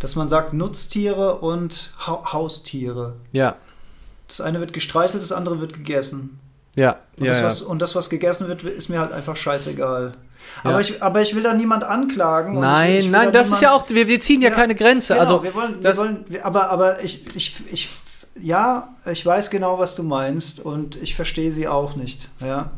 Dass 0.00 0.16
man 0.16 0.28
sagt 0.28 0.54
Nutztiere 0.54 1.36
und 1.36 1.92
ha 2.04 2.32
Haustiere. 2.32 3.14
Ja. 3.30 3.54
Das 4.26 4.40
eine 4.40 4.58
wird 4.58 4.72
gestreichelt, 4.72 5.22
das 5.22 5.30
andere 5.30 5.60
wird 5.60 5.72
gegessen. 5.72 6.40
Ja. 6.76 6.98
Und, 7.18 7.26
ja, 7.26 7.32
das, 7.32 7.42
was, 7.42 7.62
und 7.62 7.82
das, 7.82 7.94
was 7.96 8.08
gegessen 8.08 8.46
wird, 8.46 8.62
ist 8.62 8.88
mir 8.88 9.00
halt 9.00 9.12
einfach 9.12 9.34
scheißegal. 9.34 10.12
Ja. 10.62 10.70
Aber, 10.70 10.80
ich, 10.80 11.02
aber 11.02 11.22
ich 11.22 11.34
will 11.34 11.42
da 11.42 11.54
niemand 11.54 11.82
anklagen. 11.82 12.60
Nein, 12.60 12.92
ich, 12.92 12.98
ich 13.06 13.10
nein, 13.10 13.32
da 13.32 13.40
das 13.40 13.50
ist 13.50 13.62
ja 13.62 13.72
auch, 13.72 13.88
wir, 13.88 14.06
wir 14.06 14.20
ziehen 14.20 14.42
ja, 14.42 14.50
ja 14.50 14.54
keine 14.54 14.74
Grenze. 14.74 15.14
Genau, 15.14 15.20
also, 15.22 15.42
wir 15.42 15.54
wollen, 15.54 15.82
wir 15.82 15.96
wollen, 15.96 16.24
aber, 16.42 16.70
aber 16.70 17.02
ich, 17.02 17.34
ich, 17.34 17.54
ich, 17.72 17.88
ja, 18.40 18.94
ich 19.10 19.24
weiß 19.24 19.50
genau, 19.50 19.78
was 19.78 19.96
du 19.96 20.02
meinst 20.02 20.60
und 20.60 20.96
ich 20.96 21.14
verstehe 21.14 21.52
sie 21.52 21.66
auch 21.66 21.96
nicht. 21.96 22.28
Ja. 22.40 22.70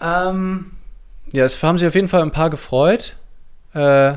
Ähm, 0.00 0.72
ja, 1.32 1.44
es 1.44 1.62
haben 1.62 1.78
sich 1.78 1.86
auf 1.86 1.94
jeden 1.94 2.08
Fall 2.08 2.22
ein 2.22 2.32
paar 2.32 2.50
gefreut. 2.50 3.16
Äh, 3.74 4.16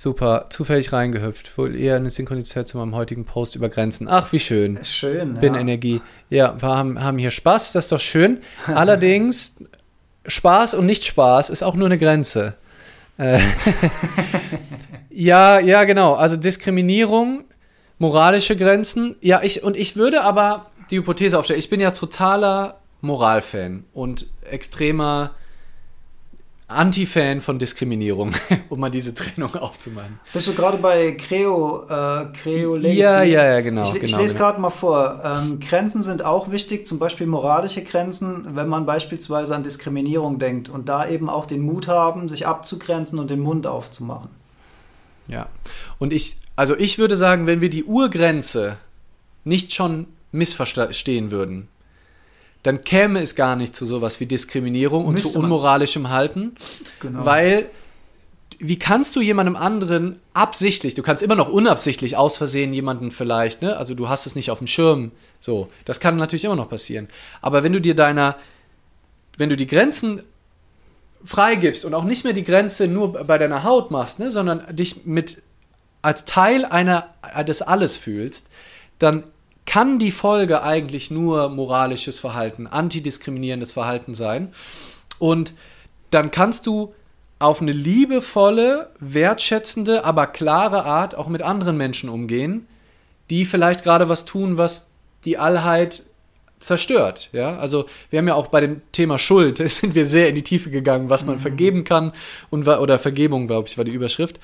Super, 0.00 0.44
zufällig 0.48 0.92
reingehüpft. 0.92 1.58
Wohl 1.58 1.74
eher 1.74 1.96
eine 1.96 2.08
Synchronizität 2.08 2.68
zu 2.68 2.78
meinem 2.78 2.94
heutigen 2.94 3.24
Post 3.24 3.56
über 3.56 3.68
Grenzen. 3.68 4.06
Ach, 4.08 4.30
wie 4.30 4.38
schön. 4.38 4.78
Schön, 4.84 5.40
Bin 5.40 5.54
ja. 5.54 5.60
Energie. 5.60 6.00
Ja, 6.30 6.54
wir 6.62 6.68
haben, 6.68 7.02
haben 7.02 7.18
hier 7.18 7.32
Spaß, 7.32 7.72
das 7.72 7.86
ist 7.86 7.90
doch 7.90 7.98
schön. 7.98 8.38
Allerdings, 8.68 9.56
Spaß 10.24 10.74
und 10.74 10.86
nicht 10.86 11.04
Spaß 11.04 11.50
ist 11.50 11.64
auch 11.64 11.74
nur 11.74 11.86
eine 11.86 11.98
Grenze. 11.98 12.54
Äh, 13.16 13.40
ja, 15.10 15.58
ja, 15.58 15.82
genau. 15.82 16.14
Also 16.14 16.36
Diskriminierung, 16.36 17.42
moralische 17.98 18.54
Grenzen. 18.54 19.16
Ja, 19.20 19.42
ich, 19.42 19.64
und 19.64 19.76
ich 19.76 19.96
würde 19.96 20.22
aber 20.22 20.66
die 20.92 20.98
Hypothese 20.98 21.36
aufstellen. 21.36 21.58
Ich 21.58 21.70
bin 21.70 21.80
ja 21.80 21.90
totaler 21.90 22.78
Moralfan 23.00 23.82
und 23.92 24.26
extremer 24.48 25.32
Anti-Fan 26.68 27.40
von 27.40 27.58
Diskriminierung, 27.58 28.32
um 28.68 28.78
mal 28.78 28.90
diese 28.90 29.14
Trennung 29.14 29.54
aufzumachen. 29.54 30.20
Bist 30.34 30.48
du 30.48 30.54
gerade 30.54 30.76
bei 30.76 31.12
Creo, 31.12 31.84
äh, 31.88 32.26
Creo 32.34 32.76
Legacy? 32.76 33.00
Ja, 33.00 33.22
ja, 33.22 33.44
ja, 33.44 33.60
genau. 33.62 33.84
Ich, 33.84 33.94
ich 33.94 34.00
genau, 34.02 34.18
lese 34.18 34.36
gerade 34.36 34.56
genau. 34.56 34.68
mal 34.68 34.70
vor. 34.70 35.20
Ähm, 35.24 35.60
Grenzen 35.60 36.02
sind 36.02 36.22
auch 36.22 36.50
wichtig, 36.50 36.84
zum 36.84 36.98
Beispiel 36.98 37.26
moralische 37.26 37.82
Grenzen, 37.82 38.54
wenn 38.54 38.68
man 38.68 38.84
beispielsweise 38.84 39.56
an 39.56 39.62
Diskriminierung 39.62 40.38
denkt 40.38 40.68
und 40.68 40.90
da 40.90 41.08
eben 41.08 41.30
auch 41.30 41.46
den 41.46 41.62
Mut 41.62 41.88
haben, 41.88 42.28
sich 42.28 42.46
abzugrenzen 42.46 43.18
und 43.18 43.30
den 43.30 43.40
Mund 43.40 43.66
aufzumachen. 43.66 44.28
Ja, 45.26 45.46
und 45.98 46.12
ich, 46.12 46.36
also 46.54 46.76
ich 46.76 46.98
würde 46.98 47.16
sagen, 47.16 47.46
wenn 47.46 47.62
wir 47.62 47.70
die 47.70 47.84
Urgrenze 47.84 48.76
nicht 49.44 49.72
schon 49.72 50.06
missverstehen 50.32 51.30
würden, 51.30 51.68
dann 52.62 52.82
käme 52.82 53.20
es 53.20 53.34
gar 53.34 53.56
nicht 53.56 53.74
zu 53.74 53.86
sowas 53.86 54.20
wie 54.20 54.26
Diskriminierung 54.26 55.04
und 55.04 55.14
Müsste 55.14 55.32
zu 55.32 55.38
unmoralischem 55.38 56.08
Halten, 56.08 56.56
genau. 57.00 57.24
weil 57.24 57.70
wie 58.58 58.78
kannst 58.78 59.14
du 59.14 59.20
jemandem 59.20 59.54
anderen 59.54 60.20
absichtlich, 60.34 60.94
du 60.94 61.02
kannst 61.02 61.22
immer 61.22 61.36
noch 61.36 61.48
unabsichtlich 61.48 62.16
aus 62.16 62.36
Versehen 62.36 62.72
jemanden 62.72 63.12
vielleicht, 63.12 63.62
ne? 63.62 63.76
Also 63.76 63.94
du 63.94 64.08
hast 64.08 64.26
es 64.26 64.34
nicht 64.34 64.50
auf 64.50 64.58
dem 64.58 64.66
Schirm, 64.66 65.12
so, 65.38 65.68
das 65.84 66.00
kann 66.00 66.16
natürlich 66.16 66.44
immer 66.44 66.56
noch 66.56 66.68
passieren. 66.68 67.08
Aber 67.40 67.62
wenn 67.62 67.72
du 67.72 67.80
dir 67.80 67.94
deiner, 67.94 68.36
wenn 69.36 69.48
du 69.48 69.56
die 69.56 69.68
Grenzen 69.68 70.22
freigibst 71.24 71.84
und 71.84 71.94
auch 71.94 72.04
nicht 72.04 72.24
mehr 72.24 72.32
die 72.32 72.44
Grenze 72.44 72.88
nur 72.88 73.12
bei 73.12 73.38
deiner 73.38 73.62
Haut 73.62 73.92
machst, 73.92 74.18
ne, 74.18 74.30
sondern 74.30 74.64
dich 74.74 75.06
mit 75.06 75.42
als 76.02 76.24
Teil 76.24 76.64
einer 76.64 77.14
des 77.46 77.62
Alles 77.62 77.96
fühlst, 77.96 78.50
dann 78.98 79.24
kann 79.68 79.98
die 79.98 80.12
Folge 80.12 80.62
eigentlich 80.62 81.10
nur 81.10 81.50
moralisches 81.50 82.18
Verhalten, 82.18 82.66
antidiskriminierendes 82.66 83.70
Verhalten 83.70 84.14
sein. 84.14 84.54
Und 85.18 85.52
dann 86.10 86.30
kannst 86.30 86.66
du 86.66 86.94
auf 87.38 87.60
eine 87.60 87.72
liebevolle, 87.72 88.88
wertschätzende, 88.98 90.06
aber 90.06 90.26
klare 90.26 90.86
Art 90.86 91.14
auch 91.14 91.28
mit 91.28 91.42
anderen 91.42 91.76
Menschen 91.76 92.08
umgehen, 92.08 92.66
die 93.28 93.44
vielleicht 93.44 93.84
gerade 93.84 94.08
was 94.08 94.24
tun, 94.24 94.56
was 94.56 94.90
die 95.26 95.36
Allheit 95.36 96.02
zerstört. 96.60 97.28
Ja, 97.32 97.58
also 97.58 97.84
wir 98.08 98.20
haben 98.20 98.28
ja 98.28 98.36
auch 98.36 98.46
bei 98.46 98.62
dem 98.62 98.80
Thema 98.92 99.18
Schuld 99.18 99.58
sind 99.68 99.94
wir 99.94 100.06
sehr 100.06 100.30
in 100.30 100.34
die 100.34 100.42
Tiefe 100.44 100.70
gegangen, 100.70 101.10
was 101.10 101.26
man 101.26 101.36
mhm. 101.36 101.40
vergeben 101.40 101.84
kann 101.84 102.12
und 102.48 102.66
oder 102.66 102.98
Vergebung, 102.98 103.46
glaube 103.46 103.68
ich, 103.68 103.76
war 103.76 103.84
die 103.84 103.92
Überschrift. 103.92 104.40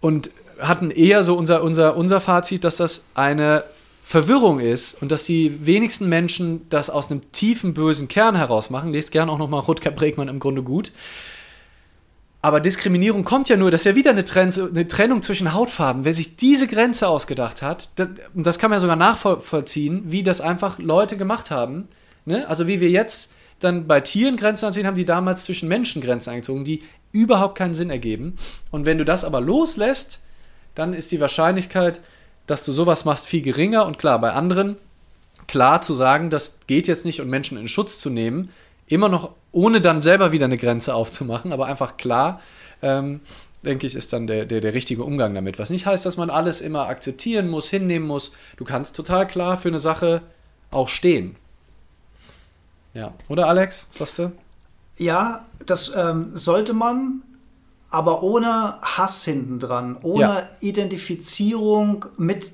Und 0.00 0.30
hatten 0.60 0.90
eher 0.90 1.24
so 1.24 1.36
unser, 1.36 1.62
unser, 1.62 1.96
unser 1.96 2.20
Fazit, 2.20 2.64
dass 2.64 2.76
das 2.76 3.04
eine 3.14 3.64
Verwirrung 4.04 4.58
ist 4.58 5.02
und 5.02 5.12
dass 5.12 5.24
die 5.24 5.66
wenigsten 5.66 6.08
Menschen 6.08 6.66
das 6.70 6.88
aus 6.88 7.10
einem 7.10 7.30
tiefen 7.32 7.74
bösen 7.74 8.08
Kern 8.08 8.36
heraus 8.36 8.70
machen. 8.70 8.92
Lest 8.92 9.12
gern 9.12 9.28
auch 9.28 9.38
nochmal 9.38 9.60
Rutger 9.60 9.90
Bregmann 9.90 10.28
im 10.28 10.38
Grunde 10.38 10.62
gut. 10.62 10.92
Aber 12.40 12.60
Diskriminierung 12.60 13.24
kommt 13.24 13.48
ja 13.48 13.56
nur, 13.56 13.70
das 13.70 13.82
ist 13.82 13.84
ja 13.86 13.94
wieder 13.96 14.12
eine, 14.12 14.24
Trend, 14.24 14.58
eine 14.58 14.86
Trennung 14.86 15.22
zwischen 15.22 15.52
Hautfarben. 15.52 16.04
Wer 16.04 16.14
sich 16.14 16.36
diese 16.36 16.68
Grenze 16.68 17.08
ausgedacht 17.08 17.62
hat, 17.62 17.98
das, 17.98 18.08
das 18.32 18.58
kann 18.58 18.70
man 18.70 18.76
ja 18.76 18.80
sogar 18.80 18.96
nachvollziehen, 18.96 20.04
wie 20.06 20.22
das 20.22 20.40
einfach 20.40 20.78
Leute 20.78 21.16
gemacht 21.16 21.50
haben. 21.50 21.88
Ne? 22.24 22.48
Also 22.48 22.66
wie 22.68 22.80
wir 22.80 22.90
jetzt 22.90 23.34
dann 23.60 23.86
bei 23.88 24.00
Tieren 24.00 24.36
Grenzen 24.36 24.66
anziehen, 24.66 24.86
haben 24.86 24.94
die 24.94 25.04
damals 25.04 25.44
zwischen 25.44 25.68
Menschen 25.68 26.00
Grenzen 26.00 26.30
eingezogen, 26.30 26.64
die 26.64 26.82
überhaupt 27.12 27.58
keinen 27.58 27.74
Sinn 27.74 27.90
ergeben. 27.90 28.36
Und 28.70 28.86
wenn 28.86 28.98
du 28.98 29.04
das 29.04 29.24
aber 29.24 29.40
loslässt, 29.40 30.20
dann 30.78 30.94
ist 30.94 31.10
die 31.10 31.20
Wahrscheinlichkeit, 31.20 32.00
dass 32.46 32.64
du 32.64 32.70
sowas 32.70 33.04
machst, 33.04 33.26
viel 33.26 33.42
geringer. 33.42 33.84
Und 33.84 33.98
klar, 33.98 34.20
bei 34.20 34.32
anderen 34.32 34.76
klar 35.48 35.82
zu 35.82 35.94
sagen, 35.94 36.30
das 36.30 36.60
geht 36.68 36.86
jetzt 36.86 37.04
nicht 37.04 37.20
und 37.20 37.28
Menschen 37.28 37.58
in 37.58 37.66
Schutz 37.66 37.98
zu 37.98 38.10
nehmen, 38.10 38.50
immer 38.86 39.08
noch 39.08 39.32
ohne 39.50 39.80
dann 39.80 40.02
selber 40.02 40.30
wieder 40.30 40.44
eine 40.44 40.56
Grenze 40.56 40.94
aufzumachen, 40.94 41.52
aber 41.52 41.66
einfach 41.66 41.96
klar, 41.96 42.40
ähm, 42.80 43.20
denke 43.64 43.86
ich, 43.86 43.96
ist 43.96 44.12
dann 44.12 44.28
der, 44.28 44.44
der, 44.44 44.60
der 44.60 44.72
richtige 44.72 45.02
Umgang 45.02 45.34
damit. 45.34 45.58
Was 45.58 45.70
nicht 45.70 45.84
heißt, 45.84 46.06
dass 46.06 46.16
man 46.16 46.30
alles 46.30 46.60
immer 46.60 46.86
akzeptieren 46.86 47.48
muss, 47.48 47.68
hinnehmen 47.68 48.06
muss. 48.06 48.32
Du 48.56 48.64
kannst 48.64 48.94
total 48.94 49.26
klar 49.26 49.56
für 49.56 49.68
eine 49.68 49.80
Sache 49.80 50.22
auch 50.70 50.88
stehen. 50.88 51.34
Ja, 52.94 53.14
oder 53.28 53.48
Alex, 53.48 53.86
was 53.88 53.98
sagst 53.98 54.18
du? 54.20 54.32
Ja, 54.96 55.44
das 55.66 55.92
ähm, 55.96 56.30
sollte 56.34 56.72
man, 56.72 57.22
aber 57.90 58.22
ohne 58.22 58.74
Hass 58.82 59.24
hinten 59.24 59.58
dran, 59.58 59.96
ohne 60.02 60.22
ja. 60.22 60.48
Identifizierung 60.60 62.06
mit, 62.16 62.52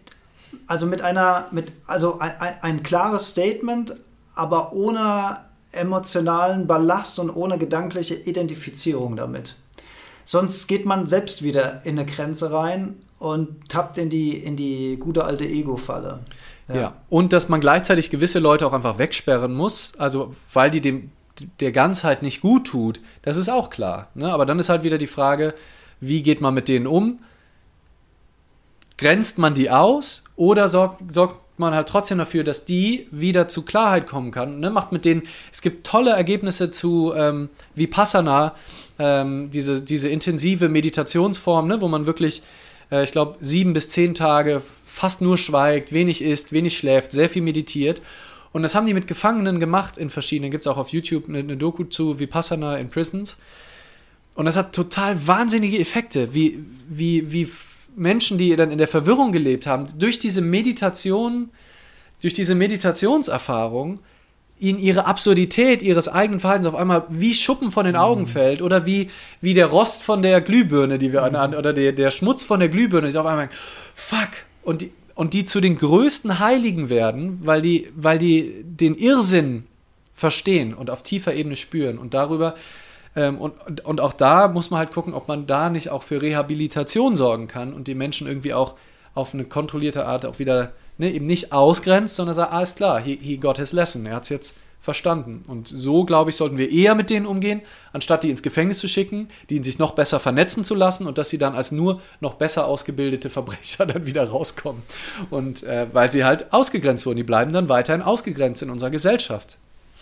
also 0.66 0.86
mit 0.86 1.02
einer, 1.02 1.46
mit, 1.50 1.72
also 1.86 2.18
ein, 2.20 2.32
ein 2.60 2.82
klares 2.82 3.30
Statement, 3.30 3.96
aber 4.34 4.72
ohne 4.72 5.38
emotionalen 5.72 6.66
Ballast 6.66 7.18
und 7.18 7.30
ohne 7.30 7.58
gedankliche 7.58 8.14
Identifizierung 8.14 9.16
damit. 9.16 9.56
Sonst 10.24 10.68
geht 10.68 10.86
man 10.86 11.06
selbst 11.06 11.42
wieder 11.42 11.84
in 11.84 11.98
eine 11.98 12.06
Grenze 12.06 12.52
rein 12.52 12.96
und 13.18 13.68
tappt 13.68 13.98
in 13.98 14.10
die, 14.10 14.36
in 14.36 14.56
die 14.56 14.96
gute 14.98 15.24
alte 15.24 15.44
Ego-Falle. 15.44 16.20
Ja. 16.68 16.74
ja. 16.74 16.94
und 17.10 17.34
dass 17.34 17.50
man 17.50 17.60
gleichzeitig 17.60 18.08
gewisse 18.08 18.38
Leute 18.38 18.66
auch 18.66 18.72
einfach 18.72 18.98
wegsperren 18.98 19.52
muss, 19.54 19.94
also 19.98 20.34
weil 20.52 20.70
die 20.70 20.80
dem 20.80 21.10
der 21.60 21.72
Ganzheit 21.72 22.22
nicht 22.22 22.40
gut 22.40 22.66
tut, 22.66 23.00
das 23.22 23.36
ist 23.36 23.48
auch 23.48 23.70
klar. 23.70 24.08
Ne? 24.14 24.32
Aber 24.32 24.46
dann 24.46 24.58
ist 24.58 24.68
halt 24.68 24.82
wieder 24.82 24.98
die 24.98 25.06
Frage, 25.06 25.54
wie 26.00 26.22
geht 26.22 26.40
man 26.40 26.54
mit 26.54 26.68
denen 26.68 26.86
um? 26.86 27.20
Grenzt 28.98 29.38
man 29.38 29.54
die 29.54 29.70
aus 29.70 30.24
oder 30.36 30.68
sorgt, 30.68 31.12
sorgt 31.12 31.58
man 31.58 31.74
halt 31.74 31.88
trotzdem 31.88 32.18
dafür, 32.18 32.44
dass 32.44 32.64
die 32.64 33.08
wieder 33.10 33.48
zu 33.48 33.62
Klarheit 33.62 34.06
kommen 34.06 34.30
kann? 34.30 34.60
Ne? 34.60 34.70
Macht 34.70 34.92
mit 34.92 35.04
denen, 35.04 35.22
es 35.52 35.62
gibt 35.62 35.86
tolle 35.86 36.12
Ergebnisse 36.12 36.70
zu 36.70 37.12
ähm, 37.14 37.48
Vipassana, 37.74 38.54
ähm, 38.98 39.50
diese, 39.50 39.82
diese 39.82 40.08
intensive 40.08 40.68
Meditationsform, 40.68 41.66
ne? 41.66 41.80
wo 41.80 41.88
man 41.88 42.06
wirklich, 42.06 42.42
äh, 42.92 43.02
ich 43.02 43.12
glaube, 43.12 43.36
sieben 43.40 43.72
bis 43.72 43.88
zehn 43.88 44.14
Tage 44.14 44.62
fast 44.84 45.20
nur 45.20 45.38
schweigt, 45.38 45.92
wenig 45.92 46.22
isst, 46.22 46.52
wenig 46.52 46.78
schläft, 46.78 47.10
sehr 47.10 47.28
viel 47.28 47.42
meditiert. 47.42 48.00
Und 48.54 48.62
das 48.62 48.76
haben 48.76 48.86
die 48.86 48.94
mit 48.94 49.08
Gefangenen 49.08 49.58
gemacht 49.58 49.98
in 49.98 50.10
verschiedenen. 50.10 50.52
Gibt 50.52 50.64
es 50.64 50.68
auch 50.70 50.76
auf 50.76 50.90
YouTube 50.90 51.28
eine, 51.28 51.40
eine, 51.40 51.56
Doku 51.56 51.82
zu 51.82 52.20
Vipassana 52.20 52.76
in 52.76 52.88
Prisons. 52.88 53.36
Und 54.36 54.44
das 54.44 54.56
hat 54.56 54.72
total 54.72 55.26
wahnsinnige 55.26 55.76
Effekte, 55.80 56.34
wie, 56.34 56.64
wie, 56.88 57.32
wie 57.32 57.50
Menschen, 57.96 58.38
die 58.38 58.54
dann 58.54 58.70
in 58.70 58.78
der 58.78 58.86
Verwirrung 58.86 59.32
gelebt 59.32 59.66
haben, 59.66 59.88
durch 59.98 60.20
diese 60.20 60.40
Meditation, 60.40 61.50
durch 62.22 62.32
diese 62.32 62.54
Meditationserfahrung, 62.54 63.98
ihnen 64.60 64.78
ihre 64.78 65.06
Absurdität 65.06 65.82
ihres 65.82 66.06
eigenen 66.06 66.38
Verhaltens 66.38 66.68
auf 66.68 66.76
einmal 66.76 67.06
wie 67.08 67.34
Schuppen 67.34 67.72
von 67.72 67.86
den 67.86 67.96
Augen 67.96 68.22
mhm. 68.22 68.28
fällt 68.28 68.62
oder 68.62 68.86
wie, 68.86 69.10
wie 69.40 69.54
der 69.54 69.66
Rost 69.66 70.04
von 70.04 70.22
der 70.22 70.40
Glühbirne, 70.40 71.00
die 71.00 71.12
wir 71.12 71.28
mhm. 71.28 71.34
an, 71.34 71.54
oder 71.56 71.72
der, 71.72 71.90
der 71.90 72.12
Schmutz 72.12 72.44
von 72.44 72.60
der 72.60 72.68
Glühbirne, 72.68 73.10
die 73.10 73.18
auf 73.18 73.26
einmal 73.26 73.50
fuck, 73.96 74.30
und 74.62 74.82
die, 74.82 74.92
und 75.14 75.34
die 75.34 75.46
zu 75.46 75.60
den 75.60 75.78
größten 75.78 76.38
Heiligen 76.38 76.90
werden, 76.90 77.40
weil 77.42 77.62
die, 77.62 77.90
weil 77.94 78.18
die 78.18 78.64
den 78.64 78.96
Irrsinn 78.96 79.66
verstehen 80.14 80.74
und 80.74 80.90
auf 80.90 81.02
tiefer 81.02 81.34
Ebene 81.34 81.56
spüren 81.56 81.98
und 81.98 82.14
darüber 82.14 82.54
ähm, 83.16 83.38
und, 83.40 83.84
und 83.84 84.00
auch 84.00 84.12
da 84.12 84.48
muss 84.48 84.70
man 84.70 84.78
halt 84.78 84.92
gucken, 84.92 85.14
ob 85.14 85.28
man 85.28 85.46
da 85.46 85.70
nicht 85.70 85.90
auch 85.90 86.02
für 86.02 86.20
Rehabilitation 86.20 87.16
sorgen 87.16 87.48
kann 87.48 87.72
und 87.72 87.88
die 87.88 87.94
Menschen 87.94 88.26
irgendwie 88.26 88.54
auch 88.54 88.74
auf 89.14 89.34
eine 89.34 89.44
kontrollierte 89.44 90.06
Art 90.06 90.26
auch 90.26 90.38
wieder 90.38 90.72
ne, 90.98 91.12
eben 91.12 91.26
nicht 91.26 91.52
ausgrenzt, 91.52 92.16
sondern 92.16 92.34
sagt, 92.34 92.52
alles 92.52 92.74
klar, 92.74 93.00
he, 93.00 93.18
he 93.20 93.36
got 93.36 93.58
his 93.58 93.72
lesson, 93.72 94.06
er 94.06 94.16
hat 94.16 94.24
es 94.24 94.28
jetzt 94.30 94.56
verstanden. 94.84 95.42
Und 95.48 95.66
so, 95.66 96.04
glaube 96.04 96.30
ich, 96.30 96.36
sollten 96.36 96.58
wir 96.58 96.70
eher 96.70 96.94
mit 96.94 97.08
denen 97.08 97.24
umgehen, 97.24 97.62
anstatt 97.94 98.22
die 98.22 98.30
ins 98.30 98.42
Gefängnis 98.42 98.78
zu 98.78 98.86
schicken, 98.86 99.28
die 99.48 99.62
sich 99.62 99.78
noch 99.78 99.92
besser 99.92 100.20
vernetzen 100.20 100.62
zu 100.62 100.74
lassen 100.74 101.06
und 101.06 101.16
dass 101.16 101.30
sie 101.30 101.38
dann 101.38 101.54
als 101.54 101.72
nur 101.72 102.02
noch 102.20 102.34
besser 102.34 102.66
ausgebildete 102.66 103.30
Verbrecher 103.30 103.86
dann 103.86 104.04
wieder 104.04 104.28
rauskommen. 104.28 104.82
Und 105.30 105.62
äh, 105.62 105.86
weil 105.92 106.10
sie 106.10 106.24
halt 106.24 106.52
ausgegrenzt 106.52 107.06
wurden, 107.06 107.16
die 107.16 107.22
bleiben 107.22 107.52
dann 107.52 107.70
weiterhin 107.70 108.02
ausgegrenzt 108.02 108.62
in 108.62 108.70
unserer 108.70 108.90
Gesellschaft. 108.90 109.58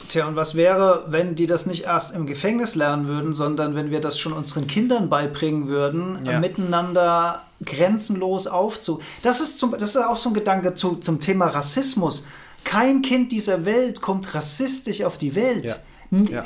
Tja, 0.09 0.27
und 0.27 0.35
was 0.35 0.57
wäre, 0.57 1.05
wenn 1.07 1.37
die 1.37 1.47
das 1.47 1.67
nicht 1.67 1.85
erst 1.85 2.15
im 2.15 2.27
Gefängnis 2.27 2.75
lernen 2.75 3.07
würden, 3.07 3.33
sondern 3.33 3.77
wenn 3.77 3.93
wir 3.93 4.01
das 4.01 4.19
schon 4.19 4.33
unseren 4.33 4.67
Kindern 4.67 5.09
beibringen 5.09 5.69
würden, 5.69 6.25
ja. 6.25 6.41
miteinander 6.41 7.43
grenzenlos 7.65 8.49
aufzu. 8.49 9.01
Das 9.23 9.41
ist, 9.41 9.59
zum, 9.59 9.73
das 9.73 9.91
ist 9.91 9.97
auch 9.99 10.17
so 10.17 10.31
ein 10.31 10.35
Gedanke 10.35 10.75
zu, 10.75 10.97
zum 10.97 11.21
Thema 11.21 11.47
Rassismus. 11.47 12.25
Kein 12.65 13.03
Kind 13.03 13.33
dieser 13.33 13.65
Welt 13.65 14.01
kommt 14.01 14.35
rassistisch 14.35 15.03
auf 15.03 15.19
die 15.19 15.35
Welt. 15.35 15.65
Ja. 15.65 15.77
Ja. 16.11 16.45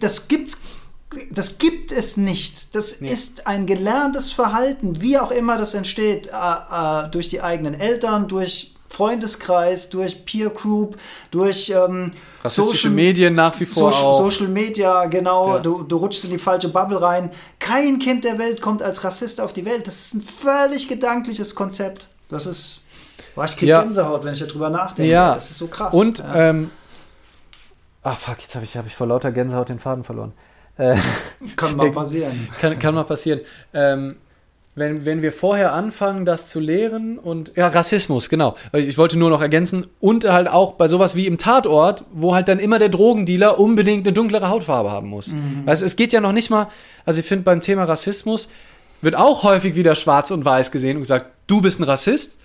Das 0.00 0.28
gibt's 0.28 0.58
das 1.30 1.58
gibt 1.58 1.90
es 1.90 2.16
nicht. 2.16 2.74
Das 2.74 3.00
nee. 3.00 3.10
ist 3.10 3.46
ein 3.46 3.66
gelerntes 3.66 4.30
Verhalten, 4.30 5.00
wie 5.00 5.18
auch 5.18 5.30
immer 5.30 5.56
das 5.56 5.74
entsteht, 5.74 6.26
äh, 6.26 6.30
äh, 6.32 7.08
durch 7.08 7.28
die 7.28 7.40
eigenen 7.40 7.74
Eltern, 7.74 8.28
durch 8.28 8.74
Freundeskreis, 8.90 9.90
durch 9.90 10.24
Peer 10.24 10.50
Group, 10.50 10.96
durch 11.30 11.70
ähm, 11.70 12.12
rassistische 12.42 12.88
Social, 12.88 12.94
Medien 12.94 13.34
nach 13.34 13.58
wie 13.60 13.64
vor 13.64 13.92
Social, 13.92 14.06
auch. 14.06 14.18
Social 14.18 14.48
Media, 14.48 15.06
genau. 15.06 15.54
Ja. 15.54 15.58
Du, 15.60 15.82
du 15.82 15.96
rutschst 15.96 16.24
in 16.24 16.30
die 16.30 16.38
falsche 16.38 16.68
Bubble 16.68 17.00
rein. 17.00 17.30
Kein 17.58 17.98
Kind 17.98 18.24
der 18.24 18.38
Welt 18.38 18.60
kommt 18.60 18.82
als 18.82 19.04
Rassist 19.04 19.40
auf 19.40 19.52
die 19.52 19.64
Welt. 19.64 19.86
Das 19.86 19.98
ist 19.98 20.14
ein 20.14 20.22
völlig 20.22 20.88
gedankliches 20.88 21.54
Konzept. 21.54 22.08
Das 22.28 22.46
ist 22.46 22.82
Boah, 23.38 23.44
ich 23.44 23.56
kriege 23.56 23.70
ja. 23.70 23.82
Gänsehaut, 23.82 24.24
wenn 24.24 24.34
ich 24.34 24.40
darüber 24.40 24.68
nachdenke. 24.68 25.12
Ja. 25.12 25.34
Das 25.34 25.48
ist 25.48 25.58
so 25.58 25.68
krass. 25.68 25.94
Und, 25.94 26.18
ja. 26.18 26.50
ähm, 26.50 26.72
ach 28.02 28.18
fuck, 28.18 28.38
jetzt 28.40 28.56
habe 28.56 28.64
ich, 28.64 28.76
hab 28.76 28.84
ich 28.84 28.96
vor 28.96 29.06
lauter 29.06 29.30
Gänsehaut 29.30 29.68
den 29.68 29.78
Faden 29.78 30.02
verloren. 30.02 30.32
Äh, 30.76 30.96
kann 31.54 31.76
mal 31.76 31.92
passieren. 31.92 32.48
Kann, 32.60 32.80
kann 32.80 32.96
mal 32.96 33.04
passieren. 33.04 33.42
Ähm, 33.72 34.16
wenn, 34.74 35.04
wenn 35.04 35.22
wir 35.22 35.30
vorher 35.30 35.72
anfangen, 35.72 36.24
das 36.24 36.48
zu 36.48 36.58
lehren 36.58 37.16
und 37.16 37.52
ja, 37.54 37.68
Rassismus, 37.68 38.28
genau. 38.28 38.56
Ich 38.72 38.98
wollte 38.98 39.16
nur 39.16 39.30
noch 39.30 39.40
ergänzen 39.40 39.86
und 40.00 40.24
halt 40.24 40.48
auch 40.48 40.72
bei 40.72 40.88
sowas 40.88 41.14
wie 41.14 41.28
im 41.28 41.38
Tatort, 41.38 42.02
wo 42.12 42.34
halt 42.34 42.48
dann 42.48 42.58
immer 42.58 42.80
der 42.80 42.88
Drogendealer 42.88 43.60
unbedingt 43.60 44.04
eine 44.04 44.14
dunklere 44.14 44.48
Hautfarbe 44.48 44.90
haben 44.90 45.10
muss. 45.10 45.28
Mhm. 45.28 45.62
Also 45.64 45.86
es 45.86 45.94
geht 45.94 46.12
ja 46.12 46.20
noch 46.20 46.32
nicht 46.32 46.50
mal, 46.50 46.66
also 47.04 47.20
ich 47.20 47.26
finde 47.26 47.44
beim 47.44 47.60
Thema 47.60 47.84
Rassismus 47.84 48.48
wird 49.00 49.14
auch 49.14 49.44
häufig 49.44 49.76
wieder 49.76 49.94
schwarz 49.94 50.32
und 50.32 50.44
weiß 50.44 50.72
gesehen 50.72 50.96
und 50.96 51.02
gesagt, 51.02 51.26
du 51.46 51.62
bist 51.62 51.78
ein 51.78 51.84
Rassist 51.84 52.40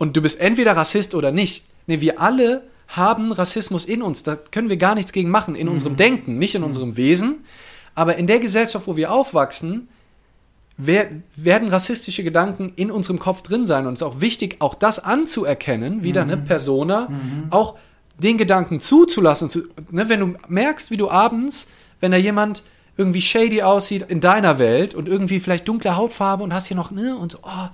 und 0.00 0.16
du 0.16 0.22
bist 0.22 0.40
entweder 0.40 0.78
Rassist 0.78 1.14
oder 1.14 1.30
nicht. 1.30 1.66
Nee, 1.86 2.00
wir 2.00 2.20
alle 2.20 2.62
haben 2.88 3.32
Rassismus 3.32 3.84
in 3.84 4.00
uns. 4.00 4.22
Da 4.22 4.34
können 4.34 4.70
wir 4.70 4.78
gar 4.78 4.94
nichts 4.94 5.12
gegen 5.12 5.28
machen. 5.28 5.54
In 5.54 5.66
mhm. 5.66 5.74
unserem 5.74 5.96
Denken, 5.96 6.38
nicht 6.38 6.54
in 6.54 6.62
mhm. 6.62 6.68
unserem 6.68 6.96
Wesen. 6.96 7.44
Aber 7.94 8.16
in 8.16 8.26
der 8.26 8.40
Gesellschaft, 8.40 8.86
wo 8.86 8.96
wir 8.96 9.12
aufwachsen, 9.12 9.88
werden 10.78 11.68
rassistische 11.68 12.24
Gedanken 12.24 12.72
in 12.76 12.90
unserem 12.90 13.18
Kopf 13.18 13.42
drin 13.42 13.66
sein. 13.66 13.86
Und 13.86 13.92
es 13.92 13.98
ist 14.00 14.06
auch 14.06 14.22
wichtig, 14.22 14.56
auch 14.60 14.74
das 14.74 15.00
anzuerkennen, 15.00 16.02
wieder 16.02 16.24
mhm. 16.24 16.30
eine 16.30 16.40
Persona, 16.40 17.10
mhm. 17.10 17.48
auch 17.50 17.76
den 18.16 18.38
Gedanken 18.38 18.80
zuzulassen. 18.80 19.50
Zu, 19.50 19.64
ne, 19.90 20.08
wenn 20.08 20.20
du 20.20 20.34
merkst, 20.48 20.90
wie 20.90 20.96
du 20.96 21.10
abends, 21.10 21.68
wenn 22.00 22.10
da 22.10 22.16
jemand 22.16 22.62
irgendwie 22.96 23.20
shady 23.20 23.60
aussieht 23.60 24.06
in 24.08 24.20
deiner 24.20 24.58
Welt 24.58 24.94
und 24.94 25.08
irgendwie 25.08 25.40
vielleicht 25.40 25.68
dunkle 25.68 25.94
Hautfarbe 25.94 26.42
und 26.42 26.54
hast 26.54 26.68
hier 26.68 26.76
noch, 26.78 26.90
ne, 26.90 27.14
und 27.14 27.32
so, 27.32 27.38
oh, 27.42 27.68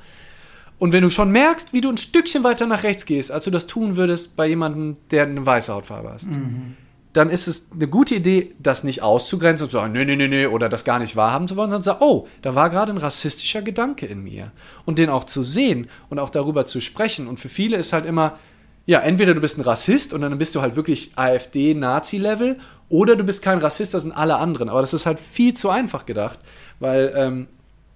und 0.79 0.93
wenn 0.93 1.03
du 1.03 1.11
schon 1.11 1.31
merkst, 1.31 1.73
wie 1.73 1.81
du 1.81 1.89
ein 1.89 1.97
Stückchen 1.97 2.45
weiter 2.45 2.67
nach 2.67 2.83
rechts 2.83 3.07
gehst, 3.07 3.33
als 3.33 3.45
du 3.45 3.51
das 3.51 3.67
tun 3.67 3.97
würdest 3.97 4.37
bei 4.37 4.47
jemandem, 4.47 4.97
der 5.11 5.25
eine 5.25 5.45
weiße 5.45 5.73
Hautfarbe 5.73 6.11
hast, 6.11 6.29
mhm. 6.29 6.77
dann 7.13 7.31
ist 7.31 7.49
es 7.49 7.69
eine 7.73 7.89
gute 7.89 8.17
Idee, 8.17 8.55
das 8.59 8.85
nicht 8.85 9.03
auszugrenzen 9.03 9.65
und 9.65 9.71
zu 9.71 9.79
sagen, 9.79 9.93
nee, 9.93 10.05
nee, 10.05 10.17
nee, 10.17 10.29
nee, 10.29 10.47
oder 10.47 10.69
das 10.69 10.85
gar 10.85 10.99
nicht 10.99 11.17
wahrhaben 11.17 11.49
zu 11.49 11.57
wollen, 11.57 11.71
sondern 11.71 11.83
zu 11.83 11.91
sagen, 11.91 12.05
oh, 12.05 12.27
da 12.43 12.55
war 12.55 12.69
gerade 12.69 12.93
ein 12.93 12.99
rassistischer 12.99 13.63
Gedanke 13.63 14.07
in 14.07 14.23
mir. 14.23 14.53
Und 14.85 14.99
den 14.99 15.09
auch 15.09 15.25
zu 15.25 15.43
sehen 15.43 15.89
und 16.11 16.19
auch 16.19 16.31
darüber 16.31 16.67
zu 16.67 16.83
sprechen. 16.83 17.27
Und 17.27 17.41
für 17.41 17.49
viele 17.49 17.79
ist 17.79 17.95
halt 17.95 18.05
immer, 18.05 18.39
ja, 18.85 19.01
entweder 19.01 19.35
du 19.35 19.41
bist 19.41 19.59
ein 19.59 19.63
Rassist 19.63 20.13
und 20.13 20.21
dann 20.21 20.37
bist 20.37 20.55
du 20.55 20.61
halt 20.61 20.77
wirklich 20.77 21.13
AfD-Nazi-Level, 21.17 22.59
oder 22.89 23.17
du 23.17 23.25
bist 23.25 23.43
kein 23.43 23.59
Rassist, 23.59 23.95
das 23.95 24.03
sind 24.03 24.13
alle 24.13 24.37
anderen. 24.37 24.69
Aber 24.69 24.81
das 24.81 24.95
ist 24.95 25.07
halt 25.07 25.19
viel 25.19 25.55
zu 25.55 25.71
einfach 25.71 26.07
gedacht, 26.07 26.39
weil 26.79 27.13
ähm, 27.17 27.49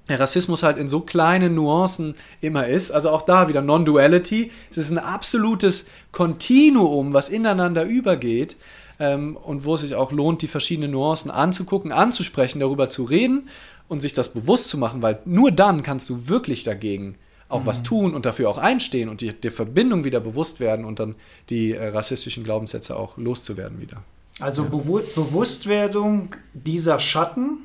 der 0.09 0.19
Rassismus 0.19 0.63
halt 0.63 0.77
in 0.77 0.89
so 0.89 1.01
kleinen 1.01 1.55
Nuancen 1.55 2.15
immer 2.41 2.67
ist. 2.67 2.91
Also 2.91 3.11
auch 3.11 3.23
da 3.23 3.49
wieder 3.49 3.63
Non-Duality. 3.63 4.51
Es 4.71 4.77
ist 4.77 4.91
ein 4.91 4.99
absolutes 4.99 5.87
Kontinuum, 6.13 7.13
was 7.15 7.29
ineinander 7.29 7.85
übergeht 7.85 8.57
ähm, 8.99 9.37
und 9.37 9.65
wo 9.65 9.75
es 9.75 9.83
sich 9.83 9.95
auch 9.95 10.13
lohnt, 10.13 10.43
die 10.43 10.49
verschiedenen 10.49 10.91
Nuancen 10.91 11.31
anzugucken, 11.31 11.93
anzusprechen, 11.93 12.61
darüber 12.61 12.89
zu 12.89 13.05
reden 13.05 13.49
und 13.89 14.03
sich 14.03 14.15
das 14.15 14.33
bewusst 14.33 14.69
zu 14.69 14.79
machen, 14.79 15.03
weil 15.03 15.21
nur 15.25 15.53
dann 15.53 15.83
kannst 15.83 16.09
du 16.11 16.29
wirklich 16.29 16.65
dagegen 16.65 17.17
auch 17.49 17.63
mhm. 17.63 17.67
was 17.67 17.83
tun 17.83 18.15
und 18.15 18.27
dafür 18.27 18.49
auch 18.49 18.59
einstehen 18.59 19.09
und 19.09 19.21
die, 19.21 19.33
der 19.33 19.51
Verbindung 19.51 20.05
wieder 20.05 20.21
bewusst 20.21 20.61
werden 20.61 20.85
und 20.85 21.01
dann 21.01 21.17
die 21.51 21.73
äh, 21.73 21.89
rassistischen 21.89 22.45
Glaubenssätze 22.45 22.97
auch 22.97 23.17
loszuwerden 23.17 23.81
wieder. 23.81 24.03
Also 24.39 24.63
ja. 24.63 24.69
Bewu 24.69 25.01
Bewusstwerdung 25.15 26.35
dieser 26.55 26.99
Schatten, 26.99 27.59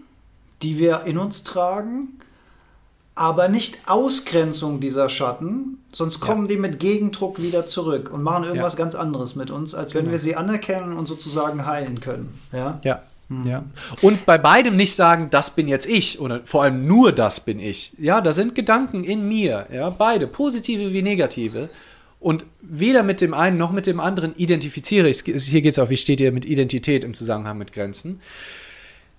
die 0.62 0.80
wir 0.80 1.03
in 1.06 1.18
uns 1.18 1.44
tragen, 1.44 2.20
aber 3.16 3.48
nicht 3.48 3.80
Ausgrenzung 3.86 4.82
dieser 4.82 5.08
Schatten, 5.08 5.80
sonst 5.92 6.20
kommen 6.20 6.44
ja. 6.44 6.50
die 6.50 6.58
mit 6.58 6.80
Gegendruck 6.80 7.42
wieder 7.42 7.66
zurück 7.66 8.12
und 8.12 8.22
machen 8.22 8.44
irgendwas 8.44 8.74
ja. 8.74 8.80
ganz 8.80 8.94
anderes 8.94 9.36
mit 9.36 9.50
uns, 9.50 9.74
als 9.74 9.94
genau. 9.94 10.06
wenn 10.06 10.12
wir 10.12 10.20
sie 10.20 10.36
anerkennen 10.36 10.94
und 10.94 11.08
sozusagen 11.08 11.66
heilen 11.66 12.02
können. 12.02 12.34
Ja. 12.52 12.80
ja. 12.84 13.02
Mhm. 13.30 13.48
Ja. 13.48 13.64
Und 14.02 14.26
bei 14.26 14.38
beidem 14.38 14.76
nicht 14.76 14.94
sagen, 14.94 15.30
das 15.32 15.56
bin 15.56 15.68
jetzt 15.68 15.88
ich 15.88 16.20
oder 16.20 16.42
vor 16.46 16.64
allem 16.64 16.86
nur 16.86 17.14
das 17.14 17.40
bin 17.40 17.60
ich. 17.60 17.94
Ja, 17.98 18.22
da 18.22 18.34
sind 18.34 18.54
Gedanken 18.54 19.04
in 19.04 19.28
mir, 19.28 19.68
ja, 19.72 19.90
beide, 19.90 20.28
positive 20.28 20.94
wie 20.94 21.02
negative. 21.02 21.70
Und 22.20 22.46
weder 22.62 23.04
mit 23.04 23.22
dem 23.22 23.34
einen 23.34 23.58
noch 23.58 23.72
mit 23.72 23.88
dem 23.88 24.00
anderen 24.00 24.36
identifiziere 24.36 25.10
ich. 25.10 25.24
Hier 25.24 25.62
geht 25.62 25.74
es 25.74 25.80
auch, 25.80 25.90
wie 25.90 25.98
steht 25.98 26.20
ihr 26.22 26.32
mit 26.32 26.46
Identität 26.46 27.04
im 27.04 27.14
Zusammenhang 27.14 27.58
mit 27.58 27.72
Grenzen. 27.72 28.20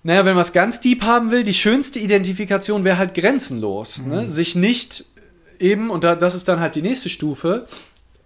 Naja, 0.07 0.23
wenn 0.23 0.35
man 0.35 0.43
es 0.43 0.53
ganz 0.53 0.79
deep 0.79 1.01
haben 1.01 1.31
will, 1.31 1.43
die 1.43 1.53
schönste 1.53 1.99
Identifikation 1.99 2.85
wäre 2.85 2.97
halt 2.97 3.13
grenzenlos. 3.13 4.03
Ne? 4.03 4.05
Mhm. 4.05 4.21
Ne? 4.21 4.27
Sich 4.29 4.55
nicht 4.55 5.03
eben, 5.59 5.89
und 5.89 6.05
da, 6.05 6.15
das 6.15 6.33
ist 6.33 6.47
dann 6.47 6.61
halt 6.61 6.75
die 6.75 6.81
nächste 6.81 7.09
Stufe, 7.09 7.67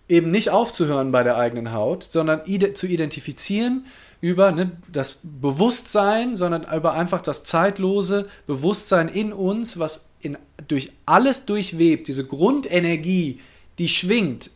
eben 0.07 0.29
nicht 0.29 0.51
aufzuhören 0.51 1.11
bei 1.11 1.23
der 1.23 1.37
eigenen 1.37 1.73
Haut, 1.73 2.03
sondern 2.03 2.41
ide 2.45 2.73
zu 2.73 2.85
identifizieren 2.85 3.87
über 4.19 4.51
ne, 4.51 4.73
das 4.91 5.17
Bewusstsein, 5.23 6.35
sondern 6.35 6.67
über 6.71 6.93
einfach 6.93 7.19
das 7.19 7.45
zeitlose 7.45 8.27
Bewusstsein 8.45 9.07
in 9.07 9.33
uns, 9.33 9.79
was 9.79 10.09
in, 10.21 10.37
durch 10.67 10.91
alles 11.07 11.45
durchwebt, 11.45 12.07
diese 12.07 12.27
Grundenergie, 12.27 13.39
die 13.79 13.87
schwingt, 13.87 14.51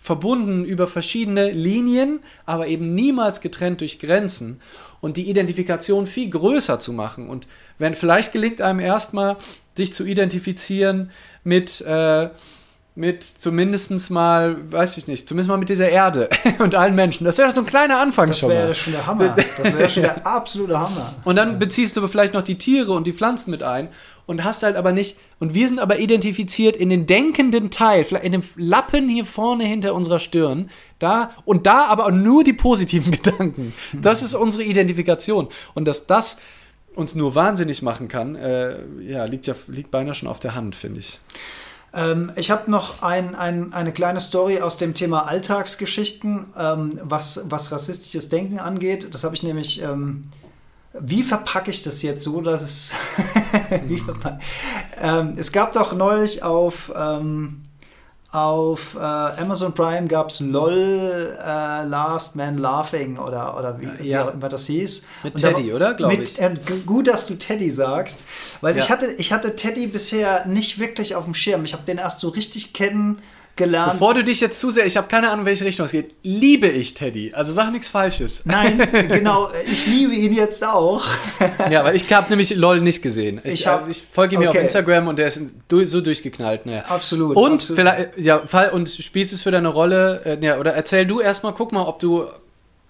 verbunden 0.00 0.64
über 0.64 0.88
verschiedene 0.88 1.48
Linien, 1.48 2.18
aber 2.44 2.66
eben 2.66 2.92
niemals 2.96 3.40
getrennt 3.40 3.82
durch 3.82 4.00
Grenzen 4.00 4.60
und 5.00 5.16
die 5.16 5.28
Identifikation 5.30 6.06
viel 6.06 6.30
größer 6.30 6.80
zu 6.80 6.92
machen. 6.92 7.28
Und 7.28 7.48
wenn 7.78 7.94
vielleicht 7.94 8.32
gelingt 8.32 8.60
einem 8.60 8.80
erstmal, 8.80 9.36
sich 9.76 9.92
zu 9.92 10.04
identifizieren 10.04 11.10
mit 11.44 11.82
äh, 11.82 12.30
mit 12.96 13.22
zumindest 13.22 14.10
mal, 14.10 14.56
weiß 14.72 14.96
ich 14.96 15.06
nicht, 15.06 15.28
zumindest 15.28 15.50
mal 15.50 15.58
mit 15.58 15.68
dieser 15.68 15.90
Erde 15.90 16.30
und 16.58 16.74
allen 16.74 16.94
Menschen. 16.94 17.24
Das 17.24 17.36
wäre 17.36 17.52
so 17.52 17.60
ein 17.60 17.66
kleiner 17.66 18.00
Anfang 18.00 18.26
das 18.26 18.38
schon 18.38 18.48
mal. 18.48 18.54
Das 18.54 18.64
wäre 18.64 18.74
schon 18.74 18.92
der 18.94 19.06
Hammer. 19.06 19.36
Das 19.36 19.74
wäre 19.74 19.90
schon 19.90 20.02
der 20.02 20.26
absolute 20.34 20.80
Hammer. 20.80 21.14
Und 21.24 21.36
dann 21.36 21.58
beziehst 21.58 21.94
du 21.96 22.08
vielleicht 22.08 22.32
noch 22.32 22.42
die 22.42 22.56
Tiere 22.56 22.92
und 22.92 23.06
die 23.06 23.12
Pflanzen 23.12 23.50
mit 23.50 23.62
ein 23.62 23.90
und 24.26 24.44
hast 24.44 24.62
halt 24.62 24.76
aber 24.76 24.92
nicht, 24.92 25.16
und 25.38 25.54
wir 25.54 25.68
sind 25.68 25.78
aber 25.78 25.98
identifiziert 25.98 26.76
in 26.76 26.88
den 26.88 27.06
denkenden 27.06 27.70
Teil, 27.70 28.04
in 28.22 28.32
dem 28.32 28.42
Lappen 28.56 29.08
hier 29.08 29.24
vorne 29.24 29.64
hinter 29.64 29.94
unserer 29.94 30.18
Stirn, 30.18 30.68
da 30.98 31.30
und 31.44 31.66
da 31.66 31.86
aber 31.86 32.10
nur 32.10 32.44
die 32.44 32.52
positiven 32.52 33.10
Gedanken. 33.22 33.72
Das 33.92 34.22
ist 34.22 34.34
unsere 34.34 34.64
Identifikation. 34.64 35.48
Und 35.74 35.86
dass 35.86 36.06
das 36.06 36.38
uns 36.94 37.14
nur 37.14 37.34
wahnsinnig 37.34 37.82
machen 37.82 38.08
kann, 38.08 38.36
äh, 38.36 38.78
ja, 39.00 39.24
liegt 39.26 39.46
ja 39.46 39.54
liegt 39.68 39.90
beinahe 39.90 40.14
schon 40.14 40.28
auf 40.28 40.40
der 40.40 40.54
Hand, 40.54 40.74
finde 40.74 41.00
ich. 41.00 41.20
Ähm, 41.94 42.32
ich 42.36 42.50
habe 42.50 42.70
noch 42.70 43.02
ein, 43.02 43.34
ein, 43.34 43.72
eine 43.72 43.92
kleine 43.92 44.20
Story 44.20 44.60
aus 44.60 44.76
dem 44.76 44.94
Thema 44.94 45.26
Alltagsgeschichten, 45.26 46.46
ähm, 46.58 46.98
was, 47.02 47.42
was 47.48 47.70
rassistisches 47.70 48.28
Denken 48.28 48.58
angeht. 48.58 49.14
Das 49.14 49.24
habe 49.24 49.34
ich 49.34 49.42
nämlich. 49.42 49.82
Ähm, 49.82 50.24
wie 50.98 51.22
verpacke 51.22 51.70
ich 51.70 51.82
das 51.82 52.02
jetzt 52.02 52.24
so, 52.24 52.40
dass 52.40 52.62
es. 52.62 52.94
ähm, 55.00 55.34
es 55.36 55.52
gab 55.52 55.72
doch 55.72 55.92
neulich 55.92 56.42
auf 56.42 56.92
ähm, 56.96 57.62
auf 58.36 58.96
äh, 58.96 58.98
Amazon 58.98 59.72
Prime 59.72 60.08
gab 60.08 60.28
es 60.28 60.40
LOL 60.40 61.38
äh, 61.40 61.84
Last 61.84 62.36
Man 62.36 62.58
Laughing 62.58 63.16
oder, 63.18 63.56
oder 63.56 63.80
wie, 63.80 63.86
ja. 63.86 63.98
wie 63.98 64.18
auch 64.18 64.34
immer 64.34 64.48
das 64.50 64.66
hieß. 64.66 65.04
Mit 65.22 65.34
Und 65.34 65.40
Teddy, 65.40 65.70
da, 65.70 65.74
oder? 65.74 65.94
Glaube 65.94 66.14
ich. 66.16 66.38
Äh, 66.38 66.52
gut, 66.84 67.06
dass 67.06 67.26
du 67.26 67.36
Teddy 67.36 67.70
sagst. 67.70 68.24
Weil 68.60 68.76
ja. 68.76 68.82
ich, 68.82 68.90
hatte, 68.90 69.06
ich 69.12 69.32
hatte 69.32 69.56
Teddy 69.56 69.86
bisher 69.86 70.44
nicht 70.46 70.78
wirklich 70.78 71.14
auf 71.14 71.24
dem 71.24 71.32
Schirm. 71.32 71.64
Ich 71.64 71.72
habe 71.72 71.84
den 71.84 71.96
erst 71.96 72.20
so 72.20 72.28
richtig 72.28 72.74
kennen 72.74 73.22
gelernt. 73.56 73.92
Bevor 73.92 74.14
du 74.14 74.22
dich 74.22 74.40
jetzt 74.40 74.60
zu 74.60 74.70
sehr, 74.70 74.86
ich 74.86 74.96
habe 74.96 75.08
keine 75.08 75.30
Ahnung, 75.30 75.44
welche 75.46 75.64
Richtung 75.64 75.86
es 75.86 75.92
geht, 75.92 76.14
liebe 76.22 76.68
ich 76.68 76.94
Teddy. 76.94 77.32
Also 77.34 77.52
sag 77.52 77.72
nichts 77.72 77.88
Falsches. 77.88 78.42
Nein, 78.44 78.78
genau, 79.08 79.50
ich 79.70 79.86
liebe 79.86 80.14
ihn 80.14 80.32
jetzt 80.32 80.64
auch. 80.64 81.04
ja, 81.70 81.84
weil 81.84 81.96
ich 81.96 82.12
habe 82.12 82.28
nämlich 82.30 82.54
LOL 82.54 82.80
nicht 82.80 83.02
gesehen. 83.02 83.40
Ich, 83.44 83.66
ich, 83.66 83.68
ich 83.88 84.04
folge 84.10 84.36
ihm 84.36 84.42
okay. 84.42 84.48
auf 84.48 84.54
Instagram 84.56 85.08
und 85.08 85.18
der 85.18 85.28
ist 85.28 85.40
so 85.68 86.00
durchgeknallt. 86.00 86.66
Ne. 86.66 86.88
Absolut. 86.88 87.36
Und 87.36 87.54
absolut. 87.54 87.80
vielleicht, 87.80 88.18
ja, 88.18 88.42
und 88.72 88.88
spielst 88.88 89.32
es 89.32 89.42
für 89.42 89.50
deine 89.50 89.68
Rolle, 89.68 90.20
äh, 90.24 90.38
ja, 90.44 90.58
oder 90.58 90.74
erzähl 90.74 91.06
du 91.06 91.20
erstmal, 91.20 91.54
guck 91.54 91.72
mal, 91.72 91.82
ob 91.82 91.98
du, 91.98 92.26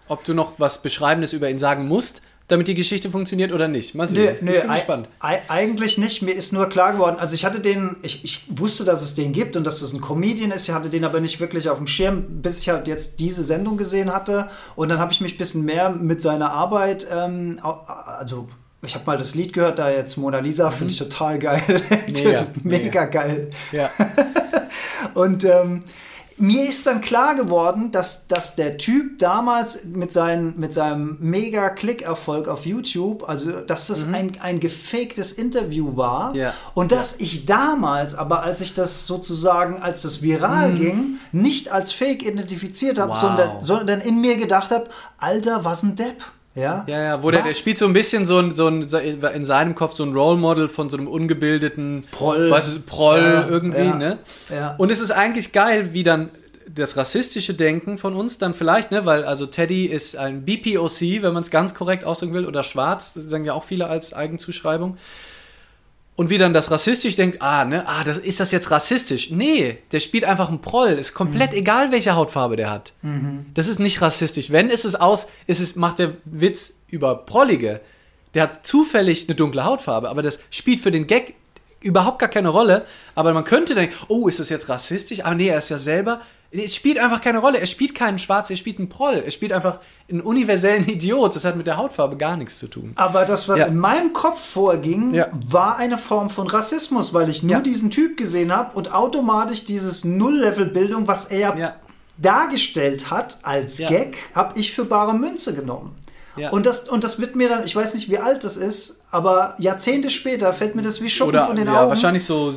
ob 0.09 0.25
du 0.25 0.35
noch 0.35 0.59
was 0.59 0.83
Beschreibendes 0.83 1.33
über 1.33 1.49
ihn 1.49 1.59
sagen 1.59 1.87
musst 1.87 2.23
damit 2.49 2.69
die 2.69 2.75
Geschichte 2.75 3.11
funktioniert 3.11 3.53
oder 3.53 3.67
nicht? 3.69 3.95
Mal 3.95 4.09
sehen. 4.09 4.37
Nee, 4.41 4.51
nee, 4.51 4.51
ich 4.53 4.61
bin 4.63 4.71
gespannt. 4.71 5.09
Eigentlich 5.21 5.99
nicht. 5.99 6.23
Mir 6.23 6.33
ist 6.33 6.53
nur 6.53 6.69
klar 6.69 6.93
geworden, 6.93 7.17
also 7.19 7.35
ich 7.35 7.45
hatte 7.45 7.61
den, 7.61 7.97
ich, 8.03 8.25
ich 8.25 8.45
wusste, 8.49 8.85
dass 8.85 9.03
es 9.03 9.15
den 9.15 9.33
gibt 9.33 9.57
und 9.57 9.65
dass 9.65 9.81
das 9.81 9.93
ein 9.93 10.01
Comedian 10.01 10.51
ist. 10.53 10.69
Ich 10.69 10.75
hatte 10.75 10.89
den 10.89 11.05
aber 11.05 11.21
nicht 11.21 11.41
wirklich 11.41 11.69
auf 11.69 11.79
dem 11.79 11.87
Schirm, 11.87 12.43
bis 12.43 12.61
ich 12.61 12.69
halt 12.69 12.87
jetzt 12.87 13.21
diese 13.21 13.43
Sendung 13.43 13.77
gesehen 13.77 14.13
hatte. 14.13 14.49
Und 14.77 14.89
dann 14.89 14.99
habe 14.99 15.13
ich 15.13 15.21
mich 15.21 15.35
ein 15.35 15.39
bisschen 15.39 15.65
mehr 15.65 15.91
mit 15.91 16.23
seiner 16.23 16.51
Arbeit, 16.53 17.07
ähm, 17.11 17.61
also 17.63 18.49
ich 18.83 18.95
habe 18.95 19.05
mal 19.07 19.19
das 19.19 19.35
Lied 19.35 19.53
gehört, 19.53 19.79
da 19.79 19.91
jetzt 19.91 20.17
Mona 20.17 20.39
Lisa, 20.39 20.71
finde 20.71 20.93
ich 20.93 21.01
mhm. 21.01 21.05
total 21.05 21.39
geil. 21.39 21.63
Mega, 22.07 22.47
mega, 22.63 22.85
mega 22.85 23.05
geil. 23.07 23.51
Ja. 23.73 23.91
und 25.15 25.45
ähm, 25.45 25.83
mir 26.39 26.69
ist 26.69 26.87
dann 26.87 27.01
klar 27.01 27.35
geworden, 27.35 27.91
dass, 27.93 28.27
dass 28.27 28.57
der 28.57 28.77
Typ 28.77 29.19
damals 29.19 29.85
mit, 29.85 30.13
seinen, 30.13 30.59
mit 30.59 30.73
seinem 30.73 31.17
mega 31.21 31.71
Klickerfolg 31.71 32.49
auf 32.49 32.67
YouTube, 32.67 33.29
also 33.29 33.61
dass 33.61 33.87
das 33.87 34.07
mhm. 34.07 34.15
ein, 34.15 34.41
ein 34.41 34.61
gefaktes 34.61 35.33
Interview 35.33 35.97
war 35.97 36.35
ja. 36.35 36.53
und 36.75 36.93
dass 36.93 37.13
ja. 37.13 37.25
ich 37.25 37.47
damals, 37.47 38.15
aber 38.15 38.43
als 38.43 38.61
ich 38.61 38.75
das 38.75 39.07
sozusagen, 39.07 39.81
als 39.81 40.03
das 40.03 40.23
viral 40.23 40.73
mhm. 40.73 40.77
ging, 40.77 41.19
nicht 41.33 41.71
als 41.71 41.93
Fake 41.93 42.23
identifiziert 42.25 42.99
habe, 42.99 43.13
wow. 43.13 43.21
sondern, 43.21 43.63
sondern 43.63 44.01
in 44.01 44.21
mir 44.21 44.37
gedacht 44.37 44.71
habe, 44.71 44.89
Alter, 45.19 45.65
was 45.65 45.83
ein 45.83 45.97
Depp. 45.97 46.23
Ja, 46.57 46.85
ja, 46.89 47.03
ja 47.03 47.23
wo 47.23 47.31
der, 47.31 47.43
der, 47.43 47.53
spielt 47.53 47.77
so 47.77 47.85
ein 47.85 47.93
bisschen 47.93 48.25
so 48.25 48.39
ein, 48.39 48.55
so 48.55 48.67
ein, 48.67 48.89
in 49.35 49.45
seinem 49.45 49.75
Kopf 49.75 49.93
so 49.93 50.05
ein 50.05 50.15
Role 50.15 50.39
Model 50.39 50.69
von 50.69 50.89
so 50.89 50.97
einem 50.97 51.07
ungebildeten 51.07 52.05
Proll, 52.11 52.51
weißt 52.51 52.77
du, 52.77 52.81
Proll 52.81 53.21
ja, 53.21 53.47
irgendwie, 53.47 53.85
ja, 53.85 53.97
ne? 53.97 54.19
Ja. 54.49 54.75
Und 54.79 54.91
es 54.91 55.01
ist 55.01 55.11
eigentlich 55.11 55.53
geil, 55.53 55.93
wie 55.93 56.03
dann 56.03 56.31
das 56.75 56.97
rassistische 56.97 57.55
Denken 57.55 57.99
von 57.99 58.15
uns 58.15 58.39
dann 58.39 58.55
vielleicht, 58.55 58.91
ne, 58.91 59.05
weil 59.05 59.25
also 59.25 59.47
Teddy 59.47 59.87
ist 59.87 60.17
ein 60.17 60.45
BPOC, 60.45 61.23
wenn 61.23 61.33
man 61.33 61.43
es 61.43 61.51
ganz 61.51 61.75
korrekt 61.75 62.05
ausdrücken 62.05 62.35
will, 62.35 62.47
oder 62.47 62.63
schwarz, 62.63 63.13
das 63.13 63.25
sagen 63.25 63.45
ja 63.45 63.53
auch 63.53 63.65
viele 63.65 63.87
als 63.89 64.15
Eigenzuschreibung 64.15 64.97
und 66.17 66.31
wie 66.31 66.39
dann 66.39 66.55
das 66.55 66.71
rassistisch 66.71 67.15
denkt, 67.15 67.43
ah, 67.43 67.67
ne, 67.67 67.87
ah, 67.87 68.03
das, 68.03 68.17
ist 68.17 68.41
das 68.41 68.51
jetzt 68.51 68.71
rassistisch? 68.71 69.31
Nee, 69.31 69.79
der 69.93 70.01
spielt 70.01 70.25
einfach 70.25 70.49
einen 70.49 70.63
Proll. 70.63 70.93
Ist 70.93 71.13
komplett 71.13 71.53
mhm. 71.53 71.59
egal, 71.59 71.93
welche 71.93 72.15
Hautfarbe 72.15 72.57
der 72.57 72.71
hat. 72.71 72.95
Mhm. 73.03 73.47
Das 73.53 73.69
ist 73.69 73.79
nicht 73.79 74.01
rassistisch. 74.01 74.51
Wenn 74.51 74.71
ist 74.71 74.87
es 74.87 74.95
aus, 74.95 75.29
ist 75.47 75.61
es, 75.61 75.77
macht 75.77 75.99
der 75.99 76.15
Witz 76.25 76.79
über 76.89 77.15
Prollige. 77.15 77.83
Der 78.33 78.45
hat 78.45 78.67
zufällig 78.67 79.29
eine 79.29 79.35
dunkle 79.35 79.65
Hautfarbe, 79.65 80.09
aber 80.09 80.23
das 80.23 80.41
spielt 80.51 80.81
für 80.81 80.91
den 80.91 81.07
Gag 81.07 81.35
überhaupt 81.81 82.19
gar 82.19 82.31
keine 82.31 82.49
Rolle. 82.49 82.87
Aber 83.15 83.35
man 83.35 83.45
könnte 83.45 83.75
denken, 83.75 83.95
oh, 84.09 84.27
ist 84.27 84.41
das 84.41 84.49
jetzt 84.49 84.71
rassistisch? 84.71 85.23
Aber 85.23 85.35
nee, 85.35 85.49
er 85.49 85.59
ist 85.59 85.69
ja 85.69 85.79
selber 85.79 86.23
es 86.51 86.75
spielt 86.75 86.99
einfach 86.99 87.21
keine 87.21 87.39
Rolle. 87.39 87.59
Er 87.59 87.67
spielt 87.67 87.95
keinen 87.95 88.19
Schwarz, 88.19 88.51
er 88.51 88.57
spielt 88.57 88.79
einen 88.79 88.89
Proll. 88.89 89.23
Er 89.25 89.31
spielt 89.31 89.53
einfach 89.53 89.81
einen 90.11 90.21
universellen 90.21 90.85
Idiot. 90.89 91.35
Das 91.35 91.45
hat 91.45 91.57
mit 91.57 91.67
der 91.67 91.77
Hautfarbe 91.77 92.17
gar 92.17 92.37
nichts 92.37 92.59
zu 92.59 92.69
tun. 92.69 92.93
Aber 92.97 93.25
das, 93.25 93.49
was 93.49 93.61
ja. 93.61 93.67
in 93.67 93.77
meinem 93.77 94.13
Kopf 94.13 94.41
vorging, 94.41 95.13
ja. 95.13 95.29
war 95.49 95.77
eine 95.77 95.99
Form 95.99 96.31
von 96.31 96.47
Rassismus, 96.47 97.15
weil 97.15 97.29
ich 97.29 97.43
nur 97.43 97.53
ja. 97.53 97.61
diesen 97.61 97.91
Typ 97.91 98.17
gesehen 98.17 98.55
habe 98.55 98.77
und 98.77 98.93
automatisch 98.93 99.65
dieses 99.65 100.05
Null-Level-Bildung, 100.05 101.09
was 101.09 101.27
er 101.27 101.77
dargestellt 102.19 103.11
hat 103.11 103.39
als 103.43 103.77
Gag, 103.77 104.17
habe 104.35 104.59
ich 104.59 104.73
für 104.73 104.85
bare 104.85 105.15
Münze 105.15 105.55
genommen. 105.55 105.97
Und, 106.51 106.67
das, 106.67 106.89
und 106.89 107.03
das 107.03 107.19
wird 107.19 107.35
mir 107.35 107.49
dann, 107.49 107.65
ich 107.65 107.75
weiß 107.75 107.95
nicht, 107.95 108.11
wie 108.11 108.19
alt 108.19 108.45
das 108.45 108.57
ist, 108.57 109.01
aber 109.11 109.55
Jahrzehnte 109.59 110.11
später 110.11 110.53
fällt 110.53 110.75
mir 110.75 110.83
das 110.83 111.01
wie 111.01 111.09
Schuppen 111.09 111.31
Oder, 111.35 111.47
von 111.47 111.57
den 111.57 111.67
ja, 111.67 111.81
Augen. 111.81 111.89
Wahrscheinlich 111.89 112.25
so 112.25 112.53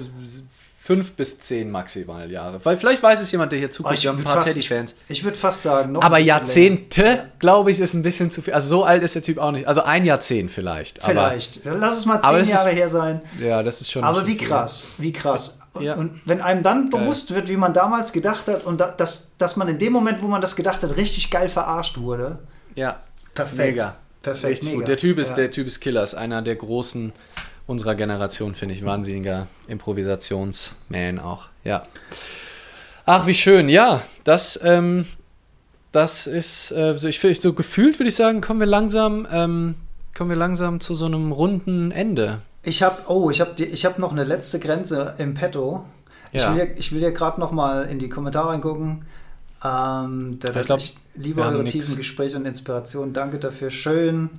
fünf 0.89 1.11
bis 1.11 1.39
zehn 1.39 1.69
maximal 1.69 2.31
Jahre. 2.31 2.65
Weil 2.65 2.75
vielleicht 2.75 3.03
weiß 3.03 3.21
es 3.21 3.31
jemand, 3.31 3.51
der 3.51 3.59
hier 3.59 3.69
zuguckt. 3.69 3.95
Oh, 3.95 4.01
wir 4.01 4.09
haben 4.09 4.17
ein 4.17 4.23
paar 4.23 4.43
Teddy-Fans. 4.43 4.95
Ich, 5.07 5.19
ich 5.19 5.23
würde 5.23 5.37
fast 5.37 5.61
sagen, 5.61 5.91
noch 5.91 6.01
Aber 6.01 6.17
Jahrzehnte, 6.17 7.29
glaube 7.37 7.69
ich, 7.69 7.79
ist 7.79 7.93
ein 7.93 8.01
bisschen 8.01 8.31
zu 8.31 8.41
viel. 8.41 8.55
Also 8.55 8.69
so 8.69 8.83
alt 8.85 9.03
ist 9.03 9.13
der 9.13 9.21
Typ 9.21 9.37
auch 9.37 9.51
nicht. 9.51 9.67
Also 9.67 9.83
ein 9.83 10.03
Jahrzehnt 10.03 10.49
vielleicht. 10.49 11.03
Vielleicht. 11.03 11.63
Aber, 11.63 11.77
Lass 11.77 11.99
es 11.99 12.05
mal 12.07 12.19
zehn 12.19 12.43
Jahre 12.55 12.71
ist, 12.71 12.75
her 12.75 12.89
sein. 12.89 13.21
Ja, 13.39 13.61
das 13.61 13.81
ist 13.81 13.91
schon. 13.91 14.03
Aber 14.03 14.25
wie 14.25 14.35
krass, 14.35 14.87
wie 14.97 15.13
krass. 15.13 15.59
Und, 15.73 15.83
ja. 15.83 15.93
und, 15.93 16.21
wenn 16.25 16.41
einem 16.41 16.63
dann 16.63 16.89
bewusst 16.89 17.35
wird, 17.35 17.49
wie 17.49 17.57
man 17.57 17.71
damals 17.71 18.11
gedacht 18.11 18.47
hat 18.47 18.65
und 18.65 18.81
da, 18.81 18.89
dass, 18.89 19.27
dass 19.37 19.57
man 19.57 19.67
in 19.67 19.77
dem 19.77 19.93
Moment, 19.93 20.23
wo 20.23 20.27
man 20.27 20.41
das 20.41 20.55
gedacht 20.55 20.81
hat, 20.81 20.97
richtig 20.97 21.29
geil 21.29 21.49
verarscht 21.49 21.99
wurde. 21.99 22.39
Ja. 22.73 22.99
Perfekt. 23.35 23.75
Mega. 23.75 23.95
Perfekt. 24.23 24.63
Mega. 24.63 24.85
Der 24.85 24.97
Typ 24.97 25.19
ist 25.19 25.29
ja. 25.29 25.35
der 25.35 25.51
Typ 25.51 25.67
ist 25.67 25.81
Killers, 25.81 26.15
einer 26.15 26.41
der 26.41 26.55
großen 26.55 27.13
unserer 27.69 27.95
Generation, 27.95 28.55
finde 28.55 28.73
ich. 28.73 28.83
Wahnsinniger 28.83 29.47
Improvisationsman 29.67 31.19
auch. 31.19 31.49
Ja. 31.63 31.83
Ach, 33.05 33.27
wie 33.27 33.35
schön. 33.35 33.69
Ja, 33.69 34.01
das, 34.23 34.59
ähm, 34.63 35.05
das 35.91 36.25
ist, 36.27 36.71
äh, 36.71 36.95
ich, 36.95 37.39
so 37.39 37.53
gefühlt 37.53 37.99
würde 37.99 38.09
ich 38.09 38.15
sagen, 38.15 38.41
kommen 38.41 38.59
wir 38.59 38.67
langsam, 38.67 39.27
ähm, 39.31 39.75
kommen 40.17 40.31
wir 40.31 40.37
langsam 40.37 40.79
zu 40.79 40.95
so 40.95 41.05
einem 41.05 41.31
runden 41.31 41.91
Ende. 41.91 42.41
Ich 42.63 42.81
habe, 42.81 43.03
oh, 43.07 43.29
ich 43.29 43.39
habe 43.39 43.51
ich 43.63 43.85
hab 43.85 43.99
noch 43.99 44.11
eine 44.11 44.23
letzte 44.23 44.59
Grenze 44.59 45.15
im 45.19 45.35
Petto. 45.35 45.85
Ja. 46.31 46.51
Ich 46.51 46.57
will, 46.57 46.73
ich 46.75 46.91
will 46.91 47.01
ja 47.01 47.11
gerade 47.11 47.39
noch 47.39 47.51
mal 47.51 47.83
in 47.83 47.99
die 47.99 48.09
Kommentare 48.09 48.49
reingucken. 48.49 49.05
Ähm, 49.63 50.39
da 50.39 50.59
ich, 50.59 50.65
glaub, 50.65 50.79
ich 50.79 50.97
liebe 51.15 51.41
eure 51.41 51.65
tiefen 51.65 51.97
Gespräche 51.97 52.37
und 52.37 52.45
Inspirationen. 52.45 53.13
Danke 53.13 53.37
dafür. 53.37 53.69
Schön. 53.69 54.29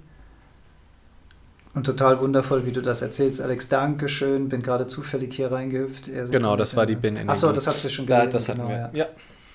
Und 1.72 1.86
total 1.86 2.18
wundervoll, 2.20 2.66
wie 2.66 2.72
du 2.72 2.82
das 2.82 3.00
erzählst, 3.00 3.40
Alex. 3.40 3.68
Dankeschön. 3.68 4.48
Bin 4.48 4.62
gerade 4.62 4.88
zufällig 4.88 5.34
hier 5.34 5.52
reingehüpft. 5.52 6.10
Genau, 6.30 6.56
das 6.56 6.74
war 6.74 6.84
die 6.84 6.96
bin 6.96 7.16
-Energie. 7.16 7.28
Achso, 7.28 7.52
das 7.52 7.66
hast 7.66 7.84
du 7.84 7.88
schon 7.88 8.06
gelesen. 8.06 8.26
Da, 8.26 8.32
das 8.32 8.48
hatten 8.48 8.58
genau, 8.58 8.70
wir. 8.70 8.90
Ja. 8.92 9.06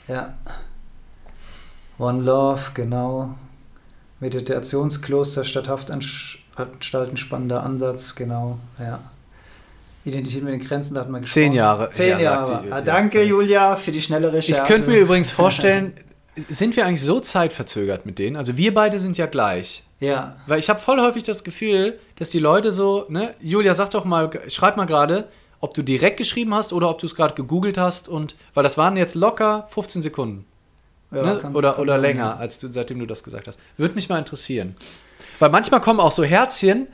ja. 0.08 0.34
One 1.98 2.24
Love, 2.24 2.62
genau. 2.74 3.36
Meditationskloster 4.22 5.44
statt 5.44 5.68
Haftanstalten, 5.68 7.18
spannender 7.18 7.64
Ansatz, 7.64 8.16
genau. 8.16 8.60
Ja. 8.80 9.00
Identität 10.06 10.44
mit 10.44 10.54
den 10.54 10.66
Grenzen, 10.66 10.96
da 10.96 11.02
hat 11.02 11.10
man 11.10 11.22
gesprochen. 11.22 11.44
Zehn 11.44 11.54
Jahre. 11.54 11.90
Zehn 11.90 12.10
ja, 12.12 12.20
Jahre. 12.20 12.62
Die, 12.64 12.72
ah, 12.72 12.82
danke, 12.82 13.20
ja. 13.24 13.26
Julia, 13.26 13.76
für 13.76 13.92
die 13.92 14.02
schnelle 14.02 14.32
Recherche. 14.32 14.62
Ich 14.62 14.68
könnte 14.68 14.90
mir 14.90 15.00
übrigens 15.00 15.32
vorstellen, 15.32 15.94
sind 16.50 16.76
wir 16.76 16.86
eigentlich 16.86 17.02
so 17.02 17.20
zeitverzögert 17.20 18.06
mit 18.06 18.20
denen? 18.20 18.36
Also 18.36 18.56
wir 18.56 18.74
beide 18.74 19.00
sind 19.00 19.18
ja 19.18 19.26
gleich. 19.26 19.84
Ja. 20.06 20.36
Weil 20.48 20.60
ich 20.60 20.70
habe 20.70 20.80
voll 20.80 21.00
häufig 21.00 21.24
das 21.24 21.44
Gefühl, 21.44 22.00
dass 22.18 22.30
die 22.30 22.40
Leute 22.40 22.72
so, 22.72 23.06
ne, 23.10 23.34
Julia, 23.40 23.74
sag 23.74 23.90
doch 23.92 24.06
mal, 24.06 24.30
schreib 24.48 24.78
mal 24.78 24.86
gerade, 24.86 25.28
ob 25.60 25.74
du 25.74 25.82
direkt 25.82 26.18
geschrieben 26.18 26.54
hast 26.54 26.74
oder 26.74 26.90
ob 26.90 27.00
du 27.00 27.08
es 27.08 27.16
gerade 27.16 27.34
gegoogelt 27.34 27.78
hast 27.78 28.08
und, 28.08 28.36
weil 28.54 28.64
das 28.64 28.78
waren 28.78 28.98
jetzt 28.98 29.16
locker 29.16 29.68
15 29.70 30.02
Sekunden. 30.02 30.46
Ja, 31.12 31.24
ne? 31.24 31.40
kann, 31.40 31.56
oder 31.56 31.74
kann 31.74 31.82
oder 31.82 31.98
länger, 31.98 32.38
als 32.38 32.60
du, 32.60 32.72
seitdem 32.72 33.00
du 33.00 33.06
das 33.06 33.24
gesagt 33.24 33.48
hast. 33.48 33.60
Würde 33.78 33.96
mich 33.96 34.10
mal 34.10 34.20
interessieren. 34.20 34.76
Weil 35.40 35.50
manchmal 35.50 35.82
kommen 35.82 36.00
auch 36.00 36.12
so 36.12 36.24
Herzchen, 36.24 36.88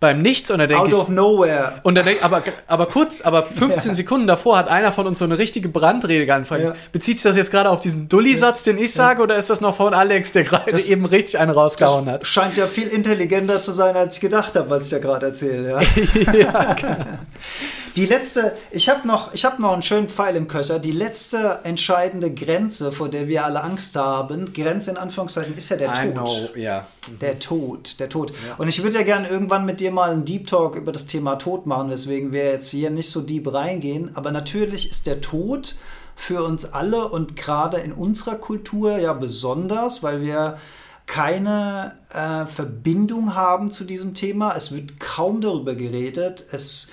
beim 0.00 0.22
Nichts 0.22 0.50
und 0.50 0.58
dann 0.58 0.68
denke 0.68 0.88
ich. 0.88 0.94
Out 0.94 1.02
of 1.02 1.08
nowhere. 1.08 1.80
Und 1.82 1.96
dann 1.96 2.06
denk, 2.06 2.22
aber, 2.22 2.42
aber 2.68 2.86
kurz, 2.86 3.20
aber 3.20 3.42
15 3.42 3.72
ja. 3.90 3.94
Sekunden 3.94 4.26
davor 4.28 4.56
hat 4.56 4.68
einer 4.68 4.92
von 4.92 5.06
uns 5.06 5.18
so 5.18 5.24
eine 5.24 5.38
richtige 5.38 5.68
Brandrede 5.68 6.24
geantwortet. 6.24 6.66
Ja. 6.66 6.76
Bezieht 6.92 7.18
sich 7.18 7.28
das 7.28 7.36
jetzt 7.36 7.50
gerade 7.50 7.68
auf 7.70 7.80
diesen 7.80 8.08
Dulli-Satz, 8.08 8.62
den 8.62 8.78
ich 8.78 8.92
sage, 8.92 9.22
oder 9.22 9.36
ist 9.36 9.50
das 9.50 9.60
noch 9.60 9.74
von 9.76 9.94
Alex, 9.94 10.32
der 10.32 10.44
gerade 10.44 10.78
eben 10.80 11.04
richtig 11.04 11.40
einen 11.40 11.50
rausgehauen 11.50 12.08
hat? 12.08 12.26
Scheint 12.26 12.56
ja 12.56 12.68
viel 12.68 12.86
intelligenter 12.88 13.60
zu 13.60 13.72
sein, 13.72 13.96
als 13.96 14.14
ich 14.14 14.20
gedacht 14.20 14.56
habe, 14.56 14.70
was 14.70 14.84
ich 14.84 14.90
da 14.90 14.98
gerade 14.98 15.26
erzähle. 15.26 15.68
Ja, 15.68 16.32
ja 16.32 16.74
genau. 16.74 16.96
Die 17.96 18.06
letzte, 18.06 18.56
ich 18.70 18.88
habe 18.88 19.06
noch, 19.06 19.32
hab 19.34 19.58
noch 19.58 19.72
einen 19.72 19.82
schönen 19.82 20.08
Pfeil 20.08 20.36
im 20.36 20.48
Köcher. 20.48 20.78
Die 20.78 20.92
letzte 20.92 21.60
entscheidende 21.64 22.32
Grenze, 22.32 22.92
vor 22.92 23.08
der 23.08 23.28
wir 23.28 23.44
alle 23.44 23.62
Angst 23.62 23.96
haben, 23.96 24.52
Grenze 24.52 24.90
in 24.90 24.96
Anführungszeichen, 24.96 25.56
ist 25.56 25.68
ja 25.70 25.76
der 25.76 25.92
I 25.92 26.12
Tod. 26.12 26.12
Know. 26.12 26.48
Ja. 26.56 26.86
Der 27.20 27.38
Tod, 27.38 28.00
der 28.00 28.08
Tod. 28.08 28.30
Ja. 28.30 28.54
Und 28.56 28.68
ich 28.68 28.82
würde 28.82 28.96
ja 28.96 29.02
gerne 29.02 29.28
irgendwann 29.28 29.64
mit 29.64 29.80
dir 29.80 29.90
mal 29.90 30.10
einen 30.10 30.24
Deep 30.24 30.46
Talk 30.46 30.76
über 30.76 30.92
das 30.92 31.06
Thema 31.06 31.36
Tod 31.36 31.66
machen, 31.66 31.90
weswegen 31.90 32.32
wir 32.32 32.44
jetzt 32.44 32.70
hier 32.70 32.90
nicht 32.90 33.10
so 33.10 33.20
deep 33.20 33.52
reingehen. 33.52 34.16
Aber 34.16 34.32
natürlich 34.32 34.90
ist 34.90 35.06
der 35.06 35.20
Tod 35.20 35.76
für 36.16 36.42
uns 36.42 36.64
alle 36.72 37.08
und 37.08 37.36
gerade 37.36 37.78
in 37.78 37.92
unserer 37.92 38.34
Kultur 38.34 38.98
ja 38.98 39.12
besonders, 39.12 40.02
weil 40.02 40.20
wir 40.20 40.58
keine 41.06 41.96
äh, 42.12 42.44
Verbindung 42.46 43.34
haben 43.34 43.70
zu 43.70 43.84
diesem 43.84 44.14
Thema. 44.14 44.54
Es 44.54 44.72
wird 44.72 45.00
kaum 45.00 45.40
darüber 45.40 45.74
geredet. 45.74 46.44
Es 46.52 46.90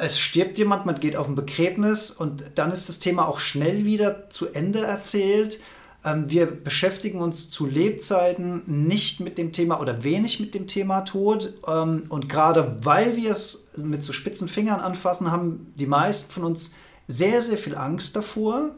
es 0.00 0.18
stirbt 0.18 0.58
jemand, 0.58 0.86
man 0.86 0.98
geht 0.98 1.14
auf 1.14 1.28
ein 1.28 1.34
Begräbnis 1.34 2.10
und 2.10 2.42
dann 2.54 2.72
ist 2.72 2.88
das 2.88 2.98
Thema 2.98 3.28
auch 3.28 3.38
schnell 3.38 3.84
wieder 3.84 4.30
zu 4.30 4.48
Ende 4.48 4.80
erzählt. 4.80 5.60
Ähm, 6.04 6.30
wir 6.30 6.46
beschäftigen 6.46 7.20
uns 7.20 7.50
zu 7.50 7.66
Lebzeiten 7.66 8.62
nicht 8.66 9.20
mit 9.20 9.36
dem 9.36 9.52
Thema 9.52 9.80
oder 9.80 10.02
wenig 10.02 10.40
mit 10.40 10.54
dem 10.54 10.66
Thema 10.66 11.02
Tod. 11.02 11.54
Ähm, 11.66 12.04
und 12.08 12.28
gerade 12.28 12.78
weil 12.82 13.16
wir 13.16 13.32
es 13.32 13.72
mit 13.76 14.02
so 14.02 14.12
spitzen 14.12 14.48
Fingern 14.48 14.80
anfassen, 14.80 15.30
haben 15.30 15.72
die 15.76 15.86
meisten 15.86 16.32
von 16.32 16.44
uns 16.44 16.74
sehr, 17.06 17.42
sehr 17.42 17.58
viel 17.58 17.76
Angst 17.76 18.16
davor. 18.16 18.70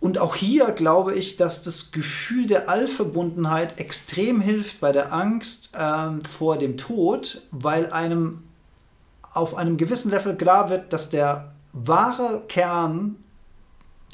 Und 0.00 0.18
auch 0.18 0.34
hier 0.34 0.72
glaube 0.72 1.14
ich, 1.14 1.36
dass 1.36 1.62
das 1.62 1.92
Gefühl 1.92 2.46
der 2.46 2.68
Allverbundenheit 2.68 3.78
extrem 3.78 4.40
hilft 4.40 4.80
bei 4.80 4.92
der 4.92 5.12
Angst 5.12 5.72
ähm, 5.78 6.22
vor 6.24 6.56
dem 6.56 6.76
Tod, 6.78 7.42
weil 7.50 7.90
einem 7.90 8.44
auf 9.34 9.54
einem 9.54 9.76
gewissen 9.76 10.10
Level 10.10 10.36
klar 10.36 10.70
wird, 10.70 10.92
dass 10.92 11.10
der 11.10 11.52
wahre 11.72 12.42
Kern, 12.48 13.16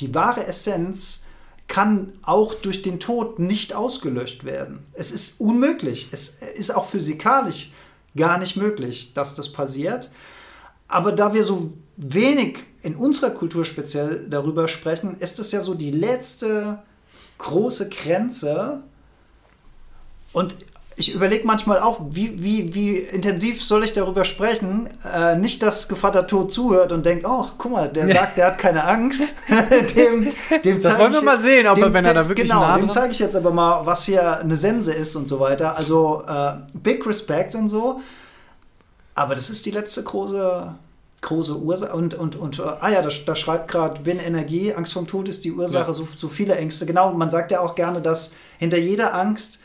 die 0.01 0.15
wahre 0.15 0.47
Essenz 0.47 1.23
kann 1.69 2.15
auch 2.23 2.55
durch 2.55 2.83
den 2.83 2.99
Tod 2.99 3.39
nicht 3.39 3.75
ausgelöscht 3.75 4.45
werden. 4.45 4.85
Es 4.93 5.13
ist 5.13 5.41
unmöglich. 5.41 6.09
Es 6.11 6.41
ist 6.57 6.75
auch 6.75 6.85
physikalisch 6.85 7.73
gar 8.17 8.39
nicht 8.39 8.57
möglich, 8.57 9.15
dass 9.15 9.37
das 9.37 9.53
passiert. 9.53 10.11
Aber 10.89 11.13
da 11.13 11.33
wir 11.33 11.45
so 11.45 11.73
wenig 11.97 12.59
in 12.83 12.97
unserer 12.97 13.31
Kultur 13.31 13.65
speziell 13.65 14.27
darüber 14.29 14.67
sprechen, 14.67 15.17
ist 15.21 15.39
es 15.39 15.53
ja 15.53 15.61
so 15.61 15.75
die 15.75 15.93
letzte 15.93 16.83
große 17.39 17.89
Grenze. 17.89 18.83
Und 20.33 20.57
ich 21.01 21.15
überlege 21.15 21.47
manchmal 21.47 21.81
auch, 21.81 21.99
wie, 22.11 22.43
wie, 22.43 22.75
wie 22.75 22.97
intensiv 22.99 23.65
soll 23.65 23.85
ich 23.85 23.95
darüber 23.95 24.27
sprechen? 24.27 24.87
Äh, 25.11 25.35
nicht, 25.35 25.63
dass 25.63 25.89
Gevatter 25.89 26.27
Tod 26.27 26.53
zuhört 26.53 26.93
und 26.93 27.07
denkt, 27.07 27.25
oh, 27.27 27.47
guck 27.57 27.73
mal, 27.73 27.89
der 27.89 28.07
sagt, 28.07 28.37
der 28.37 28.49
hat 28.49 28.59
keine 28.59 28.85
Angst. 28.85 29.23
dem, 29.97 30.31
dem 30.63 30.83
das 30.83 30.99
wollen 30.99 31.15
wir 31.15 31.23
mal 31.23 31.39
sehen, 31.39 31.67
ob 31.67 31.77
dem, 31.77 31.85
er, 31.85 31.95
wenn 31.95 32.05
er 32.05 32.15
da 32.15 32.29
wirklich 32.29 32.51
Genau, 32.51 32.61
nah 32.61 32.77
dem 32.77 32.91
zeige 32.91 33.13
ich 33.13 33.19
jetzt 33.19 33.35
aber 33.35 33.51
mal, 33.51 33.87
was 33.87 34.05
hier 34.05 34.41
eine 34.41 34.59
Sense 34.59 34.93
ist 34.93 35.17
und 35.17 35.27
so 35.27 35.41
weiter. 35.41 35.77
Also, 35.77 36.23
äh, 36.29 36.53
big 36.75 37.07
respect 37.07 37.55
und 37.55 37.69
so. 37.69 38.01
Aber 39.15 39.35
das 39.35 39.49
ist 39.49 39.65
die 39.65 39.71
letzte 39.71 40.03
große, 40.03 40.75
große 41.23 41.57
Ursache. 41.57 41.95
Und, 41.95 42.13
und, 42.13 42.37
und 42.37 42.59
äh, 42.59 42.63
ah 42.63 42.91
ja, 42.91 43.01
da, 43.01 43.09
da 43.25 43.35
schreibt 43.35 43.69
gerade 43.69 44.03
Bin 44.03 44.19
Energie, 44.19 44.75
Angst 44.75 44.93
vom 44.93 45.07
Tod 45.07 45.29
ist 45.29 45.47
die 45.47 45.53
Ursache, 45.53 45.87
ja. 45.87 45.93
so, 45.95 46.07
so 46.15 46.29
viele 46.29 46.57
Ängste. 46.57 46.85
Genau, 46.85 47.15
man 47.15 47.31
sagt 47.31 47.53
ja 47.53 47.61
auch 47.61 47.75
gerne, 47.75 48.03
dass 48.03 48.35
hinter 48.59 48.77
jeder 48.77 49.15
Angst 49.15 49.61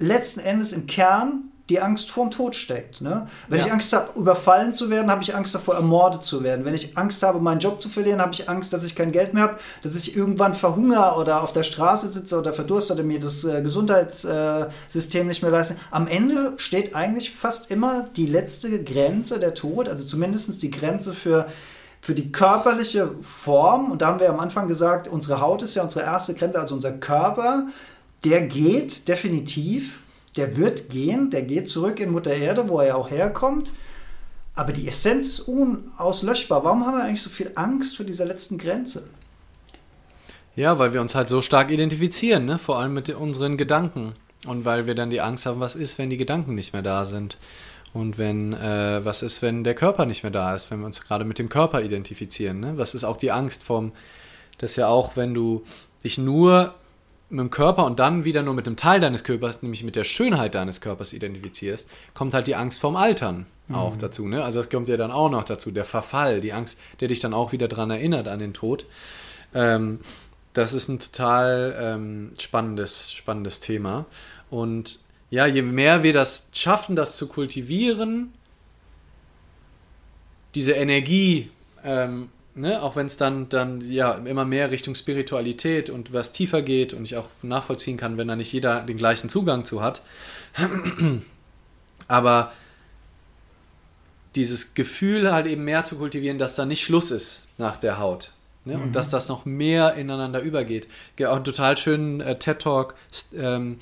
letzten 0.00 0.40
Endes 0.40 0.72
im 0.72 0.86
Kern 0.86 1.50
die 1.70 1.80
Angst 1.80 2.10
vorm 2.10 2.30
Tod 2.30 2.56
steckt. 2.56 3.00
Ne? 3.00 3.28
Wenn 3.48 3.60
ja. 3.60 3.66
ich 3.66 3.72
Angst 3.72 3.92
habe, 3.92 4.18
überfallen 4.18 4.72
zu 4.72 4.90
werden, 4.90 5.10
habe 5.10 5.22
ich 5.22 5.34
Angst 5.34 5.54
davor, 5.54 5.76
ermordet 5.76 6.24
zu 6.24 6.42
werden. 6.42 6.64
Wenn 6.64 6.74
ich 6.74 6.98
Angst 6.98 7.22
habe, 7.22 7.38
meinen 7.40 7.60
Job 7.60 7.80
zu 7.80 7.88
verlieren, 7.88 8.20
habe 8.20 8.32
ich 8.32 8.48
Angst, 8.48 8.72
dass 8.72 8.84
ich 8.84 8.96
kein 8.96 9.12
Geld 9.12 9.32
mehr 9.32 9.44
habe, 9.44 9.56
dass 9.82 9.94
ich 9.94 10.16
irgendwann 10.16 10.54
verhungere 10.54 11.14
oder 11.14 11.42
auf 11.42 11.52
der 11.52 11.62
Straße 11.62 12.08
sitze 12.08 12.38
oder 12.38 12.52
verdurste 12.52 12.94
oder 12.94 13.04
mir 13.04 13.20
das 13.20 13.44
äh, 13.44 13.62
Gesundheitssystem 13.62 15.28
nicht 15.28 15.42
mehr 15.42 15.52
leiste. 15.52 15.76
Am 15.92 16.08
Ende 16.08 16.54
steht 16.56 16.96
eigentlich 16.96 17.30
fast 17.30 17.70
immer 17.70 18.08
die 18.16 18.26
letzte 18.26 18.82
Grenze 18.82 19.38
der 19.38 19.54
Tod, 19.54 19.88
also 19.88 20.04
zumindest 20.04 20.62
die 20.62 20.70
Grenze 20.70 21.14
für 21.14 21.46
für 22.02 22.14
die 22.14 22.32
körperliche 22.32 23.10
Form, 23.20 23.90
und 23.90 24.00
da 24.00 24.06
haben 24.06 24.20
wir 24.20 24.30
am 24.30 24.40
Anfang 24.40 24.68
gesagt, 24.68 25.06
unsere 25.06 25.42
Haut 25.42 25.62
ist 25.62 25.74
ja 25.74 25.82
unsere 25.82 26.06
erste 26.06 26.32
Grenze, 26.32 26.58
also 26.58 26.74
unser 26.74 26.92
Körper 26.92 27.66
der 28.24 28.42
geht 28.42 29.08
definitiv, 29.08 30.04
der 30.36 30.56
wird 30.56 30.90
gehen, 30.90 31.30
der 31.30 31.42
geht 31.42 31.68
zurück 31.68 32.00
in 32.00 32.12
Mutter 32.12 32.32
Erde, 32.32 32.68
wo 32.68 32.80
er 32.80 32.88
ja 32.88 32.94
auch 32.94 33.10
herkommt. 33.10 33.72
Aber 34.54 34.72
die 34.72 34.88
Essenz 34.88 35.26
ist 35.28 35.40
unauslöschbar. 35.40 36.64
Warum 36.64 36.86
haben 36.86 36.96
wir 36.98 37.04
eigentlich 37.04 37.22
so 37.22 37.30
viel 37.30 37.52
Angst 37.54 37.96
vor 37.96 38.04
dieser 38.04 38.26
letzten 38.26 38.58
Grenze? 38.58 39.08
Ja, 40.56 40.78
weil 40.78 40.92
wir 40.92 41.00
uns 41.00 41.14
halt 41.14 41.28
so 41.28 41.40
stark 41.40 41.70
identifizieren, 41.70 42.44
ne? 42.44 42.58
vor 42.58 42.78
allem 42.78 42.92
mit 42.92 43.08
unseren 43.08 43.56
Gedanken. 43.56 44.14
Und 44.46 44.64
weil 44.64 44.86
wir 44.86 44.94
dann 44.94 45.10
die 45.10 45.20
Angst 45.20 45.46
haben, 45.46 45.60
was 45.60 45.74
ist, 45.74 45.98
wenn 45.98 46.10
die 46.10 46.16
Gedanken 46.16 46.54
nicht 46.54 46.72
mehr 46.72 46.82
da 46.82 47.04
sind. 47.04 47.38
Und 47.92 48.18
wenn, 48.18 48.52
äh, 48.52 49.04
was 49.04 49.22
ist, 49.22 49.42
wenn 49.42 49.64
der 49.64 49.74
Körper 49.74 50.06
nicht 50.06 50.22
mehr 50.22 50.32
da 50.32 50.54
ist, 50.54 50.70
wenn 50.70 50.80
wir 50.80 50.86
uns 50.86 51.00
gerade 51.00 51.24
mit 51.24 51.38
dem 51.38 51.48
Körper 51.48 51.82
identifizieren. 51.82 52.60
Ne? 52.60 52.72
Was 52.76 52.94
ist 52.94 53.04
auch 53.04 53.16
die 53.16 53.32
Angst 53.32 53.64
vom, 53.64 53.92
das 54.58 54.72
ist 54.72 54.76
ja 54.76 54.88
auch, 54.88 55.16
wenn 55.16 55.34
du 55.34 55.64
dich 56.04 56.18
nur 56.18 56.74
mit 57.30 57.40
dem 57.40 57.50
Körper 57.50 57.84
und 57.84 57.98
dann 57.98 58.24
wieder 58.24 58.42
nur 58.42 58.54
mit 58.54 58.66
einem 58.66 58.76
Teil 58.76 59.00
deines 59.00 59.24
Körpers, 59.24 59.62
nämlich 59.62 59.84
mit 59.84 59.96
der 59.96 60.04
Schönheit 60.04 60.54
deines 60.54 60.80
Körpers 60.80 61.12
identifizierst, 61.12 61.88
kommt 62.12 62.34
halt 62.34 62.48
die 62.48 62.56
Angst 62.56 62.80
vorm 62.80 62.96
Altern 62.96 63.46
mhm. 63.68 63.74
auch 63.76 63.96
dazu. 63.96 64.26
Ne? 64.28 64.42
Also 64.42 64.60
das 64.60 64.68
kommt 64.68 64.88
ja 64.88 64.96
dann 64.96 65.12
auch 65.12 65.30
noch 65.30 65.44
dazu, 65.44 65.70
der 65.70 65.84
Verfall, 65.84 66.40
die 66.40 66.52
Angst, 66.52 66.78
der 66.98 67.08
dich 67.08 67.20
dann 67.20 67.32
auch 67.32 67.52
wieder 67.52 67.68
daran 67.68 67.90
erinnert 67.90 68.28
an 68.28 68.40
den 68.40 68.52
Tod. 68.52 68.84
Ähm, 69.54 70.00
das 70.52 70.72
ist 70.72 70.88
ein 70.88 70.98
total 70.98 71.76
ähm, 71.80 72.32
spannendes, 72.38 73.12
spannendes 73.12 73.60
Thema. 73.60 74.06
Und 74.50 74.98
ja, 75.30 75.46
je 75.46 75.62
mehr 75.62 76.02
wir 76.02 76.12
das 76.12 76.48
schaffen, 76.52 76.96
das 76.96 77.16
zu 77.16 77.28
kultivieren, 77.28 78.32
diese 80.56 80.72
Energie 80.72 81.50
ähm, 81.84 82.30
ne, 82.60 82.82
auch 82.82 82.96
wenn 82.96 83.06
es 83.06 83.16
dann, 83.16 83.48
dann 83.48 83.80
ja 83.80 84.12
immer 84.12 84.44
mehr 84.44 84.70
Richtung 84.70 84.94
Spiritualität 84.94 85.90
und 85.90 86.12
was 86.12 86.32
tiefer 86.32 86.62
geht 86.62 86.92
und 86.92 87.04
ich 87.04 87.16
auch 87.16 87.28
nachvollziehen 87.42 87.96
kann, 87.96 88.16
wenn 88.18 88.28
da 88.28 88.36
nicht 88.36 88.52
jeder 88.52 88.82
den 88.82 88.96
gleichen 88.96 89.28
Zugang 89.28 89.64
zu 89.64 89.82
hat. 89.82 90.02
Aber 92.08 92.52
dieses 94.34 94.74
Gefühl 94.74 95.32
halt 95.32 95.46
eben 95.46 95.64
mehr 95.64 95.84
zu 95.84 95.96
kultivieren, 95.96 96.38
dass 96.38 96.54
da 96.54 96.64
nicht 96.64 96.84
Schluss 96.84 97.10
ist 97.10 97.48
nach 97.58 97.78
der 97.78 97.98
Haut. 97.98 98.32
Ne? 98.64 98.76
Mhm. 98.76 98.84
Und 98.84 98.96
dass 98.96 99.08
das 99.08 99.28
noch 99.28 99.44
mehr 99.44 99.94
ineinander 99.94 100.40
übergeht. 100.40 100.86
Auch 101.24 101.36
einen 101.36 101.44
total 101.44 101.76
schönen 101.76 102.20
äh, 102.20 102.38
TED-Talk. 102.38 102.94
Ähm, 103.34 103.78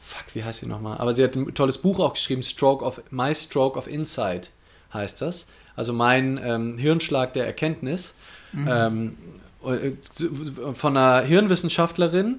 fuck, 0.00 0.34
wie 0.34 0.44
heißt 0.44 0.60
sie 0.60 0.66
nochmal? 0.66 0.98
Aber 0.98 1.14
sie 1.14 1.24
hat 1.24 1.34
ein 1.34 1.54
tolles 1.54 1.78
Buch 1.78 1.98
auch 1.98 2.12
geschrieben, 2.12 2.42
Stroke 2.42 2.84
of 2.84 3.02
My 3.10 3.34
Stroke 3.34 3.78
of 3.78 3.86
Insight 3.86 4.50
heißt 4.92 5.22
das 5.22 5.46
also 5.80 5.94
mein 5.94 6.38
ähm, 6.44 6.76
Hirnschlag 6.76 7.32
der 7.32 7.46
Erkenntnis, 7.46 8.14
mhm. 8.52 8.68
ähm, 8.70 9.16
äh, 9.64 9.92
von 10.74 10.94
einer 10.94 11.24
Hirnwissenschaftlerin, 11.24 12.38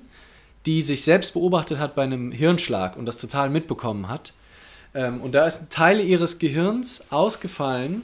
die 0.67 0.83
sich 0.83 1.03
selbst 1.03 1.33
beobachtet 1.33 1.79
hat 1.79 1.95
bei 1.95 2.03
einem 2.03 2.31
Hirnschlag 2.31 2.95
und 2.97 3.07
das 3.07 3.17
total 3.17 3.49
mitbekommen 3.49 4.09
hat. 4.09 4.35
Ähm, 4.93 5.21
und 5.21 5.31
da 5.33 5.47
ist 5.47 5.71
Teile 5.71 6.03
ihres 6.03 6.37
Gehirns 6.37 7.11
ausgefallen, 7.11 8.03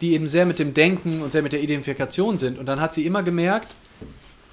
die 0.00 0.12
eben 0.12 0.28
sehr 0.28 0.46
mit 0.46 0.60
dem 0.60 0.72
Denken 0.72 1.20
und 1.20 1.32
sehr 1.32 1.42
mit 1.42 1.52
der 1.52 1.62
Identifikation 1.62 2.38
sind. 2.38 2.56
Und 2.56 2.66
dann 2.66 2.80
hat 2.80 2.94
sie 2.94 3.04
immer 3.04 3.24
gemerkt, 3.24 3.74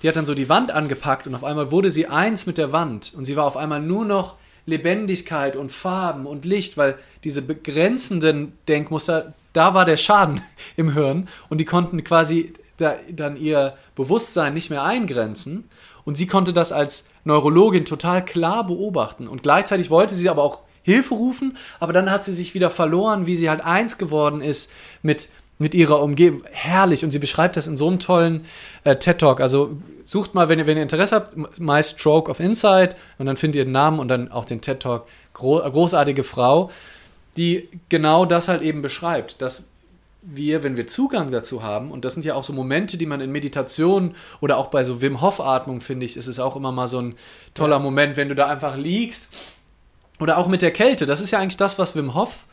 die 0.02 0.08
hat 0.08 0.16
dann 0.16 0.26
so 0.26 0.34
die 0.34 0.50
Wand 0.50 0.72
angepackt 0.72 1.28
und 1.28 1.36
auf 1.36 1.44
einmal 1.44 1.70
wurde 1.70 1.92
sie 1.92 2.08
eins 2.08 2.48
mit 2.48 2.58
der 2.58 2.72
Wand 2.72 3.14
und 3.16 3.26
sie 3.26 3.36
war 3.36 3.46
auf 3.46 3.56
einmal 3.56 3.82
nur 3.82 4.04
noch 4.04 4.36
Lebendigkeit 4.66 5.56
und 5.56 5.72
Farben 5.72 6.26
und 6.26 6.44
Licht, 6.44 6.76
weil 6.76 6.98
diese 7.24 7.44
begrenzenden 7.44 8.54
Denkmuster 8.68 9.34
da 9.58 9.74
war 9.74 9.86
der 9.86 9.98
Schaden 9.98 10.42
im 10.78 10.94
Hirn 10.94 11.28
und 11.50 11.60
die 11.60 11.66
konnten 11.66 12.04
quasi 12.04 12.54
da, 12.78 12.96
dann 13.12 13.36
ihr 13.38 13.74
Bewusstsein 13.96 14.54
nicht 14.54 14.70
mehr 14.70 14.84
eingrenzen. 14.84 15.70
Und 16.06 16.18
sie 16.18 16.28
konnte 16.28 16.54
das 16.54 16.72
als 16.72 17.06
Neurologin 17.26 17.84
total 17.84 18.24
klar 18.24 18.66
beobachten. 18.66 19.28
Und 19.28 19.44
gleichzeitig 19.44 19.90
wollte 19.90 20.16
sie 20.16 20.30
aber 20.30 20.44
auch 20.44 20.62
Hilfe 20.84 21.16
rufen, 21.16 21.58
aber 21.82 21.92
dann 21.92 22.10
hat 22.10 22.24
sie 22.24 22.32
sich 22.32 22.54
wieder 22.54 22.70
verloren, 22.70 23.26
wie 23.26 23.36
sie 23.36 23.50
halt 23.50 23.60
eins 23.60 23.98
geworden 23.98 24.40
ist 24.40 24.72
mit, 25.02 25.28
mit 25.58 25.76
ihrer 25.76 26.02
Umgebung. 26.02 26.44
Herrlich. 26.50 27.04
Und 27.04 27.12
sie 27.12 27.20
beschreibt 27.20 27.58
das 27.58 27.68
in 27.68 27.76
so 27.76 27.88
einem 27.88 28.00
tollen 28.00 28.46
äh, 28.86 28.96
TED-Talk. 28.96 29.42
Also 29.42 29.76
sucht 30.06 30.34
mal, 30.34 30.48
wenn 30.48 30.60
ihr, 30.60 30.68
wenn 30.68 30.78
ihr 30.78 30.84
Interesse 30.84 31.16
habt, 31.16 31.60
My 31.60 31.84
Stroke 31.84 32.32
of 32.32 32.40
Insight 32.40 32.96
und 33.18 33.26
dann 33.26 33.36
findet 33.36 33.58
ihr 33.58 33.66
den 33.66 33.74
Namen 33.74 34.00
und 34.00 34.08
dann 34.08 34.32
auch 34.32 34.46
den 34.46 34.62
TED-Talk. 34.62 35.08
Gro 35.34 35.60
großartige 35.60 36.24
Frau 36.24 36.72
die 37.38 37.70
genau 37.90 38.26
das 38.26 38.48
halt 38.48 38.62
eben 38.62 38.82
beschreibt, 38.82 39.42
dass 39.42 39.70
wir, 40.22 40.64
wenn 40.64 40.76
wir 40.76 40.88
Zugang 40.88 41.32
dazu 41.32 41.64
haben, 41.64 41.92
und 41.92 42.04
das 42.04 42.14
sind 42.14 42.26
ja 42.26 42.34
auch 42.34 42.44
so 42.44 42.52
Momente, 42.52 42.98
die 42.98 43.06
man 43.06 43.22
in 43.22 43.32
Meditation 43.32 44.16
oder 44.42 44.58
auch 44.58 44.68
bei 44.68 44.84
so 44.84 45.02
Wim 45.02 45.22
Hof 45.22 45.40
Atmung, 45.40 45.80
finde 45.80 46.06
ich, 46.06 46.18
ist 46.18 46.28
es 46.28 46.40
auch 46.40 46.56
immer 46.56 46.72
mal 46.72 46.88
so 46.88 47.00
ein 47.00 47.16
toller 47.54 47.78
ja. 47.78 47.82
Moment, 47.82 48.18
wenn 48.18 48.28
du 48.28 48.36
da 48.36 48.48
einfach 48.48 48.76
liegst 48.76 49.34
oder 50.20 50.38
auch 50.38 50.48
mit 50.48 50.62
der 50.62 50.72
Kälte. 50.72 51.06
Das 51.06 51.22
ist 51.22 51.32
ja 51.32 51.40
eigentlich 51.40 51.58
das, 51.58 51.80
was 51.80 51.96
Wim 51.96 52.14
Hof 52.14 52.46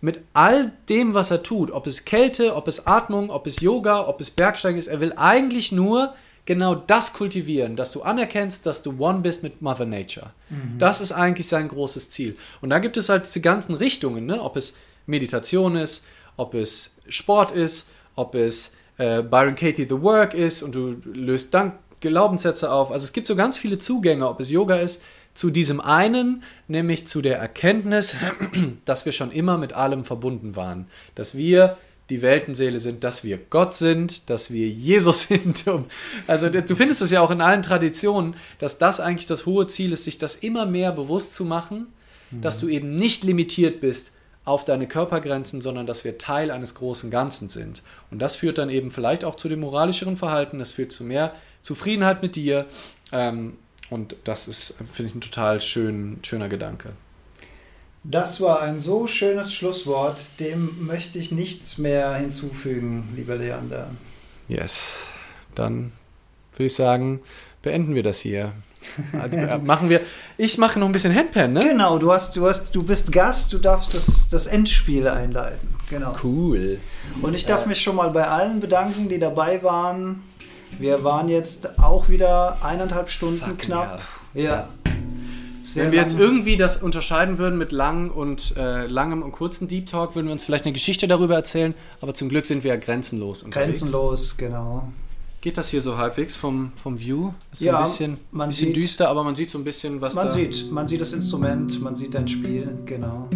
mit 0.00 0.20
all 0.34 0.72
dem, 0.88 1.14
was 1.14 1.30
er 1.30 1.42
tut, 1.42 1.70
ob 1.70 1.86
es 1.86 2.04
Kälte, 2.04 2.54
ob 2.54 2.68
es 2.68 2.86
Atmung, 2.86 3.30
ob 3.30 3.46
es 3.46 3.60
Yoga, 3.60 4.06
ob 4.06 4.20
es 4.20 4.30
Bergsteigen 4.30 4.78
ist, 4.78 4.86
er 4.86 5.00
will 5.00 5.12
eigentlich 5.16 5.72
nur 5.72 6.14
genau 6.48 6.74
das 6.74 7.12
kultivieren, 7.12 7.76
dass 7.76 7.92
du 7.92 8.00
anerkennst, 8.00 8.64
dass 8.64 8.80
du 8.80 8.98
one 8.98 9.18
bist 9.18 9.42
mit 9.42 9.60
Mother 9.60 9.84
Nature. 9.84 10.30
Mhm. 10.48 10.78
Das 10.78 11.02
ist 11.02 11.12
eigentlich 11.12 11.46
sein 11.46 11.68
großes 11.68 12.08
Ziel. 12.08 12.38
Und 12.62 12.70
da 12.70 12.78
gibt 12.78 12.96
es 12.96 13.10
halt 13.10 13.26
diese 13.26 13.42
ganzen 13.42 13.74
Richtungen, 13.74 14.24
ne? 14.24 14.40
ob 14.40 14.56
es 14.56 14.74
Meditation 15.04 15.76
ist, 15.76 16.06
ob 16.38 16.54
es 16.54 16.96
Sport 17.06 17.52
ist, 17.52 17.90
ob 18.16 18.34
es 18.34 18.72
äh, 18.96 19.22
Byron 19.22 19.56
Katie 19.56 19.86
The 19.86 20.00
Work 20.00 20.32
ist 20.32 20.62
und 20.62 20.74
du 20.74 20.96
löst 21.04 21.52
dann 21.52 21.72
Glaubenssätze 22.00 22.72
auf. 22.72 22.92
Also 22.92 23.04
es 23.04 23.12
gibt 23.12 23.26
so 23.26 23.36
ganz 23.36 23.58
viele 23.58 23.76
Zugänge, 23.76 24.26
ob 24.26 24.40
es 24.40 24.50
Yoga 24.50 24.76
ist, 24.76 25.02
zu 25.34 25.50
diesem 25.50 25.82
einen, 25.82 26.44
nämlich 26.66 27.06
zu 27.06 27.20
der 27.20 27.36
Erkenntnis, 27.36 28.16
dass 28.86 29.04
wir 29.04 29.12
schon 29.12 29.32
immer 29.32 29.58
mit 29.58 29.74
allem 29.74 30.06
verbunden 30.06 30.56
waren, 30.56 30.86
dass 31.14 31.36
wir 31.36 31.76
die 32.10 32.22
Weltenseele 32.22 32.80
sind, 32.80 33.04
dass 33.04 33.22
wir 33.22 33.38
Gott 33.38 33.74
sind, 33.74 34.28
dass 34.30 34.50
wir 34.50 34.68
Jesus 34.68 35.22
sind. 35.28 35.64
Also 36.26 36.48
du 36.48 36.76
findest 36.76 37.02
es 37.02 37.10
ja 37.10 37.20
auch 37.20 37.30
in 37.30 37.40
allen 37.40 37.62
Traditionen, 37.62 38.34
dass 38.58 38.78
das 38.78 39.00
eigentlich 39.00 39.26
das 39.26 39.46
hohe 39.46 39.66
Ziel 39.66 39.92
ist, 39.92 40.04
sich 40.04 40.18
das 40.18 40.36
immer 40.36 40.66
mehr 40.66 40.92
bewusst 40.92 41.34
zu 41.34 41.44
machen, 41.44 41.88
mhm. 42.30 42.42
dass 42.42 42.58
du 42.58 42.68
eben 42.68 42.96
nicht 42.96 43.24
limitiert 43.24 43.80
bist 43.80 44.12
auf 44.44 44.64
deine 44.64 44.88
Körpergrenzen, 44.88 45.60
sondern 45.60 45.86
dass 45.86 46.04
wir 46.04 46.16
Teil 46.16 46.50
eines 46.50 46.74
großen 46.74 47.10
Ganzen 47.10 47.50
sind. 47.50 47.82
Und 48.10 48.20
das 48.20 48.36
führt 48.36 48.56
dann 48.56 48.70
eben 48.70 48.90
vielleicht 48.90 49.24
auch 49.24 49.34
zu 49.34 49.48
dem 49.48 49.60
moralischeren 49.60 50.16
Verhalten, 50.16 50.58
das 50.58 50.72
führt 50.72 50.90
zu 50.90 51.04
mehr 51.04 51.34
Zufriedenheit 51.60 52.22
mit 52.22 52.34
dir. 52.34 52.66
Ähm, 53.12 53.58
und 53.90 54.16
das 54.24 54.48
ist, 54.48 54.76
finde 54.92 55.10
ich, 55.10 55.14
ein 55.14 55.20
total 55.20 55.60
schön, 55.60 56.18
schöner 56.22 56.48
Gedanke. 56.48 56.92
Das 58.04 58.40
war 58.40 58.62
ein 58.62 58.78
so 58.78 59.06
schönes 59.06 59.52
Schlusswort, 59.52 60.40
dem 60.40 60.86
möchte 60.86 61.18
ich 61.18 61.32
nichts 61.32 61.78
mehr 61.78 62.14
hinzufügen, 62.14 63.08
lieber 63.16 63.36
Leander. 63.36 63.90
Yes, 64.48 65.08
dann 65.54 65.92
würde 66.52 66.66
ich 66.66 66.74
sagen, 66.74 67.20
beenden 67.62 67.94
wir 67.94 68.02
das 68.02 68.20
hier. 68.20 68.52
Also 69.20 69.38
äh, 69.38 69.58
machen 69.64 69.90
wir. 69.90 70.00
Ich 70.36 70.56
mache 70.56 70.78
noch 70.78 70.86
ein 70.86 70.92
bisschen 70.92 71.14
Handpan, 71.14 71.52
ne? 71.52 71.60
Genau, 71.60 71.98
du 71.98 72.12
hast, 72.12 72.36
du 72.36 72.46
hast, 72.46 72.74
du 72.74 72.82
bist 72.82 73.12
Gast, 73.12 73.52
du 73.52 73.58
darfst 73.58 73.92
das, 73.94 74.28
das 74.28 74.46
Endspiel 74.46 75.08
einleiten. 75.08 75.68
Genau. 75.90 76.14
Cool. 76.22 76.80
Und 77.20 77.34
ich 77.34 77.44
darf 77.44 77.64
äh, 77.64 77.68
mich 77.68 77.82
schon 77.82 77.96
mal 77.96 78.10
bei 78.10 78.26
allen 78.26 78.60
bedanken, 78.60 79.08
die 79.08 79.18
dabei 79.18 79.62
waren. 79.62 80.22
Wir 80.78 81.02
waren 81.02 81.28
jetzt 81.28 81.78
auch 81.78 82.08
wieder 82.08 82.58
eineinhalb 82.62 83.10
Stunden 83.10 83.56
knapp. 83.58 84.00
Ja. 84.34 84.42
ja. 84.42 84.68
Sehr 85.68 85.84
Wenn 85.84 85.92
wir 85.92 86.00
jetzt 86.00 86.18
irgendwie 86.18 86.56
das 86.56 86.82
unterscheiden 86.82 87.36
würden 87.36 87.58
mit 87.58 87.72
lang 87.72 88.10
und, 88.10 88.56
äh, 88.56 88.86
langem 88.86 89.20
und 89.20 89.32
kurzen 89.32 89.68
Deep 89.68 89.86
Talk, 89.86 90.14
würden 90.14 90.28
wir 90.28 90.32
uns 90.32 90.42
vielleicht 90.42 90.64
eine 90.64 90.72
Geschichte 90.72 91.06
darüber 91.06 91.34
erzählen, 91.34 91.74
aber 92.00 92.14
zum 92.14 92.30
Glück 92.30 92.46
sind 92.46 92.64
wir 92.64 92.70
ja 92.70 92.76
grenzenlos 92.78 93.42
unterwegs. 93.42 93.80
Grenzenlos, 93.80 94.38
genau. 94.38 94.90
Geht 95.42 95.58
das 95.58 95.68
hier 95.68 95.82
so 95.82 95.98
halbwegs 95.98 96.36
vom, 96.36 96.72
vom 96.82 96.98
View? 96.98 97.32
Ist 97.52 97.60
ja, 97.60 97.76
ein 97.76 97.84
bisschen, 97.84 98.18
man 98.30 98.48
bisschen 98.48 98.68
sieht, 98.68 98.76
düster, 98.76 99.10
aber 99.10 99.22
man 99.24 99.36
sieht 99.36 99.50
so 99.50 99.58
ein 99.58 99.64
bisschen, 99.64 100.00
was 100.00 100.14
man 100.14 100.28
da... 100.28 100.32
Sieht, 100.32 100.72
man 100.72 100.86
sieht 100.86 101.02
das 101.02 101.12
Instrument, 101.12 101.82
man 101.82 101.94
sieht 101.94 102.14
dein 102.14 102.26
Spiel, 102.26 102.70
genau. 102.86 103.28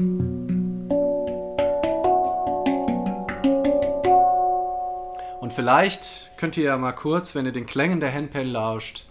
Und 5.38 5.52
vielleicht 5.52 6.30
könnt 6.38 6.56
ihr 6.56 6.64
ja 6.64 6.78
mal 6.78 6.92
kurz, 6.92 7.34
wenn 7.34 7.44
ihr 7.44 7.52
den 7.52 7.66
Klängen 7.66 8.00
der 8.00 8.14
Handpan 8.14 8.46
lauscht, 8.46 9.04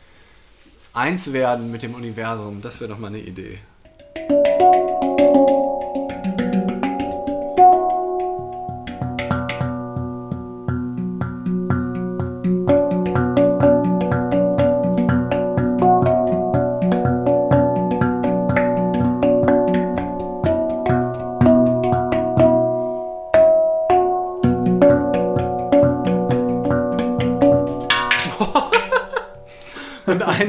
eins 0.93 1.34
werden 1.34 1.72
mit 1.72 1.84
dem 1.84 1.95
Universum. 1.95 2.61
Das 2.61 2.80
wäre 2.80 2.91
doch 2.91 2.99
mal 2.99 3.07
eine 3.07 3.19
Idee. 3.19 3.59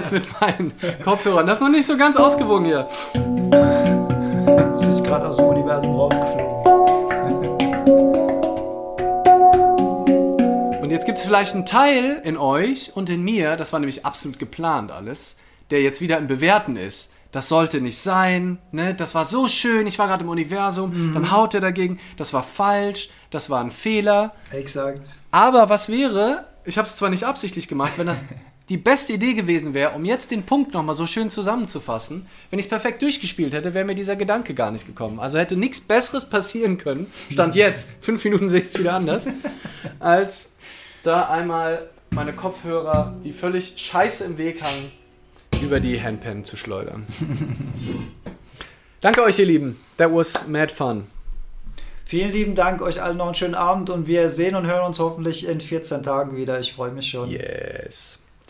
Eins 0.03 0.13
mit 0.13 0.41
meinen 0.41 0.73
Kopfhörern. 1.05 1.47
Das 1.47 1.59
ist 1.59 1.63
noch 1.63 1.71
nicht 1.71 1.87
so 1.87 1.97
ganz 1.97 2.17
ausgewogen 2.17 2.65
hier. 2.65 2.89
Jetzt 4.69 4.81
bin 4.81 4.93
ich 4.93 5.03
gerade 5.05 5.29
aus 5.29 5.37
dem 5.37 5.47
Universum 5.47 5.95
rausgeflogen. 5.95 6.53
Und 10.83 10.91
jetzt 10.91 11.07
gibt 11.07 11.19
es 11.19 11.25
vielleicht 11.25 11.55
einen 11.55 11.67
Teil 11.67 12.21
in 12.25 12.37
euch 12.37 12.97
und 12.97 13.09
in 13.11 13.23
mir, 13.23 13.57
das 13.57 13.73
war 13.73 13.79
nämlich 13.79 14.05
absolut 14.05 14.39
geplant 14.39 14.91
alles, 14.91 15.37
der 15.71 15.83
jetzt 15.83 16.01
wieder 16.01 16.19
im 16.19 16.27
Bewerten 16.27 16.77
ist. 16.77 17.13
Das 17.31 17.49
sollte 17.49 17.81
nicht 17.81 17.99
sein, 17.99 18.59
ne? 18.73 18.95
Das 18.95 19.15
war 19.15 19.25
so 19.25 19.49
schön, 19.49 19.87
ich 19.87 19.99
war 19.99 20.07
gerade 20.07 20.23
im 20.25 20.29
Universum, 20.29 21.11
mhm. 21.11 21.15
dann 21.15 21.31
haut 21.31 21.55
er 21.55 21.63
dagegen, 21.63 21.99
das 22.19 22.35
war 22.35 22.43
falsch, 22.43 23.09
das 23.31 23.49
war 23.49 23.63
ein 23.63 23.71
Fehler. 23.71 24.35
Exakt. 24.51 25.21
Aber 25.31 25.71
was 25.71 25.89
wäre, 25.89 26.45
ich 26.65 26.77
habe 26.77 26.89
es 26.89 26.97
zwar 26.97 27.09
nicht 27.09 27.25
absichtlich 27.25 27.69
gemacht, 27.69 27.93
wenn 27.97 28.07
das 28.07 28.25
die 28.69 28.77
beste 28.77 29.15
Idee 29.15 29.35
gewesen 29.35 29.75
wäre, 29.75 29.93
um 29.93 30.05
jetzt 30.05 30.31
den 30.31 30.45
Punkt 30.45 30.73
nochmal 30.75 30.95
so 30.95 31.07
schön 31.07 31.31
zusammenzufassen, 31.31 32.27
wenn 32.51 32.59
ich 32.59 32.67
es 32.67 32.71
perfekt 32.71 33.03
durchgespielt 33.03 33.55
hätte, 33.55 33.75
wäre 33.75 33.85
mir 33.85 33.95
dieser 33.95 34.17
Gedanke 34.17 34.55
gar 34.55 34.71
nicht 34.71 34.87
gekommen. 34.87 35.21
Also 35.21 35.39
hätte 35.39 35.57
nichts 35.57 35.81
Besseres 35.81 36.29
passieren 36.29 36.79
können, 36.79 37.07
stand 37.31 37.55
jetzt, 37.55 37.91
fünf 38.01 38.25
Minuten 38.25 38.49
sehe 38.49 38.61
ich 38.61 38.69
es 38.69 38.79
wieder 38.79 38.95
anders, 38.95 39.29
als 39.99 40.53
da 41.03 41.29
einmal 41.29 41.91
meine 42.11 42.33
Kopfhörer, 42.33 43.17
die 43.25 43.33
völlig 43.33 43.75
scheiße 43.77 44.25
im 44.25 44.39
Weg 44.39 44.63
hangen, 44.63 44.93
über 45.61 45.81
die 45.81 46.01
Handpen 46.01 46.45
zu 46.45 46.57
schleudern. 46.57 47.07
Danke 49.01 49.23
euch, 49.23 49.39
ihr 49.39 49.47
Lieben. 49.47 49.81
That 49.97 50.13
was 50.13 50.47
mad 50.47 50.73
fun. 50.73 51.07
Vielen 52.05 52.31
lieben 52.31 52.55
Dank, 52.55 52.83
euch 52.83 53.03
allen 53.03 53.17
noch 53.17 53.27
einen 53.27 53.35
schönen 53.35 53.55
Abend 53.55 53.89
und 53.89 54.07
wir 54.07 54.29
sehen 54.29 54.55
und 54.55 54.67
hören 54.67 54.85
uns 54.85 54.99
hoffentlich 54.99 55.49
in 55.49 55.61
14 55.61 56.03
Tagen 56.03 56.37
wieder. 56.37 56.61
Ich 56.61 56.73
freue 56.73 56.93
mich 56.93 57.09
schon. 57.09 57.31
Yes. 57.31 58.22